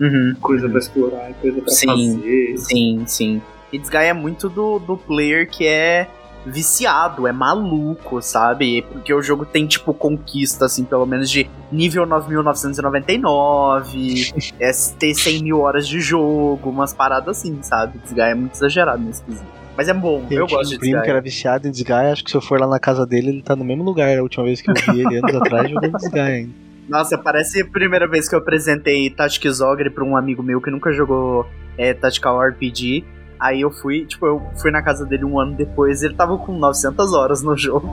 Uhum. 0.00 0.34
Coisa 0.40 0.68
pra 0.68 0.78
explorar, 0.78 1.32
coisa 1.40 1.60
pra 1.60 1.70
Sim. 1.72 1.86
fazer. 1.86 2.54
Sim, 2.58 3.02
sim. 3.06 3.42
E 3.72 3.78
Desgaia 3.78 4.10
é 4.10 4.12
muito 4.12 4.48
do, 4.48 4.78
do 4.78 4.96
player 4.96 5.48
que 5.48 5.66
é 5.66 6.08
viciado, 6.44 7.26
é 7.28 7.32
maluco, 7.32 8.20
sabe? 8.20 8.82
Porque 8.82 9.14
o 9.14 9.22
jogo 9.22 9.46
tem, 9.46 9.64
tipo, 9.66 9.94
conquista, 9.94 10.64
assim, 10.66 10.84
pelo 10.84 11.06
menos 11.06 11.30
de 11.30 11.48
nível 11.70 12.04
9.999, 12.06 14.52
é 14.58 14.70
ter 14.98 15.14
100 15.14 15.42
mil 15.42 15.60
horas 15.60 15.86
de 15.86 16.00
jogo, 16.00 16.70
umas 16.70 16.92
paradas 16.92 17.38
assim, 17.38 17.58
sabe? 17.62 17.98
Desgaia 17.98 18.32
é 18.32 18.34
muito 18.34 18.54
exagerado 18.54 19.02
nesse 19.02 19.22
quesito. 19.22 19.61
Mas 19.76 19.88
é 19.88 19.94
bom, 19.94 20.26
eu, 20.30 20.46
tinha 20.46 20.58
gosto 20.58 20.66
um 20.66 20.70
de 20.74 20.78
primo 20.78 21.02
que 21.02 21.10
era 21.10 21.20
viciado 21.20 21.66
em 21.66 21.70
Desgaia, 21.70 22.12
acho 22.12 22.24
que 22.24 22.30
se 22.30 22.36
eu 22.36 22.40
for 22.40 22.60
lá 22.60 22.66
na 22.66 22.78
casa 22.78 23.06
dele, 23.06 23.30
ele 23.30 23.42
tá 23.42 23.56
no 23.56 23.64
mesmo 23.64 23.82
lugar. 23.82 24.16
A 24.16 24.22
última 24.22 24.44
vez 24.44 24.60
que 24.60 24.70
eu 24.70 24.74
vi 24.74 25.00
ele 25.00 25.16
anos 25.16 25.34
atrás 25.40 25.70
jogando 25.70 25.96
Desgaia 25.96 26.34
ainda. 26.36 26.52
Nossa, 26.88 27.16
parece 27.16 27.62
a 27.62 27.66
primeira 27.66 28.06
vez 28.06 28.28
que 28.28 28.34
eu 28.34 28.38
apresentei 28.38 29.08
Tactics 29.08 29.60
Ogre 29.60 29.88
pra 29.88 30.04
um 30.04 30.16
amigo 30.16 30.42
meu 30.42 30.60
que 30.60 30.70
nunca 30.70 30.92
jogou 30.92 31.46
é, 31.78 31.94
Tactical 31.94 32.40
RPG. 32.40 33.04
Aí 33.40 33.60
eu 33.60 33.70
fui, 33.70 34.04
tipo, 34.04 34.26
eu 34.26 34.42
fui 34.60 34.70
na 34.70 34.82
casa 34.82 35.04
dele 35.04 35.24
um 35.24 35.40
ano 35.40 35.54
depois 35.54 36.02
ele 36.02 36.14
tava 36.14 36.36
com 36.38 36.52
900 36.52 37.12
horas 37.12 37.42
no 37.42 37.56
jogo. 37.58 37.90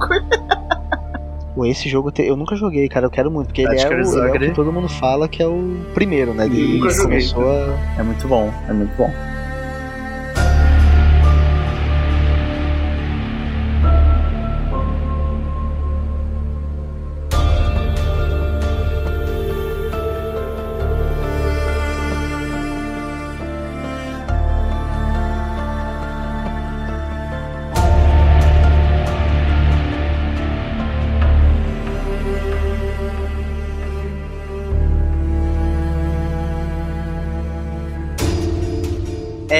Pô, 1.56 1.66
esse 1.66 1.90
jogo 1.90 2.12
eu 2.20 2.36
nunca 2.36 2.56
joguei, 2.56 2.88
cara. 2.88 3.06
Eu 3.06 3.10
quero 3.10 3.32
muito, 3.32 3.48
porque 3.48 3.62
ele 3.62 3.80
é, 3.80 3.88
o, 3.88 3.94
ele 3.94 4.20
é 4.20 4.30
o 4.30 4.40
que 4.40 4.52
todo 4.52 4.72
mundo 4.72 4.88
fala 4.90 5.28
que 5.28 5.42
é 5.42 5.48
o 5.48 5.78
primeiro, 5.94 6.34
né? 6.34 6.46
Ele 6.46 6.80
começou 6.80 7.50
a. 7.50 8.00
É 8.00 8.04
muito 8.04 8.28
bom, 8.28 8.54
é 8.68 8.74
muito 8.74 8.96
bom. 8.96 9.12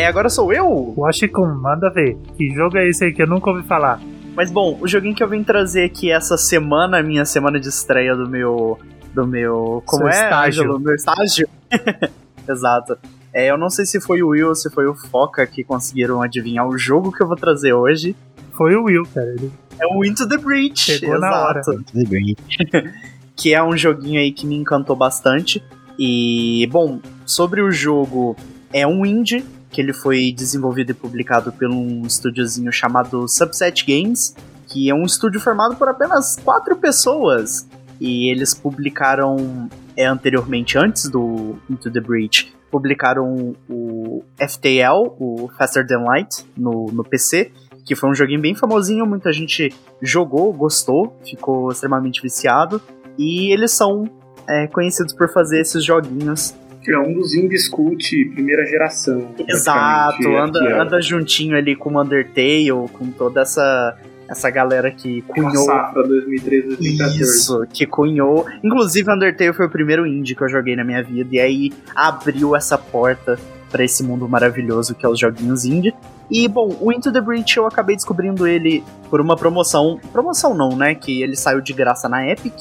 Agora 0.10 0.30
sou 0.30 0.52
eu? 0.52 0.94
O 0.96 1.06
Ashikun, 1.06 1.56
manda 1.56 1.90
ver. 1.90 2.18
Que 2.36 2.50
jogo 2.54 2.78
é 2.78 2.90
esse 2.90 3.06
aí 3.06 3.14
que 3.14 3.22
eu 3.22 3.28
nunca 3.28 3.50
ouvi 3.50 3.64
falar? 3.64 4.02
Mas 4.36 4.52
bom, 4.52 4.78
o 4.82 4.88
joguinho 4.88 5.16
que 5.16 5.24
eu 5.24 5.30
vim 5.30 5.44
trazer 5.44 5.84
aqui 5.84 6.12
essa 6.12 6.38
semana, 6.38 7.02
minha 7.04 7.26
semana 7.26 7.60
de 7.60 7.70
estreia 7.70 8.16
do 8.16 8.28
meu. 8.28 8.80
Do 9.14 9.26
meu. 9.26 9.84
Como 9.86 10.04
Seu 10.04 10.08
é? 10.08 10.24
estágio. 10.24 10.64
Ângelo? 10.64 10.80
Meu 10.80 10.96
estágio? 10.96 11.48
Exato. 12.48 12.98
É, 13.34 13.50
eu 13.50 13.58
não 13.58 13.70
sei 13.70 13.86
se 13.86 14.02
foi 14.02 14.24
o 14.24 14.30
Will 14.30 14.50
ou 14.50 14.56
se 14.56 14.70
foi 14.70 14.88
o 14.88 14.96
Foca 14.96 15.46
que 15.46 15.64
conseguiram 15.64 16.22
adivinhar 16.22 16.68
o 16.68 16.78
jogo 16.78 17.12
que 17.12 17.22
eu 17.22 17.28
vou 17.28 17.36
trazer 17.36 17.74
hoje. 17.74 18.16
Foi 18.54 18.76
o 18.76 18.86
Will, 18.86 19.04
cara. 19.14 19.28
Ele 19.28 19.52
É 19.80 19.86
o 19.86 20.04
Into 20.04 20.28
the 20.28 20.38
Breach. 20.38 20.80
Chegou 20.80 21.20
na 21.20 21.46
hora. 21.46 21.62
que 23.36 23.54
é 23.54 23.64
um 23.64 23.78
joguinho 23.78 24.20
aí 24.20 24.32
que 24.32 24.48
me 24.48 24.56
encantou 24.56 24.96
bastante. 24.96 25.64
E, 25.98 26.68
bom, 26.72 27.00
sobre 27.26 27.62
o 27.62 27.72
jogo, 27.72 28.36
é 28.74 28.88
um 28.88 29.06
indie, 29.06 29.46
que 29.70 29.82
ele 29.82 29.94
foi 29.94 30.32
desenvolvido 30.32 30.92
e 30.92 30.94
publicado 30.94 31.52
por 31.52 31.68
um 31.68 32.04
estúdiozinho 32.06 32.72
chamado 32.72 33.28
Subset 33.28 33.86
Games, 33.86 34.36
que 34.68 34.90
é 34.90 34.94
um 34.94 35.04
estúdio 35.04 35.40
formado 35.40 35.76
por 35.76 35.88
apenas 35.88 36.38
quatro 36.44 36.76
pessoas. 36.76 37.68
E 38.00 38.30
eles 38.30 38.54
publicaram 38.54 39.70
é, 39.96 40.06
anteriormente, 40.06 40.78
antes 40.78 41.10
do 41.10 41.58
Into 41.70 41.92
the 41.92 42.00
Breach, 42.00 42.54
publicaram 42.72 43.56
o 43.70 44.24
FTL, 44.38 45.16
o 45.20 45.50
Faster 45.58 45.86
Than 45.86 46.04
Light, 46.04 46.46
no, 46.56 46.86
no 46.92 47.04
PC, 47.04 47.52
que 47.84 47.96
foi 47.96 48.10
um 48.10 48.14
joguinho 48.14 48.40
bem 48.40 48.56
famosinho, 48.56 49.06
muita 49.06 49.34
gente 49.34 49.74
jogou, 50.02 50.54
gostou, 50.54 51.18
ficou 51.28 51.72
extremamente 51.72 52.22
viciado. 52.22 52.82
E 53.18 53.52
eles 53.52 53.72
são 53.72 54.10
é, 54.48 54.68
conhecidos 54.68 55.14
por 55.14 55.28
fazer 55.28 55.60
esses 55.60 55.84
joguinhos 55.84 56.54
Que 56.82 56.92
é 56.92 57.00
um 57.00 57.14
dos 57.14 57.34
indies 57.34 57.68
cult 57.68 58.26
primeira 58.34 58.66
geração. 58.66 59.34
Exato, 59.48 60.28
anda, 60.36 60.60
ó. 60.64 60.82
anda 60.82 61.02
juntinho 61.02 61.58
ali 61.58 61.76
com 61.76 61.94
o 61.94 62.02
Undertale, 62.02 62.90
com 62.94 63.12
toda 63.12 63.42
essa, 63.42 63.98
essa 64.30 64.50
galera 64.50 64.90
que 64.92 65.22
cunhou. 65.24 65.66
safra 65.66 66.04
2013, 66.04 66.68
2014. 66.68 67.22
Isso, 67.22 67.68
que 67.74 67.86
cunhou. 67.86 68.46
Inclusive, 68.64 69.12
Undertale 69.12 69.54
foi 69.54 69.66
o 69.66 69.70
primeiro 69.70 70.08
indie 70.08 70.36
que 70.36 70.44
eu 70.44 70.50
joguei 70.50 70.76
na 70.76 70.84
minha 70.84 71.04
vida, 71.04 71.36
e 71.36 71.40
aí 71.40 71.72
abriu 71.96 72.56
essa 72.56 72.78
porta 72.78 73.38
pra 73.70 73.84
esse 73.84 74.04
mundo 74.04 74.28
maravilhoso 74.28 74.96
que 74.96 75.06
é 75.06 75.10
os 75.10 75.20
joguinhos 75.20 75.66
indie. 75.66 75.94
E, 76.30 76.48
bom, 76.48 76.78
o 76.80 76.92
Into 76.92 77.12
the 77.12 77.22
Breach 77.22 77.58
eu 77.58 77.66
acabei 77.66 77.96
descobrindo 77.96 78.48
ele 78.48 78.84
por 79.10 79.20
uma 79.20 79.36
promoção. 79.36 80.00
Promoção 80.12 80.54
não, 80.54 80.76
né? 80.76 80.94
Que 80.94 81.24
ele 81.24 81.36
saiu 81.36 81.60
de 81.60 81.74
graça 81.74 82.08
na 82.08 82.28
Epic. 82.28 82.54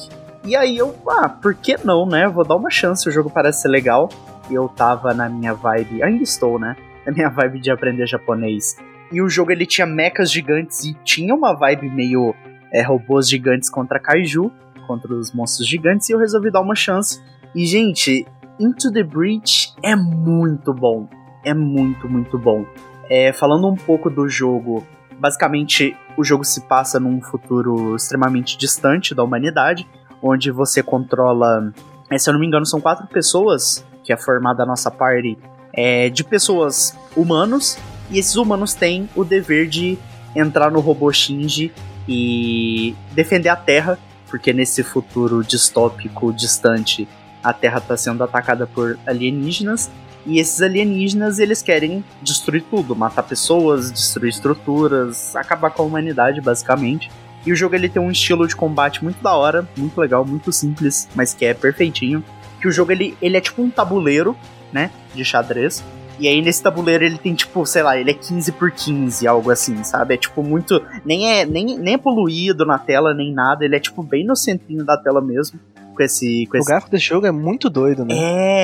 E 0.43 0.55
aí 0.55 0.77
eu, 0.77 0.95
ah, 1.07 1.29
por 1.29 1.53
que 1.53 1.75
não, 1.83 2.05
né? 2.05 2.27
Vou 2.27 2.45
dar 2.45 2.55
uma 2.55 2.69
chance, 2.69 3.07
o 3.07 3.11
jogo 3.11 3.29
parece 3.29 3.61
ser 3.61 3.69
legal. 3.69 4.09
Eu 4.49 4.67
tava 4.67 5.13
na 5.13 5.29
minha 5.29 5.53
vibe, 5.53 6.01
ainda 6.01 6.23
estou, 6.23 6.57
né? 6.57 6.75
Na 7.05 7.11
minha 7.11 7.29
vibe 7.29 7.59
de 7.59 7.71
aprender 7.71 8.07
japonês. 8.07 8.75
E 9.11 9.21
o 9.21 9.29
jogo 9.29 9.51
ele 9.51 9.65
tinha 9.65 9.87
mechas 9.87 10.31
gigantes 10.31 10.83
e 10.83 10.93
tinha 11.03 11.33
uma 11.33 11.53
vibe 11.53 11.89
meio 11.89 12.33
é, 12.71 12.81
robôs 12.81 13.27
gigantes 13.27 13.69
contra 13.69 13.99
kaiju, 13.99 14.51
contra 14.87 15.13
os 15.13 15.33
monstros 15.33 15.67
gigantes, 15.67 16.09
e 16.09 16.13
eu 16.13 16.19
resolvi 16.19 16.51
dar 16.51 16.61
uma 16.61 16.75
chance. 16.75 17.21
E, 17.53 17.65
gente, 17.65 18.25
Into 18.59 18.91
the 18.91 19.03
Breach 19.03 19.73
é 19.83 19.95
muito 19.95 20.73
bom. 20.73 21.07
É 21.43 21.53
muito, 21.53 22.09
muito 22.09 22.37
bom. 22.37 22.65
É, 23.09 23.33
falando 23.33 23.67
um 23.67 23.75
pouco 23.75 24.09
do 24.09 24.27
jogo, 24.27 24.85
basicamente 25.19 25.95
o 26.17 26.23
jogo 26.23 26.43
se 26.43 26.67
passa 26.67 26.99
num 26.99 27.21
futuro 27.21 27.95
extremamente 27.95 28.57
distante 28.57 29.15
da 29.15 29.23
humanidade, 29.23 29.87
onde 30.21 30.51
você 30.51 30.83
controla, 30.83 31.71
é, 32.09 32.17
se 32.17 32.29
eu 32.29 32.33
não 32.33 32.39
me 32.39 32.47
engano, 32.47 32.65
são 32.65 32.81
quatro 32.81 33.07
pessoas 33.07 33.85
que 34.03 34.13
é 34.13 34.17
formada 34.17 34.63
a 34.63 34.65
nossa 34.65 34.89
party 34.89 35.37
é, 35.73 36.09
de 36.09 36.23
pessoas 36.23 36.97
humanos, 37.15 37.77
e 38.09 38.17
esses 38.17 38.35
humanos 38.35 38.73
têm 38.73 39.07
o 39.15 39.23
dever 39.23 39.67
de 39.67 39.97
entrar 40.35 40.71
no 40.71 40.79
robô 40.79 41.11
Shinji 41.11 41.71
e 42.07 42.95
defender 43.11 43.49
a 43.49 43.55
Terra, 43.55 43.99
porque 44.29 44.51
nesse 44.51 44.83
futuro 44.83 45.43
distópico 45.43 46.33
distante 46.33 47.07
a 47.43 47.53
Terra 47.53 47.77
está 47.77 47.95
sendo 47.95 48.23
atacada 48.23 48.65
por 48.67 48.97
alienígenas 49.05 49.89
e 50.25 50.39
esses 50.39 50.61
alienígenas 50.61 51.39
eles 51.39 51.61
querem 51.61 52.03
destruir 52.21 52.63
tudo, 52.69 52.95
matar 52.95 53.23
pessoas, 53.23 53.91
destruir 53.91 54.29
estruturas, 54.29 55.35
acabar 55.35 55.71
com 55.71 55.83
a 55.83 55.85
humanidade 55.85 56.41
basicamente. 56.41 57.09
E 57.45 57.51
o 57.51 57.55
jogo 57.55 57.75
ele 57.75 57.89
tem 57.89 58.01
um 58.01 58.11
estilo 58.11 58.47
de 58.47 58.55
combate 58.55 59.03
muito 59.03 59.21
da 59.21 59.33
hora, 59.33 59.67
muito 59.77 59.99
legal, 59.99 60.25
muito 60.25 60.51
simples, 60.51 61.07
mas 61.15 61.33
que 61.33 61.45
é 61.45 61.53
perfeitinho. 61.53 62.23
Que 62.61 62.67
o 62.67 62.71
jogo 62.71 62.91
ele, 62.91 63.17
ele 63.21 63.37
é 63.37 63.41
tipo 63.41 63.61
um 63.61 63.69
tabuleiro, 63.69 64.35
né, 64.71 64.91
de 65.15 65.23
xadrez. 65.23 65.83
E 66.19 66.27
aí 66.27 66.41
nesse 66.41 66.61
tabuleiro 66.61 67.05
ele 67.05 67.17
tem 67.17 67.33
tipo, 67.33 67.65
sei 67.65 67.81
lá, 67.81 67.97
ele 67.97 68.11
é 68.11 68.13
15 68.13 68.51
por 68.51 68.71
15, 68.71 69.25
algo 69.25 69.49
assim, 69.49 69.81
sabe? 69.85 70.15
É 70.15 70.17
tipo 70.17 70.43
muito, 70.43 70.81
nem 71.05 71.31
é 71.31 71.45
nem, 71.45 71.77
nem 71.77 71.93
é 71.93 71.97
poluído 71.97 72.65
na 72.65 72.77
tela 72.77 73.13
nem 73.13 73.33
nada, 73.33 73.63
ele 73.63 73.75
é 73.75 73.79
tipo 73.79 74.03
bem 74.03 74.25
no 74.25 74.35
centrinho 74.35 74.83
da 74.83 74.97
tela 74.97 75.21
mesmo, 75.21 75.57
com 75.95 76.03
esse 76.03 76.45
com 76.47 76.57
O 76.57 76.59
esse 76.59 76.67
gráfico 76.67 76.91
desse 76.91 77.05
jogo 77.05 77.25
é 77.25 77.31
muito 77.31 77.69
doido, 77.69 78.03
né? 78.03 78.13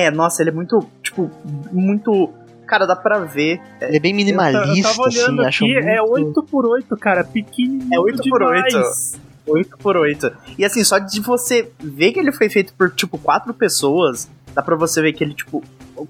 é, 0.06 0.10
nossa, 0.10 0.42
ele 0.42 0.50
é 0.50 0.52
muito, 0.52 0.86
tipo, 1.02 1.30
muito. 1.72 2.30
Cara, 2.66 2.86
dá 2.86 2.96
pra 2.96 3.20
ver. 3.20 3.60
Ele 3.80 3.96
é 3.96 4.00
bem 4.00 4.12
Eu, 4.12 4.16
minimalista, 4.16 4.88
tava 4.88 5.02
olhando 5.02 5.40
assim, 5.40 5.48
acho 5.48 5.64
aqui, 5.64 5.74
muito... 5.74 5.88
é 5.88 6.82
8x8, 6.82 6.98
cara, 6.98 7.24
pequenininho 7.24 7.94
É 7.94 8.00
8 8.00 8.22
por 8.28 8.42
8. 8.42 8.68
demais. 8.68 9.20
8 9.46 9.78
por 9.78 9.96
8 9.96 10.32
E 10.58 10.64
assim, 10.64 10.82
só 10.82 10.98
de 10.98 11.20
você 11.20 11.70
ver 11.78 12.12
que 12.12 12.18
ele 12.18 12.32
foi 12.32 12.48
feito 12.48 12.74
por, 12.74 12.90
tipo, 12.90 13.16
quatro 13.16 13.54
pessoas, 13.54 14.28
dá 14.52 14.62
pra 14.62 14.74
você 14.74 15.00
ver 15.00 15.12
que 15.12 15.22
ele, 15.22 15.34
tipo, 15.34 15.62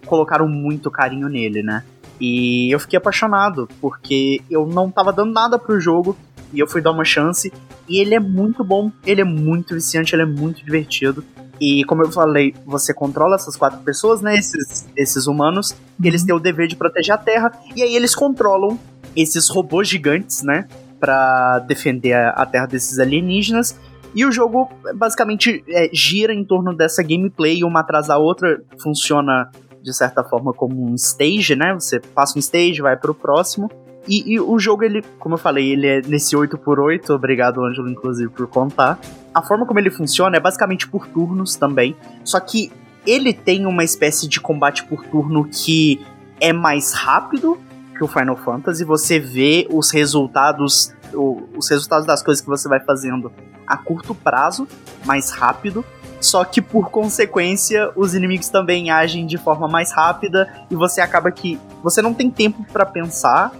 colocaram 0.07 0.49
muito 0.49 0.91
carinho 0.91 1.28
nele, 1.28 1.62
né? 1.62 1.85
E 2.19 2.74
eu 2.74 2.81
fiquei 2.81 2.97
apaixonado, 2.97 3.69
porque 3.81 4.41
eu 4.51 4.66
não 4.66 4.91
tava 4.91 5.12
dando 5.12 5.33
nada 5.33 5.59
pro 5.59 5.78
jogo, 5.78 6.16
e 6.53 6.59
eu 6.59 6.66
fui 6.66 6.81
dar 6.81 6.93
uma 6.93 7.05
chance, 7.05 7.53
e 7.89 8.01
ele 8.01 8.15
é 8.15 8.20
muito 8.20 8.65
bom, 8.65 8.91
ele 9.05 9.20
é 9.20 9.24
muito 9.24 9.74
viciante, 9.74 10.15
ele 10.15 10.23
é 10.23 10.27
muito 10.27 10.65
divertido. 10.65 11.23
E 11.61 11.85
como 11.85 12.03
eu 12.03 12.12
falei, 12.12 12.55
você 12.65 12.93
controla 12.93 13.37
essas 13.37 13.57
quatro 13.57 13.78
pessoas, 13.81 14.20
né? 14.20 14.35
Esses, 14.37 14.87
esses 14.97 15.27
humanos, 15.27 15.74
e 16.03 16.07
eles 16.07 16.23
têm 16.23 16.35
o 16.35 16.41
dever 16.41 16.69
de 16.69 16.77
proteger 16.77 17.15
a 17.15 17.19
Terra, 17.19 17.53
e 17.74 17.83
aí 17.83 17.95
eles 17.95 18.15
controlam 18.15 18.78
esses 19.15 19.49
robôs 19.49 19.89
gigantes, 19.89 20.43
né? 20.43 20.69
Pra 21.01 21.59
defender 21.61 22.12
a, 22.12 22.31
a 22.31 22.47
Terra 22.47 22.66
desses 22.66 22.99
alienígenas. 22.99 23.78
E 24.15 24.24
o 24.24 24.33
jogo 24.33 24.70
basicamente 24.95 25.62
é, 25.69 25.91
gira 25.93 26.33
em 26.33 26.45
torno 26.45 26.74
dessa 26.74 27.03
gameplay, 27.03 27.62
uma 27.65 27.81
atrás 27.81 28.07
da 28.07 28.19
outra, 28.19 28.62
funciona 28.78 29.51
de 29.83 29.95
certa 29.95 30.24
forma 30.24 30.53
como 30.53 30.91
um 30.91 30.95
stage, 30.95 31.55
né? 31.55 31.74
Você 31.74 32.01
passa 32.01 32.37
um 32.37 32.41
stage, 32.41 32.81
vai 32.81 32.97
pro 32.97 33.15
próximo. 33.15 33.70
E, 34.09 34.35
e 34.35 34.41
o 34.41 34.59
jogo, 34.59 34.85
ele, 34.85 35.03
como 35.19 35.35
eu 35.35 35.39
falei, 35.39 35.73
ele 35.73 35.87
é 35.87 36.03
nesse 36.03 36.37
8x8, 36.37 37.11
obrigado, 37.11 37.65
Ângelo, 37.65 37.89
inclusive, 37.89 38.31
por 38.31 38.47
contar. 38.47 38.99
A 39.35 39.43
forma 39.43 39.66
como 39.66 39.78
ele 39.78 39.91
funciona 39.91 40.37
é 40.37 40.41
basicamente 40.41 40.89
por 40.89 41.07
turnos 41.07 41.57
também, 41.57 41.97
só 42.24 42.39
que 42.41 42.70
ele 43.07 43.33
tem 43.33 43.66
uma 43.66 43.85
espécie 43.85 44.28
de 44.28 44.41
combate 44.41 44.85
por 44.85 45.05
turno 45.05 45.45
que 45.45 46.01
é 46.41 46.53
mais 46.53 46.93
rápido 46.93 47.59
que 47.97 48.05
o 48.05 48.09
Final 48.09 48.37
Fantasy, 48.37 48.85
você 48.85 49.19
vê 49.19 49.66
os 49.70 49.91
resultados, 49.91 50.93
os 51.15 51.69
resultados 51.69 52.07
das 52.07 52.23
coisas 52.23 52.43
que 52.43 52.49
você 52.49 52.69
vai 52.69 52.81
fazendo 52.81 53.33
a 53.66 53.77
curto 53.77 54.15
prazo, 54.15 54.69
mais 55.05 55.31
rápido, 55.31 55.85
só 56.20 56.45
que 56.45 56.61
por 56.61 56.91
consequência 56.91 57.91
os 57.97 58.15
inimigos 58.15 58.49
também 58.49 58.91
agem 58.91 59.27
de 59.27 59.39
forma 59.39 59.66
mais 59.66 59.93
rápida 59.93 60.49
e 60.70 60.74
você 60.74 61.01
acaba 61.01 61.31
que 61.31 61.59
você 61.83 62.01
não 62.03 62.15
tem 62.15 62.31
tempo 62.31 62.65
pra 62.73 62.85
pensar, 62.85 63.53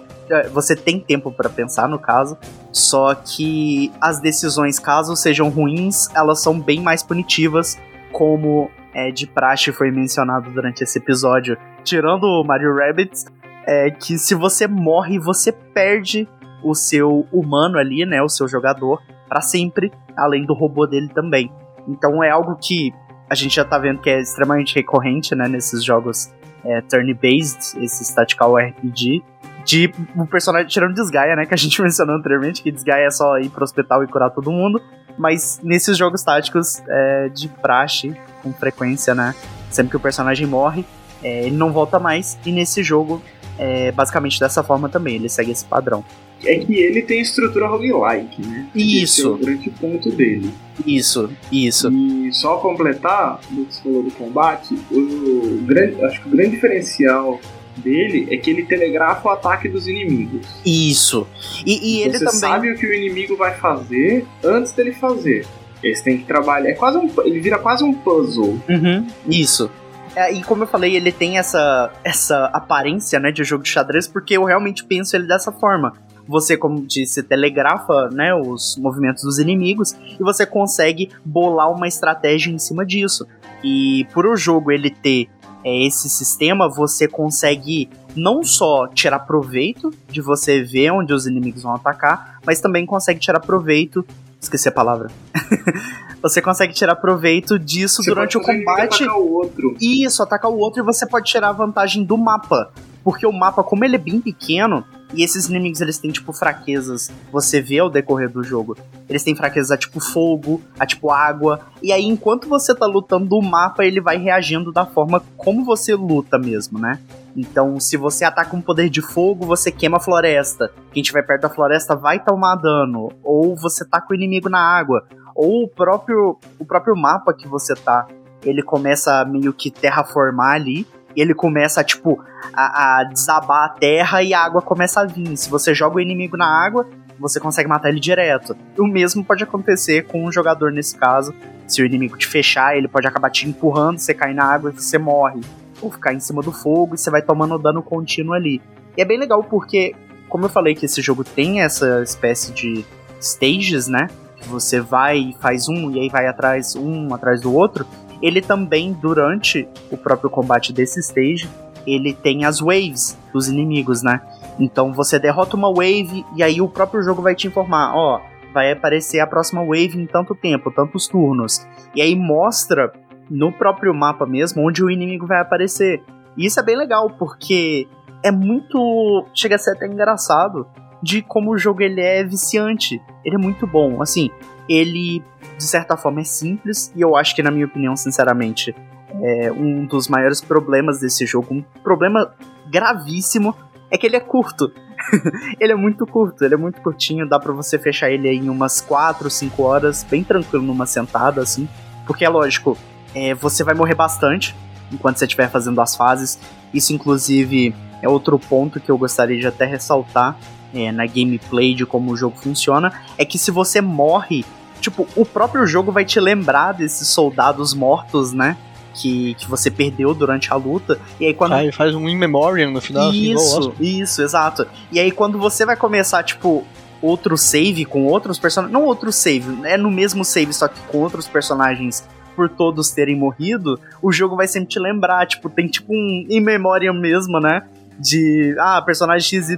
você 0.53 0.75
tem 0.75 0.99
tempo 1.01 1.31
pra 1.31 1.49
pensar 1.49 1.89
no 1.89 1.99
caso, 1.99 2.37
só 2.73 3.15
que 3.15 3.93
as 4.01 4.21
decisões, 4.21 4.79
caso 4.79 5.15
sejam 5.17 5.49
ruins, 5.49 6.09
elas 6.15 6.43
são 6.43 6.61
bem 6.61 6.81
mais 6.81 7.03
punitivas, 7.03 7.79
como 8.13 8.71
é, 8.95 9.11
de 9.11 9.27
praxe 9.27 9.73
foi 9.73 9.91
mencionado 9.91 10.51
durante 10.51 10.83
esse 10.83 10.99
episódio, 10.99 11.57
tirando 11.85 12.25
o 12.25 12.45
Mario 12.45 12.75
Rabbids, 12.75 13.27
é 13.67 13.91
que 13.91 14.17
se 14.17 14.35
você 14.35 14.67
morre, 14.67 15.19
você 15.19 15.53
perde 15.53 16.29
o 16.63 16.75
seu 16.75 17.27
humano 17.33 17.79
ali, 17.79 18.07
né, 18.07 18.23
o 18.23 18.29
seu 18.29 18.49
jogador, 18.49 19.03
pra 19.29 19.41
sempre, 19.41 19.93
além 20.17 20.47
do 20.47 20.55
robô 20.55 20.87
dele 20.87 21.09
também. 21.09 21.53
Então 21.87 22.23
é 22.23 22.31
algo 22.31 22.57
que 22.57 22.93
a 23.29 23.35
gente 23.35 23.57
já 23.57 23.65
tá 23.65 23.79
vendo 23.79 24.01
que 24.01 24.09
é 24.09 24.21
extremamente 24.21 24.75
recorrente, 24.75 25.35
né, 25.35 25.49
nesses 25.49 25.85
jogos 25.85 26.33
é, 26.65 26.81
turn-based, 26.81 27.83
esses 27.83 28.09
tactical 28.13 28.57
RPG, 28.57 29.23
de 29.67 29.93
um 30.17 30.25
personagem 30.25 30.69
tirando 30.69 30.95
desgaia, 30.95 31.35
né, 31.35 31.45
que 31.45 31.53
a 31.53 31.57
gente 31.57 31.81
mencionou 31.83 32.17
anteriormente, 32.17 32.63
que 32.63 32.71
desgaia 32.71 33.07
é 33.07 33.11
só 33.11 33.39
ir 33.39 33.51
pro 33.51 33.65
hospital 33.65 34.03
e 34.05 34.07
curar 34.07 34.31
todo 34.31 34.51
mundo, 34.51 34.81
mas 35.19 35.61
nesses 35.63 35.99
jogos 35.99 36.23
táticos 36.23 36.81
é 36.89 37.29
de 37.29 37.49
praxe, 37.49 38.15
com 38.43 38.53
frequência, 38.53 39.15
né, 39.15 39.35
sempre 39.69 39.91
que 39.91 39.97
o 39.97 40.01
personagem 40.01 40.47
morre, 40.47 40.87
é, 41.23 41.47
ele 41.47 41.57
não 41.57 41.73
volta 41.73 41.99
mais, 41.99 42.39
e 42.47 42.53
nesse 42.53 42.83
jogo 42.83 43.21
é 43.59 43.91
basicamente 43.91 44.39
dessa 44.39 44.63
forma 44.63 44.89
também, 44.89 45.17
ele 45.17 45.29
segue 45.29 45.51
esse 45.51 45.65
padrão. 45.65 46.05
É 46.45 46.59
que 46.59 46.75
ele 46.75 47.01
tem 47.01 47.21
estrutura 47.21 47.67
roguelike, 47.67 48.47
né? 48.47 48.67
Esse 48.75 48.99
é 48.99 49.03
Isso. 49.03 49.33
o 49.33 49.39
grande 49.39 49.71
ponto 49.71 50.11
dele. 50.11 50.53
Isso, 50.87 51.31
isso. 51.51 51.91
E 51.91 52.31
só 52.33 52.59
completar 52.59 53.41
do 53.51 53.65
que 53.65 53.75
você 53.75 53.83
falou 53.83 54.03
do 54.03 54.11
combate, 54.11 54.79
o 54.91 55.63
grande, 55.65 56.05
acho 56.05 56.21
que 56.23 56.29
o 56.29 56.33
grande 56.33 56.51
diferencial 56.51 57.41
dele 57.77 58.29
é 58.31 58.37
que 58.37 58.51
ele 58.51 58.65
telegrafa 58.65 59.29
o 59.29 59.33
ataque 59.33 59.69
dos 59.69 59.87
inimigos. 59.87 60.47
Isso. 60.65 61.27
E, 61.65 61.99
e 61.99 62.03
ele 62.03 62.19
você 62.19 62.25
também. 62.25 62.41
sabe 62.41 62.71
o 62.71 62.77
que 62.77 62.87
o 62.87 62.93
inimigo 62.93 63.37
vai 63.37 63.55
fazer 63.55 64.27
antes 64.45 64.73
dele 64.73 64.93
fazer. 64.93 65.47
Eles 65.83 66.01
têm 66.03 66.19
que 66.19 66.25
trabalhar. 66.25 66.71
É 66.71 66.75
quase 66.75 66.99
um, 66.99 67.11
ele 67.25 67.41
vira 67.41 67.59
quase 67.59 67.85
um 67.85 67.93
puzzle. 67.93 68.61
Uhum, 68.69 69.07
isso. 69.29 69.71
É, 70.17 70.33
e 70.33 70.43
como 70.43 70.63
eu 70.63 70.67
falei, 70.67 70.97
ele 70.97 71.13
tem 71.13 71.37
essa, 71.37 71.93
essa 72.03 72.47
aparência 72.47 73.21
né, 73.21 73.31
de 73.31 73.45
jogo 73.45 73.63
de 73.63 73.69
xadrez, 73.69 74.09
porque 74.09 74.35
eu 74.35 74.45
realmente 74.45 74.83
penso 74.83 75.15
ele 75.15 75.27
dessa 75.27 75.53
forma. 75.53 75.93
Você, 76.27 76.57
como 76.57 76.85
disse, 76.85 77.23
telegrafa 77.23 78.09
né, 78.11 78.35
os 78.35 78.77
movimentos 78.79 79.23
dos 79.23 79.39
inimigos 79.39 79.93
e 79.93 80.23
você 80.23 80.47
consegue 80.47 81.11
bolar 81.23 81.71
uma 81.71 81.87
estratégia 81.87 82.51
em 82.51 82.59
cima 82.59 82.85
disso. 82.85 83.27
E 83.63 84.07
por 84.15 84.27
o 84.27 84.37
jogo 84.37 84.73
ele 84.73 84.91
ter 84.91 85.29
é, 85.67 85.85
esse 85.85 86.09
sistema, 86.09 86.69
você 86.69 87.09
consegue 87.09 87.91
não 88.15 88.45
só 88.45 88.87
tirar 88.87 89.19
proveito 89.19 89.93
de 90.09 90.21
você 90.21 90.63
ver 90.63 90.93
onde 90.93 91.13
os 91.13 91.27
inimigos 91.27 91.65
vão 91.65 91.75
atacar, 91.75 92.39
mas 92.47 92.61
também 92.61 92.87
consegue 92.87 93.19
tirar 93.19 93.41
proveito 93.41 94.07
Esqueci 94.39 94.69
a 94.69 94.73
palavra. 94.73 95.11
você 96.23 96.41
consegue 96.41 96.73
tirar 96.73 96.95
proveito 96.95 97.59
disso 97.59 98.03
Você 98.03 98.11
durante 98.11 98.39
o 98.39 98.41
combate. 98.41 99.03
atacar 99.03 99.19
o 99.19 99.33
outro. 99.33 99.77
Isso, 99.81 100.23
ataca 100.23 100.47
o 100.47 100.57
outro 100.57 100.83
e 100.83 100.85
você 100.85 101.05
pode 101.05 101.27
tirar 101.27 101.49
a 101.49 101.53
vantagem 101.53 102.05
do 102.05 102.17
mapa. 102.17 102.71
Porque 103.03 103.27
o 103.27 103.33
mapa, 103.33 103.65
como 103.65 103.85
ele 103.85 103.97
é 103.97 103.99
bem 103.99 104.21
pequeno, 104.21 104.85
e 105.15 105.23
esses 105.23 105.49
inimigos 105.49 105.81
eles 105.81 105.99
têm 105.99 106.11
tipo 106.11 106.33
fraquezas, 106.33 107.11
você 107.31 107.61
vê 107.61 107.79
ao 107.79 107.89
decorrer 107.89 108.31
do 108.31 108.43
jogo. 108.43 108.77
Eles 109.09 109.23
têm 109.23 109.37
fraquezas 109.37 109.71
a 109.71 109.77
tipo 109.77 110.01
fogo, 110.01 110.61
a 110.79 110.85
tipo 110.85 111.11
água. 111.11 111.61
E 111.83 111.93
aí, 111.93 112.05
enquanto 112.05 112.49
você 112.49 112.75
tá 112.75 112.87
lutando, 112.87 113.37
o 113.37 113.43
mapa 113.43 113.85
ele 113.85 114.01
vai 114.01 114.19
reagindo 114.19 114.73
da 114.73 114.85
forma 114.85 115.23
como 115.37 115.65
você 115.65 115.95
luta 115.95 116.39
mesmo, 116.39 116.79
né? 116.79 116.99
Então, 117.37 117.79
se 117.79 117.97
você 117.97 118.25
ataca 118.25 118.57
um 118.57 118.63
poder 118.63 118.89
de 118.89 119.03
fogo, 119.03 119.45
você 119.45 119.71
queima 119.71 119.99
a 119.99 120.01
floresta. 120.01 120.73
Quem 120.91 121.03
estiver 121.03 121.23
perto 121.23 121.43
da 121.43 121.51
floresta 121.51 121.95
vai 121.95 122.19
tomar 122.19 122.57
dano. 122.57 123.13
Ou 123.23 123.55
você 123.55 123.85
taca 123.85 124.07
o 124.11 124.15
inimigo 124.15 124.49
na 124.49 124.61
água. 124.61 125.07
Ou 125.35 125.65
o 125.65 125.69
próprio, 125.69 126.39
o 126.59 126.65
próprio 126.65 126.97
mapa 126.97 127.35
que 127.35 127.47
você 127.47 127.75
tá, 127.75 128.07
ele 128.43 128.63
começa 128.63 129.21
a 129.21 129.25
meio 129.25 129.53
que 129.53 129.71
terraformar 129.71 130.55
ali. 130.55 130.87
Ele 131.17 131.35
começa, 131.35 131.83
tipo, 131.83 132.23
a, 132.53 133.01
a 133.01 133.05
desabar 133.05 133.65
a 133.65 133.69
terra 133.71 134.23
e 134.23 134.35
a 134.35 134.41
água 134.41 134.61
começa 134.61 135.01
a 135.01 135.05
vir. 135.05 135.37
Se 135.37 135.49
você 135.49 135.75
joga 135.75 135.97
o 135.97 136.01
inimigo 136.01 136.37
na 136.37 136.47
água, 136.47 136.87
você 137.19 137.41
consegue 137.41 137.69
matar 137.69 137.89
ele 137.89 138.01
direto. 138.01 138.57
O 138.79 138.87
mesmo 138.87 139.25
pode 139.25 139.43
acontecer 139.43 140.07
com 140.07 140.25
um 140.25 140.33
jogador 140.33 140.71
nesse 140.71 140.97
caso. 140.97 141.35
Se 141.67 141.83
o 141.83 141.87
inimigo 141.87 142.17
te 142.17 142.27
fechar, 142.27 142.77
ele 142.77 142.89
pode 142.89 143.07
acabar 143.07 143.31
te 143.31 143.49
empurrando, 143.49 143.99
você 143.99 144.15
cai 144.15 144.33
na 144.35 144.45
água 144.45 144.71
e 144.71 144.75
você 144.75 144.99
morre. 144.99 145.41
Ou 145.81 145.91
ficar 145.91 146.13
em 146.13 146.21
cima 146.21 146.43
do 146.43 146.53
fogo 146.53 146.95
e 146.95 146.99
você 146.99 147.11
vai 147.11 147.23
tomando 147.23 147.59
dano 147.59 147.83
contínuo 147.83 148.35
ali. 148.35 148.63
E 148.97 149.03
é 149.03 149.05
bem 149.05 149.19
legal 149.19 149.43
porque, 149.43 149.95
como 150.29 150.45
eu 150.45 150.49
falei 150.49 150.75
que 150.75 150.87
esse 150.87 151.03
jogo 151.03 151.25
tem 151.25 151.61
essa 151.61 152.03
espécie 152.03 152.53
de 152.53 152.85
stages, 153.21 153.89
né? 153.89 154.09
Que 154.37 154.49
você 154.49 154.81
vai 154.81 155.19
e 155.19 155.37
faz 155.41 155.69
um 155.69 155.91
e 155.91 156.01
aí 156.01 156.09
vai 156.09 156.27
atrás, 156.27 156.77
um 156.77 157.13
atrás 157.13 157.41
do 157.41 157.53
outro. 157.53 157.87
Ele 158.23 158.41
também, 158.41 158.93
durante 158.93 159.69
o 159.91 159.97
próprio 159.97 160.31
combate 160.31 160.73
desse 160.73 161.01
stage, 161.01 161.49
ele 161.87 162.13
tem 162.13 162.45
as 162.45 162.61
waves 162.61 163.17
dos 163.33 163.49
inimigos, 163.49 164.03
né? 164.03 164.21
Então 164.59 164.93
você 164.93 165.19
derrota 165.19 165.57
uma 165.57 165.69
wave 165.69 166.25
e 166.35 166.43
aí 166.43 166.61
o 166.61 166.69
próprio 166.69 167.03
jogo 167.03 167.23
vai 167.23 167.35
te 167.35 167.47
informar, 167.47 167.95
ó, 167.95 168.21
vai 168.53 168.73
aparecer 168.73 169.21
a 169.21 169.27
próxima 169.27 169.63
wave 169.63 169.97
em 169.97 170.07
tanto 170.07 170.35
tempo, 170.35 170.71
tantos 170.71 171.07
turnos. 171.07 171.67
E 171.95 172.01
aí 172.01 172.17
mostra 172.17 172.93
no 173.31 173.53
próprio 173.53 173.95
mapa 173.95 174.27
mesmo 174.27 174.67
onde 174.67 174.83
o 174.83 174.91
inimigo 174.91 175.27
vai 175.27 175.41
aparecer. 175.41 176.03
E 176.37 176.47
isso 176.47 176.59
é 176.59 176.63
bem 176.63 176.77
legal 176.77 177.11
porque 177.11 177.87
é 178.23 178.31
muito, 178.31 179.27
chega 179.35 179.57
a 179.57 179.59
ser 179.59 179.73
até 179.73 179.87
engraçado 179.87 180.67
de 181.03 181.23
como 181.23 181.53
o 181.53 181.59
jogo 181.59 181.83
ele 181.83 182.01
é 182.01 182.25
viciante. 182.25 183.01
Ele 183.25 183.37
é 183.37 183.39
muito 183.39 183.67
bom, 183.67 184.03
assim, 184.03 184.31
ele 184.69 185.23
de 185.57 185.65
certa 185.65 185.97
forma 185.97 186.21
é 186.21 186.25
simples 186.25 186.93
e 186.95 187.01
eu 187.01 187.17
acho 187.17 187.35
que 187.35 187.43
na 187.43 187.51
minha 187.51 187.67
opinião, 187.67 187.97
sinceramente, 187.97 188.75
é 189.23 189.51
um 189.53 189.87
dos 189.87 190.09
maiores 190.09 190.41
problemas 190.41 191.01
desse 191.01 191.25
jogo, 191.27 191.55
um 191.55 191.63
problema 191.83 192.35
gravíssimo 192.71 193.55
é 193.91 193.97
que 193.97 194.07
ele 194.07 194.17
é 194.17 194.21
curto. 194.21 194.73
ele 195.61 195.73
é 195.73 195.77
muito 195.77 196.07
curto, 196.07 196.45
ele 196.45 196.55
é 196.55 196.57
muito 196.57 196.81
curtinho, 196.81 197.29
dá 197.29 197.39
pra 197.39 197.53
você 197.53 197.79
fechar 197.79 198.11
ele 198.11 198.29
em 198.29 198.49
umas 198.49 198.81
4, 198.81 199.31
5 199.31 199.63
horas, 199.63 200.05
bem 200.05 200.25
tranquilo 200.25 200.65
numa 200.65 200.87
sentada, 200.87 201.41
assim. 201.41 201.69
Porque 202.07 202.25
é 202.25 202.29
lógico, 202.29 202.77
é, 203.15 203.35
você 203.35 203.63
vai 203.63 203.75
morrer 203.75 203.95
bastante 203.95 204.55
enquanto 204.93 205.19
você 205.19 205.25
estiver 205.25 205.49
fazendo 205.49 205.81
as 205.81 205.95
fases. 205.97 206.39
Isso, 206.75 206.93
inclusive, 206.93 207.75
é 208.03 208.09
outro 208.09 208.39
ponto 208.39 208.81
que 208.81 208.91
eu 208.91 208.99
gostaria 208.99 209.39
de 209.39 209.47
até 209.47 209.65
ressaltar 209.65 210.37
é, 210.77 210.93
na 210.93 211.07
gameplay 211.07 211.75
de 211.75 211.87
como 211.87 212.13
o 212.13 212.17
jogo 212.17 212.37
funciona. 212.37 212.93
É 213.17 213.25
que 213.25 213.39
se 213.39 213.51
você 213.51 213.81
morre, 213.81 214.45
tipo, 214.81 215.09
o 215.17 215.25
próprio 215.25 215.67
jogo 215.67 215.91
vai 215.91 216.05
te 216.05 216.21
lembrar 216.21 216.73
desses 216.73 217.09
soldados 217.09 217.73
mortos, 217.75 218.33
né? 218.33 218.57
Que, 218.95 219.35
que 219.35 219.49
você 219.49 219.71
perdeu 219.71 220.15
durante 220.15 220.53
a 220.53 220.57
luta. 220.57 220.99
E 221.21 221.27
aí 221.27 221.35
quando. 221.35 221.53
Ah, 221.53 221.63
ele 221.63 221.73
faz 221.73 221.95
um 221.95 222.09
in 222.09 222.17
memoriam 222.17 222.71
no 222.71 222.81
final, 222.81 223.09
assim, 223.09 223.33
Isso, 223.33 223.59
Oscar. 223.59 223.75
isso, 223.79 224.23
exato. 224.23 224.67
E 224.91 224.99
aí 224.99 225.11
quando 225.11 225.39
você 225.39 225.67
vai 225.67 225.77
começar, 225.77 226.23
tipo, 226.23 226.65
outro 227.03 227.37
save 227.37 227.85
com 227.85 228.07
outros 228.07 228.39
personagens. 228.39 228.73
Não 228.73 228.85
outro 228.87 229.13
save, 229.13 229.67
é 229.67 229.77
no 229.77 229.91
mesmo 229.91 230.25
save, 230.25 230.53
só 230.53 230.69
que 230.69 230.81
com 230.89 230.99
outros 230.99 231.29
personagens 231.29 232.05
por 232.35 232.51
todos 232.51 232.91
terem 232.91 233.17
morrido, 233.17 233.81
o 234.03 234.13
jogo 234.13 234.37
vai 234.37 234.47
sempre 234.47 234.69
te 234.69 234.79
lembrar, 234.79 235.27
tipo, 235.27 235.49
tem 235.49 235.67
tipo 235.67 235.93
um 235.93 236.27
in 236.29 236.41
memoriam 236.41 236.93
mesmo, 236.93 237.41
né? 237.41 237.63
De, 237.99 238.55
ah, 238.59 238.83
personagem 238.83 239.43
XYZ 239.43 239.57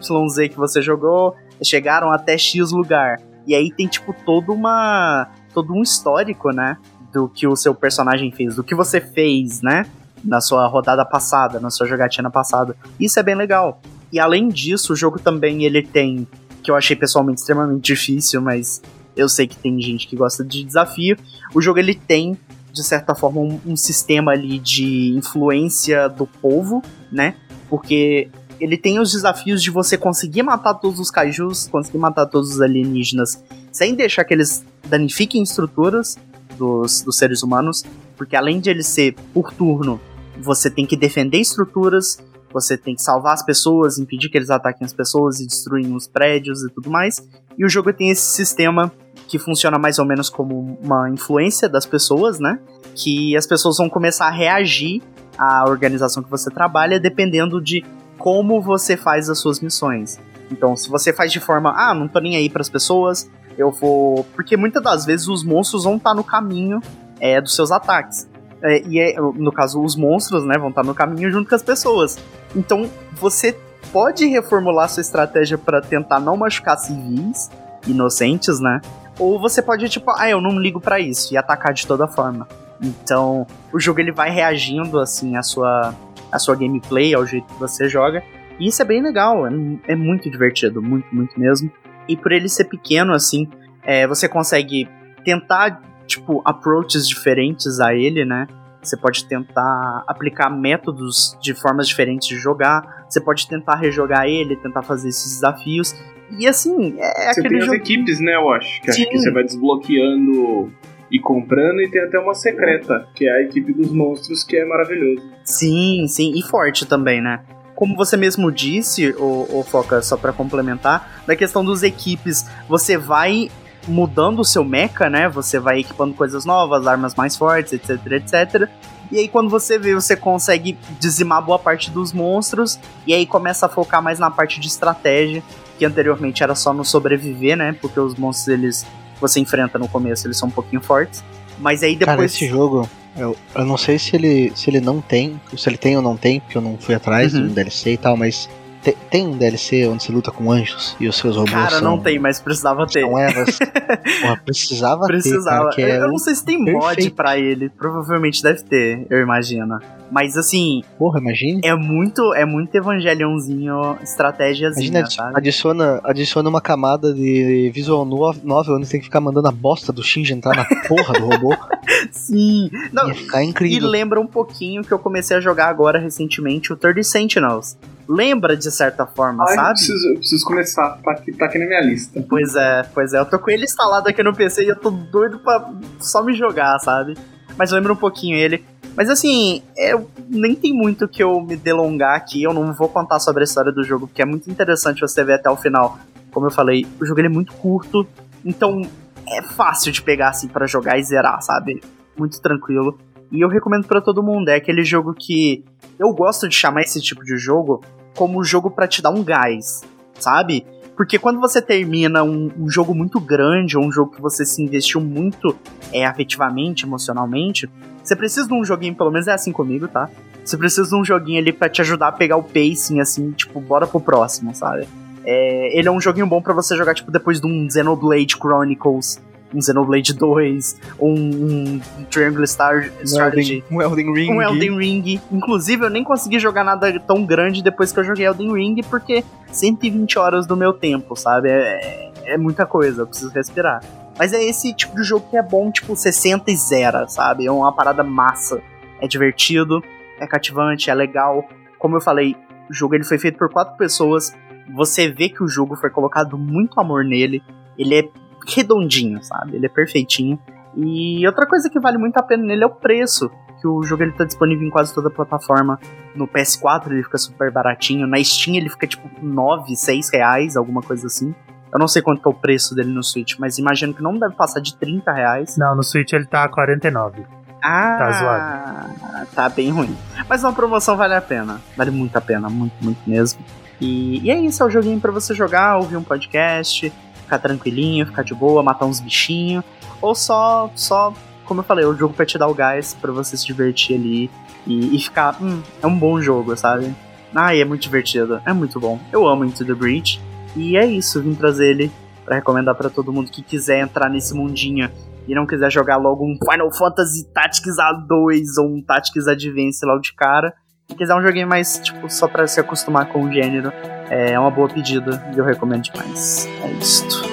que 0.48 0.56
você 0.56 0.80
jogou 0.80 1.34
chegaram 1.62 2.12
até 2.12 2.36
X 2.38 2.70
lugar. 2.70 3.18
E 3.46 3.54
aí 3.54 3.72
tem, 3.72 3.86
tipo, 3.86 4.14
toda 4.24 4.52
uma. 4.52 5.28
todo 5.54 5.72
um 5.72 5.82
histórico, 5.82 6.50
né? 6.50 6.76
Do 7.12 7.28
que 7.28 7.46
o 7.46 7.56
seu 7.56 7.74
personagem 7.74 8.30
fez, 8.30 8.56
do 8.56 8.62
que 8.62 8.74
você 8.74 9.00
fez, 9.00 9.62
né? 9.62 9.86
Na 10.22 10.40
sua 10.40 10.66
rodada 10.66 11.04
passada, 11.04 11.58
na 11.58 11.70
sua 11.70 11.86
jogatina 11.86 12.30
passada. 12.30 12.76
Isso 13.00 13.18
é 13.18 13.22
bem 13.22 13.34
legal. 13.34 13.80
E 14.12 14.18
além 14.18 14.48
disso, 14.48 14.92
o 14.92 14.96
jogo 14.96 15.18
também 15.18 15.64
ele 15.64 15.82
tem, 15.82 16.26
que 16.62 16.70
eu 16.70 16.76
achei 16.76 16.96
pessoalmente 16.96 17.40
extremamente 17.40 17.82
difícil, 17.82 18.40
mas 18.40 18.82
eu 19.16 19.28
sei 19.28 19.46
que 19.46 19.56
tem 19.56 19.80
gente 19.80 20.06
que 20.06 20.16
gosta 20.16 20.44
de 20.44 20.64
desafio. 20.64 21.16
O 21.54 21.60
jogo 21.60 21.78
ele 21.78 21.94
tem, 21.94 22.38
de 22.72 22.84
certa 22.84 23.14
forma, 23.14 23.40
um, 23.40 23.60
um 23.66 23.76
sistema 23.76 24.32
ali 24.32 24.58
de 24.58 25.16
influência 25.16 26.08
do 26.08 26.26
povo, 26.26 26.82
né? 27.10 27.34
Porque 27.68 28.28
ele 28.60 28.76
tem 28.76 28.98
os 28.98 29.12
desafios 29.12 29.62
de 29.62 29.70
você 29.70 29.96
conseguir 29.96 30.42
matar 30.42 30.74
todos 30.74 30.98
os 30.98 31.10
kaijus, 31.10 31.68
conseguir 31.68 31.98
matar 31.98 32.26
todos 32.26 32.54
os 32.54 32.60
alienígenas, 32.60 33.42
sem 33.70 33.94
deixar 33.94 34.24
que 34.24 34.34
eles 34.34 34.64
danifiquem 34.86 35.42
estruturas 35.42 36.16
dos, 36.56 37.02
dos 37.02 37.16
seres 37.16 37.42
humanos, 37.42 37.84
porque 38.16 38.34
além 38.34 38.58
de 38.60 38.68
ele 38.68 38.82
ser 38.82 39.14
por 39.32 39.52
turno, 39.52 40.00
você 40.40 40.70
tem 40.70 40.84
que 40.84 40.96
defender 40.96 41.38
estruturas, 41.38 42.18
você 42.52 42.76
tem 42.76 42.94
que 42.94 43.02
salvar 43.02 43.34
as 43.34 43.42
pessoas, 43.42 43.98
impedir 43.98 44.28
que 44.28 44.38
eles 44.38 44.50
ataquem 44.50 44.84
as 44.84 44.92
pessoas 44.92 45.40
e 45.40 45.46
destruem 45.46 45.94
os 45.94 46.08
prédios 46.08 46.62
e 46.62 46.70
tudo 46.70 46.90
mais. 46.90 47.22
E 47.56 47.64
o 47.64 47.68
jogo 47.68 47.92
tem 47.92 48.10
esse 48.10 48.22
sistema 48.22 48.90
que 49.28 49.38
funciona 49.38 49.78
mais 49.78 49.98
ou 49.98 50.06
menos 50.06 50.30
como 50.30 50.78
uma 50.82 51.10
influência 51.10 51.68
das 51.68 51.84
pessoas, 51.84 52.40
né? 52.40 52.58
Que 52.94 53.36
as 53.36 53.46
pessoas 53.46 53.76
vão 53.76 53.88
começar 53.88 54.26
a 54.26 54.30
reagir 54.30 55.02
à 55.38 55.64
organização 55.68 56.22
que 56.22 56.30
você 56.30 56.50
trabalha 56.50 56.98
dependendo 56.98 57.60
de 57.60 57.84
como 58.18 58.60
você 58.60 58.96
faz 58.96 59.30
as 59.30 59.38
suas 59.38 59.60
missões. 59.60 60.18
Então, 60.50 60.74
se 60.74 60.88
você 60.88 61.12
faz 61.12 61.30
de 61.30 61.40
forma, 61.40 61.72
ah, 61.76 61.94
não 61.94 62.08
tô 62.08 62.18
nem 62.18 62.36
aí 62.36 62.50
para 62.50 62.62
as 62.62 62.68
pessoas, 62.68 63.30
eu 63.56 63.70
vou. 63.70 64.24
Porque 64.34 64.56
muitas 64.56 64.82
das 64.82 65.04
vezes 65.04 65.28
os 65.28 65.44
monstros 65.44 65.84
vão 65.84 65.96
estar 65.96 66.14
no 66.14 66.24
caminho 66.24 66.80
é, 67.20 67.40
dos 67.40 67.54
seus 67.54 67.70
ataques. 67.70 68.28
É, 68.62 68.82
e 68.86 68.98
é, 68.98 69.20
no 69.20 69.52
caso, 69.52 69.80
os 69.82 69.94
monstros, 69.94 70.44
né, 70.44 70.58
vão 70.58 70.70
estar 70.70 70.82
no 70.82 70.94
caminho 70.94 71.30
junto 71.30 71.48
com 71.48 71.54
as 71.54 71.62
pessoas. 71.62 72.18
Então, 72.56 72.90
você 73.12 73.56
pode 73.92 74.26
reformular 74.26 74.88
sua 74.88 75.00
estratégia 75.00 75.56
para 75.56 75.80
tentar 75.80 76.20
não 76.20 76.36
machucar 76.36 76.76
civis 76.78 77.50
inocentes, 77.86 78.60
né? 78.60 78.80
Ou 79.18 79.40
você 79.40 79.62
pode, 79.62 79.88
tipo, 79.88 80.10
ah, 80.16 80.28
eu 80.28 80.40
não 80.40 80.58
ligo 80.58 80.80
para 80.80 81.00
isso 81.00 81.32
e 81.32 81.36
atacar 81.36 81.72
de 81.72 81.86
toda 81.86 82.06
forma. 82.06 82.46
Então, 82.80 83.46
o 83.72 83.80
jogo 83.80 84.00
ele 84.00 84.12
vai 84.12 84.30
reagindo 84.30 84.98
assim 84.98 85.36
à 85.36 85.42
sua 85.42 85.94
a 86.30 86.38
sua 86.38 86.54
gameplay, 86.54 87.14
ao 87.14 87.26
jeito 87.26 87.46
que 87.46 87.58
você 87.58 87.88
joga. 87.88 88.22
E 88.60 88.68
isso 88.68 88.82
é 88.82 88.84
bem 88.84 89.02
legal, 89.02 89.46
é, 89.46 89.50
é 89.88 89.96
muito 89.96 90.28
divertido, 90.30 90.82
muito, 90.82 91.06
muito 91.14 91.38
mesmo. 91.38 91.70
E 92.08 92.16
por 92.16 92.32
ele 92.32 92.48
ser 92.48 92.64
pequeno, 92.64 93.12
assim, 93.12 93.48
é, 93.82 94.06
você 94.06 94.28
consegue 94.28 94.88
tentar, 95.24 95.80
tipo, 96.06 96.42
approaches 96.44 97.08
diferentes 97.08 97.80
a 97.80 97.94
ele, 97.94 98.24
né? 98.24 98.46
Você 98.82 98.96
pode 98.96 99.24
tentar 99.26 100.04
aplicar 100.06 100.50
métodos 100.50 101.36
de 101.40 101.54
formas 101.54 101.88
diferentes 101.88 102.28
de 102.28 102.36
jogar. 102.36 103.06
Você 103.08 103.20
pode 103.20 103.46
tentar 103.48 103.76
rejogar 103.76 104.26
ele, 104.26 104.56
tentar 104.56 104.82
fazer 104.82 105.08
esses 105.08 105.34
desafios. 105.34 105.94
E 106.38 106.46
assim, 106.46 106.94
é 106.98 107.32
Você 107.32 107.40
aquele 107.40 107.48
tem 107.48 107.58
as 107.58 107.64
jogo. 107.66 107.76
equipes, 107.76 108.20
né, 108.20 108.34
eu 108.34 108.50
acho. 108.50 108.80
Que 108.82 108.90
acho 108.90 109.08
que 109.08 109.18
você 109.18 109.30
vai 109.30 109.44
desbloqueando 109.44 110.72
e 111.10 111.18
comprando, 111.18 111.80
e 111.80 111.90
tem 111.90 112.02
até 112.02 112.18
uma 112.18 112.34
secreta, 112.34 113.08
que 113.14 113.26
é 113.26 113.32
a 113.32 113.42
equipe 113.42 113.72
dos 113.72 113.90
monstros, 113.90 114.44
que 114.44 114.56
é 114.56 114.64
maravilhoso. 114.64 115.22
Sim, 115.44 116.06
sim, 116.08 116.32
e 116.36 116.42
forte 116.42 116.86
também, 116.86 117.20
né? 117.20 117.40
Como 117.74 117.94
você 117.94 118.16
mesmo 118.16 118.50
disse, 118.50 119.14
o, 119.18 119.62
Foca, 119.62 120.02
só 120.02 120.16
pra 120.16 120.32
complementar, 120.32 121.22
da 121.26 121.36
questão 121.36 121.64
dos 121.64 121.82
equipes, 121.82 122.44
você 122.68 122.98
vai 122.98 123.48
mudando 123.86 124.40
o 124.40 124.44
seu 124.44 124.64
mecha, 124.64 125.08
né? 125.08 125.28
Você 125.28 125.58
vai 125.58 125.80
equipando 125.80 126.14
coisas 126.14 126.44
novas, 126.44 126.86
armas 126.86 127.14
mais 127.14 127.36
fortes, 127.36 127.72
etc, 127.72 127.90
etc. 128.12 128.68
E 129.10 129.18
aí 129.18 129.28
quando 129.28 129.48
você 129.48 129.78
vê, 129.78 129.94
você 129.94 130.16
consegue 130.16 130.76
dizimar 130.98 131.40
boa 131.40 131.58
parte 131.58 131.90
dos 131.90 132.12
monstros, 132.12 132.78
e 133.06 133.14
aí 133.14 133.24
começa 133.24 133.66
a 133.66 133.68
focar 133.68 134.02
mais 134.02 134.18
na 134.18 134.30
parte 134.30 134.60
de 134.60 134.66
estratégia, 134.66 135.42
que 135.78 135.84
anteriormente 135.84 136.42
era 136.42 136.54
só 136.54 136.74
no 136.74 136.84
sobreviver, 136.84 137.56
né? 137.56 137.76
Porque 137.80 137.98
os 137.98 138.16
monstros, 138.16 138.48
eles 138.48 138.86
você 139.20 139.40
enfrenta 139.40 139.78
no 139.78 139.88
começo, 139.88 140.26
eles 140.26 140.36
são 140.36 140.48
um 140.48 140.52
pouquinho 140.52 140.80
fortes. 140.82 141.22
Mas 141.58 141.82
aí 141.82 141.96
depois. 141.96 142.16
Cara, 142.16 142.24
esse 142.24 142.46
jogo, 142.46 142.88
eu, 143.16 143.36
eu 143.54 143.64
não 143.64 143.76
sei 143.76 143.98
se 143.98 144.14
ele, 144.14 144.52
se 144.54 144.70
ele 144.70 144.80
não 144.80 145.00
tem, 145.00 145.40
se 145.56 145.68
ele 145.68 145.76
tem 145.76 145.96
ou 145.96 146.02
não 146.02 146.16
tem, 146.16 146.40
porque 146.40 146.56
eu 146.56 146.62
não 146.62 146.76
fui 146.78 146.94
atrás 146.94 147.34
Uhum. 147.34 147.48
do 147.48 147.48
DLC 147.54 147.92
e 147.92 147.96
tal, 147.96 148.16
mas 148.16 148.48
te- 148.92 148.96
tem 149.10 149.26
um 149.26 149.36
DLC 149.36 149.86
onde 149.86 150.02
você 150.02 150.12
luta 150.12 150.30
com 150.30 150.50
anjos 150.50 150.96
e 151.00 151.08
os 151.08 151.16
seus 151.16 151.36
robôs 151.36 151.50
Cara, 151.52 151.80
não 151.80 151.98
tem, 151.98 152.18
mas 152.18 152.40
precisava 152.40 152.86
ter. 152.86 153.00
são 153.00 153.18
Evas. 153.18 153.58
Porra, 154.22 154.36
precisava, 154.44 155.06
Precisava. 155.06 155.70
ter, 155.70 155.82
cara, 155.82 155.88
que 155.88 155.96
é 155.98 156.00
eu 156.02 156.06
um- 156.06 156.10
não 156.10 156.18
sei 156.18 156.34
se 156.34 156.44
tem 156.44 156.58
mod 156.58 156.86
perfeito. 156.94 157.14
pra 157.14 157.38
ele. 157.38 157.68
Provavelmente 157.68 158.42
deve 158.42 158.62
ter, 158.62 159.06
eu 159.10 159.20
imagino. 159.20 159.78
Mas 160.10 160.36
assim, 160.38 160.82
Porra, 160.98 161.20
imagine. 161.20 161.60
é 161.62 161.74
muito, 161.74 162.32
é 162.34 162.44
muito 162.46 162.74
evangelhãozinho, 162.74 163.98
estratégiazinha, 164.02 164.88
Imagina, 165.00 165.10
sabe? 165.10 165.36
adiciona, 165.36 166.00
adiciona 166.02 166.48
uma 166.48 166.60
camada 166.62 167.12
de 167.12 167.70
visual 167.74 168.04
no- 168.06 168.34
novel 168.42 168.76
onde 168.76 168.86
você 168.86 168.92
tem 168.92 169.00
que 169.00 169.06
ficar 169.06 169.20
mandando 169.20 169.48
a 169.48 169.52
bosta 169.52 169.92
do 169.92 170.02
Shinji 170.02 170.32
entrar 170.32 170.56
na 170.56 170.64
porra 170.88 171.12
do 171.14 171.26
robô. 171.26 171.54
Sim. 172.10 172.70
Não, 172.92 173.08
Ia 173.08 173.14
ficar 173.14 173.42
e 173.42 173.46
incrível. 173.46 173.88
lembra 173.88 174.20
um 174.20 174.26
pouquinho 174.26 174.82
que 174.82 174.92
eu 174.92 174.98
comecei 174.98 175.36
a 175.36 175.40
jogar 175.40 175.68
agora 175.68 175.98
recentemente 175.98 176.72
o 176.72 176.76
30 176.76 177.02
Sentinels. 177.02 177.76
Lembra 178.08 178.56
de 178.56 178.70
certa 178.70 179.06
forma, 179.06 179.44
Ai, 179.46 179.52
eu 179.52 179.56
sabe? 179.56 179.68
preciso, 179.74 180.08
eu 180.08 180.14
preciso 180.16 180.44
começar. 180.46 180.98
Tá 181.04 181.10
aqui, 181.12 181.32
tá 181.32 181.44
aqui 181.44 181.58
na 181.58 181.66
minha 181.66 181.80
lista. 181.82 182.24
Pois 182.26 182.56
é, 182.56 182.82
pois 182.94 183.12
é. 183.12 183.18
Eu 183.18 183.26
tô 183.26 183.38
com 183.38 183.50
ele 183.50 183.64
instalado 183.64 184.08
aqui 184.08 184.22
no 184.22 184.34
PC 184.34 184.64
e 184.64 184.68
eu 184.68 184.76
tô 184.76 184.90
doido 184.90 185.38
pra 185.40 185.70
só 186.00 186.22
me 186.22 186.32
jogar, 186.32 186.78
sabe? 186.78 187.18
Mas 187.58 187.70
lembra 187.70 187.92
um 187.92 187.96
pouquinho 187.96 188.34
ele. 188.34 188.64
Mas 188.96 189.10
assim, 189.10 189.62
eu 189.76 190.08
nem 190.26 190.54
tem 190.54 190.72
muito 190.72 191.06
que 191.06 191.22
eu 191.22 191.38
me 191.42 191.54
delongar 191.54 192.16
aqui. 192.16 192.42
Eu 192.42 192.54
não 192.54 192.72
vou 192.72 192.88
contar 192.88 193.20
sobre 193.20 193.42
a 193.42 193.44
história 193.44 193.70
do 193.70 193.84
jogo, 193.84 194.06
porque 194.06 194.22
é 194.22 194.24
muito 194.24 194.50
interessante 194.50 195.02
você 195.02 195.22
ver 195.22 195.34
até 195.34 195.50
o 195.50 195.56
final. 195.56 195.98
Como 196.32 196.46
eu 196.46 196.50
falei, 196.50 196.86
o 196.98 197.04
jogo 197.04 197.20
ele 197.20 197.28
é 197.28 197.30
muito 197.30 197.52
curto, 197.54 198.06
então 198.44 198.80
é 199.28 199.42
fácil 199.42 199.92
de 199.92 200.00
pegar 200.00 200.30
assim 200.30 200.48
pra 200.48 200.66
jogar 200.66 200.98
e 200.98 201.02
zerar, 201.02 201.42
sabe? 201.42 201.82
Muito 202.16 202.40
tranquilo. 202.40 202.98
E 203.30 203.40
eu 203.42 203.48
recomendo 203.48 203.86
pra 203.86 204.00
todo 204.00 204.22
mundo. 204.22 204.48
É 204.48 204.54
aquele 204.54 204.82
jogo 204.82 205.14
que 205.14 205.62
eu 205.98 206.10
gosto 206.14 206.48
de 206.48 206.54
chamar 206.54 206.80
esse 206.80 207.00
tipo 207.02 207.22
de 207.22 207.36
jogo 207.36 207.82
como 208.18 208.42
jogo 208.42 208.68
pra 208.68 208.88
te 208.88 209.00
dar 209.00 209.10
um 209.10 209.22
gás, 209.22 209.82
sabe? 210.18 210.66
Porque 210.96 211.20
quando 211.20 211.38
você 211.38 211.62
termina 211.62 212.24
um, 212.24 212.50
um 212.58 212.68
jogo 212.68 212.92
muito 212.92 213.20
grande, 213.20 213.78
ou 213.78 213.84
um 213.84 213.92
jogo 213.92 214.10
que 214.16 214.20
você 214.20 214.44
se 214.44 214.60
investiu 214.60 215.00
muito 215.00 215.56
é, 215.92 216.04
afetivamente, 216.04 216.84
emocionalmente, 216.84 217.70
você 218.02 218.16
precisa 218.16 218.48
de 218.48 218.52
um 218.52 218.64
joguinho, 218.64 218.96
pelo 218.96 219.12
menos 219.12 219.28
é 219.28 219.32
assim 219.32 219.52
comigo, 219.52 219.86
tá? 219.86 220.10
Você 220.44 220.56
precisa 220.56 220.88
de 220.88 220.96
um 220.96 221.04
joguinho 221.04 221.38
ali 221.38 221.52
pra 221.52 221.68
te 221.68 221.80
ajudar 221.80 222.08
a 222.08 222.12
pegar 222.12 222.36
o 222.36 222.42
pacing, 222.42 222.98
assim, 222.98 223.30
tipo, 223.30 223.60
bora 223.60 223.86
pro 223.86 224.00
próximo, 224.00 224.52
sabe? 224.52 224.88
É, 225.24 225.78
ele 225.78 225.86
é 225.86 225.90
um 225.90 226.00
joguinho 226.00 226.26
bom 226.26 226.42
pra 226.42 226.52
você 226.52 226.76
jogar, 226.76 226.94
tipo, 226.94 227.12
depois 227.12 227.40
de 227.40 227.46
um 227.46 227.70
Xenoblade 227.70 228.34
Chronicles, 228.34 229.20
um 229.54 229.60
Xenoblade 229.60 230.14
2, 230.14 230.80
um, 231.00 231.12
um 231.12 231.80
Triangle 232.10 232.46
Star 232.46 232.90
Strategy. 233.04 233.64
Um 233.70 233.80
Elden 233.80 234.12
Ring. 234.12 234.32
Um 234.32 234.42
Elden 234.42 234.76
Ring. 234.76 235.20
Inclusive, 235.32 235.84
eu 235.84 235.90
nem 235.90 236.04
consegui 236.04 236.38
jogar 236.38 236.64
nada 236.64 236.98
tão 237.00 237.24
grande 237.24 237.62
depois 237.62 237.92
que 237.92 238.00
eu 238.00 238.04
joguei 238.04 238.26
Elden 238.26 238.52
Ring, 238.52 238.80
porque 238.88 239.24
120 239.50 240.18
horas 240.18 240.46
do 240.46 240.56
meu 240.56 240.72
tempo, 240.72 241.16
sabe? 241.16 241.48
É, 241.50 242.12
é 242.26 242.36
muita 242.36 242.66
coisa, 242.66 243.02
eu 243.02 243.06
preciso 243.06 243.32
respirar. 243.32 243.80
Mas 244.18 244.32
é 244.32 244.42
esse 244.42 244.74
tipo 244.74 244.96
de 244.96 245.04
jogo 245.04 245.28
que 245.30 245.36
é 245.36 245.42
bom, 245.42 245.70
tipo, 245.70 245.94
60 245.94 246.50
e 246.50 246.56
zero, 246.56 247.08
sabe? 247.08 247.46
É 247.46 247.52
uma 247.52 247.72
parada 247.72 248.02
massa. 248.02 248.60
É 249.00 249.06
divertido, 249.06 249.82
é 250.18 250.26
cativante, 250.26 250.90
é 250.90 250.94
legal. 250.94 251.44
Como 251.78 251.96
eu 251.96 252.00
falei, 252.00 252.36
o 252.68 252.74
jogo 252.74 252.96
ele 252.96 253.04
foi 253.04 253.16
feito 253.16 253.38
por 253.38 253.48
quatro 253.48 253.76
pessoas. 253.76 254.34
Você 254.74 255.08
vê 255.08 255.28
que 255.28 255.42
o 255.42 255.48
jogo 255.48 255.76
foi 255.76 255.88
colocado 255.88 256.36
muito 256.36 256.80
amor 256.80 257.04
nele. 257.04 257.42
Ele 257.78 257.94
é 257.94 258.08
redondinho, 258.54 259.22
sabe? 259.22 259.56
Ele 259.56 259.66
é 259.66 259.68
perfeitinho. 259.68 260.38
E 260.76 261.26
outra 261.26 261.46
coisa 261.46 261.68
que 261.68 261.80
vale 261.80 261.98
muito 261.98 262.16
a 262.18 262.22
pena 262.22 262.44
nele 262.44 262.62
é 262.64 262.66
o 262.66 262.70
preço. 262.70 263.30
Que 263.60 263.66
o 263.66 263.82
jogo 263.82 264.02
ele 264.04 264.12
tá 264.12 264.24
disponível 264.24 264.66
em 264.66 264.70
quase 264.70 264.94
toda 264.94 265.08
a 265.08 265.10
plataforma. 265.10 265.80
No 266.14 266.28
PS4 266.28 266.90
ele 266.92 267.02
fica 267.02 267.18
super 267.18 267.50
baratinho. 267.50 268.06
Na 268.06 268.22
Steam 268.22 268.56
ele 268.56 268.68
fica 268.68 268.86
tipo 268.86 269.08
9, 269.20 269.74
6 269.74 270.10
reais, 270.12 270.56
alguma 270.56 270.80
coisa 270.80 271.06
assim. 271.06 271.34
Eu 271.72 271.78
não 271.78 271.88
sei 271.88 272.00
quanto 272.00 272.22
que 272.22 272.28
é 272.28 272.30
o 272.30 272.34
preço 272.34 272.74
dele 272.74 272.90
no 272.90 273.02
Switch, 273.02 273.34
mas 273.38 273.58
imagino 273.58 273.92
que 273.92 274.02
não 274.02 274.16
deve 274.18 274.34
passar 274.34 274.60
de 274.60 274.74
30 274.76 275.12
reais. 275.12 275.56
Não, 275.58 275.74
no 275.74 275.82
Switch 275.82 276.12
ele 276.12 276.24
tá 276.24 276.44
a 276.44 276.48
49. 276.48 277.24
Ah, 277.62 277.96
Tá 277.98 278.12
zoado. 278.12 279.26
Tá 279.34 279.48
bem 279.48 279.70
ruim. 279.70 279.94
Mas 280.28 280.44
uma 280.44 280.52
promoção 280.52 280.96
vale 280.96 281.14
a 281.14 281.20
pena. 281.20 281.60
Vale 281.76 281.90
muito 281.90 282.16
a 282.16 282.20
pena, 282.20 282.48
muito, 282.48 282.72
muito 282.82 283.00
mesmo. 283.06 283.40
E, 283.80 284.20
e 284.24 284.30
é 284.30 284.38
isso, 284.38 284.62
é 284.62 284.66
o 284.66 284.70
joguinho 284.70 285.00
pra 285.00 285.12
você 285.12 285.34
jogar, 285.34 285.76
ouvir 285.76 285.96
um 285.96 286.02
podcast, 286.02 286.92
ficar 287.28 287.38
tranquilinho, 287.38 288.06
ficar 288.06 288.22
de 288.22 288.34
boa, 288.34 288.62
matar 288.62 288.86
uns 288.86 289.00
bichinhos. 289.00 289.62
Ou 290.00 290.14
só, 290.14 290.70
só, 290.74 291.12
como 291.44 291.60
eu 291.60 291.64
falei, 291.64 291.84
o 291.84 291.94
jogo 291.94 292.14
pra 292.14 292.24
te 292.24 292.38
dar 292.38 292.48
o 292.48 292.54
gás, 292.54 292.96
pra 292.98 293.12
você 293.12 293.36
se 293.36 293.46
divertir 293.46 293.96
ali 293.96 294.30
e, 294.66 294.96
e 294.96 294.98
ficar, 294.98 295.40
hum, 295.40 295.62
é 295.82 295.86
um 295.86 295.96
bom 295.96 296.20
jogo, 296.20 296.56
sabe? 296.56 296.94
Ai, 297.34 297.60
é 297.60 297.64
muito 297.64 297.82
divertido, 297.82 298.40
é 298.46 298.52
muito 298.52 298.80
bom. 298.80 298.98
Eu 299.12 299.28
amo 299.28 299.44
Into 299.44 299.64
the 299.64 299.74
Breach. 299.74 300.20
E 300.56 300.76
é 300.76 300.86
isso, 300.86 301.22
vim 301.22 301.34
trazer 301.34 301.68
ele 301.68 301.92
pra 302.24 302.36
recomendar 302.36 302.74
pra 302.74 302.88
todo 302.88 303.12
mundo 303.12 303.30
que 303.30 303.42
quiser 303.42 303.80
entrar 303.80 304.08
nesse 304.08 304.34
mundinho 304.34 304.90
e 305.26 305.34
não 305.34 305.46
quiser 305.46 305.70
jogar 305.70 305.98
logo 305.98 306.24
um 306.24 306.38
Final 306.50 306.72
Fantasy 306.72 307.26
Tactics 307.32 307.76
A2 307.76 308.42
ou 308.58 308.66
um 308.66 308.82
Tactics 308.82 309.28
Advance 309.28 309.84
logo 309.84 310.00
de 310.00 310.14
cara, 310.14 310.54
e 310.88 310.94
quiser 310.94 311.14
um 311.14 311.22
joguinho 311.22 311.46
mais, 311.46 311.78
tipo, 311.78 312.08
só 312.10 312.26
pra 312.26 312.46
se 312.46 312.58
acostumar 312.58 313.06
com 313.06 313.22
o 313.22 313.32
gênero, 313.32 313.72
é 314.10 314.38
uma 314.38 314.50
boa 314.50 314.68
pedida 314.68 315.22
e 315.34 315.38
eu 315.38 315.44
recomendo 315.44 315.82
demais. 315.82 316.46
É 316.62 316.70
isto. 316.72 317.27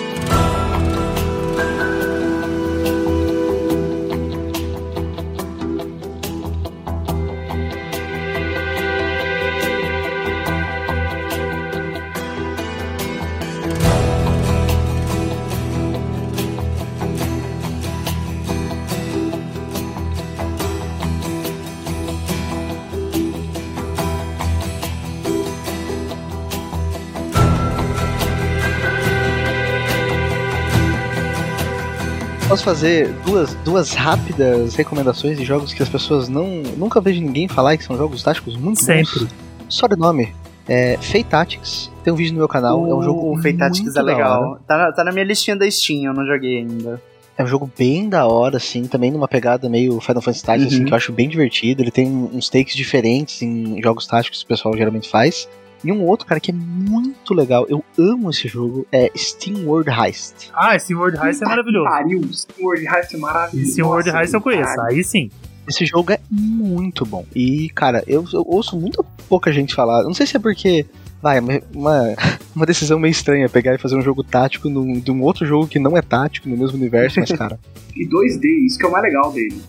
Posso 32.56 32.64
fazer 32.64 33.12
duas, 33.26 33.54
duas 33.66 33.94
rápidas 33.94 34.76
recomendações 34.76 35.38
de 35.38 35.44
jogos 35.44 35.74
que 35.74 35.84
as 35.84 35.90
pessoas 35.90 36.30
não 36.30 36.48
nunca 36.78 37.02
vejo 37.02 37.20
ninguém 37.20 37.50
falar 37.50 37.76
que 37.76 37.84
são 37.84 37.98
jogos 37.98 38.24
táticos 38.24 38.56
muito 38.56 38.80
Sempre. 38.80 39.26
bons. 39.26 39.36
Só 39.68 39.88
de 39.88 39.98
nome. 39.98 40.34
É, 40.66 40.96
Fate 41.02 41.26
Tactics. 41.26 41.92
Tem 42.02 42.14
um 42.14 42.16
vídeo 42.16 42.32
no 42.32 42.38
meu 42.38 42.48
canal. 42.48 42.88
é 42.90 42.96
um 42.96 43.04
jogo 43.04 43.30
O 43.30 43.36
Fate 43.42 43.58
Tactics 43.58 43.84
muito 43.96 44.00
é 44.00 44.02
legal. 44.02 44.58
Tá 44.66 44.78
na, 44.78 44.92
tá 44.94 45.04
na 45.04 45.12
minha 45.12 45.26
listinha 45.26 45.54
da 45.58 45.70
Steam, 45.70 46.06
eu 46.06 46.14
não 46.14 46.26
joguei 46.26 46.60
ainda. 46.60 47.02
É 47.38 47.44
um 47.44 47.48
jogo 47.48 47.70
bem 47.78 48.08
da 48.08 48.26
hora, 48.26 48.56
assim, 48.56 48.84
também 48.88 49.12
numa 49.12 49.28
pegada 49.28 49.68
meio 49.68 50.00
Final 50.00 50.22
Fantasy 50.22 50.46
Tactics, 50.46 50.72
assim, 50.72 50.80
Uhum. 50.80 50.86
que 50.86 50.94
eu 50.94 50.96
acho 50.96 51.12
bem 51.12 51.28
divertido. 51.28 51.84
Ele 51.84 51.92
tem 51.92 52.08
uns 52.08 52.50
takes 52.50 52.74
diferentes 52.74 53.42
em 53.42 53.82
jogos 53.84 54.08
táticos 54.08 54.40
que 54.40 54.46
o 54.46 54.48
pessoal 54.48 54.78
geralmente 54.78 55.10
faz. 55.10 55.46
E 55.84 55.92
um 55.92 56.04
outro, 56.04 56.26
cara, 56.26 56.40
que 56.40 56.52
é 56.52 56.54
muito 56.54 57.34
legal, 57.34 57.66
eu 57.70 57.84
amo 57.98 58.30
esse 58.30 58.48
jogo, 58.48 58.88
é 58.92 59.12
Steam 59.16 59.66
World 59.68 59.90
Heist. 59.90 60.50
Ah, 60.54 60.76
esse 60.76 60.96
World 60.96 61.18
Heist 61.18 61.44
é 61.44 61.46
maravilhoso. 61.46 61.86
Pariu, 61.90 62.22
Sword 62.34 62.88
Heist 62.88 63.14
é 63.14 63.18
maravilhoso. 63.18 63.70
Esse 63.72 63.84
World 63.84 64.10
Heist 64.10 64.34
eu 64.34 64.42
conheço, 64.42 64.82
aí 64.82 65.04
sim. 65.04 65.30
Esse 65.68 65.86
jogo 65.86 66.12
é 66.12 66.20
muito 66.30 67.06
bom. 67.06 67.26
E, 67.36 67.70
cara, 67.70 68.04
eu, 68.08 68.24
eu 68.32 68.44
ouço 68.48 68.78
muito 68.80 69.04
pouca 69.28 69.52
gente 69.52 69.74
falar. 69.74 70.04
Não 70.04 70.14
sei 70.14 70.26
se 70.28 70.38
é 70.38 70.40
porque. 70.40 70.86
Vai, 71.22 71.40
uma, 71.40 71.60
uma- 71.74 72.16
uma 72.56 72.66
decisão 72.68 73.00
meio 73.00 73.12
estranha 73.12 73.50
pegar 73.50 73.74
e 73.74 73.80
fazer 73.80 73.96
um 73.96 74.02
jogo 74.02 74.24
tático 74.24 74.70
num, 74.70 75.00
de 75.00 75.10
um 75.12 75.24
outro 75.24 75.44
jogo 75.46 75.66
que 75.68 75.80
não 75.80 75.98
é 75.98 76.02
tático 76.04 76.48
no 76.48 76.56
mesmo 76.56 76.78
universo, 76.78 77.20
mas, 77.20 77.32
cara. 77.32 77.60
E 77.96 78.06
2D, 78.06 78.44
isso 78.68 78.78
que 78.78 78.86
é 78.86 78.90
o 78.90 78.92
mais 78.92 79.04
legal 79.06 79.32
dele. 79.32 79.60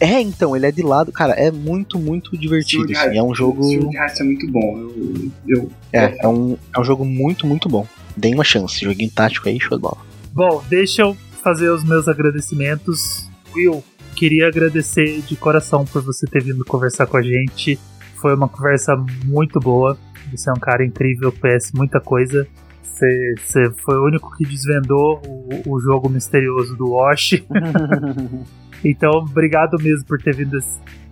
É, 0.00 0.20
então, 0.20 0.56
ele 0.56 0.66
é 0.66 0.72
de 0.72 0.82
lado. 0.82 1.12
Cara, 1.12 1.32
é 1.34 1.50
muito, 1.50 1.98
muito 1.98 2.36
divertido. 2.36 2.92
Assim, 2.92 3.16
é 3.16 3.22
um 3.22 3.34
jogo. 3.34 3.90
É 3.94 4.22
muito 4.22 4.50
bom. 4.50 4.78
Eu, 4.78 5.30
eu, 5.46 5.70
É, 5.92 6.24
é 6.24 6.28
um, 6.28 6.56
é 6.74 6.80
um 6.80 6.84
jogo 6.84 7.04
muito, 7.04 7.46
muito 7.46 7.68
bom. 7.68 7.86
Deem 8.16 8.34
uma 8.34 8.44
chance. 8.44 8.84
Joguinho 8.84 9.10
tático 9.10 9.48
aí, 9.48 9.60
show 9.60 9.76
de 9.76 9.82
bola. 9.82 9.98
Bom, 10.32 10.62
deixa 10.68 11.02
eu 11.02 11.16
fazer 11.42 11.70
os 11.70 11.84
meus 11.84 12.08
agradecimentos. 12.08 13.28
Will, 13.54 13.84
queria 14.16 14.48
agradecer 14.48 15.20
de 15.22 15.36
coração 15.36 15.84
por 15.84 16.02
você 16.02 16.26
ter 16.26 16.42
vindo 16.42 16.64
conversar 16.64 17.06
com 17.06 17.16
a 17.16 17.22
gente. 17.22 17.78
Foi 18.16 18.34
uma 18.34 18.48
conversa 18.48 18.96
muito 19.24 19.60
boa. 19.60 19.98
Você 20.32 20.48
é 20.48 20.52
um 20.52 20.58
cara 20.58 20.84
incrível, 20.84 21.30
conhece 21.32 21.76
muita 21.76 22.00
coisa. 22.00 22.46
Você, 22.82 23.34
você 23.38 23.70
foi 23.84 23.98
o 23.98 24.04
único 24.06 24.34
que 24.36 24.44
desvendou 24.44 25.20
o, 25.26 25.74
o 25.74 25.80
jogo 25.80 26.08
misterioso 26.08 26.76
do 26.76 26.92
Wash. 26.92 27.42
Então, 28.84 29.10
obrigado 29.12 29.76
mesmo 29.82 30.04
por 30.06 30.20
ter 30.20 30.36
vindo 30.36 30.58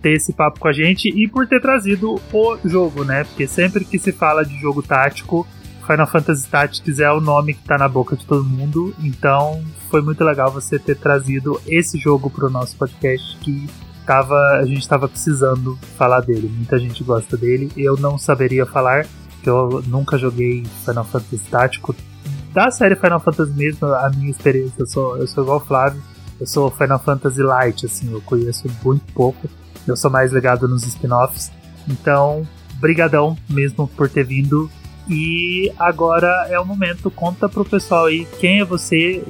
ter 0.01 0.11
esse 0.11 0.33
papo 0.33 0.59
com 0.59 0.67
a 0.67 0.73
gente 0.73 1.09
e 1.09 1.27
por 1.27 1.47
ter 1.47 1.61
trazido 1.61 2.21
o 2.31 2.57
jogo, 2.63 3.03
né? 3.03 3.23
Porque 3.23 3.47
sempre 3.47 3.83
que 3.85 3.97
se 3.97 4.11
fala 4.11 4.45
de 4.45 4.55
jogo 4.59 4.83
tático, 4.83 5.47
Final 5.85 6.07
Fantasy 6.07 6.47
Tactics 6.47 6.99
é 6.99 7.11
o 7.11 7.19
nome 7.19 7.53
que 7.53 7.63
tá 7.63 7.77
na 7.77 7.87
boca 7.87 8.15
de 8.15 8.25
todo 8.25 8.43
mundo. 8.43 8.93
Então, 8.99 9.63
foi 9.89 10.01
muito 10.01 10.23
legal 10.23 10.51
você 10.51 10.79
ter 10.79 10.95
trazido 10.95 11.59
esse 11.67 11.97
jogo 11.97 12.29
pro 12.29 12.49
nosso 12.49 12.77
podcast 12.77 13.37
que 13.39 13.67
tava, 14.05 14.35
a 14.59 14.65
gente 14.65 14.87
tava 14.87 15.07
precisando 15.07 15.77
falar 15.97 16.21
dele. 16.21 16.51
Muita 16.53 16.79
gente 16.79 17.03
gosta 17.03 17.37
dele. 17.37 17.71
Eu 17.75 17.97
não 17.97 18.17
saberia 18.17 18.65
falar, 18.65 19.05
porque 19.33 19.49
eu 19.49 19.83
nunca 19.87 20.17
joguei 20.17 20.63
Final 20.85 21.05
Fantasy 21.05 21.49
Tático. 21.49 21.95
Da 22.53 22.69
série 22.71 22.95
Final 22.95 23.19
Fantasy 23.19 23.51
mesmo, 23.53 23.87
a 23.87 24.09
minha 24.09 24.29
experiência, 24.29 24.75
eu 24.79 24.85
sou, 24.85 25.17
eu 25.17 25.27
sou 25.27 25.43
igual 25.43 25.57
o 25.57 25.65
Flávio, 25.65 26.01
eu 26.43 26.47
sou 26.47 26.69
Final 26.69 26.99
Fantasy 26.99 27.41
Light, 27.41 27.85
assim, 27.85 28.11
eu 28.11 28.19
conheço 28.19 28.67
muito 28.83 29.13
pouco. 29.13 29.49
Eu 29.87 29.95
sou 29.95 30.11
mais 30.11 30.33
ligado 30.33 30.67
nos 30.67 30.85
spin-offs. 30.85 31.49
Então, 31.87 32.45
brigadão 32.81 33.37
mesmo 33.49 33.87
por 33.87 34.09
ter 34.09 34.25
vindo. 34.25 34.69
E 35.07 35.71
agora 35.79 36.27
é 36.49 36.59
o 36.59 36.65
momento, 36.65 37.09
conta 37.09 37.47
pro 37.47 37.63
pessoal 37.63 38.07
aí 38.07 38.27
quem 38.41 38.59
é 38.59 38.65
você, 38.65 39.23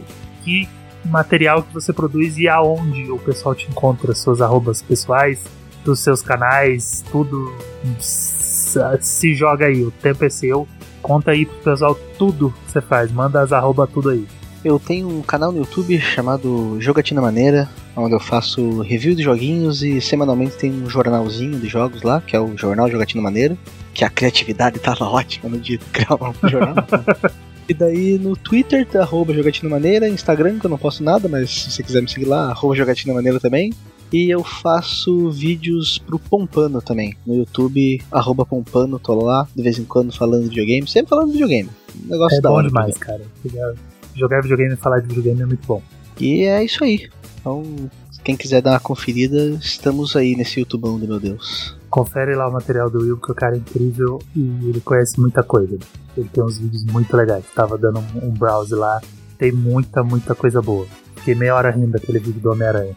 que 0.44 0.68
material 1.06 1.62
que 1.62 1.72
você 1.72 1.94
produz 1.94 2.36
e 2.40 2.48
aonde 2.48 3.12
o 3.12 3.20
pessoal 3.20 3.54
te 3.54 3.70
encontra, 3.70 4.16
suas 4.16 4.42
arrobas 4.42 4.82
pessoais, 4.82 5.44
dos 5.86 6.00
seus 6.00 6.24
canais, 6.24 7.04
tudo 7.12 7.54
se 8.00 9.36
joga 9.36 9.68
aí, 9.68 9.84
o 9.84 9.92
tempo 9.92 10.26
é 10.26 10.30
seu. 10.30 10.68
Conta 11.00 11.30
aí 11.30 11.46
pro 11.46 11.58
pessoal 11.58 11.94
tudo 12.18 12.52
que 12.66 12.72
você 12.72 12.82
faz, 12.82 13.12
manda 13.12 13.40
as 13.40 13.52
arrobas 13.52 13.88
tudo 13.92 14.10
aí. 14.10 14.28
Eu 14.64 14.80
tenho 14.80 15.10
um 15.10 15.22
canal 15.22 15.52
no 15.52 15.60
YouTube 15.60 16.00
chamado 16.00 16.78
Jogatina 16.80 17.22
Maneira, 17.22 17.70
onde 17.98 18.16
eu 18.16 18.20
faço 18.20 18.80
review 18.82 19.14
de 19.14 19.22
joguinhos 19.22 19.84
e 19.84 20.00
semanalmente 20.00 20.56
tem 20.56 20.72
um 20.72 20.90
jornalzinho 20.90 21.60
de 21.60 21.68
jogos 21.68 22.02
lá, 22.02 22.22
que 22.22 22.34
é 22.36 22.40
o 22.40 22.58
Jornal 22.58 22.90
Jogatina 22.90 23.22
Maneira, 23.22 23.58
que 23.94 24.06
a 24.06 24.10
criatividade 24.10 24.80
tava 24.80 25.04
ótima 25.12 25.50
no 25.50 25.60
dia 25.60 25.78
de 25.78 25.86
criar 25.86 26.16
um 26.16 26.50
jornal. 26.50 26.76
E 27.66 27.74
daí 27.74 28.20
no 28.20 28.36
Twitter, 28.36 28.86
arroba 29.00 29.34
Jogatina 29.34 29.70
Maneira, 29.70 30.10
Instagram, 30.10 30.60
que 30.60 30.66
eu 30.66 30.70
não 30.70 30.78
posto 30.78 31.02
nada, 31.02 31.30
mas 31.30 31.50
se 31.50 31.72
você 31.72 31.82
quiser 31.82 32.02
me 32.02 32.10
seguir 32.10 32.26
lá, 32.26 32.50
arroba 32.50 32.76
Jogatina 32.76 33.14
Maneira 33.14 33.40
também. 33.40 33.72
E 34.12 34.30
eu 34.30 34.44
faço 34.44 35.30
vídeos 35.32 35.98
pro 35.98 36.20
Pompano 36.20 36.82
também. 36.82 37.16
No 37.26 37.34
YouTube, 37.34 38.02
arroba 38.12 38.46
Pompano, 38.46 39.00
tô 39.00 39.16
lá, 39.16 39.48
de 39.56 39.64
vez 39.64 39.80
em 39.80 39.86
quando 39.86 40.12
falando 40.14 40.44
de 40.44 40.50
videogame, 40.50 40.86
sempre 40.90 41.10
falando 41.12 41.28
de 41.28 41.34
videogame. 41.34 41.70
Um 42.06 42.10
negócio 42.12 42.38
É 42.38 42.42
da 42.42 42.50
bom 42.50 42.56
hora. 42.56 42.68
demais, 42.68 42.98
cara. 42.98 43.22
Jogar 44.16 44.42
videogame 44.42 44.74
e 44.74 44.78
falar 44.78 45.00
de 45.00 45.08
videogame 45.08 45.42
é 45.42 45.46
muito 45.46 45.66
bom. 45.66 45.82
E 46.20 46.44
é 46.44 46.64
isso 46.64 46.84
aí. 46.84 47.10
Então, 47.40 47.64
quem 48.24 48.38
quiser 48.38 48.62
dar 48.62 48.72
uma 48.72 48.80
conferida, 48.80 49.38
estamos 49.62 50.16
aí 50.16 50.36
nesse 50.36 50.60
YouTubão 50.60 50.98
do 50.98 51.08
meu 51.08 51.20
Deus. 51.20 51.78
Confere 51.90 52.36
lá 52.36 52.48
o 52.48 52.52
material 52.52 52.90
do 52.90 53.00
Will, 53.00 53.18
que 53.18 53.32
o 53.32 53.36
cara 53.36 53.56
é 53.56 53.58
incrível 53.60 54.20
e 54.36 54.70
ele 54.70 54.82
conhece 54.82 55.20
muita 55.20 55.44
coisa. 55.44 55.78
Ele 56.16 56.30
tem 56.32 56.44
uns 56.44 56.58
vídeos 56.58 56.86
muito 56.86 57.16
legais. 57.16 57.44
Tava 57.54 57.78
dando 57.78 58.00
um, 58.00 58.28
um 58.28 58.32
browse 58.32 58.74
lá, 58.74 59.02
tem 59.38 59.52
muita, 59.52 60.04
muita 60.04 60.34
coisa 60.34 60.62
boa. 60.62 60.88
Fiquei 61.18 61.36
meia 61.36 61.56
hora 61.56 61.70
rindo 61.70 61.92
daquele 61.92 62.20
vídeo 62.20 62.42
do 62.42 62.52
Homem-Aranha. 62.52 62.96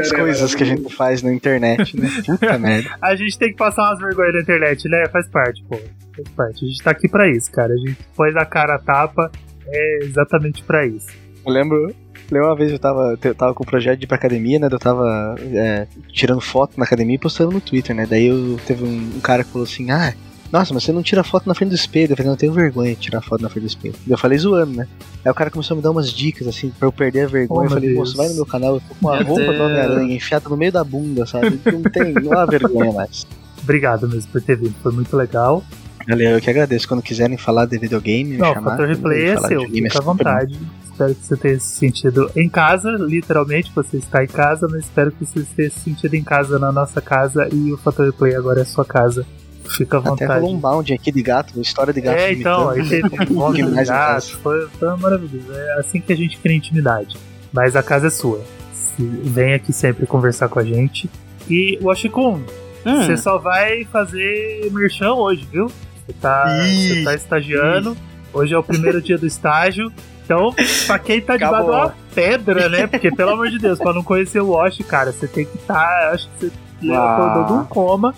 As 0.00 0.12
coisas 0.12 0.54
que 0.54 0.62
a 0.62 0.66
gente 0.66 0.94
faz 0.94 1.22
na 1.22 1.32
internet, 1.32 1.96
né? 1.98 2.08
Puta 2.26 2.58
merda. 2.58 2.90
A 3.00 3.14
gente 3.16 3.38
tem 3.38 3.50
que 3.50 3.56
passar 3.56 3.82
umas 3.82 3.98
vergonhas 4.00 4.34
na 4.34 4.40
internet, 4.40 4.88
né? 4.88 5.06
Faz 5.10 5.28
parte, 5.28 5.64
pô. 5.68 5.78
Faz 6.16 6.28
parte. 6.30 6.64
A 6.64 6.68
gente 6.68 6.82
tá 6.82 6.90
aqui 6.90 7.08
pra 7.08 7.28
isso, 7.30 7.50
cara. 7.50 7.72
A 7.72 7.76
gente 7.76 7.96
pôs 8.16 8.34
a 8.36 8.44
cara 8.44 8.76
a 8.76 8.78
tapa, 8.78 9.30
é 9.66 9.98
exatamente 10.04 10.62
pra 10.62 10.86
isso. 10.86 11.08
Eu 11.44 11.52
lembro, 11.52 11.94
lembro 12.30 12.48
uma 12.48 12.56
vez 12.56 12.72
eu 12.72 12.78
tava, 12.78 13.18
eu 13.22 13.34
tava 13.34 13.54
com 13.54 13.64
um 13.64 13.66
projeto 13.66 13.98
de 13.98 14.04
ir 14.04 14.08
pra 14.08 14.16
academia, 14.16 14.58
né? 14.58 14.68
Eu 14.70 14.78
tava 14.78 15.34
é, 15.40 15.86
tirando 16.12 16.40
foto 16.40 16.78
na 16.78 16.84
academia 16.84 17.16
e 17.16 17.18
postando 17.18 17.52
no 17.52 17.60
Twitter, 17.60 17.94
né? 17.94 18.06
Daí 18.08 18.26
eu, 18.26 18.58
teve 18.66 18.84
um, 18.84 19.16
um 19.16 19.20
cara 19.20 19.44
que 19.44 19.50
falou 19.50 19.64
assim: 19.64 19.90
Ah, 19.90 20.14
nossa, 20.50 20.72
mas 20.72 20.84
você 20.84 20.92
não 20.92 21.02
tira 21.02 21.24
foto 21.24 21.48
na 21.48 21.54
frente 21.54 21.70
do 21.70 21.74
espelho. 21.74 22.12
Eu 22.12 22.16
falei: 22.16 22.26
Não, 22.26 22.34
eu 22.34 22.38
tenho 22.38 22.52
vergonha 22.52 22.94
de 22.94 23.00
tirar 23.00 23.20
foto 23.20 23.42
na 23.42 23.48
frente 23.48 23.64
do 23.64 23.68
espelho. 23.68 23.94
Eu 24.06 24.16
falei 24.16 24.38
zoando, 24.38 24.72
né? 24.72 24.86
Aí 25.24 25.30
o 25.30 25.34
cara 25.34 25.50
começou 25.50 25.74
a 25.74 25.76
me 25.76 25.82
dar 25.82 25.90
umas 25.90 26.10
dicas, 26.10 26.46
assim, 26.46 26.70
pra 26.70 26.86
eu 26.86 26.92
perder 26.92 27.24
a 27.24 27.26
vergonha. 27.26 27.60
Oh, 27.60 27.64
eu 27.64 27.70
falei: 27.70 27.94
Moço, 27.94 28.16
vai 28.16 28.28
no 28.28 28.36
meu 28.36 28.46
canal, 28.46 28.74
eu 28.74 28.80
tô 28.80 28.94
com 28.94 29.08
a 29.10 29.16
Meu 29.16 29.26
roupa 29.26 29.52
do. 29.52 29.62
Homem-Aranha 29.62 30.14
enfiada 30.14 30.48
no 30.48 30.56
meio 30.56 30.72
da 30.72 30.84
bunda, 30.84 31.26
sabe? 31.26 31.60
Não 31.66 31.82
tem, 31.82 32.12
não 32.14 32.32
há 32.32 32.46
vergonha 32.46 32.92
mais. 32.92 33.26
Obrigado 33.62 34.08
mesmo 34.08 34.30
por 34.30 34.42
ter 34.42 34.56
vindo, 34.56 34.74
foi 34.82 34.92
muito 34.92 35.16
legal. 35.16 35.62
Galera, 36.06 36.36
eu 36.36 36.40
que 36.40 36.50
agradeço. 36.50 36.86
Quando 36.86 37.02
quiserem 37.02 37.36
falar 37.36 37.66
de 37.66 37.78
videogame, 37.78 38.30
me 38.32 38.36
Não, 38.36 38.50
o 38.50 38.54
chamar. 38.54 38.70
Fator 38.72 38.88
Replay 38.88 39.24
é 39.24 39.36
seu, 39.38 39.60
videogame 39.60 39.88
fica 39.88 39.98
à 39.98 40.02
vontade. 40.04 40.58
Espero 40.84 41.14
que 41.14 41.22
você 41.26 41.36
tenha 41.36 41.58
se 41.58 41.76
sentido 41.76 42.30
em 42.36 42.48
casa, 42.48 42.90
literalmente, 42.90 43.72
você 43.74 43.96
está 43.96 44.22
em 44.22 44.28
casa, 44.28 44.68
mas 44.70 44.80
espero 44.84 45.10
que 45.10 45.24
você 45.26 45.44
tenha 45.56 45.70
se 45.70 45.80
sentido 45.80 46.14
em 46.14 46.22
casa 46.22 46.58
na 46.58 46.70
nossa 46.70 47.00
casa 47.00 47.48
e 47.52 47.72
o 47.72 47.76
Fator 47.76 48.06
Replay 48.06 48.34
agora 48.36 48.60
é 48.60 48.64
sua 48.64 48.84
casa. 48.84 49.26
Fica 49.64 49.96
à 49.96 50.00
Até 50.00 50.10
vontade. 50.10 50.40
rolou 50.40 50.54
um 50.54 50.58
bound 50.60 50.92
aqui 50.92 51.10
de 51.10 51.22
gato, 51.22 51.58
história 51.60 51.92
de 51.92 52.00
gato. 52.00 52.18
É, 52.18 52.32
então, 52.32 52.68
aí 52.68 52.86
teve 52.88 53.08
um 53.32 53.52
de 53.52 53.62
gato, 53.84 54.36
foi, 54.42 54.68
foi 54.78 54.96
maravilhoso. 54.98 55.50
É 55.52 55.80
assim 55.80 56.00
que 56.00 56.12
a 56.12 56.16
gente 56.16 56.36
cria 56.38 56.54
intimidade. 56.56 57.16
Mas 57.52 57.74
a 57.74 57.82
casa 57.82 58.08
é 58.08 58.10
sua. 58.10 58.40
Se- 58.72 59.02
Vem 59.24 59.54
aqui 59.54 59.72
sempre 59.72 60.06
conversar 60.06 60.48
com 60.48 60.58
a 60.60 60.64
gente. 60.64 61.08
E, 61.48 61.78
Washikun, 61.82 62.42
Hum. 62.86 63.02
você 63.02 63.16
só 63.16 63.38
vai 63.38 63.84
fazer 63.86 64.70
merchan 64.70 65.14
hoje, 65.14 65.48
viu? 65.50 65.66
Você 66.06 66.12
tá, 66.20 66.44
Ih, 66.66 66.94
você 66.98 67.04
tá 67.04 67.14
estagiando. 67.14 67.96
Hoje 68.32 68.52
é 68.54 68.58
o 68.58 68.62
primeiro 68.62 69.00
dia 69.00 69.16
do 69.16 69.26
estágio. 69.26 69.92
Então, 70.24 70.54
pra 70.86 70.98
quem 70.98 71.20
tá 71.20 71.36
debaixo 71.36 71.64
de 71.64 71.70
uma 71.70 71.94
pedra, 72.14 72.68
né? 72.68 72.86
Porque, 72.86 73.10
pelo 73.10 73.30
amor 73.32 73.50
de 73.50 73.58
Deus, 73.58 73.78
pra 73.78 73.92
não 73.92 74.02
conhecer 74.02 74.40
o 74.40 74.50
Wash, 74.52 74.78
cara, 74.88 75.12
você 75.12 75.26
tem 75.28 75.44
que 75.44 75.56
estar. 75.56 76.12
acho 76.12 76.28
que 76.38 76.50
você 76.80 76.92
Ah. 76.92 77.14
acordou 77.14 77.44
de 77.44 77.62
um 77.62 77.64
coma 77.66 78.14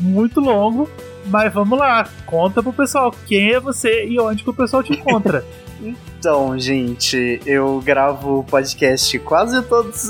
muito 0.00 0.40
longo. 0.40 0.88
Mas 1.26 1.52
vamos 1.52 1.78
lá, 1.78 2.08
conta 2.24 2.62
pro 2.62 2.72
pessoal 2.72 3.14
quem 3.26 3.52
é 3.52 3.60
você 3.60 4.06
e 4.06 4.18
onde 4.18 4.42
que 4.42 4.48
o 4.48 4.54
pessoal 4.54 4.82
te 4.82 4.92
encontra. 4.94 5.44
Então, 5.82 6.58
gente, 6.58 7.40
eu 7.46 7.80
gravo 7.82 8.44
podcast 8.44 9.18
quase 9.20 9.62
todos. 9.62 10.08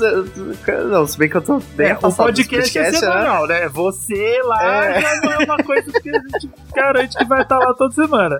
Não, 0.89 1.07
se 1.07 1.17
bem 1.17 1.29
que 1.29 1.37
eu 1.37 1.41
tô 1.41 1.59
bem 1.75 1.91
É, 1.91 1.97
o 2.01 2.11
podcast 2.11 2.77
é 2.77 2.81
né? 2.83 2.91
semanal, 2.91 3.47
né? 3.47 3.69
Você 3.69 4.41
lá 4.43 4.85
É. 4.85 5.01
já 5.01 5.15
não 5.21 5.31
é 5.31 5.37
uma 5.45 5.57
coisa 5.63 5.91
que 6.01 6.09
a 6.09 6.13
gente 6.19 6.49
garante 6.75 7.17
que 7.17 7.23
vai 7.25 7.41
estar 7.41 7.57
lá 7.59 7.73
toda 7.73 7.93
semana. 7.95 8.35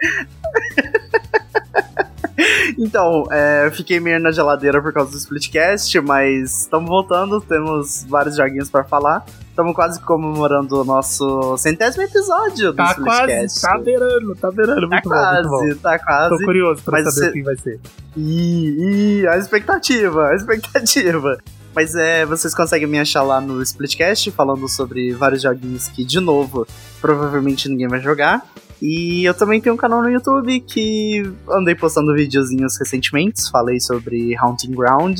Então, 2.77 3.27
é, 3.31 3.67
eu 3.67 3.71
fiquei 3.71 3.99
meio 3.99 4.19
na 4.19 4.31
geladeira 4.31 4.81
por 4.81 4.91
causa 4.91 5.11
do 5.11 5.17
Splitcast, 5.17 5.99
mas 6.01 6.61
estamos 6.61 6.89
voltando, 6.89 7.39
temos 7.39 8.03
vários 8.09 8.35
joguinhos 8.35 8.69
pra 8.69 8.83
falar. 8.83 9.23
Estamos 9.51 9.75
quase 9.75 9.99
comemorando 9.99 10.81
o 10.81 10.85
nosso 10.85 11.57
centésimo 11.57 12.03
episódio 12.03 12.71
do 12.71 12.77
Tá 12.77 12.95
quase, 12.95 13.61
tá 13.61 13.77
beirando, 13.77 14.33
tá 14.35 14.49
beirando. 14.49 14.81
Tá 14.81 14.87
Muito 14.87 15.09
bom, 15.09 15.33
muito 15.33 15.49
bom. 15.49 15.57
quase, 15.59 15.75
tá 15.75 15.99
Tô 15.99 16.05
quase. 16.05 16.45
curioso 16.45 16.83
pra 16.83 16.97
saber 17.03 17.11
cê- 17.27 17.31
quem 17.33 17.43
vai 17.43 17.57
ser. 17.57 17.79
Ih, 18.15 19.19
ih, 19.21 19.27
a 19.27 19.37
expectativa, 19.37 20.27
a 20.29 20.35
expectativa. 20.35 21.37
Mas 21.75 21.95
é, 21.95 22.25
vocês 22.25 22.55
conseguem 22.55 22.87
me 22.87 22.97
achar 22.99 23.23
lá 23.23 23.39
no 23.41 23.61
Splitcast, 23.61 24.31
falando 24.31 24.67
sobre 24.69 25.13
vários 25.13 25.41
joguinhos 25.41 25.87
que, 25.89 26.03
de 26.05 26.19
novo, 26.19 26.65
provavelmente 27.01 27.67
ninguém 27.69 27.87
vai 27.89 27.99
jogar. 27.99 28.45
E 28.81 29.23
eu 29.25 29.33
também 29.33 29.61
tenho 29.61 29.75
um 29.75 29.77
canal 29.77 30.01
no 30.01 30.09
YouTube 30.09 30.59
que 30.61 31.29
andei 31.49 31.75
postando 31.75 32.13
videozinhos 32.15 32.77
recentemente. 32.79 33.49
Falei 33.51 33.79
sobre 33.79 34.35
Haunting 34.37 34.71
Ground. 34.71 35.19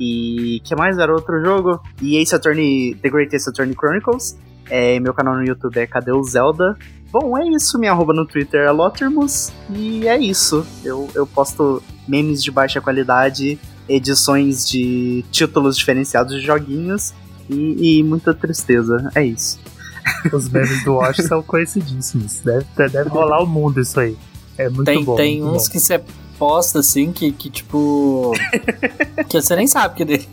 E 0.00 0.60
que 0.64 0.74
mais 0.74 0.98
era 0.98 1.12
outro 1.12 1.40
jogo? 1.44 1.80
E 2.00 2.16
Ace 2.16 2.34
Attorney, 2.34 2.94
The 3.00 3.08
Great 3.10 3.34
Ace 3.34 3.48
Attorney 3.48 3.74
Chronicles. 3.74 4.36
É, 4.68 4.98
meu 5.00 5.12
canal 5.12 5.34
no 5.36 5.44
YouTube 5.44 5.78
é 5.78 5.86
Cadê 5.86 6.12
o 6.12 6.22
Zelda? 6.22 6.76
Bom, 7.10 7.36
é 7.36 7.46
isso. 7.48 7.78
Minha 7.78 7.92
arroba 7.92 8.12
no 8.14 8.24
Twitter 8.26 8.60
é 8.62 8.70
Lotermus. 8.70 9.52
E 9.70 10.08
é 10.08 10.18
isso. 10.18 10.66
Eu, 10.82 11.08
eu 11.14 11.26
posto 11.26 11.82
memes 12.08 12.42
de 12.42 12.50
baixa 12.50 12.80
qualidade, 12.80 13.58
edições 13.88 14.66
de 14.68 15.24
títulos 15.30 15.76
diferenciados 15.76 16.34
de 16.34 16.40
joguinhos 16.40 17.12
e, 17.50 17.98
e 17.98 18.02
muita 18.02 18.32
tristeza. 18.32 19.10
É 19.14 19.24
isso. 19.24 19.60
Os 20.32 20.48
memes 20.48 20.82
do 20.84 20.94
Wash 20.94 21.18
são 21.18 21.42
conhecidíssimos. 21.42 22.38
Deve, 22.40 22.64
deve 22.88 23.08
rolar 23.10 23.42
o 23.42 23.46
mundo 23.46 23.80
isso 23.80 24.00
aí. 24.00 24.16
É 24.56 24.68
muito 24.68 24.84
Tem, 24.84 25.04
bom. 25.04 25.16
tem 25.16 25.40
muito 25.40 25.56
uns 25.56 25.66
bom. 25.66 25.72
que 25.72 25.80
você 25.80 26.02
posta 26.42 26.80
assim 26.80 27.12
que, 27.12 27.30
que 27.30 27.48
tipo. 27.48 28.32
que 29.30 29.40
você 29.40 29.54
nem 29.54 29.68
sabe 29.68 30.04
que 30.04 30.28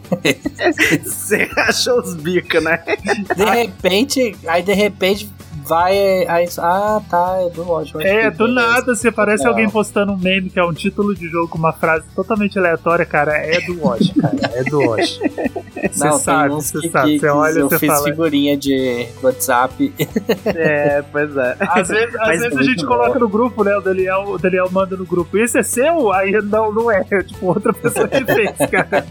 Você 1.03 1.47
achou 1.55 1.99
os 1.99 2.15
bicos, 2.15 2.63
né? 2.63 2.83
de 3.37 3.45
repente. 3.45 4.35
Aí 4.47 4.63
de 4.63 4.73
repente 4.73 5.29
vai. 5.69 6.25
Aí, 6.27 6.49
ah, 6.57 6.99
tá, 7.09 7.37
é 7.39 7.49
do 7.49 7.63
Watch. 7.69 7.95
Watch 7.95 8.07
É, 8.07 8.29
do 8.31 8.37
beleza. 8.47 8.53
nada 8.67 8.95
você 8.95 9.11
parece 9.11 9.47
alguém 9.47 9.69
postando 9.69 10.11
um 10.13 10.17
meme 10.17 10.49
que 10.49 10.59
é 10.59 10.63
um 10.65 10.73
título 10.73 11.15
de 11.15 11.27
jogo 11.29 11.47
com 11.47 11.57
uma 11.57 11.71
frase 11.71 12.03
totalmente 12.15 12.57
aleatória, 12.59 13.05
cara. 13.05 13.33
É 13.37 13.61
do 13.61 13.81
Wash, 13.85 14.11
cara. 14.19 14.35
É 14.55 14.63
do 14.63 14.79
Wash. 14.79 15.19
Você 15.91 16.03
Não, 16.07 16.19
sabe, 16.19 16.49
tem 16.49 16.57
uns 16.57 16.71
você 16.71 16.79
que, 16.81 16.89
sabe. 16.89 17.13
que- 17.13 17.19
Você 17.19 17.27
olha 17.29 17.53
e 17.53 17.57
eu 17.61 17.69
você 17.69 17.79
fiz 17.79 17.89
fala. 17.89 18.03
figurinha 18.03 18.57
de 18.57 19.07
WhatsApp. 19.23 19.93
É, 20.45 21.01
pois 21.11 21.35
é. 21.37 21.55
Às 21.61 21.87
vezes, 21.87 22.15
às 22.19 22.39
vezes 22.39 22.57
a 22.57 22.63
gente 22.63 22.81
bom. 22.81 22.87
coloca 22.87 23.19
no 23.19 23.29
grupo, 23.29 23.63
né? 23.63 23.75
O 23.77 23.81
Daniel, 23.81 24.23
o 24.27 24.37
Daniel 24.37 24.67
manda 24.71 24.95
no 24.97 25.05
grupo. 25.05 25.37
Esse 25.37 25.59
é 25.59 25.63
seu? 25.63 26.11
Aí 26.11 26.31
não, 26.43 26.71
não 26.73 26.91
é. 26.91 27.05
É 27.11 27.23
tipo 27.23 27.45
outra 27.47 27.71
pessoa 27.73 28.07
que 28.07 28.23
fez, 28.25 28.51
cara. 28.69 29.05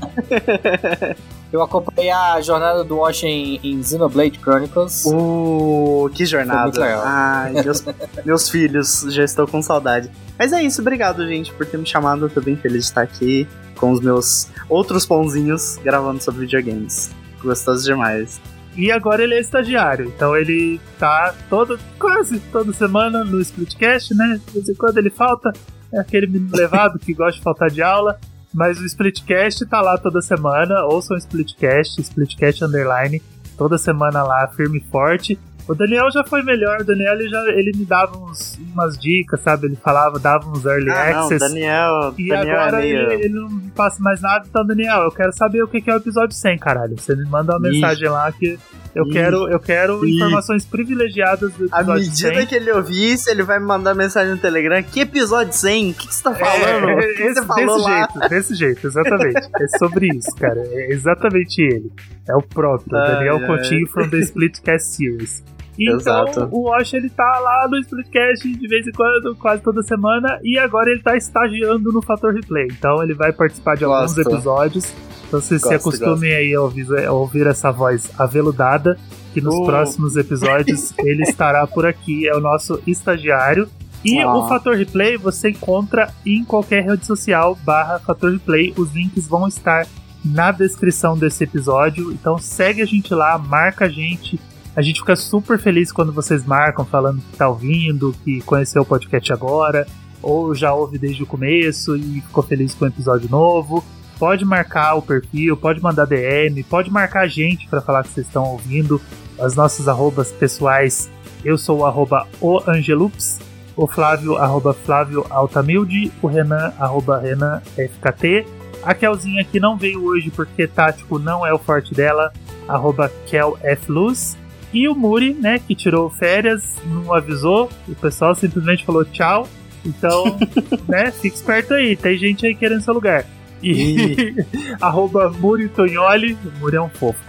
Eu 1.52 1.62
acompanhei 1.62 2.10
a 2.10 2.40
jornada 2.42 2.84
do 2.84 2.96
Watch 2.98 3.26
em, 3.26 3.58
em 3.62 3.82
Xenoblade 3.82 4.38
Chronicles. 4.38 5.04
Uh, 5.06 6.10
que 6.14 6.26
jornada. 6.26 6.47
Legal. 6.54 7.02
Ai, 7.04 7.52
meus, 7.52 7.84
meus 8.24 8.48
filhos, 8.48 9.06
já 9.08 9.24
estou 9.24 9.46
com 9.46 9.62
saudade. 9.62 10.10
Mas 10.38 10.52
é 10.52 10.62
isso, 10.62 10.80
obrigado, 10.80 11.26
gente, 11.26 11.52
por 11.52 11.66
ter 11.66 11.78
me 11.78 11.86
chamado. 11.86 12.26
Eu 12.26 12.30
tô 12.30 12.40
bem 12.40 12.56
feliz 12.56 12.84
de 12.84 12.88
estar 12.88 13.02
aqui 13.02 13.46
com 13.76 13.90
os 13.92 14.00
meus 14.00 14.48
outros 14.68 15.06
pãozinhos 15.06 15.78
gravando 15.82 16.22
sobre 16.22 16.42
videogames. 16.42 17.10
Gostoso 17.42 17.84
demais. 17.84 18.40
E 18.76 18.92
agora 18.92 19.24
ele 19.24 19.34
é 19.34 19.40
estagiário, 19.40 20.06
então 20.06 20.36
ele 20.36 20.80
tá 21.00 21.34
todo, 21.50 21.78
quase 21.98 22.38
toda 22.38 22.72
semana 22.72 23.24
no 23.24 23.40
Splitcast, 23.40 24.14
né? 24.14 24.40
De 24.46 24.52
vez 24.52 24.68
em 24.68 24.74
quando 24.74 24.98
ele 24.98 25.10
falta, 25.10 25.52
é 25.92 25.98
aquele 25.98 26.28
menino 26.28 26.56
levado 26.56 26.98
que 26.98 27.12
gosta 27.12 27.38
de 27.38 27.42
faltar 27.42 27.70
de 27.70 27.82
aula. 27.82 28.18
Mas 28.54 28.80
o 28.80 28.86
Splitcast 28.86 29.66
tá 29.66 29.80
lá 29.80 29.98
toda 29.98 30.22
semana, 30.22 30.84
ouçam 30.84 31.16
o 31.16 31.18
Splitcast, 31.18 32.00
Splitcast 32.00 32.64
Underline, 32.64 33.20
toda 33.56 33.76
semana 33.76 34.22
lá, 34.22 34.46
firme 34.48 34.78
e 34.78 34.90
forte. 34.90 35.38
O 35.68 35.74
Daniel 35.74 36.10
já 36.10 36.24
foi 36.24 36.42
melhor, 36.42 36.80
o 36.80 36.84
Daniel 36.84 37.12
ele, 37.12 37.28
já, 37.28 37.42
ele 37.50 37.72
me 37.76 37.84
dava 37.84 38.16
uns, 38.16 38.58
umas 38.72 38.96
dicas, 38.98 39.38
sabe? 39.42 39.66
Ele 39.66 39.76
falava, 39.76 40.18
dava 40.18 40.48
uns 40.48 40.64
early 40.64 40.90
Ah, 40.90 41.12
não, 41.12 41.20
access. 41.24 41.38
Daniel, 41.38 42.14
E 42.16 42.28
Daniel 42.28 42.60
agora 42.60 42.78
é 42.78 42.80
meio... 42.82 42.98
ele, 43.12 43.24
ele 43.26 43.28
não 43.34 43.48
me 43.50 43.70
passa 43.72 44.02
mais 44.02 44.20
nada, 44.22 44.46
então, 44.48 44.64
Daniel, 44.66 45.02
eu 45.02 45.10
quero 45.12 45.30
saber 45.32 45.62
o 45.62 45.68
que 45.68 45.80
que 45.82 45.90
é 45.90 45.94
o 45.94 45.98
episódio 45.98 46.34
100, 46.34 46.58
caralho. 46.58 46.96
Você 46.98 47.14
me 47.14 47.24
manda 47.26 47.54
uma 47.56 47.68
Ixi. 47.68 47.80
mensagem 47.80 48.08
lá 48.08 48.32
que 48.32 48.58
eu 48.94 49.04
Ixi. 49.04 49.12
quero, 49.12 49.48
eu 49.50 49.60
quero 49.60 50.04
Ixi. 50.06 50.16
informações 50.16 50.64
privilegiadas 50.64 51.52
do 51.52 51.64
À 51.70 51.80
episódio 51.82 52.02
medida 52.06 52.34
100. 52.34 52.46
que 52.46 52.54
ele 52.54 52.72
ouvir 52.72 53.12
isso, 53.12 53.30
ele 53.30 53.42
vai 53.42 53.58
me 53.60 53.66
mandar 53.66 53.94
mensagem 53.94 54.32
no 54.32 54.38
Telegram. 54.38 54.82
Que 54.82 55.00
episódio 55.00 55.52
100? 55.52 55.90
O 55.90 55.94
que, 55.94 56.06
que 56.08 56.14
você 56.14 56.22
tá 56.22 56.34
falando? 56.34 56.88
É, 56.88 56.96
que, 57.08 57.14
que 57.14 57.22
esse- 57.24 57.44
falou 57.46 57.76
desse 57.76 57.88
lá? 57.90 57.96
jeito, 57.98 58.28
desse 58.30 58.54
jeito, 58.54 58.86
exatamente. 58.86 59.48
É 59.60 59.78
sobre 59.78 60.08
isso, 60.16 60.34
cara. 60.34 60.60
É 60.60 60.92
exatamente 60.92 61.60
ele. 61.60 61.92
É 62.26 62.34
o 62.34 62.40
próprio, 62.42 62.96
Ai, 62.96 63.12
Daniel 63.16 63.36
ai. 63.36 63.46
Coutinho 63.46 63.86
from 63.88 64.08
the 64.08 64.18
Splitcast 64.18 64.96
Series. 64.96 65.44
E 65.78 65.88
Exato. 65.90 66.30
Então, 66.30 66.48
o 66.50 66.68
Wash 66.70 66.92
ele 66.94 67.08
tá 67.08 67.38
lá 67.38 67.68
no 67.70 67.78
Splitcast 67.78 68.52
de 68.52 68.66
vez 68.68 68.86
em 68.86 68.92
quando, 68.92 69.36
quase 69.36 69.62
toda 69.62 69.82
semana, 69.82 70.40
e 70.42 70.58
agora 70.58 70.90
ele 70.90 71.00
tá 71.02 71.16
estagiando 71.16 71.92
no 71.92 72.02
Fator 72.02 72.34
Replay. 72.34 72.66
Então 72.76 73.00
ele 73.02 73.14
vai 73.14 73.32
participar 73.32 73.76
de 73.76 73.84
alguns 73.84 74.12
Gosto. 74.14 74.28
episódios. 74.30 74.92
Então 75.28 75.40
vocês 75.40 75.60
se 75.62 75.68
Gosto, 75.68 75.88
acostumem 75.88 76.34
aí 76.34 76.52
a 76.54 76.60
ouvir, 76.60 76.86
a 77.06 77.12
ouvir 77.12 77.46
essa 77.46 77.70
voz 77.70 78.10
aveludada, 78.18 78.98
que 79.32 79.40
nos 79.40 79.54
Uh. 79.54 79.66
próximos 79.66 80.16
episódios 80.16 80.92
ele 80.98 81.22
estará 81.22 81.66
por 81.66 81.86
aqui. 81.86 82.26
É 82.26 82.34
o 82.34 82.40
nosso 82.40 82.82
estagiário. 82.86 83.68
E 84.04 84.20
Ah. 84.20 84.34
o 84.34 84.48
Fator 84.48 84.74
Replay 84.76 85.16
você 85.16 85.50
encontra 85.50 86.12
em 86.26 86.44
qualquer 86.44 86.82
rede 86.84 87.04
social 87.06 87.56
barra 87.64 87.98
Fator 88.00 88.32
Replay. 88.32 88.72
Os 88.76 88.92
links 88.94 89.28
vão 89.28 89.46
estar 89.46 89.86
na 90.24 90.50
descrição 90.50 91.16
desse 91.16 91.44
episódio. 91.44 92.10
Então 92.12 92.36
segue 92.38 92.82
a 92.82 92.84
gente 92.86 93.12
lá, 93.14 93.36
marca 93.38 93.84
a 93.84 93.88
gente. 93.88 94.40
A 94.78 94.80
gente 94.80 95.00
fica 95.00 95.16
super 95.16 95.58
feliz 95.58 95.90
quando 95.90 96.12
vocês 96.12 96.46
marcam, 96.46 96.84
falando 96.84 97.20
que 97.20 97.36
tá 97.36 97.48
ouvindo, 97.48 98.14
que 98.22 98.40
conheceu 98.42 98.82
o 98.82 98.86
podcast 98.86 99.32
agora, 99.32 99.84
ou 100.22 100.54
já 100.54 100.72
ouve 100.72 100.96
desde 100.96 101.20
o 101.20 101.26
começo 101.26 101.96
e 101.96 102.20
ficou 102.20 102.44
feliz 102.44 102.74
com 102.74 102.84
o 102.84 102.88
episódio 102.88 103.28
novo. 103.28 103.84
Pode 104.20 104.44
marcar 104.44 104.94
o 104.94 105.02
perfil, 105.02 105.56
pode 105.56 105.82
mandar 105.82 106.04
DM, 106.04 106.62
pode 106.62 106.92
marcar 106.92 107.22
a 107.22 107.26
gente 107.26 107.66
para 107.66 107.80
falar 107.80 108.04
que 108.04 108.10
vocês 108.10 108.28
estão 108.28 108.44
ouvindo. 108.44 109.00
As 109.36 109.56
nossas 109.56 109.88
arrobas 109.88 110.30
pessoais, 110.30 111.10
eu 111.44 111.58
sou 111.58 111.78
o 111.78 111.84
arroba 111.84 112.28
o 112.40 112.62
Angelups, 112.64 113.40
o 113.74 113.88
Flávio, 113.88 114.36
arroba 114.36 114.72
Flávio 114.72 115.26
Altamilde, 115.28 116.12
o 116.22 116.28
Renan, 116.28 116.72
arroba 116.78 117.18
Renan 117.18 117.60
FKT. 117.74 118.46
A 118.84 118.94
Kelzinha 118.94 119.42
que 119.42 119.58
não 119.58 119.76
veio 119.76 120.04
hoje 120.04 120.30
porque 120.30 120.68
tático 120.68 121.18
não 121.18 121.44
é 121.44 121.52
o 121.52 121.58
forte 121.58 121.92
dela, 121.92 122.32
arroba 122.68 123.10
Kel 123.26 123.58
F 123.60 123.90
Luz. 123.90 124.36
E 124.72 124.88
o 124.88 124.94
Muri, 124.94 125.34
né, 125.34 125.58
que 125.58 125.74
tirou 125.74 126.10
férias, 126.10 126.76
não 126.86 127.12
avisou, 127.12 127.70
o 127.86 127.94
pessoal 127.94 128.34
simplesmente 128.34 128.84
falou 128.84 129.04
tchau. 129.04 129.48
Então, 129.84 130.24
né, 130.88 131.10
fique 131.10 131.36
esperto 131.36 131.74
aí, 131.74 131.96
tem 131.96 132.16
gente 132.18 132.46
aí 132.46 132.54
querendo 132.54 132.82
seu 132.82 132.94
lugar. 132.94 133.24
E 133.62 134.34
arroba 134.80 135.30
Muri 135.30 135.68
Tognoli, 135.68 136.34
o 136.34 136.58
Muri 136.60 136.76
é 136.76 136.80
um 136.80 136.88
fofo. 136.88 137.20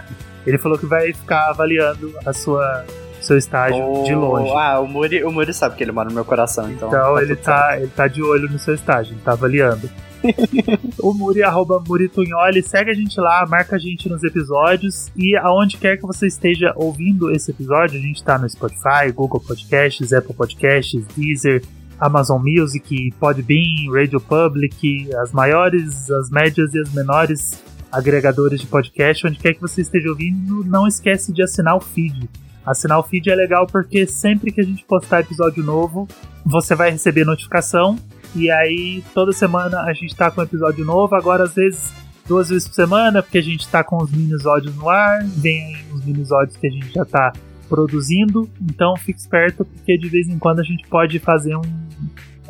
Ele 0.46 0.58
falou 0.58 0.78
que 0.78 0.86
vai 0.86 1.12
ficar 1.12 1.50
avaliando 1.50 2.12
a 2.24 2.32
sua 2.32 2.84
seu 3.20 3.36
estágio 3.36 4.02
de 4.04 4.14
longe. 4.14 4.50
Ah, 4.56 4.80
o 4.80 4.86
Muri, 4.86 5.22
o 5.22 5.30
Muri 5.30 5.52
sabe 5.52 5.76
que 5.76 5.84
ele 5.84 5.92
mora 5.92 6.08
no 6.08 6.14
meu 6.14 6.24
coração, 6.24 6.70
então. 6.70 6.88
Então 6.88 7.18
ele 7.18 7.36
tudo 7.36 7.44
certo. 7.44 7.58
tá, 7.58 7.76
ele 7.76 7.88
tá 7.88 8.08
de 8.08 8.22
olho 8.22 8.48
no 8.48 8.58
seu 8.58 8.74
estágio, 8.74 9.12
ele 9.12 9.20
tá 9.22 9.32
avaliando. 9.32 9.90
o 11.00 11.14
Muri, 11.14 11.42
arroba 11.42 11.82
Muri 11.86 12.08
Tunholi, 12.08 12.62
segue 12.62 12.90
a 12.90 12.94
gente 12.94 13.18
lá, 13.20 13.46
marca 13.48 13.76
a 13.76 13.78
gente 13.78 14.08
nos 14.08 14.22
episódios 14.22 15.10
e 15.16 15.36
aonde 15.36 15.76
quer 15.76 15.96
que 15.96 16.02
você 16.02 16.26
esteja 16.26 16.72
ouvindo 16.76 17.30
esse 17.30 17.50
episódio, 17.50 17.98
a 17.98 18.02
gente 18.02 18.22
tá 18.22 18.38
no 18.38 18.48
Spotify, 18.48 19.10
Google 19.14 19.40
Podcasts, 19.40 20.12
Apple 20.12 20.34
Podcasts, 20.34 21.04
Deezer, 21.16 21.62
Amazon 21.98 22.40
Music, 22.42 23.12
Podbean, 23.18 23.92
Radio 23.92 24.20
Public, 24.20 25.14
as 25.16 25.32
maiores, 25.32 26.10
as 26.10 26.30
médias 26.30 26.74
e 26.74 26.80
as 26.80 26.92
menores 26.92 27.62
agregadores 27.90 28.60
de 28.60 28.66
podcast, 28.66 29.26
onde 29.26 29.38
quer 29.38 29.54
que 29.54 29.60
você 29.60 29.82
esteja 29.82 30.08
ouvindo, 30.08 30.64
não 30.64 30.86
esquece 30.86 31.32
de 31.32 31.42
assinar 31.42 31.76
o 31.76 31.80
feed. 31.80 32.28
Assinar 32.64 32.98
o 32.98 33.02
feed 33.02 33.30
é 33.30 33.34
legal 33.34 33.66
porque 33.66 34.06
sempre 34.06 34.52
que 34.52 34.60
a 34.60 34.64
gente 34.64 34.84
postar 34.84 35.20
episódio 35.20 35.62
novo, 35.62 36.06
você 36.44 36.74
vai 36.74 36.90
receber 36.90 37.24
notificação. 37.24 37.98
E 38.34 38.50
aí, 38.50 39.02
toda 39.12 39.32
semana 39.32 39.82
a 39.82 39.92
gente 39.92 40.14
tá 40.14 40.30
com 40.30 40.42
episódio 40.42 40.84
novo. 40.84 41.14
Agora, 41.14 41.44
às 41.44 41.54
vezes, 41.54 41.92
duas 42.26 42.48
vezes 42.48 42.68
por 42.68 42.74
semana, 42.74 43.22
porque 43.22 43.38
a 43.38 43.42
gente 43.42 43.68
tá 43.68 43.82
com 43.82 43.96
os 44.02 44.10
minisódios 44.10 44.74
no 44.76 44.88
ar. 44.88 45.24
Vem 45.24 45.62
aí 45.64 45.84
os 45.92 46.04
minisódios 46.04 46.56
que 46.56 46.66
a 46.66 46.70
gente 46.70 46.92
já 46.92 47.04
tá 47.04 47.32
produzindo. 47.68 48.48
Então, 48.60 48.96
fique 48.96 49.18
esperto, 49.18 49.64
porque 49.64 49.98
de 49.98 50.08
vez 50.08 50.28
em 50.28 50.38
quando 50.38 50.60
a 50.60 50.64
gente 50.64 50.86
pode 50.88 51.18
fazer 51.18 51.56
um, 51.56 51.62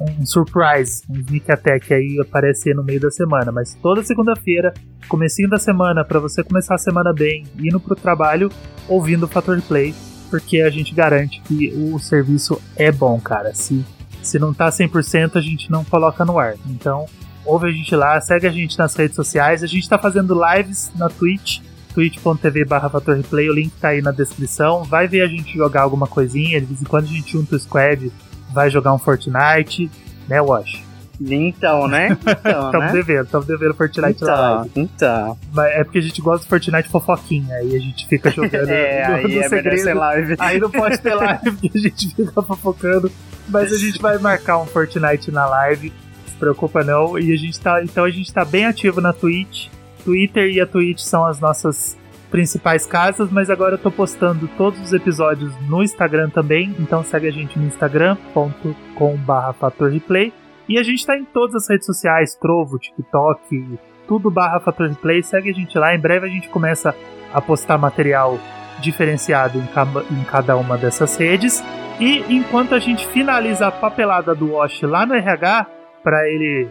um 0.01 0.27
surprise, 0.27 1.02
um 1.09 1.19
sneak 1.20 1.51
attack 1.51 1.93
aí 1.93 2.19
aparecer 2.20 2.74
no 2.74 2.82
meio 2.82 3.01
da 3.01 3.11
semana. 3.11 3.51
Mas 3.51 3.74
toda 3.82 4.02
segunda-feira, 4.02 4.73
comecinho 5.09 5.48
da 5.48 5.59
semana, 5.59 6.05
para 6.05 6.19
você 6.19 6.43
começar 6.43 6.74
a 6.74 6.78
semana 6.78 7.12
bem, 7.12 7.44
indo 7.59 7.78
pro 7.78 7.94
trabalho, 7.94 8.51
ouvindo 8.89 9.24
o 9.24 9.28
Fator 9.28 9.61
Play, 9.62 9.94
porque 10.31 10.61
a 10.61 10.70
gente 10.70 10.94
garante 10.94 11.40
que 11.43 11.73
o 11.74 11.98
serviço 11.98 12.61
é 12.77 12.93
bom, 12.93 13.20
cara. 13.20 13.55
Se, 13.55 13.85
se 14.23 14.39
não 14.39 14.53
tá 14.53 14.69
100%, 14.69 15.37
a 15.37 15.41
gente 15.41 15.71
não 15.71 15.85
coloca 15.85 16.25
no 16.25 16.39
ar. 16.39 16.55
Então, 16.67 17.07
ouve 17.45 17.69
a 17.69 17.73
gente 17.73 17.95
lá, 17.95 18.21
segue 18.21 18.47
a 18.47 18.51
gente 18.51 18.79
nas 18.79 18.95
redes 18.95 19.17
sociais. 19.17 19.63
A 19.63 19.67
gente 19.67 19.89
tá 19.89 19.99
fazendo 19.99 20.35
lives 20.35 20.91
na 20.97 21.09
Twitch, 21.09 21.61
twitch.tv 21.95 22.65
barra 22.65 22.91
Replay, 23.07 23.51
o 23.51 23.55
link 23.55 23.73
tá 23.81 23.89
aí 23.89 24.03
na 24.03 24.11
descrição. 24.13 24.85
Vai 24.85 25.09
ver 25.09 25.23
a 25.23 25.27
gente 25.27 25.57
jogar 25.57 25.83
alguma 25.83 26.07
coisinha, 26.07 26.61
de 26.61 26.67
vez 26.67 26.83
em 26.83 26.85
quando 26.85 27.05
a 27.05 27.09
gente 27.09 27.33
junta 27.33 27.57
o 27.57 27.61
squad, 27.61 28.13
vai 28.53 28.71
jogar 28.71 28.93
um 28.93 28.99
Fortnite, 28.99 29.91
né, 30.29 30.41
Wash? 30.41 30.90
Então, 31.21 31.87
né? 31.87 32.17
Então, 32.21 32.33
Estamos 32.67 32.87
né? 32.87 32.93
devendo, 32.93 33.25
estamos 33.25 33.47
devendo 33.47 33.75
Fortnite 33.75 34.23
na 34.25 34.35
live. 34.41 34.71
Então, 34.75 34.83
então. 34.83 35.39
Mas 35.53 35.73
é 35.75 35.85
porque 35.85 35.99
a 35.99 36.03
gente 36.03 36.23
gosta 36.23 36.47
do 36.47 36.49
Fortnite 36.49 36.89
fofoquinha, 36.89 37.55
aí 37.57 37.77
a 37.77 37.79
gente 37.79 38.07
fica 38.09 38.31
jogando 38.33 38.69
É, 38.71 39.07
no, 39.09 39.15
aí 39.17 39.35
no 39.35 39.43
é 39.43 39.49
segredo. 39.49 39.83
ser 39.83 39.95
live. 39.95 40.37
Aí 40.39 40.59
não 40.59 40.71
pode 40.71 40.99
ter 40.99 41.15
live 41.15 41.51
porque 41.53 41.71
a 41.75 41.79
gente 41.79 42.15
fica 42.15 42.43
fofocando. 42.43 43.13
Mas 43.49 43.73
a 43.73 43.77
gente 43.77 44.01
vai 44.01 44.17
marcar 44.19 44.59
um 44.59 44.67
Fortnite 44.67 45.31
na 45.31 45.45
live. 45.47 45.89
Não 45.91 46.29
se 46.33 46.37
preocupa 46.37 46.83
não. 46.85 47.19
E 47.19 47.33
a 47.33 47.37
gente 47.37 47.61
tá. 47.61 47.83
Então 47.83 48.05
a 48.05 48.11
gente 48.11 48.33
tá 48.33 48.45
bem 48.45 48.65
ativo 48.65 49.01
na 49.01 49.13
Twitch. 49.13 49.67
Twitter 50.05 50.49
e 50.51 50.61
a 50.61 50.67
Twitch 50.67 51.01
são 51.01 51.27
as 51.27 51.39
nossas 51.41 51.99
principais 52.31 52.87
casas, 52.87 53.29
mas 53.29 53.51
agora 53.51 53.75
eu 53.75 53.79
tô 53.79 53.91
postando 53.91 54.49
todos 54.57 54.81
os 54.81 54.93
episódios 54.93 55.53
no 55.69 55.83
Instagram 55.83 56.31
também. 56.31 56.75
Então 56.79 57.03
segue 57.05 57.27
a 57.27 57.31
gente 57.33 57.59
no 57.59 57.67
instagram.com/barra 57.67 59.53
Fator 59.55 59.91
Replay. 59.91 60.33
E 60.71 60.79
a 60.79 60.83
gente 60.85 61.05
tá 61.05 61.17
em 61.17 61.25
todas 61.25 61.57
as 61.65 61.69
redes 61.69 61.85
sociais, 61.85 62.35
Trovo, 62.37 62.79
TikTok, 62.79 63.79
tudo 64.07 64.31
barra 64.31 64.61
Fator 64.61 64.89
Replay. 64.89 65.21
Segue 65.23 65.51
a 65.51 65.53
gente 65.53 65.77
lá. 65.77 65.95
Em 65.95 65.99
breve 65.99 66.27
a 66.27 66.31
gente 66.31 66.49
começa 66.49 66.95
a 67.35 67.41
postar 67.41 67.77
material 67.77 68.39
diferenciado 68.79 69.59
em, 69.59 69.67
ca- 69.67 69.87
em 70.11 70.23
cada 70.25 70.57
uma 70.57 70.79
dessas 70.79 71.17
redes. 71.17 71.63
E 71.99 72.25
enquanto 72.35 72.75
a 72.75 72.79
gente 72.79 73.07
finaliza 73.09 73.67
a 73.67 73.73
papelada 73.73 74.35
do 74.35 74.53
Wash 74.53 74.81
lá 74.83 75.05
no 75.05 75.15
RH, 75.15 75.67
para 76.05 76.27
ele 76.29 76.69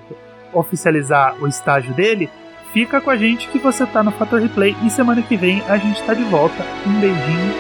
oficializar 0.54 1.36
o 1.40 1.46
estágio 1.48 1.94
dele, 1.94 2.30
fica 2.74 3.00
com 3.02 3.10
a 3.12 3.18
gente 3.18 3.48
que 3.50 3.60
você 3.60 3.86
tá 3.86 4.02
no 4.02 4.12
Fator 4.12 4.40
Replay. 4.42 4.76
E 4.84 4.90
semana 4.90 5.22
que 5.22 5.36
vem 5.36 5.62
a 5.68 5.78
gente 5.78 6.02
tá 6.04 6.14
de 6.14 6.24
volta. 6.24 6.64
Um 6.88 7.00
beijinho 7.02 7.54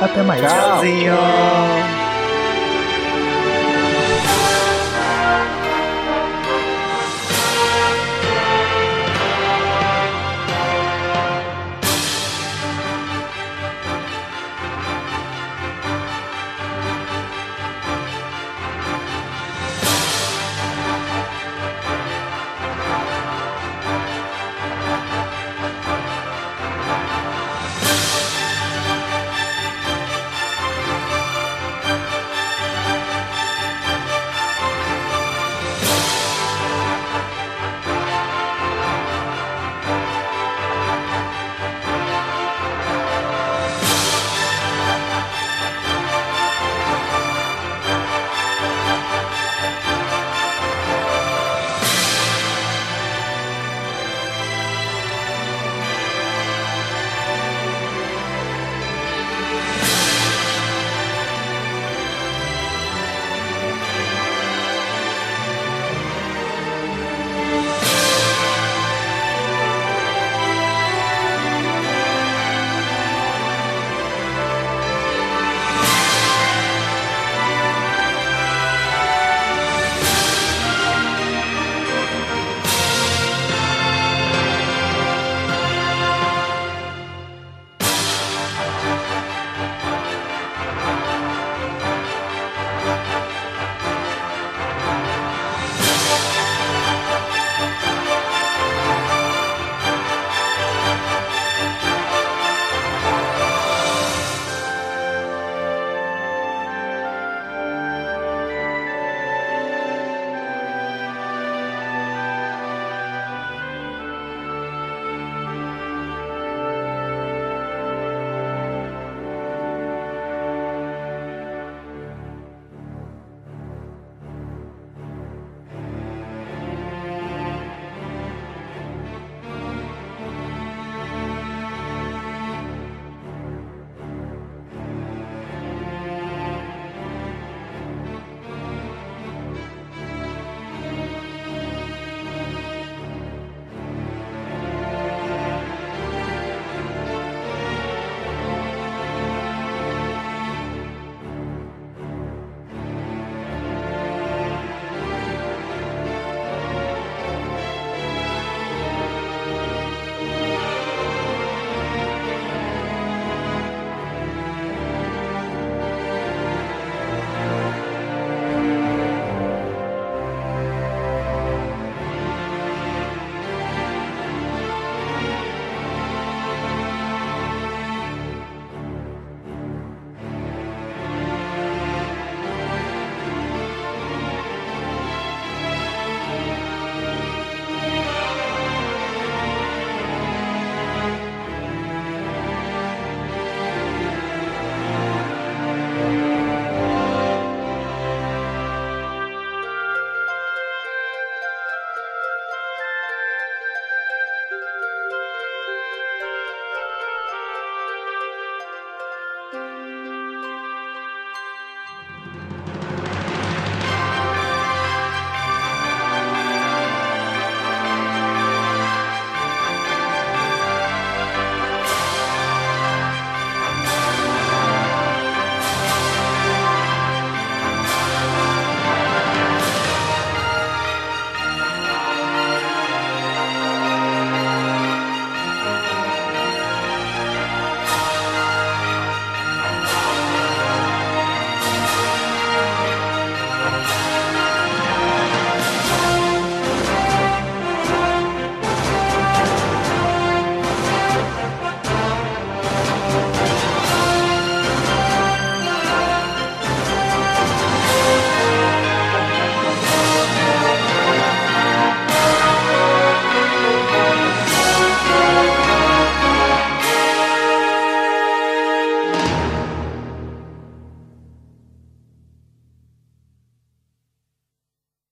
e 0.00 0.04
até 0.04 0.22
mais. 0.22 0.42
Tchauzinho. 0.42 1.12